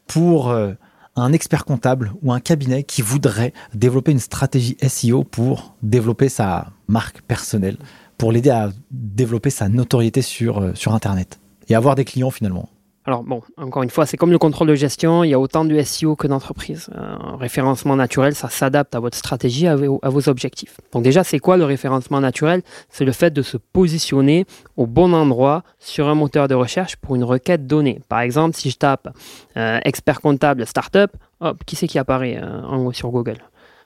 pour 0.08 0.50
euh, 0.50 0.74
un 1.16 1.34
expert 1.34 1.66
comptable 1.66 2.14
ou 2.22 2.32
un 2.32 2.40
cabinet 2.40 2.84
qui 2.84 3.02
voudrait 3.02 3.54
développer 3.74 4.12
une 4.12 4.20
stratégie 4.20 4.78
SEO 4.88 5.24
pour 5.24 5.76
développer 5.82 6.30
sa 6.30 6.68
marque 6.88 7.22
personnelle, 7.22 7.78
pour 8.18 8.32
l'aider 8.32 8.52
à 8.52 8.70
développer 8.92 9.50
sa 9.50 9.68
notoriété 9.70 10.22
sur, 10.22 10.72
sur 10.76 10.94
Internet 10.94 11.40
et 11.68 11.76
avoir 11.76 11.96
des 11.96 12.06
clients 12.06 12.32
finalement? 12.32 12.70
Alors 13.08 13.24
bon, 13.24 13.44
encore 13.58 13.84
une 13.84 13.92
fois, 13.92 14.08
c'est 14.08 14.18
comme 14.18 14.32
le 14.32 14.40
contrôle 14.40 14.68
de 14.68 14.74
gestion, 14.74 15.24
il 15.24 15.30
y 15.30 15.36
a 15.36 15.40
autant 15.40 15.64
de 15.64 15.80
SEO 15.84 16.16
que 16.16 16.26
d'entreprises. 16.26 16.90
Un 16.96 17.38
référencement 17.38 17.96
naturel, 17.96 18.34
ça 18.34 18.50
s'adapte 18.50 18.96
à 18.96 19.00
votre 19.00 19.16
stratégie, 19.16 19.68
à 19.68 19.76
vos, 19.76 20.30
objectifs. 20.30 20.78
Donc 20.92 21.04
déjà, 21.04 21.24
c'est 21.24 21.38
quoi 21.38 21.56
le 21.56 21.66
référencement 21.66 22.20
naturel? 22.20 22.64
C'est 22.90 23.06
le 23.06 23.12
fait 23.12 23.32
de 23.32 23.44
se 23.44 23.58
positionner 23.58 24.46
au 24.76 24.88
bon 24.88 25.14
endroit 25.14 25.62
sur 25.78 26.08
un 26.08 26.16
moteur 26.16 26.48
de 26.48 26.56
recherche 26.56 26.96
pour 26.96 27.16
une 27.16 27.24
requête 27.24 27.68
donnée. 27.68 28.02
Par 28.10 28.22
exemple, 28.22 28.56
si 28.56 28.72
je 28.72 28.78
tape 28.78 29.16
euh, 29.56 29.80
expert 29.86 30.20
comptable 30.20 30.66
startup, 30.66 31.12
hop, 31.42 31.64
qui 31.66 31.76
c'est 31.76 31.88
qui 31.88 32.00
apparaît 32.00 32.40
euh, 32.42 32.64
en 32.64 32.84
haut 32.86 32.94
sur 32.94 33.12
Google? 33.12 33.38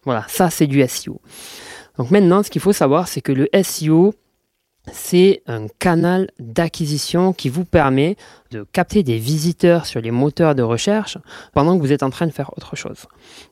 Voilà, 0.06 0.24
ça 0.30 0.50
c'est 0.50 0.68
du 0.68 0.82
SEO. 0.88 1.20
Donc 1.98 2.10
maintenant, 2.12 2.42
ce 2.42 2.50
qu'il 2.50 2.62
faut 2.62 2.72
savoir, 2.72 3.10
c'est 3.10 3.20
que 3.20 3.34
le 3.34 3.50
SEO, 3.64 4.14
c'est 4.94 5.42
un 5.48 5.68
canal 5.68 6.30
d'acquisition 6.40 7.34
qui 7.34 7.50
vous 7.50 7.66
permet 7.66 8.16
de 8.52 8.66
capter 8.72 9.04
des 9.04 9.18
visiteurs 9.18 9.86
sur 9.86 10.02
les 10.02 10.12
moteurs 10.12 10.56
de 10.56 10.64
recherche 10.64 11.18
pendant 11.54 11.78
que 11.78 11.82
vous 11.82 11.92
êtes 11.92 12.04
en 12.04 12.10
train 12.10 12.28
de 12.28 12.32
faire 12.32 12.52
autre 12.58 12.76
chose. 12.76 13.06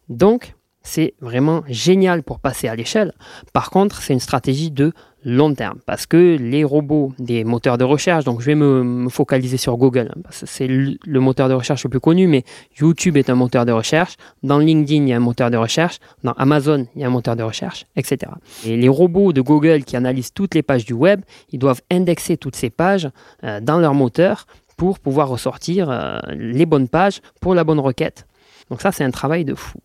Donc, 0.10 0.56
c'est 0.84 1.16
vraiment 1.20 1.64
génial 1.68 2.24
pour 2.24 2.40
passer 2.40 2.68
à 2.68 2.76
l'échelle. 2.76 3.14
Par 3.52 3.70
contre, 3.70 4.02
c'est 4.02 4.14
une 4.14 4.20
stratégie 4.20 4.72
de 4.72 4.94
long 5.28 5.54
terme 5.54 5.80
parce 5.86 6.06
que 6.06 6.38
les 6.40 6.64
robots 6.64 7.12
des 7.20 7.44
moteurs 7.44 7.78
de 7.78 7.84
recherche, 7.84 8.24
donc 8.24 8.40
je 8.40 8.46
vais 8.46 8.56
me, 8.56 9.10
focaliser 9.10 9.58
sur 9.58 9.76
Google 9.76 10.14
hein, 10.16 10.22
c'est 10.32 10.68
le, 10.68 11.20
moteur 11.20 11.50
de 11.50 11.54
recherche 11.54 11.84
le 11.84 11.90
plus 11.90 12.00
connu, 12.00 12.28
mais 12.28 12.46
YouTube 12.80 13.18
est 13.18 13.30
un 13.30 13.36
moteur 13.36 13.66
de 13.66 13.74
recherche, 13.74 14.16
dans 14.42 14.58
LinkedIn 14.58 15.04
il 15.04 15.10
y 15.10 15.14
a 15.14 15.18
un 15.18 15.20
moteur 15.20 15.52
de 15.52 15.58
recherche, 15.58 16.00
dans 16.24 16.32
Amazon 16.34 16.88
il 16.96 17.02
y 17.02 17.04
a 17.04 17.08
un 17.08 17.12
moteur 17.12 17.36
de 17.36 17.44
recherche, 17.44 17.86
etc. 17.98 18.32
Et 18.66 18.78
les 18.78 18.88
robots 18.88 19.34
de 19.34 19.42
Google 19.42 19.84
qui 19.84 19.98
analysent 19.98 20.34
toutes 20.34 20.56
les 20.56 20.64
pages 20.64 20.86
du 20.86 20.94
web, 20.94 21.22
ils 21.52 21.60
doivent 21.60 21.82
indexer 21.92 22.38
toutes 22.38 22.56
ces 22.56 22.70
pages 22.70 23.10
euh, 23.44 23.60
dans 23.60 23.80
leur 23.80 23.94
moteur 23.94 24.48
pour 24.78 24.98
pouvoir 24.98 25.28
ressortir 25.28 25.90
euh, 25.90 26.20
les 26.30 26.66
bonnes 26.66 26.88
pages 26.88 27.20
pour 27.42 27.54
la 27.54 27.66
bonne 27.66 27.80
requête. 27.80 28.26
Donc 28.70 28.82
ça 28.82 28.94
c'est 28.94 29.04
un 29.04 29.12
travail 29.12 29.44
de 29.44 29.56
fou. 29.56 29.78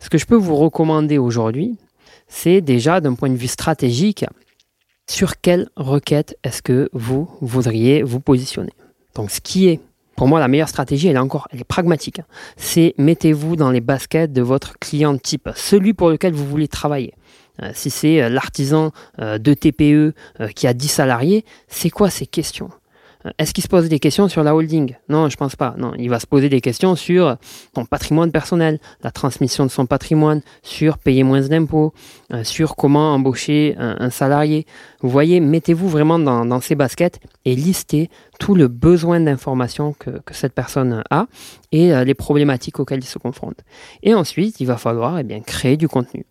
Ce 0.00 0.10
que 0.10 0.18
je 0.18 0.26
peux 0.26 0.36
vous 0.36 0.56
recommander 0.56 1.16
aujourd'hui, 1.16 1.78
c'est 2.30 2.60
déjà 2.60 3.00
d'un 3.00 3.14
point 3.14 3.28
de 3.28 3.36
vue 3.36 3.48
stratégique, 3.48 4.24
sur 5.10 5.40
quelle 5.40 5.68
requête 5.76 6.38
est-ce 6.44 6.62
que 6.62 6.88
vous 6.92 7.28
voudriez 7.40 8.04
vous 8.04 8.20
positionner? 8.20 8.72
Donc 9.16 9.32
ce 9.32 9.40
qui 9.40 9.68
est 9.68 9.80
pour 10.14 10.28
moi, 10.28 10.38
la 10.38 10.48
meilleure 10.48 10.68
stratégie, 10.68 11.08
elle 11.08 11.16
est 11.16 11.18
encore, 11.18 11.48
elle 11.50 11.60
est 11.60 11.64
pragmatique. 11.64 12.20
C'est 12.56 12.94
mettez-vous 12.98 13.56
dans 13.56 13.70
les 13.70 13.80
baskets 13.80 14.32
de 14.32 14.42
votre 14.42 14.78
client 14.78 15.16
type, 15.16 15.48
celui 15.56 15.94
pour 15.94 16.10
lequel 16.10 16.34
vous 16.34 16.46
voulez 16.46 16.68
travailler. 16.68 17.14
si 17.72 17.88
c'est 17.90 18.28
l'artisan 18.28 18.92
de 19.18 19.54
TPE 19.54 20.14
qui 20.54 20.66
a 20.66 20.74
10 20.74 20.88
salariés, 20.88 21.44
c'est 21.68 21.90
quoi 21.90 22.10
ces 22.10 22.26
questions? 22.26 22.70
Est-ce 23.38 23.52
qu'il 23.52 23.62
se 23.62 23.68
pose 23.68 23.88
des 23.88 23.98
questions 23.98 24.28
sur 24.28 24.42
la 24.42 24.54
holding? 24.54 24.96
Non, 25.08 25.28
je 25.28 25.36
pense 25.36 25.56
pas. 25.56 25.74
Non, 25.76 25.92
il 25.98 26.08
va 26.08 26.20
se 26.20 26.26
poser 26.26 26.48
des 26.48 26.60
questions 26.60 26.96
sur 26.96 27.36
son 27.74 27.84
patrimoine 27.84 28.32
personnel, 28.32 28.78
la 29.02 29.10
transmission 29.10 29.66
de 29.66 29.70
son 29.70 29.86
patrimoine, 29.86 30.40
sur 30.62 30.96
payer 30.98 31.22
moins 31.22 31.42
d'impôts, 31.42 31.92
euh, 32.32 32.44
sur 32.44 32.76
comment 32.76 33.12
embaucher 33.14 33.76
un, 33.78 34.10
salarié. 34.10 34.66
Vous 35.00 35.10
voyez, 35.10 35.40
mettez-vous 35.40 35.88
vraiment 35.88 36.18
dans, 36.18 36.60
ces 36.60 36.74
baskets 36.74 37.20
et 37.44 37.54
listez 37.54 38.10
tout 38.38 38.54
le 38.54 38.68
besoin 38.68 39.20
d'information 39.20 39.94
que, 39.98 40.10
cette 40.32 40.54
personne 40.54 41.02
a 41.10 41.26
et 41.72 41.92
euh, 41.92 42.04
les 42.04 42.14
problématiques 42.14 42.80
auxquelles 42.80 43.00
il 43.02 43.06
se 43.06 43.18
confronte. 43.18 43.58
Et 44.02 44.14
ensuite, 44.14 44.60
il 44.60 44.66
va 44.66 44.76
falloir 44.76 45.18
eh 45.18 45.40
créer 45.42 45.76
du 45.76 45.88
contenu 45.88 46.24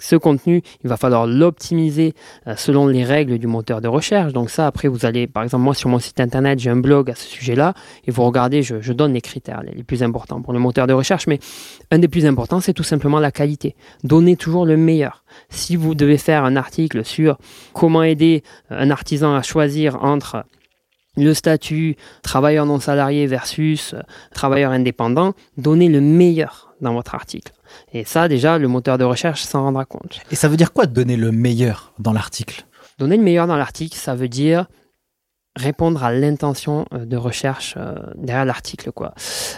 ce 0.00 0.16
contenu, 0.16 0.62
il 0.82 0.88
va 0.88 0.96
falloir 0.96 1.26
l'optimiser 1.26 2.14
euh, 2.46 2.54
selon 2.56 2.86
les 2.86 3.04
règles 3.04 3.38
du 3.38 3.46
moteur 3.46 3.80
de 3.80 3.88
recherche. 3.88 4.32
Donc 4.32 4.50
ça, 4.50 4.66
après, 4.66 4.88
vous 4.88 5.06
allez, 5.06 5.26
par 5.26 5.42
exemple, 5.42 5.64
moi 5.64 5.74
sur 5.74 5.88
mon 5.88 5.98
site 5.98 6.20
internet, 6.20 6.58
j'ai 6.58 6.70
un 6.70 6.76
blog 6.76 7.10
à 7.10 7.14
ce 7.14 7.26
sujet-là, 7.26 7.74
et 8.06 8.10
vous 8.10 8.22
regardez, 8.24 8.62
je, 8.62 8.92
donne 8.92 9.12
les 9.12 9.20
critères 9.20 9.62
les, 9.62 9.82
plus 9.82 10.02
importants 10.02 10.42
pour 10.42 10.52
le 10.52 10.58
moteur 10.58 10.86
de 10.86 10.92
recherche, 10.92 11.26
mais 11.26 11.38
un 11.90 11.98
des 11.98 12.08
plus 12.08 12.26
importants, 12.26 12.60
c'est 12.60 12.72
tout 12.72 12.82
simplement 12.82 13.20
la 13.20 13.30
qualité. 13.30 13.76
Donnez 14.04 14.36
toujours 14.36 14.66
le 14.66 14.76
meilleur. 14.76 15.24
Si 15.50 15.76
vous 15.76 15.94
devez 15.94 16.18
faire 16.18 16.44
un 16.44 16.56
article 16.56 17.04
sur 17.04 17.38
comment 17.72 18.02
aider 18.02 18.42
un 18.70 18.90
artisan 18.90 19.34
à 19.34 19.42
choisir 19.42 20.02
entre 20.02 20.44
le 21.16 21.34
statut 21.34 21.96
travailleur 22.22 22.66
non 22.66 22.80
salarié 22.80 23.26
versus 23.26 23.94
travailleur 24.32 24.72
indépendant, 24.72 25.34
donnez 25.56 25.88
le 25.88 26.00
meilleur 26.00 26.74
dans 26.80 26.94
votre 26.94 27.14
article. 27.14 27.52
Et 27.92 28.04
ça, 28.04 28.28
déjà, 28.28 28.58
le 28.58 28.68
moteur 28.68 28.98
de 28.98 29.04
recherche 29.04 29.42
s'en 29.42 29.62
rendra 29.62 29.84
compte. 29.84 30.20
Et 30.30 30.36
ça 30.36 30.48
veut 30.48 30.56
dire 30.56 30.72
quoi 30.72 30.86
donner 30.86 31.16
le 31.16 31.32
meilleur 31.32 31.92
dans 31.98 32.12
l'article? 32.12 32.66
Donner 32.98 33.16
le 33.16 33.22
meilleur 33.22 33.46
dans 33.46 33.56
l'article, 33.56 33.96
ça 33.96 34.14
veut 34.14 34.28
dire 34.28 34.66
répondre 35.58 36.02
à 36.02 36.12
l'intention 36.12 36.86
euh, 36.94 37.04
de 37.04 37.16
recherche 37.16 37.74
euh, 37.76 37.94
derrière 38.16 38.44
l'article. 38.44 38.92
quoi. 38.92 39.12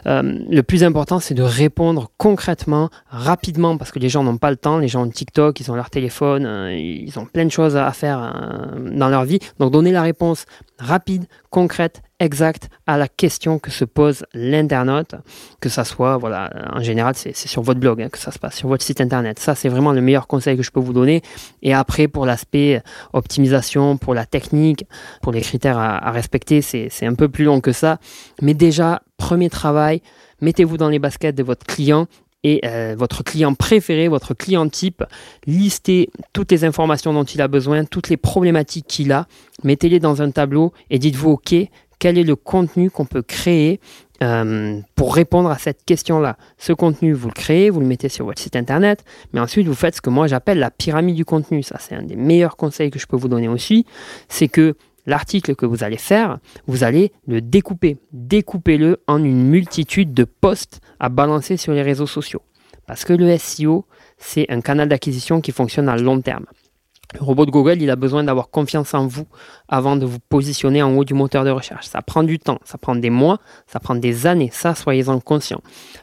Euh, 0.06 0.22
le 0.48 0.62
plus 0.62 0.82
important, 0.82 1.20
c'est 1.20 1.34
de 1.34 1.42
répondre 1.42 2.10
concrètement, 2.16 2.90
rapidement, 3.08 3.76
parce 3.76 3.92
que 3.92 3.98
les 3.98 4.08
gens 4.08 4.24
n'ont 4.24 4.38
pas 4.38 4.50
le 4.50 4.56
temps. 4.56 4.78
Les 4.78 4.88
gens 4.88 5.06
ont 5.06 5.10
TikTok, 5.10 5.60
ils 5.60 5.70
ont 5.70 5.74
leur 5.74 5.90
téléphone, 5.90 6.70
ils 6.72 7.18
ont 7.18 7.26
plein 7.26 7.44
de 7.44 7.50
choses 7.50 7.76
à 7.76 7.92
faire 7.92 8.74
dans 8.78 9.08
leur 9.08 9.24
vie. 9.24 9.38
Donc, 9.58 9.72
donner 9.72 9.92
la 9.92 10.02
réponse 10.02 10.46
rapide, 10.80 11.26
concrète, 11.50 12.02
exacte 12.18 12.68
à 12.86 12.96
la 12.96 13.08
question 13.08 13.58
que 13.58 13.70
se 13.70 13.84
pose 13.84 14.24
l'internaute, 14.34 15.14
que 15.60 15.68
ça 15.68 15.84
soit, 15.84 16.16
voilà, 16.16 16.50
en 16.72 16.82
général, 16.82 17.14
c'est 17.16 17.34
sur 17.34 17.62
votre 17.62 17.80
blog 17.80 18.02
hein, 18.02 18.08
que 18.08 18.18
ça 18.18 18.30
se 18.30 18.38
passe, 18.38 18.56
sur 18.56 18.68
votre 18.68 18.84
site 18.84 19.00
internet. 19.00 19.38
Ça, 19.38 19.54
c'est 19.54 19.68
vraiment 19.68 19.92
le 19.92 20.00
meilleur 20.00 20.26
conseil 20.26 20.56
que 20.56 20.62
je 20.62 20.70
peux 20.70 20.80
vous 20.80 20.92
donner. 20.92 21.22
Et 21.62 21.72
après, 21.72 22.08
pour 22.08 22.26
l'aspect 22.26 22.82
optimisation, 23.12 23.96
pour 23.96 24.14
la 24.14 24.26
technique, 24.26 24.86
pour 25.22 25.32
les 25.32 25.40
critères 25.40 25.78
à, 25.78 26.10
respecter, 26.10 26.62
c'est 26.62 27.06
un 27.06 27.14
peu 27.14 27.28
plus 27.28 27.44
long 27.44 27.60
que 27.60 27.72
ça. 27.72 27.98
Mais 28.42 28.54
déjà, 28.54 29.02
premier 29.16 29.50
travail, 29.50 30.02
mettez-vous 30.40 30.76
dans 30.76 30.88
les 30.88 30.98
baskets 30.98 31.34
de 31.34 31.42
votre 31.42 31.66
client 31.66 32.06
et 32.42 32.60
euh, 32.64 32.94
votre 32.96 33.22
client 33.22 33.54
préféré, 33.54 34.08
votre 34.08 34.34
client 34.34 34.68
type, 34.68 35.04
listez 35.46 36.10
toutes 36.32 36.50
les 36.50 36.64
informations 36.64 37.12
dont 37.12 37.24
il 37.24 37.40
a 37.42 37.48
besoin, 37.48 37.84
toutes 37.84 38.08
les 38.08 38.16
problématiques 38.16 38.86
qu'il 38.86 39.12
a, 39.12 39.26
mettez-les 39.62 40.00
dans 40.00 40.22
un 40.22 40.30
tableau 40.30 40.72
et 40.88 40.98
dites-vous, 40.98 41.30
OK, 41.30 41.54
quel 41.98 42.18
est 42.18 42.24
le 42.24 42.36
contenu 42.36 42.90
qu'on 42.90 43.04
peut 43.04 43.22
créer 43.22 43.78
euh, 44.22 44.80
pour 44.96 45.14
répondre 45.14 45.50
à 45.50 45.56
cette 45.56 45.84
question-là. 45.84 46.36
Ce 46.58 46.74
contenu, 46.74 47.14
vous 47.14 47.28
le 47.28 47.32
créez, 47.32 47.70
vous 47.70 47.80
le 47.80 47.86
mettez 47.86 48.10
sur 48.10 48.26
votre 48.26 48.40
site 48.40 48.54
internet, 48.54 49.02
mais 49.32 49.40
ensuite 49.40 49.66
vous 49.66 49.74
faites 49.74 49.96
ce 49.96 50.02
que 50.02 50.10
moi 50.10 50.26
j'appelle 50.26 50.58
la 50.58 50.70
pyramide 50.70 51.16
du 51.16 51.24
contenu. 51.24 51.62
Ça, 51.62 51.76
c'est 51.78 51.94
un 51.94 52.02
des 52.02 52.16
meilleurs 52.16 52.56
conseils 52.56 52.90
que 52.90 52.98
je 52.98 53.06
peux 53.06 53.16
vous 53.16 53.28
donner 53.28 53.48
aussi. 53.48 53.86
C'est 54.28 54.48
que 54.48 54.74
l'article 55.10 55.54
que 55.54 55.66
vous 55.66 55.84
allez 55.84 55.98
faire, 55.98 56.38
vous 56.66 56.84
allez 56.84 57.12
le 57.26 57.42
découper. 57.42 57.98
Découpez-le 58.12 59.02
en 59.06 59.22
une 59.22 59.48
multitude 59.48 60.14
de 60.14 60.24
posts 60.24 60.80
à 60.98 61.08
balancer 61.08 61.56
sur 61.56 61.72
les 61.72 61.82
réseaux 61.82 62.06
sociaux. 62.06 62.42
Parce 62.86 63.04
que 63.04 63.12
le 63.12 63.36
SEO, 63.36 63.86
c'est 64.16 64.50
un 64.50 64.60
canal 64.60 64.88
d'acquisition 64.88 65.40
qui 65.40 65.52
fonctionne 65.52 65.88
à 65.88 65.96
long 65.96 66.20
terme. 66.20 66.46
Le 67.14 67.24
robot 67.24 67.44
de 67.44 67.50
Google, 67.50 67.82
il 67.82 67.90
a 67.90 67.96
besoin 67.96 68.22
d'avoir 68.22 68.50
confiance 68.50 68.94
en 68.94 69.06
vous 69.06 69.26
avant 69.68 69.96
de 69.96 70.06
vous 70.06 70.20
positionner 70.20 70.80
en 70.82 70.96
haut 70.96 71.04
du 71.04 71.14
moteur 71.14 71.44
de 71.44 71.50
recherche. 71.50 71.86
Ça 71.86 72.02
prend 72.02 72.22
du 72.22 72.38
temps, 72.38 72.60
ça 72.64 72.78
prend 72.78 72.94
des 72.94 73.10
mois, 73.10 73.38
ça 73.66 73.80
prend 73.80 73.96
des 73.96 74.26
années, 74.26 74.50
ça 74.52 74.76
soyez-en 74.76 75.18
conscients. 75.18 75.62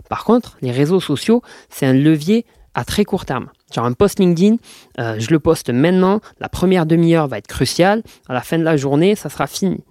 Par 0.09 0.25
contre, 0.25 0.57
les 0.61 0.71
réseaux 0.71 0.99
sociaux, 0.99 1.41
c'est 1.69 1.85
un 1.85 1.93
levier 1.93 2.45
à 2.73 2.83
très 2.83 3.05
court 3.05 3.25
terme. 3.25 3.49
Genre 3.73 3.85
un 3.85 3.93
post 3.93 4.19
LinkedIn, 4.19 4.57
euh, 4.99 5.15
je 5.19 5.29
le 5.29 5.39
poste 5.39 5.69
maintenant, 5.69 6.21
la 6.39 6.47
première 6.47 6.85
demi-heure 6.85 7.27
va 7.27 7.37
être 7.37 7.47
cruciale, 7.47 8.01
à 8.29 8.33
la 8.33 8.41
fin 8.41 8.57
de 8.57 8.63
la 8.63 8.77
journée, 8.77 9.15
ça 9.15 9.29
sera 9.29 9.45
fini. 9.45 9.83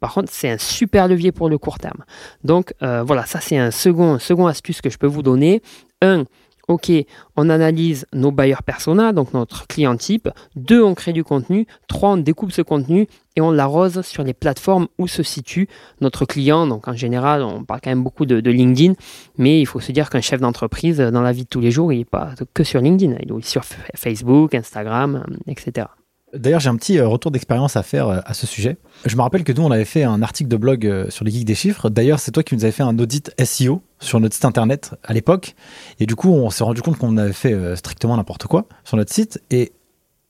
Par 0.00 0.14
contre, 0.14 0.30
c'est 0.32 0.48
un 0.48 0.58
super 0.58 1.08
levier 1.08 1.32
pour 1.32 1.48
le 1.48 1.58
court 1.58 1.78
terme. 1.78 2.04
Donc 2.44 2.72
euh, 2.82 3.02
voilà, 3.02 3.26
ça 3.26 3.40
c'est 3.40 3.58
un 3.58 3.70
second, 3.70 4.18
second 4.18 4.46
astuce 4.46 4.80
que 4.80 4.90
je 4.90 4.98
peux 4.98 5.06
vous 5.06 5.22
donner. 5.22 5.60
Un, 6.00 6.24
OK, 6.68 6.92
on 7.36 7.48
analyse 7.48 8.06
nos 8.12 8.30
bailleurs 8.30 8.62
persona, 8.62 9.14
donc 9.14 9.32
notre 9.32 9.66
client 9.66 9.96
type. 9.96 10.28
Deux, 10.54 10.82
on 10.82 10.94
crée 10.94 11.14
du 11.14 11.24
contenu. 11.24 11.66
Trois, 11.88 12.10
on 12.10 12.16
découpe 12.18 12.52
ce 12.52 12.60
contenu 12.60 13.08
et 13.36 13.40
on 13.40 13.50
l'arrose 13.50 14.02
sur 14.02 14.22
les 14.22 14.34
plateformes 14.34 14.86
où 14.98 15.08
se 15.08 15.22
situe 15.22 15.66
notre 16.02 16.26
client. 16.26 16.66
Donc 16.66 16.86
en 16.86 16.92
général, 16.92 17.42
on 17.42 17.64
parle 17.64 17.80
quand 17.82 17.90
même 17.90 18.02
beaucoup 18.02 18.26
de, 18.26 18.50
LinkedIn, 18.50 18.94
mais 19.38 19.60
il 19.60 19.66
faut 19.66 19.80
se 19.80 19.92
dire 19.92 20.10
qu'un 20.10 20.20
chef 20.20 20.40
d'entreprise, 20.40 20.98
dans 20.98 21.22
la 21.22 21.32
vie 21.32 21.44
de 21.44 21.48
tous 21.48 21.60
les 21.60 21.70
jours, 21.70 21.90
il 21.90 22.00
n'est 22.00 22.04
pas 22.04 22.34
que 22.52 22.64
sur 22.64 22.82
LinkedIn. 22.82 23.16
Il 23.22 23.32
est 23.32 23.46
sur 23.46 23.64
Facebook, 23.94 24.54
Instagram, 24.54 25.24
etc. 25.46 25.86
D'ailleurs, 26.34 26.60
j'ai 26.60 26.68
un 26.68 26.76
petit 26.76 26.98
euh, 26.98 27.08
retour 27.08 27.30
d'expérience 27.30 27.76
à 27.76 27.82
faire 27.82 28.08
euh, 28.08 28.20
à 28.24 28.34
ce 28.34 28.46
sujet. 28.46 28.76
Je 29.06 29.16
me 29.16 29.22
rappelle 29.22 29.44
que 29.44 29.52
nous, 29.52 29.62
on 29.62 29.70
avait 29.70 29.84
fait 29.84 30.04
un 30.04 30.22
article 30.22 30.48
de 30.48 30.56
blog 30.56 30.86
euh, 30.86 31.08
sur 31.10 31.24
les 31.24 31.30
geeks 31.30 31.46
des 31.46 31.54
chiffres. 31.54 31.88
D'ailleurs, 31.88 32.20
c'est 32.20 32.32
toi 32.32 32.42
qui 32.42 32.54
nous 32.54 32.64
avais 32.64 32.72
fait 32.72 32.82
un 32.82 32.98
audit 32.98 33.32
SEO 33.42 33.82
sur 33.98 34.20
notre 34.20 34.34
site 34.34 34.44
internet 34.44 34.94
à 35.02 35.14
l'époque. 35.14 35.54
Et 36.00 36.06
du 36.06 36.16
coup, 36.16 36.30
on 36.30 36.50
s'est 36.50 36.64
rendu 36.64 36.82
compte 36.82 36.98
qu'on 36.98 37.16
avait 37.16 37.32
fait 37.32 37.76
strictement 37.76 38.16
n'importe 38.16 38.46
quoi 38.46 38.66
sur 38.84 38.96
notre 38.96 39.12
site. 39.12 39.42
Et 39.50 39.72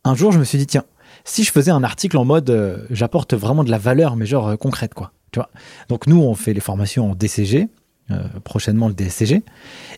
un 0.05 0.15
jour, 0.15 0.33
je 0.33 0.39
me 0.39 0.45
suis 0.45 0.59
dit, 0.59 0.67
tiens, 0.67 0.85
si 1.25 1.43
je 1.43 1.51
faisais 1.51 1.71
un 1.71 1.83
article 1.83 2.17
en 2.17 2.25
mode 2.25 2.87
j'apporte 2.91 3.35
vraiment 3.35 3.65
de 3.65 3.71
la 3.71 3.79
valeur, 3.79 4.17
mais 4.17 4.25
genre 4.25 4.57
concrète, 4.57 4.95
quoi. 4.95 5.13
Tu 5.33 5.39
vois 5.39 5.51
Donc, 5.89 6.07
nous, 6.07 6.21
on 6.21 6.35
fait 6.35 6.55
les 6.55 6.61
formations 6.61 7.11
en 7.11 7.15
DCG. 7.15 7.69
prochainement 8.45 8.89
le 8.89 8.95
DSCG. 8.95 9.43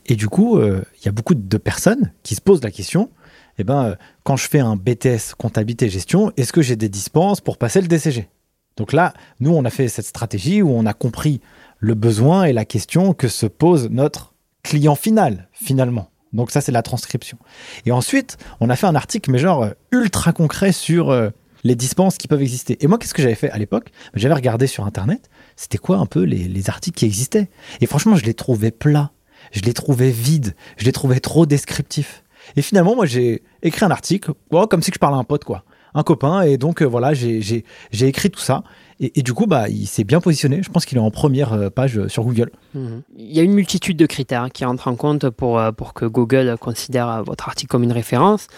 Et 0.07 0.17
du 0.17 0.29
coup, 0.29 0.61
il 0.61 1.05
y 1.05 1.09
a 1.09 1.13
beaucoup 1.13 1.35
de 1.35 1.59
personnes 1.59 2.13
qui 2.25 2.35
se 2.35 2.41
posent 2.41 2.65
la 2.65 2.73
question 2.73 3.11
eh 3.59 3.65
ben, 3.65 3.85
euh, 3.85 3.95
quand 4.25 4.37
je 4.37 4.49
fais 4.49 4.61
un 4.61 4.77
BTS 4.77 5.35
comptabilité 5.37 5.89
gestion, 5.89 6.33
est-ce 6.37 6.53
que 6.53 6.63
j'ai 6.63 6.77
des 6.77 6.89
dispenses 6.89 7.41
pour 7.41 7.59
passer 7.59 7.81
le 7.81 7.89
DCG 7.89 8.29
Donc 8.77 8.93
là, 8.93 9.13
nous, 9.41 9.51
on 9.51 9.65
a 9.65 9.71
fait 9.71 9.89
cette 9.89 10.07
stratégie 10.07 10.63
où 10.63 10.71
on 10.71 10.87
a 10.87 10.93
compris 10.93 11.41
le 11.79 11.95
besoin 11.95 12.45
et 12.45 12.53
la 12.53 12.65
question 12.65 13.15
que 13.15 13.29
se 13.29 13.47
pose 13.47 13.89
notre 13.91 14.35
client 14.63 14.95
final, 14.95 15.49
finalement. 15.53 16.11
Donc 16.33 16.51
ça, 16.51 16.61
c'est 16.61 16.73
la 16.73 16.83
transcription. 16.83 17.39
Et 17.87 17.93
ensuite, 17.93 18.37
on 18.61 18.71
a 18.71 18.77
fait 18.77 18.87
un 18.87 18.95
article, 18.95 19.31
mais 19.31 19.39
genre 19.39 19.65
euh, 19.65 19.71
ultra 19.91 20.33
concret 20.33 20.73
sur 20.73 21.11
euh, 21.11 21.31
les 21.65 21.75
dispenses 21.75 22.19
qui 22.19 22.29
peuvent 22.29 22.43
exister. 22.43 22.77
Et 22.81 22.87
moi, 22.87 22.99
qu'est-ce 22.99 23.15
que 23.15 23.23
j'avais 23.23 23.35
fait 23.35 23.51
à 23.51 23.59
l'époque? 23.59 23.91
J'avais 24.15 24.35
regardé 24.35 24.67
sur 24.67 24.87
Internet, 24.87 25.29
c'était 25.57 25.79
quoi 25.79 25.97
un 25.97 26.07
peu 26.07 26.23
les, 26.23 26.45
les, 26.45 26.71
articles 26.71 26.97
qui 26.97 27.07
existaient? 27.07 27.51
Et 27.81 27.87
franchement, 27.87 28.15
je 28.15 28.25
les 28.25 28.35
trouvais 28.35 28.71
plats, 28.71 29.11
je 29.53 29.61
les 29.63 29.73
trouvais 29.73 30.11
vides, 30.11 30.55
je 30.77 30.85
les 30.85 30.93
trouvais 30.93 31.21
trop 31.21 31.47
descriptifs. 31.47 32.23
Et 32.57 32.63
finalement, 32.63 32.95
moi, 32.95 33.07
j'ai 33.07 33.43
écrit 33.63 33.85
un 33.85 33.91
article, 33.91 34.33
comme 34.51 34.83
si 34.83 34.91
je 34.93 34.99
parlais 34.99 35.17
à 35.17 35.21
un 35.21 35.25
pote, 35.25 35.45
quoi. 35.45 35.65
Un 35.95 36.03
copain. 36.03 36.43
Et 36.43 36.57
donc, 36.57 36.83
euh, 36.83 36.85
voilà, 36.85 37.15
j'ai 37.15 37.65
écrit 38.01 38.31
tout 38.31 38.41
ça. 38.41 38.63
Et, 39.01 39.23
du 39.23 39.33
coup, 39.33 39.47
bah, 39.47 39.69
il 39.69 39.87
s'est 39.87 40.05
bien 40.05 40.21
positionné. 40.21 40.63
Je 40.63 40.71
pense 40.71 40.85
qu'il 40.85 40.99
est 40.99 41.01
en 41.01 41.11
première 41.11 41.55
euh, 41.55 41.71
page 41.71 41.99
euh, 41.99 42.09
sur 42.09 42.23
Google. 42.23 42.51
Mhm. 42.75 43.03
Il 43.17 43.33
y 43.33 43.41
a 43.41 43.43
une 43.43 43.55
multitude 43.55 43.97
de 43.97 44.07
critères 44.07 44.51
qui 44.53 44.65
entrent 44.65 44.89
en 44.89 44.95
compte 44.95 45.31
pour 45.31 45.95
que 45.95 46.05
Google 46.05 46.57
considère 46.61 47.25
votre 47.25 47.49
article 47.49 47.71
comme 47.71 47.83
une 47.83 47.93
référence 47.93 48.49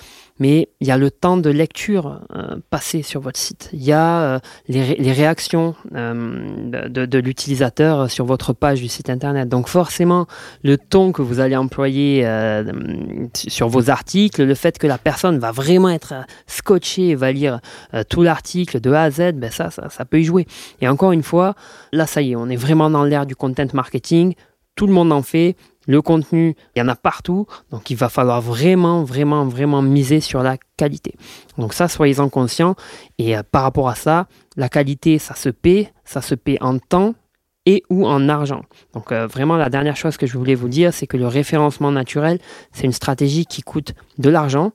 mais 0.42 0.68
il 0.80 0.88
y 0.88 0.90
a 0.90 0.98
le 0.98 1.12
temps 1.12 1.36
de 1.36 1.50
lecture 1.50 2.20
euh, 2.34 2.56
passé 2.68 3.02
sur 3.02 3.20
votre 3.20 3.38
site. 3.38 3.70
Il 3.72 3.84
y 3.84 3.92
a 3.92 4.22
euh, 4.22 4.38
les, 4.66 5.12
réactions 5.12 5.76
euh, 5.94 6.88
de, 6.88 7.18
l'utilisateur 7.18 8.10
sur 8.10 8.24
votre 8.24 8.52
page 8.52 8.80
du 8.80 8.88
site 8.88 9.08
internet. 9.08 9.48
Donc 9.48 9.68
forcément, 9.68 10.26
le 10.64 10.78
ton 10.78 11.12
que 11.12 11.22
vous 11.22 11.38
allez 11.38 11.54
employer 11.54 12.26
sur 13.36 13.68
vos 13.68 13.88
articles, 13.88 14.42
le 14.42 14.54
fait 14.56 14.80
que 14.80 14.88
la 14.88 14.98
personne 14.98 15.38
va 15.38 15.52
vraiment 15.52 15.90
être 15.90 16.12
scotchée, 16.48 17.14
va 17.14 17.30
lire 17.30 17.60
tout 18.08 18.22
l'article 18.22 18.80
de 18.80 18.90
A 18.90 19.04
à 19.04 19.10
Z, 19.12 19.34
ben 19.34 19.52
ça, 19.52 19.70
ça, 19.70 19.90
ça 19.90 20.04
peut 20.04 20.18
y 20.18 20.24
jouer. 20.24 20.48
Et 20.80 20.88
encore 20.88 21.12
une 21.12 21.22
fois, 21.22 21.54
là, 21.92 22.08
ça 22.08 22.20
y 22.20 22.32
est, 22.32 22.36
on 22.36 22.48
est 22.48 22.56
vraiment 22.56 22.90
dans 22.90 23.04
l'ère 23.04 23.26
du 23.26 23.36
content 23.36 23.68
marketing. 23.74 24.34
Tout 24.74 24.88
le 24.88 24.92
monde 24.92 25.12
en 25.12 25.22
fait. 25.22 25.54
Le 25.86 26.00
contenu, 26.02 26.54
il 26.74 26.78
y 26.78 26.82
en 26.82 26.88
a 26.88 26.96
partout, 26.96 27.46
donc 27.70 27.90
il 27.90 27.96
va 27.96 28.08
falloir 28.08 28.40
vraiment, 28.40 29.02
vraiment, 29.02 29.44
vraiment 29.44 29.82
miser 29.82 30.20
sur 30.20 30.42
la 30.42 30.56
qualité. 30.76 31.14
Donc 31.58 31.74
ça, 31.74 31.88
soyez-en 31.88 32.28
conscients. 32.28 32.76
Et 33.18 33.36
euh, 33.36 33.42
par 33.48 33.62
rapport 33.62 33.88
à 33.88 33.94
ça, 33.94 34.26
la 34.56 34.68
qualité, 34.68 35.18
ça 35.18 35.34
se 35.34 35.48
paie, 35.48 35.92
ça 36.04 36.22
se 36.22 36.34
paie 36.34 36.58
en 36.60 36.78
temps 36.78 37.14
et 37.66 37.82
ou 37.90 38.06
en 38.06 38.28
argent. 38.28 38.62
Donc 38.92 39.12
euh, 39.12 39.26
vraiment, 39.26 39.56
la 39.56 39.70
dernière 39.70 39.96
chose 39.96 40.16
que 40.16 40.26
je 40.26 40.36
voulais 40.36 40.54
vous 40.54 40.68
dire, 40.68 40.92
c'est 40.92 41.06
que 41.06 41.16
le 41.16 41.26
référencement 41.26 41.92
naturel, 41.92 42.38
c'est 42.72 42.84
une 42.84 42.92
stratégie 42.92 43.46
qui 43.46 43.62
coûte 43.62 43.94
de 44.18 44.30
l'argent 44.30 44.72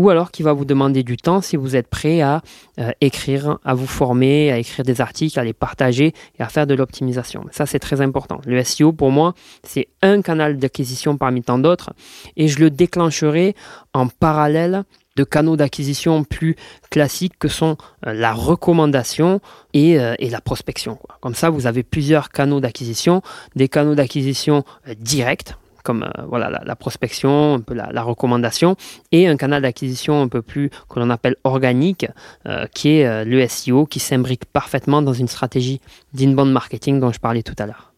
ou 0.00 0.08
alors 0.08 0.30
qui 0.30 0.42
va 0.42 0.54
vous 0.54 0.64
demander 0.64 1.02
du 1.02 1.18
temps 1.18 1.42
si 1.42 1.56
vous 1.56 1.76
êtes 1.76 1.86
prêt 1.86 2.22
à 2.22 2.40
euh, 2.78 2.90
écrire, 3.02 3.58
à 3.64 3.74
vous 3.74 3.86
former, 3.86 4.50
à 4.50 4.58
écrire 4.58 4.82
des 4.82 5.02
articles, 5.02 5.38
à 5.38 5.44
les 5.44 5.52
partager 5.52 6.14
et 6.38 6.42
à 6.42 6.48
faire 6.48 6.66
de 6.66 6.72
l'optimisation. 6.74 7.44
Ça, 7.50 7.66
c'est 7.66 7.78
très 7.78 8.00
important. 8.00 8.40
Le 8.46 8.64
SEO, 8.64 8.92
pour 8.92 9.10
moi, 9.10 9.34
c'est 9.62 9.88
un 10.00 10.22
canal 10.22 10.56
d'acquisition 10.56 11.18
parmi 11.18 11.42
tant 11.42 11.58
d'autres 11.58 11.90
et 12.38 12.48
je 12.48 12.60
le 12.60 12.70
déclencherai 12.70 13.54
en 13.92 14.08
parallèle 14.08 14.84
de 15.16 15.24
canaux 15.24 15.56
d'acquisition 15.56 16.24
plus 16.24 16.56
classiques 16.88 17.38
que 17.38 17.48
sont 17.48 17.76
euh, 18.06 18.14
la 18.14 18.32
recommandation 18.32 19.40
et, 19.74 20.00
euh, 20.00 20.14
la 20.18 20.40
prospection. 20.40 20.98
Comme 21.20 21.34
ça, 21.34 21.50
vous 21.50 21.66
avez 21.66 21.82
plusieurs 21.82 22.30
canaux 22.30 22.60
d'acquisition, 22.60 23.20
des 23.54 23.68
canaux 23.68 23.94
d'acquisition 23.94 24.64
directs, 24.96 25.52
comme 25.82 26.02
euh, 26.02 26.22
voilà, 26.28 26.62
la, 26.64 26.76
prospection, 26.76 27.62
la, 27.68 28.02
recommandation, 28.02 28.76
et 29.12 29.26
un 29.28 29.36
canal 29.36 29.62
d'acquisition 29.62 30.22
un 30.22 30.28
peu 30.28 30.42
plus 30.42 30.70
que 30.88 30.98
l'on 30.98 31.10
appelle 31.10 31.36
organique, 31.44 32.06
euh, 32.46 32.66
qui 32.74 32.98
est 32.98 33.06
euh, 33.06 33.24
le 33.24 33.46
SEO, 33.46 33.86
qui 33.86 34.00
s'imbrique 34.00 34.44
parfaitement 34.46 35.02
dans 35.02 35.12
une 35.12 35.28
stratégie 35.28 35.80
d'inbound 36.14 36.52
marketing 36.52 37.00
dont 37.00 37.12
je 37.12 37.20
parlais 37.20 37.42
tout 37.42 37.56
à 37.58 37.66
l'heure. 37.66 37.92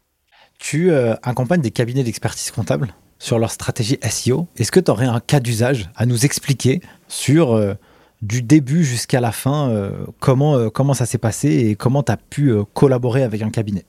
Tu 0.58 0.92
accompagnes 1.24 1.60
des 1.60 1.72
cabinets 1.72 2.04
d'expertise 2.04 2.52
comptable 2.52 2.94
sur 3.18 3.40
leur 3.40 3.50
stratégie 3.50 3.98
SEO. 4.08 4.46
Est-ce 4.56 4.70
que 4.70 4.78
tu 4.78 4.92
aurais 4.92 5.06
un 5.06 5.18
cas 5.18 5.40
d'usage 5.40 5.90
à 5.96 6.06
nous 6.06 6.24
expliquer 6.24 6.80
sur 7.08 7.60
du 8.20 8.42
début 8.42 8.84
jusqu'à 8.84 9.20
la 9.20 9.32
fin, 9.32 9.90
comment, 10.20 10.70
comment 10.70 10.94
ça 10.94 11.04
s'est 11.04 11.18
passé 11.18 11.48
et 11.48 11.74
comment 11.74 12.04
tu 12.04 12.12
as 12.12 12.16
pu 12.16 12.54
collaborer 12.74 13.24
avec 13.24 13.42
un 13.42 13.50
cabinet? 13.50 13.84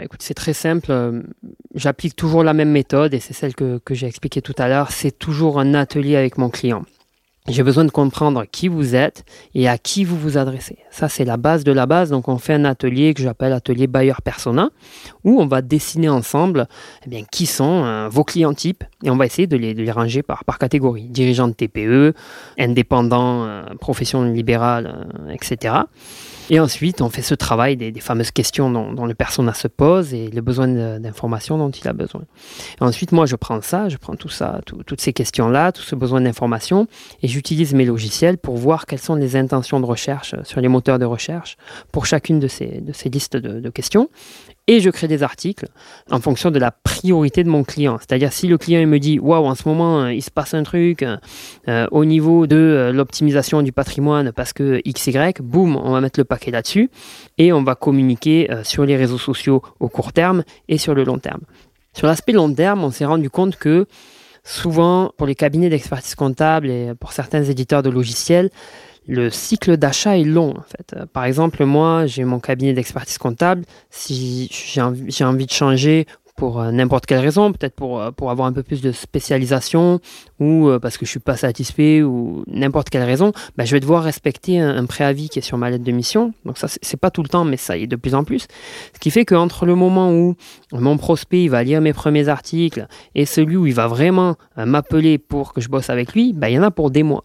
Écoute, 0.00 0.22
c'est 0.22 0.34
très 0.34 0.54
simple. 0.54 0.90
Euh, 0.90 1.22
j'applique 1.74 2.16
toujours 2.16 2.42
la 2.42 2.54
même 2.54 2.70
méthode 2.70 3.12
et 3.14 3.20
c'est 3.20 3.34
celle 3.34 3.54
que, 3.54 3.78
que 3.78 3.94
j'ai 3.94 4.06
expliquée 4.06 4.40
tout 4.40 4.54
à 4.58 4.68
l'heure. 4.68 4.90
C'est 4.90 5.18
toujours 5.18 5.60
un 5.60 5.74
atelier 5.74 6.16
avec 6.16 6.38
mon 6.38 6.48
client. 6.48 6.84
J'ai 7.48 7.64
besoin 7.64 7.84
de 7.84 7.90
comprendre 7.90 8.44
qui 8.44 8.68
vous 8.68 8.94
êtes 8.94 9.24
et 9.56 9.68
à 9.68 9.76
qui 9.76 10.04
vous 10.04 10.16
vous 10.16 10.38
adressez. 10.38 10.78
Ça, 10.92 11.08
c'est 11.08 11.24
la 11.24 11.36
base 11.36 11.64
de 11.64 11.72
la 11.72 11.86
base. 11.86 12.10
Donc, 12.10 12.28
on 12.28 12.38
fait 12.38 12.54
un 12.54 12.64
atelier 12.64 13.14
que 13.14 13.22
j'appelle 13.22 13.52
atelier 13.52 13.88
buyer 13.88 14.14
persona, 14.22 14.70
où 15.24 15.40
on 15.40 15.46
va 15.46 15.60
dessiner 15.60 16.08
ensemble 16.08 16.68
eh 17.04 17.10
bien, 17.10 17.24
qui 17.32 17.46
sont 17.46 17.82
euh, 17.84 18.08
vos 18.08 18.22
clients 18.22 18.54
types 18.54 18.84
et 19.02 19.10
on 19.10 19.16
va 19.16 19.26
essayer 19.26 19.48
de 19.48 19.56
les, 19.56 19.74
de 19.74 19.82
les 19.82 19.90
ranger 19.90 20.22
par, 20.22 20.44
par 20.44 20.58
catégorie. 20.58 21.08
Dirigeants 21.08 21.48
de 21.48 21.54
TPE, 21.54 22.14
indépendants, 22.60 23.44
euh, 23.44 23.64
profession 23.80 24.22
libérale, 24.22 25.08
etc. 25.32 25.74
Et 26.50 26.60
ensuite, 26.60 27.00
on 27.00 27.10
fait 27.10 27.22
ce 27.22 27.34
travail 27.34 27.76
des, 27.76 27.92
fameuses 28.00 28.30
questions 28.30 28.70
dont, 28.70 29.06
le 29.06 29.14
persona 29.14 29.54
se 29.54 29.68
pose 29.68 30.14
et 30.14 30.28
le 30.28 30.40
besoin 30.40 30.68
d'informations 30.98 31.58
dont 31.58 31.70
il 31.70 31.86
a 31.88 31.92
besoin. 31.92 32.22
Et 32.80 32.84
ensuite, 32.84 33.12
moi, 33.12 33.26
je 33.26 33.36
prends 33.36 33.60
ça, 33.62 33.88
je 33.88 33.96
prends 33.96 34.16
tout 34.16 34.28
ça, 34.28 34.60
toutes 34.64 35.00
ces 35.00 35.12
questions-là, 35.12 35.72
tout 35.72 35.82
ce 35.82 35.94
besoin 35.94 36.20
d'information, 36.20 36.86
et 37.22 37.28
j'utilise 37.28 37.74
mes 37.74 37.84
logiciels 37.84 38.38
pour 38.38 38.56
voir 38.56 38.86
quelles 38.86 39.00
sont 39.00 39.14
les 39.14 39.36
intentions 39.36 39.80
de 39.80 39.86
recherche 39.86 40.34
sur 40.44 40.60
les 40.60 40.68
moteurs 40.68 40.98
de 40.98 41.04
recherche 41.04 41.56
pour 41.92 42.06
chacune 42.06 42.40
de 42.40 42.48
ces, 42.48 42.82
listes 43.06 43.36
de 43.36 43.70
questions 43.70 44.08
et 44.68 44.80
je 44.80 44.90
crée 44.90 45.08
des 45.08 45.22
articles 45.22 45.66
en 46.10 46.20
fonction 46.20 46.50
de 46.50 46.58
la 46.58 46.70
priorité 46.70 47.42
de 47.42 47.48
mon 47.48 47.64
client. 47.64 47.98
C'est-à-dire 47.98 48.32
si 48.32 48.46
le 48.46 48.58
client 48.58 48.86
me 48.86 48.98
dit 48.98 49.18
waouh 49.18 49.44
en 49.44 49.54
ce 49.54 49.68
moment 49.68 50.02
euh, 50.02 50.12
il 50.12 50.22
se 50.22 50.30
passe 50.30 50.54
un 50.54 50.62
truc 50.62 51.02
euh, 51.02 51.86
au 51.90 52.04
niveau 52.04 52.46
de 52.46 52.56
euh, 52.56 52.92
l'optimisation 52.92 53.62
du 53.62 53.72
patrimoine 53.72 54.32
parce 54.32 54.52
que 54.52 54.80
XY, 54.86 55.42
boum, 55.42 55.76
on 55.76 55.90
va 55.90 56.00
mettre 56.00 56.20
le 56.20 56.24
paquet 56.24 56.50
là-dessus 56.50 56.90
et 57.38 57.52
on 57.52 57.62
va 57.62 57.74
communiquer 57.74 58.48
sur 58.62 58.84
les 58.84 58.96
réseaux 58.96 59.18
sociaux 59.18 59.62
au 59.80 59.88
court 59.88 60.12
terme 60.12 60.44
et 60.68 60.78
sur 60.78 60.94
le 60.94 61.04
long 61.04 61.18
terme. 61.18 61.40
Sur 61.94 62.06
l'aspect 62.06 62.32
long 62.32 62.52
terme, 62.52 62.84
on 62.84 62.90
s'est 62.90 63.04
rendu 63.04 63.30
compte 63.30 63.56
que 63.56 63.86
souvent 64.44 65.12
pour 65.16 65.26
les 65.26 65.34
cabinets 65.34 65.68
d'expertise 65.68 66.14
comptable 66.14 66.70
et 66.70 66.92
pour 66.98 67.12
certains 67.12 67.44
éditeurs 67.44 67.82
de 67.82 67.90
logiciels, 67.90 68.50
le 69.06 69.30
cycle 69.30 69.76
d'achat 69.76 70.16
est 70.16 70.24
long 70.24 70.54
en 70.56 70.62
fait. 70.62 71.04
Par 71.12 71.24
exemple, 71.24 71.64
moi, 71.64 72.06
j'ai 72.06 72.24
mon 72.24 72.40
cabinet 72.40 72.72
d'expertise 72.72 73.18
comptable. 73.18 73.64
Si 73.90 74.48
j'ai 74.50 74.80
envie, 74.80 75.46
de 75.46 75.50
changer 75.50 76.06
pour 76.42 76.60
euh, 76.60 76.72
n'importe 76.72 77.06
quelle 77.06 77.20
raison, 77.20 77.52
peut-être 77.52 77.76
pour, 77.76 78.00
euh, 78.00 78.10
pour 78.10 78.32
avoir 78.32 78.48
un 78.48 78.52
peu 78.52 78.64
plus 78.64 78.82
de 78.82 78.90
spécialisation 78.90 80.00
ou 80.40 80.70
euh, 80.70 80.80
parce 80.80 80.98
que 80.98 81.06
je 81.06 81.10
suis 81.12 81.20
pas 81.20 81.36
satisfait 81.36 82.02
ou 82.02 82.42
n'importe 82.48 82.90
quelle 82.90 83.04
raison, 83.04 83.30
ben, 83.56 83.64
je 83.64 83.70
vais 83.70 83.78
devoir 83.78 84.02
respecter 84.02 84.58
un, 84.58 84.84
préavis 84.86 85.28
qui 85.28 85.38
est 85.38 85.42
sur 85.42 85.56
ma 85.56 85.70
lettre 85.70 85.84
de 85.84 85.92
mission. 85.92 86.34
Donc 86.44 86.58
ça, 86.58 86.66
c'est 86.66 86.96
pas 86.96 87.12
tout 87.12 87.22
le 87.22 87.28
temps, 87.28 87.44
mais 87.44 87.56
ça 87.56 87.76
y 87.76 87.84
est 87.84 87.86
de 87.86 87.94
plus 87.94 88.16
en 88.16 88.24
plus. 88.24 88.48
Ce 88.92 88.98
qui 88.98 89.12
fait 89.12 89.24
qu'entre 89.24 89.66
le 89.66 89.76
moment 89.76 90.12
où 90.12 90.34
mon 90.72 90.96
prospect 90.96 91.44
il 91.44 91.48
va 91.48 91.62
lire 91.62 91.80
mes 91.80 91.92
premiers 91.92 92.26
articles 92.28 92.88
et 93.14 93.24
celui 93.24 93.54
où 93.54 93.68
il 93.68 93.74
va 93.74 93.86
vraiment 93.86 94.34
m'appeler 94.56 95.18
pour 95.18 95.52
que 95.52 95.60
je 95.60 95.68
bosse 95.68 95.90
avec 95.90 96.12
lui, 96.12 96.32
ben, 96.32 96.48
il 96.48 96.54
y 96.54 96.58
en 96.58 96.64
a 96.64 96.72
pour 96.72 96.90
des 96.90 97.04
mois. 97.04 97.22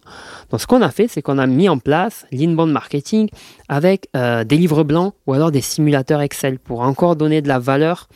Donc 0.50 0.60
ce 0.60 0.68
qu'on 0.68 0.80
a 0.80 0.90
fait, 0.90 1.08
c'est 1.08 1.22
qu'on 1.22 1.38
a 1.38 1.48
mis 1.48 1.68
en 1.68 1.78
place 1.78 2.24
l'inbound 2.30 2.70
marketing 2.70 3.30
avec 3.68 4.08
des 4.14 4.56
livres 4.56 4.84
blancs 4.84 5.14
ou 5.26 5.32
alors 5.32 5.50
des 5.50 5.60
simulateurs 5.60 6.20
Excel 6.20 6.60
pour 6.60 6.82
encore 6.82 7.16
donner 7.16 7.42
de 7.42 7.48
la 7.48 7.58
valeur 7.58 8.06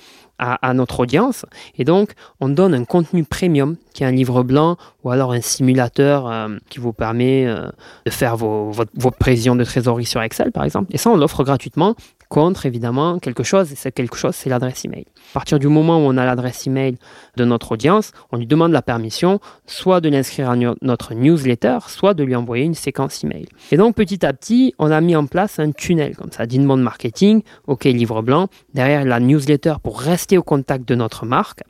à, 0.43 0.75
notre 0.75 1.01
audience. 1.01 1.47
Et 1.79 1.85
donc, 1.85 2.13
on 2.41 2.49
donne 2.49 2.75
un 2.75 2.85
contenu 2.85 3.25
premium, 3.25 3.77
qui 3.95 4.03
est 4.03 4.07
un 4.07 4.13
livre 4.13 4.43
blanc 4.43 4.77
ou 5.05 5.11
alors 5.11 5.33
un 5.33 5.41
simulateur 5.41 6.27
euh, 6.27 6.57
qui 6.69 6.81
vous 6.81 6.93
permet 6.93 7.47
euh, 7.47 7.69
de 8.07 8.11
faire 8.11 8.37
vos, 8.37 8.71
votre, 8.71 8.91
votre 8.95 9.19
prévision 9.19 9.55
de 9.55 9.65
trésorerie 9.65 10.07
sur 10.07 10.23
Excel, 10.23 10.51
par 10.53 10.65
exemple. 10.65 10.93
Et 10.93 10.99
ça, 10.99 11.11
on 11.11 11.17
l'offre 11.17 11.45
gratuitement 11.45 11.95
contre 12.33 12.65
évidemment 12.65 13.19
quelque 13.19 13.43
chose, 13.43 13.73
et 13.73 13.75
c'est 13.75 13.93
quelque 13.93 14.17
chose, 14.17 14.35
c'est 14.35 14.49
l'adresse 14.49 14.87
email. 14.87 15.05
À 15.33 15.35
partir 15.35 15.59
du 15.59 15.69
moment 15.69 15.99
où 15.99 16.09
on 16.09 16.17
a 16.17 16.25
l'adresse 16.25 16.67
email 16.67 16.97
de 17.37 17.45
notre 17.45 17.73
audience, 17.73 18.13
on 18.33 18.39
lui 18.39 18.47
demande 18.47 18.73
la 18.73 18.81
permission 18.81 19.39
soit 19.67 20.01
de 20.01 20.09
l'inscrire 20.09 20.49
à 20.49 20.57
notre 20.57 21.13
newsletter, 21.13 21.79
soit 21.89 22.15
de 22.15 22.25
lui 22.25 22.35
envoyer 22.35 22.65
une 22.65 22.75
séquence 22.75 23.23
email. 23.23 23.45
Et 23.71 23.77
donc 23.77 23.95
petit 23.95 24.25
à 24.25 24.33
petit, 24.33 24.75
on 24.79 24.91
a 24.91 25.03
mis 25.03 25.15
en 25.15 25.27
place 25.27 25.59
un 25.59 25.73
tunnel 25.73 26.17
comme 26.17 26.33
ça 26.33 26.47
d'inbound 26.47 26.83
marketing, 26.83 27.43
OK 27.67 27.85
livre 27.85 28.23
blanc, 28.23 28.49
derrière 28.73 29.05
la 29.05 29.21
newsletter 29.21 29.75
pour 29.83 30.01
rester 30.01 30.39
au 30.39 30.43
contact 30.43 30.89
de 30.89 30.95
notre 30.95 31.27
marque 31.27 31.61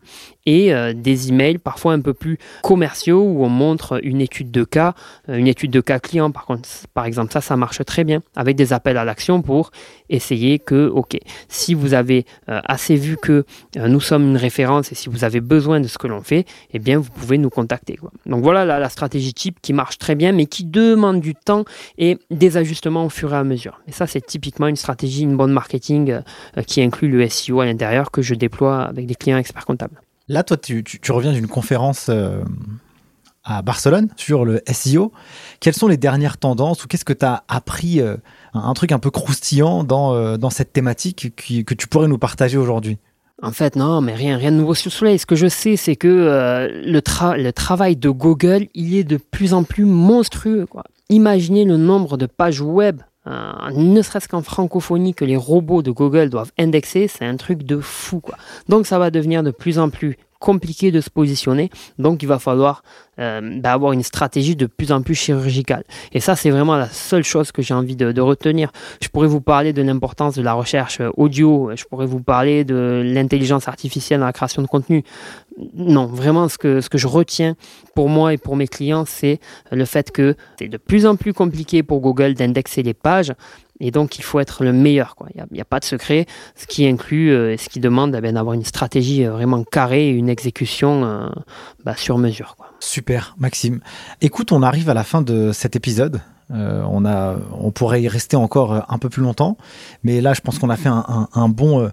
et 0.47 0.72
euh, 0.72 0.93
des 0.93 1.28
emails 1.28 1.59
parfois 1.59 1.93
un 1.93 2.01
peu 2.01 2.14
plus 2.14 2.39
commerciaux 2.62 3.22
où 3.22 3.44
on 3.44 3.48
montre 3.48 4.01
une 4.05 4.20
étude 4.20 4.51
de 4.52 4.62
cas, 4.64 4.94
euh, 5.28 5.36
une 5.36 5.48
étude 5.48 5.72
de 5.72 5.80
cas 5.80 5.98
client 5.98 6.30
par 6.30 6.47
contre, 6.47 6.68
par 6.94 7.05
exemple, 7.05 7.32
ça, 7.32 7.40
ça 7.40 7.56
marche 7.56 7.84
très 7.84 8.05
bien 8.05 8.22
avec 8.36 8.56
des 8.56 8.72
appels 8.72 8.97
à 8.97 9.05
l'action 9.05 9.43
pour 9.43 9.72
essayer 10.12 10.59
que, 10.59 10.89
ok, 10.89 11.18
si 11.48 11.74
vous 11.74 11.94
avez 11.94 12.26
euh, 12.48 12.60
assez 12.64 12.97
vu 12.97 13.16
que 13.16 13.44
nous 13.76 14.01
sommes 14.01 14.22
une 14.22 14.36
référence 14.36 14.93
et 14.93 14.94
si 14.94 15.09
vous 15.09 15.24
avez 15.24 15.40
besoin 15.40 15.80
de 15.80 15.89
ce 15.89 15.98
que 15.98 16.06
l'on 16.06 16.22
fait, 16.22 16.47
eh 16.72 16.78
bien, 16.78 16.98
vous 16.98 17.10
pouvez 17.10 17.39
nous 17.39 17.51
contacter. 17.51 17.98
Donc 18.26 18.43
voilà 18.43 18.64
la, 18.64 18.89
stratégie 18.89 19.32
type 19.32 19.59
qui 19.62 19.72
marche 19.72 19.98
très 19.98 20.14
bien, 20.14 20.32
mais 20.32 20.47
qui 20.47 20.64
demande 20.64 21.20
du 21.20 21.34
temps 21.34 21.64
et 21.98 22.18
des 22.30 22.56
ajustements 22.56 23.06
au 23.06 23.09
fur 23.09 23.32
et 23.32 23.36
à 23.36 23.44
mesure. 23.44 23.80
Et 23.89 23.93
ça, 23.93 24.06
c'est 24.06 24.24
typiquement 24.24 24.66
une 24.66 24.76
stratégie, 24.76 25.22
une 25.22 25.36
bonne 25.36 25.52
marketing 25.52 26.20
qui 26.66 26.82
inclut 26.82 27.09
le 27.09 27.28
SEO 27.28 27.60
à 27.60 27.66
l'intérieur 27.66 28.10
que 28.10 28.22
je 28.22 28.34
déploie 28.34 28.82
avec 28.82 29.06
des 29.06 29.14
clients 29.14 29.39
experts 29.39 29.64
comptables. 29.64 30.01
Là, 30.28 30.43
toi, 30.43 30.56
tu, 30.56 30.82
reviens 31.10 31.32
d'une 31.32 31.48
conférence 31.48 32.06
euh, 32.09 32.43
à 33.44 33.62
Barcelone 33.62 34.09
sur 34.16 34.44
le 34.44 34.62
SEO. 34.70 35.12
Quelles 35.60 35.74
sont 35.74 35.89
les 35.89 35.97
dernières 35.97 36.39
tendances 36.39 36.85
ou 36.85 36.89
qu'est-ce 36.89 37.05
que 37.05 37.12
tu 37.12 37.24
as 37.24 37.44
appris, 37.48 38.01
euh, 38.01 38.16
un, 38.55 38.73
truc 38.74 38.93
un 38.93 38.98
peu 38.98 39.10
croustillant 39.10 39.85
dans, 39.85 40.14
euh, 40.14 40.36
dans 40.36 40.51
cette 40.51 40.73
thématique 40.73 41.32
que 41.36 41.74
tu 41.74 41.86
pourrais 41.89 42.09
nous 42.09 42.19
partager 42.19 42.59
aujourd'hui? 42.59 42.98
En 43.43 43.51
fait, 43.51 43.74
non, 43.74 44.01
mais 44.01 44.14
rien, 44.14 44.36
rien 44.36 44.52
de 44.52 44.56
nouveau 44.56 44.74
sur 44.74 44.89
le 44.89 44.94
soleil. 44.94 45.19
Ce 45.19 45.27
que 45.27 45.35
je 45.35 45.48
sais, 45.48 45.77
c'est 45.77 45.97
que 45.97 46.09
le, 46.09 47.43
le, 47.43 47.52
travail 47.52 47.97
de 47.97 48.09
Google, 48.09 48.69
il 48.74 48.94
est 48.94 49.02
de 49.02 49.16
plus 49.16 49.52
en 49.52 49.64
plus 49.64 49.85
monstrueux. 49.85 50.66
Imaginez 51.09 51.64
le 51.64 51.77
nombre 51.77 52.16
de 52.16 52.27
pages 52.27 52.60
web 52.60 53.02
euh, 53.28 53.70
ne 53.77 54.02
serait-ce 54.02 54.28
qu'en 54.28 54.43
francophonie 54.43 55.14
que 55.14 55.24
les 55.24 55.36
robots 55.36 55.82
de 55.82 55.93
Google 55.93 56.28
doivent 56.28 56.51
indexer, 56.59 57.06
c'est 57.06 57.24
un 57.24 57.36
truc 57.36 57.62
de 57.62 57.78
fou. 57.78 58.20
Donc 58.69 58.86
ça 58.86 58.98
va 58.98 59.10
devenir 59.10 59.43
de 59.43 59.52
plus 59.52 59.78
en 59.78 59.90
plus 59.90 60.16
compliqué 60.43 60.90
de 60.90 61.01
se 61.01 61.09
positionner. 61.09 61.70
Donc 61.98 62.23
il 62.23 62.27
va 62.27 62.39
falloir 62.39 62.82
euh, 63.19 63.60
bah, 63.60 63.73
avoir 63.73 63.93
une 63.93 64.02
stratégie 64.02 64.56
de 64.56 64.66
plus 64.66 64.90
en 64.90 65.02
plus 65.02 65.14
chirurgicale. 65.14 65.85
Et 66.12 66.20
ça, 66.20 66.35
c'est 66.35 66.51
vraiment 66.51 66.77
la 66.77 66.89
seule 66.89 67.23
chose 67.23 67.52
que 67.52 67.62
j'ai 67.62 67.74
envie 67.74 67.97
de, 67.97 68.20
retenir. 68.20 68.73
Je 69.01 69.09
pourrais 69.09 69.28
vous 69.28 69.40
parler 69.40 69.73
de 69.73 69.82
l'importance 69.82 70.35
de 70.35 70.43
la 70.43 70.52
recherche 70.52 71.01
audio, 71.16 71.70
je 71.77 71.85
pourrais 71.85 72.06
vous 72.06 72.20
parler 72.20 72.64
de 72.64 73.02
l'intelligence 73.05 73.69
artificielle 73.69 74.20
dans 74.20 74.27
la 74.27 74.32
création 74.32 74.62
de 74.62 74.66
contenu. 74.66 75.05
Non, 75.74 76.06
vraiment, 76.06 76.48
ce 76.48 76.59
que, 76.59 76.81
ce 76.81 76.89
que 76.89 76.98
je 76.98 77.06
retiens 77.06 77.55
pour 77.94 78.09
moi 78.09 78.32
et 78.32 78.39
pour 78.39 78.56
mes 78.56 78.66
clients, 78.66 79.05
c'est 79.06 79.39
le 79.70 79.85
fait 79.85 80.10
que 80.10 80.35
c'est 80.59 80.69
de 80.69 80.78
plus 80.78 81.06
en 81.06 81.16
plus 81.16 81.32
compliqué 81.32 81.82
pour 81.82 82.01
Google 82.01 82.35
d'indexer 82.35 82.82
les 82.82 82.94
pages. 82.94 83.32
Et 83.84 83.90
donc, 83.90 84.16
il 84.18 84.22
faut 84.22 84.38
être 84.38 84.62
le 84.62 84.72
meilleur. 84.72 85.16
Il 85.34 85.44
n'y 85.50 85.60
a, 85.60 85.64
pas 85.64 85.80
de 85.80 85.84
secret, 85.84 86.26
ce 86.54 86.66
qui 86.66 86.86
inclut 86.86 87.32
euh, 87.32 87.52
et 87.52 87.56
ce 87.56 87.68
qui 87.68 87.80
demande 87.80 88.16
eh 88.16 88.32
d'avoir 88.32 88.54
une 88.54 88.64
stratégie 88.64 89.26
euh, 89.26 89.32
vraiment 89.32 89.64
carrée 89.64 90.06
et 90.06 90.10
une 90.10 90.28
exécution 90.28 91.04
euh, 91.04 91.28
bah, 91.84 91.96
sur 91.96 92.16
mesure. 92.16 92.56
Super, 92.78 93.34
Maxime. 93.38 93.80
Écoute, 94.20 94.52
on 94.52 94.62
arrive 94.62 94.88
à 94.88 94.94
la 94.94 95.02
fin 95.02 95.20
de 95.20 95.50
cet 95.50 95.74
épisode. 95.74 96.20
on, 96.50 97.04
a, 97.04 97.36
on 97.60 97.72
pourrait 97.72 98.02
y 98.02 98.09
rester 98.09 98.36
encore 98.36 98.84
un 98.88 98.98
peu 98.98 99.09
plus 99.09 99.22
longtemps, 99.22 99.56
mais 100.04 100.20
là, 100.20 100.32
je 100.32 100.42
pense 100.42 100.59
qu'on 100.59 100.70
a 100.70 100.76
fait 100.76 100.90
un, 100.90 101.48
bon, 101.48 101.90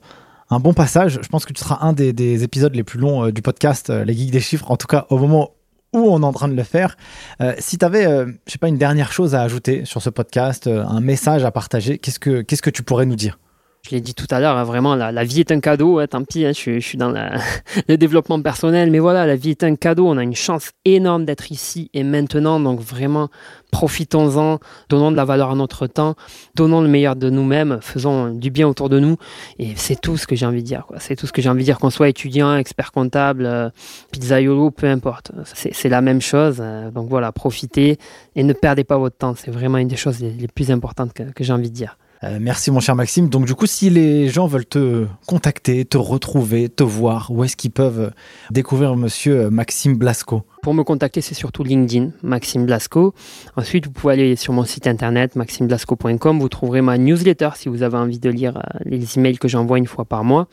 un 0.49 0.59
bon 0.59 0.73
passage. 0.73 1.19
Je 1.23 1.29
pense 1.29 1.45
que 1.45 1.53
tu 1.53 1.63
seras 1.63 1.79
un 1.81 1.93
des, 1.93 2.43
épisodes 2.43 2.75
les 2.75 2.83
plus 2.83 2.99
longs 2.99 3.29
du 3.29 3.41
podcast, 3.41 3.89
Les 3.89 4.13
Geeks 4.13 4.31
des 4.31 4.41
Chiffres, 4.41 4.69
en 4.69 4.77
tout 4.77 4.87
cas 4.87 5.05
au 5.09 5.17
moment 5.17 5.51
ou 5.93 5.99
on 5.99 6.21
est 6.21 6.25
en 6.25 6.33
train 6.33 6.47
de 6.47 6.55
le 6.55 6.63
faire. 6.63 6.97
Euh, 7.41 7.53
si 7.59 7.77
tu 7.77 7.85
avais, 7.85 8.03
je 8.03 8.51
sais 8.51 8.57
pas, 8.57 8.67
une 8.67 8.77
dernière 8.77 9.11
chose 9.11 9.35
à 9.35 9.41
ajouter 9.41 9.85
sur 9.85 10.01
ce 10.01 10.09
podcast, 10.09 10.67
un 10.67 11.01
message 11.01 11.43
à 11.43 11.51
partager, 11.51 11.97
qu'est-ce 11.97 12.19
que, 12.19 12.41
qu'est-ce 12.41 12.61
que 12.61 12.69
tu 12.69 12.83
pourrais 12.83 13.05
nous 13.05 13.15
dire? 13.15 13.39
Je 13.83 13.91
l'ai 13.91 14.01
dit 14.01 14.13
tout 14.13 14.27
à 14.29 14.39
l'heure, 14.39 14.57
hein, 14.57 14.65
vraiment, 14.65 14.95
la, 14.95 15.23
vie 15.23 15.39
est 15.39 15.51
un 15.51 15.59
cadeau. 15.59 15.99
Hein, 15.99 16.07
tant 16.07 16.23
pis, 16.23 16.45
hein, 16.45 16.51
je, 16.53 16.79
suis 16.79 16.97
dans 16.97 17.11
le 17.87 17.97
développement 17.97 18.41
personnel, 18.41 18.91
mais 18.91 18.99
voilà, 18.99 19.25
la 19.25 19.35
vie 19.35 19.51
est 19.51 19.63
un 19.63 19.75
cadeau. 19.75 20.07
On 20.07 20.17
a 20.17 20.23
une 20.23 20.35
chance 20.35 20.71
énorme 20.85 21.25
d'être 21.25 21.51
ici 21.51 21.89
et 21.93 22.03
maintenant. 22.03 22.59
Donc 22.59 22.81
vraiment, 22.81 23.29
profitons-en, 23.71 24.59
donnons 24.89 25.11
de 25.11 25.15
la 25.15 25.25
valeur 25.25 25.51
à 25.51 25.55
notre 25.55 25.87
temps, 25.87 26.15
donnons 26.55 26.81
le 26.81 26.89
meilleur 26.89 27.15
de 27.15 27.29
nous-mêmes, 27.29 27.79
faisons 27.81 28.31
du 28.31 28.51
bien 28.51 28.67
autour 28.67 28.89
de 28.89 28.99
nous. 28.99 29.15
Et 29.59 29.73
c'est 29.75 29.99
tout 29.99 30.17
ce 30.17 30.27
que 30.27 30.35
j'ai 30.35 30.45
envie 30.45 30.61
de 30.61 30.67
dire. 30.67 30.85
C'est 30.97 31.15
tout 31.15 31.25
ce 31.25 31.31
que 31.31 31.41
j'ai 31.41 31.49
envie 31.49 31.61
de 31.61 31.65
dire, 31.65 31.79
qu'on 31.79 31.89
soit 31.89 32.09
étudiant, 32.09 32.57
expert 32.57 32.91
comptable, 32.91 33.45
euh, 33.45 33.69
pizzaiolo, 34.11 34.71
peu 34.71 34.87
importe. 34.87 35.31
C'est 35.45 35.89
la 35.89 36.01
même 36.01 36.21
chose. 36.21 36.57
Euh, 36.59 36.91
donc 36.91 37.09
voilà, 37.09 37.31
profitez 37.31 37.97
et 38.35 38.43
ne 38.43 38.53
perdez 38.53 38.83
pas 38.83 38.97
votre 38.97 39.17
temps. 39.17 39.35
C'est 39.35 39.51
vraiment 39.51 39.77
une 39.77 39.87
des 39.87 39.95
choses 39.95 40.19
les, 40.19 40.47
plus 40.47 40.69
importantes 40.69 41.13
que 41.13 41.43
j'ai 41.43 41.53
envie 41.53 41.69
de 41.69 41.75
dire. 41.75 41.97
Euh, 42.23 42.37
merci 42.41 42.69
mon 42.69 42.79
cher 42.79 42.95
Maxime. 42.95 43.29
Donc 43.29 43.45
du 43.45 43.55
coup, 43.55 43.65
si 43.65 43.89
les 43.89 44.27
gens 44.27 44.47
veulent 44.47 44.65
te 44.65 45.05
contacter, 45.25 45.85
te 45.85 45.97
retrouver, 45.97 46.67
te 46.69 46.83
voir, 46.83 47.31
où 47.31 47.43
est-ce 47.43 47.55
qu'ils 47.55 47.71
peuvent 47.71 48.11
découvrir 48.51 48.95
monsieur 48.95 49.45
euh, 49.45 49.49
Maxime 49.49 49.95
Blasco? 49.95 50.43
Pour 50.61 50.73
me 50.73 50.83
contacter, 50.83 51.21
c'est 51.21 51.35
surtout 51.35 51.63
LinkedIn, 51.63 52.11
Maxime 52.21 52.65
Blasco. 52.65 53.13
Ensuite, 53.55 53.85
vous 53.85 53.93
pouvez 53.93 54.13
aller 54.13 54.35
sur 54.35 54.51
mon 54.51 54.65
site 54.65 54.87
internet 54.87 55.37
maximeblasco.com. 55.37 56.39
Vous 56.39 56.49
trouverez 56.49 56.81
ma 56.81 56.97
newsletter 56.97 57.51
si 57.55 57.69
vous 57.69 57.83
avez 57.83 57.97
envie 57.97 58.19
de 58.19 58.29
lire 58.29 58.57
euh, 58.57 58.79
les 58.83 59.17
emails 59.17 59.37
que 59.37 59.47
j'envoie 59.47 59.77
une 59.77 59.87
fois 59.87 60.03
par 60.03 60.23
mois. 60.23 60.47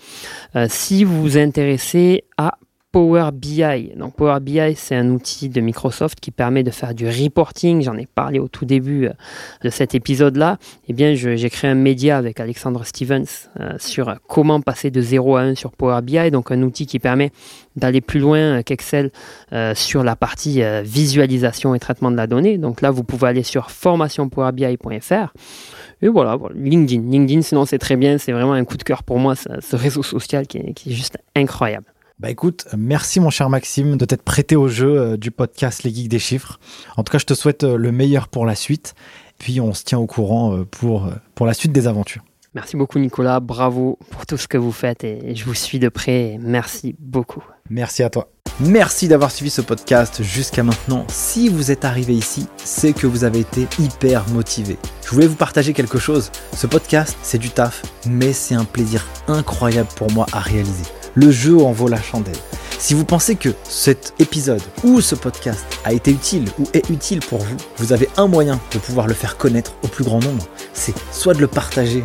si 0.68 1.02
vous 1.02 1.20
vous 1.20 1.38
intéressez 1.38 2.24
à 2.36 2.58
Power 2.96 3.28
BI. 3.30 3.92
Power 4.16 4.40
BI, 4.40 4.74
c'est 4.74 4.96
un 4.96 5.10
outil 5.10 5.50
de 5.50 5.60
Microsoft 5.60 6.18
qui 6.18 6.30
permet 6.30 6.62
de 6.62 6.70
faire 6.70 6.94
du 6.94 7.06
reporting. 7.06 7.82
J'en 7.82 7.94
ai 7.98 8.06
parlé 8.06 8.38
au 8.38 8.48
tout 8.48 8.64
début 8.64 9.04
euh, 9.04 9.12
de 9.62 9.68
cet 9.68 9.94
épisode-là. 9.94 10.56
Eh 10.88 11.14
j'ai 11.14 11.50
créé 11.50 11.70
un 11.70 11.74
média 11.74 12.16
avec 12.16 12.40
Alexandre 12.40 12.86
Stevens 12.86 13.50
euh, 13.60 13.74
sur 13.78 14.14
comment 14.28 14.62
passer 14.62 14.90
de 14.90 15.02
0 15.02 15.36
à 15.36 15.42
1 15.42 15.56
sur 15.56 15.72
Power 15.72 16.00
BI. 16.00 16.30
Donc 16.30 16.50
un 16.50 16.62
outil 16.62 16.86
qui 16.86 16.98
permet 16.98 17.32
d'aller 17.76 18.00
plus 18.00 18.18
loin 18.18 18.38
euh, 18.38 18.62
qu'Excel 18.62 19.10
sur 19.74 20.02
la 20.02 20.16
partie 20.16 20.62
visualisation 20.82 21.74
et 21.74 21.78
traitement 21.78 22.10
de 22.10 22.16
la 22.16 22.26
donnée. 22.26 22.56
Donc 22.56 22.80
là, 22.80 22.90
vous 22.90 23.04
pouvez 23.04 23.28
aller 23.28 23.42
sur 23.42 23.70
formationpowerbi.fr. 23.70 25.34
Et 26.00 26.08
voilà, 26.08 26.38
LinkedIn. 26.54 27.10
LinkedIn, 27.10 27.42
sinon 27.42 27.66
c'est 27.66 27.78
très 27.78 27.96
bien. 27.96 28.16
C'est 28.16 28.32
vraiment 28.32 28.54
un 28.54 28.64
coup 28.64 28.78
de 28.78 28.84
cœur 28.84 29.02
pour 29.02 29.18
moi, 29.18 29.34
ce, 29.36 29.76
réseau 29.76 30.02
social 30.02 30.46
qui 30.46 30.56
est 30.56 30.90
juste 30.90 31.18
incroyable. 31.34 31.84
Bah 32.18 32.30
écoute, 32.30 32.66
merci 32.74 33.20
mon 33.20 33.28
cher 33.28 33.50
Maxime 33.50 33.98
de 33.98 34.06
t'être 34.06 34.22
prêté 34.22 34.56
au 34.56 34.68
jeu 34.68 34.98
euh, 34.98 35.16
du 35.18 35.30
podcast 35.30 35.82
Les 35.82 35.94
Geeks 35.94 36.08
des 36.08 36.18
Chiffres. 36.18 36.58
En 36.96 37.04
tout 37.04 37.12
cas, 37.12 37.18
je 37.18 37.26
te 37.26 37.34
souhaite 37.34 37.62
euh, 37.62 37.76
le 37.76 37.92
meilleur 37.92 38.28
pour 38.28 38.46
la 38.46 38.54
suite. 38.54 38.94
Puis 39.38 39.60
on 39.60 39.74
se 39.74 39.84
tient 39.84 39.98
au 39.98 40.06
courant 40.06 40.56
euh, 40.56 40.64
pour, 40.64 41.10
pour 41.34 41.44
la 41.44 41.52
suite 41.52 41.72
des 41.72 41.86
aventures. 41.86 42.22
Merci 42.54 42.78
beaucoup 42.78 42.98
Nicolas, 42.98 43.40
bravo 43.40 43.98
pour 44.10 44.24
tout 44.24 44.38
ce 44.38 44.48
que 44.48 44.56
vous 44.56 44.72
faites 44.72 45.04
et 45.04 45.34
je 45.34 45.44
vous 45.44 45.52
suis 45.52 45.78
de 45.78 45.90
près. 45.90 46.38
Merci 46.40 46.96
beaucoup. 46.98 47.44
Merci 47.68 48.02
à 48.02 48.08
toi. 48.08 48.30
Merci 48.60 49.08
d'avoir 49.08 49.30
suivi 49.30 49.50
ce 49.50 49.60
podcast 49.60 50.22
jusqu'à 50.22 50.62
maintenant. 50.62 51.04
Si 51.08 51.50
vous 51.50 51.70
êtes 51.70 51.84
arrivé 51.84 52.14
ici, 52.14 52.46
c'est 52.56 52.94
que 52.94 53.06
vous 53.06 53.24
avez 53.24 53.40
été 53.40 53.68
hyper 53.78 54.26
motivé. 54.30 54.78
Je 55.04 55.10
voulais 55.10 55.26
vous 55.26 55.36
partager 55.36 55.74
quelque 55.74 55.98
chose. 55.98 56.32
Ce 56.54 56.66
podcast, 56.66 57.14
c'est 57.22 57.36
du 57.36 57.50
taf, 57.50 57.82
mais 58.06 58.32
c'est 58.32 58.54
un 58.54 58.64
plaisir 58.64 59.04
incroyable 59.28 59.90
pour 59.96 60.10
moi 60.12 60.24
à 60.32 60.40
réaliser 60.40 60.84
le 61.16 61.30
jeu 61.30 61.58
en 61.58 61.72
vaut 61.72 61.88
la 61.88 62.00
chandelle. 62.00 62.36
Si 62.78 62.92
vous 62.92 63.06
pensez 63.06 63.36
que 63.36 63.48
cet 63.64 64.12
épisode 64.18 64.60
ou 64.84 65.00
ce 65.00 65.14
podcast 65.14 65.64
a 65.84 65.94
été 65.94 66.10
utile 66.10 66.44
ou 66.58 66.68
est 66.74 66.90
utile 66.90 67.20
pour 67.20 67.38
vous, 67.38 67.56
vous 67.78 67.92
avez 67.94 68.08
un 68.18 68.28
moyen 68.28 68.60
de 68.72 68.78
pouvoir 68.78 69.06
le 69.06 69.14
faire 69.14 69.38
connaître 69.38 69.74
au 69.82 69.88
plus 69.88 70.04
grand 70.04 70.22
nombre. 70.22 70.46
C'est 70.74 70.94
soit 71.10 71.32
de 71.32 71.40
le 71.40 71.46
partager 71.46 72.04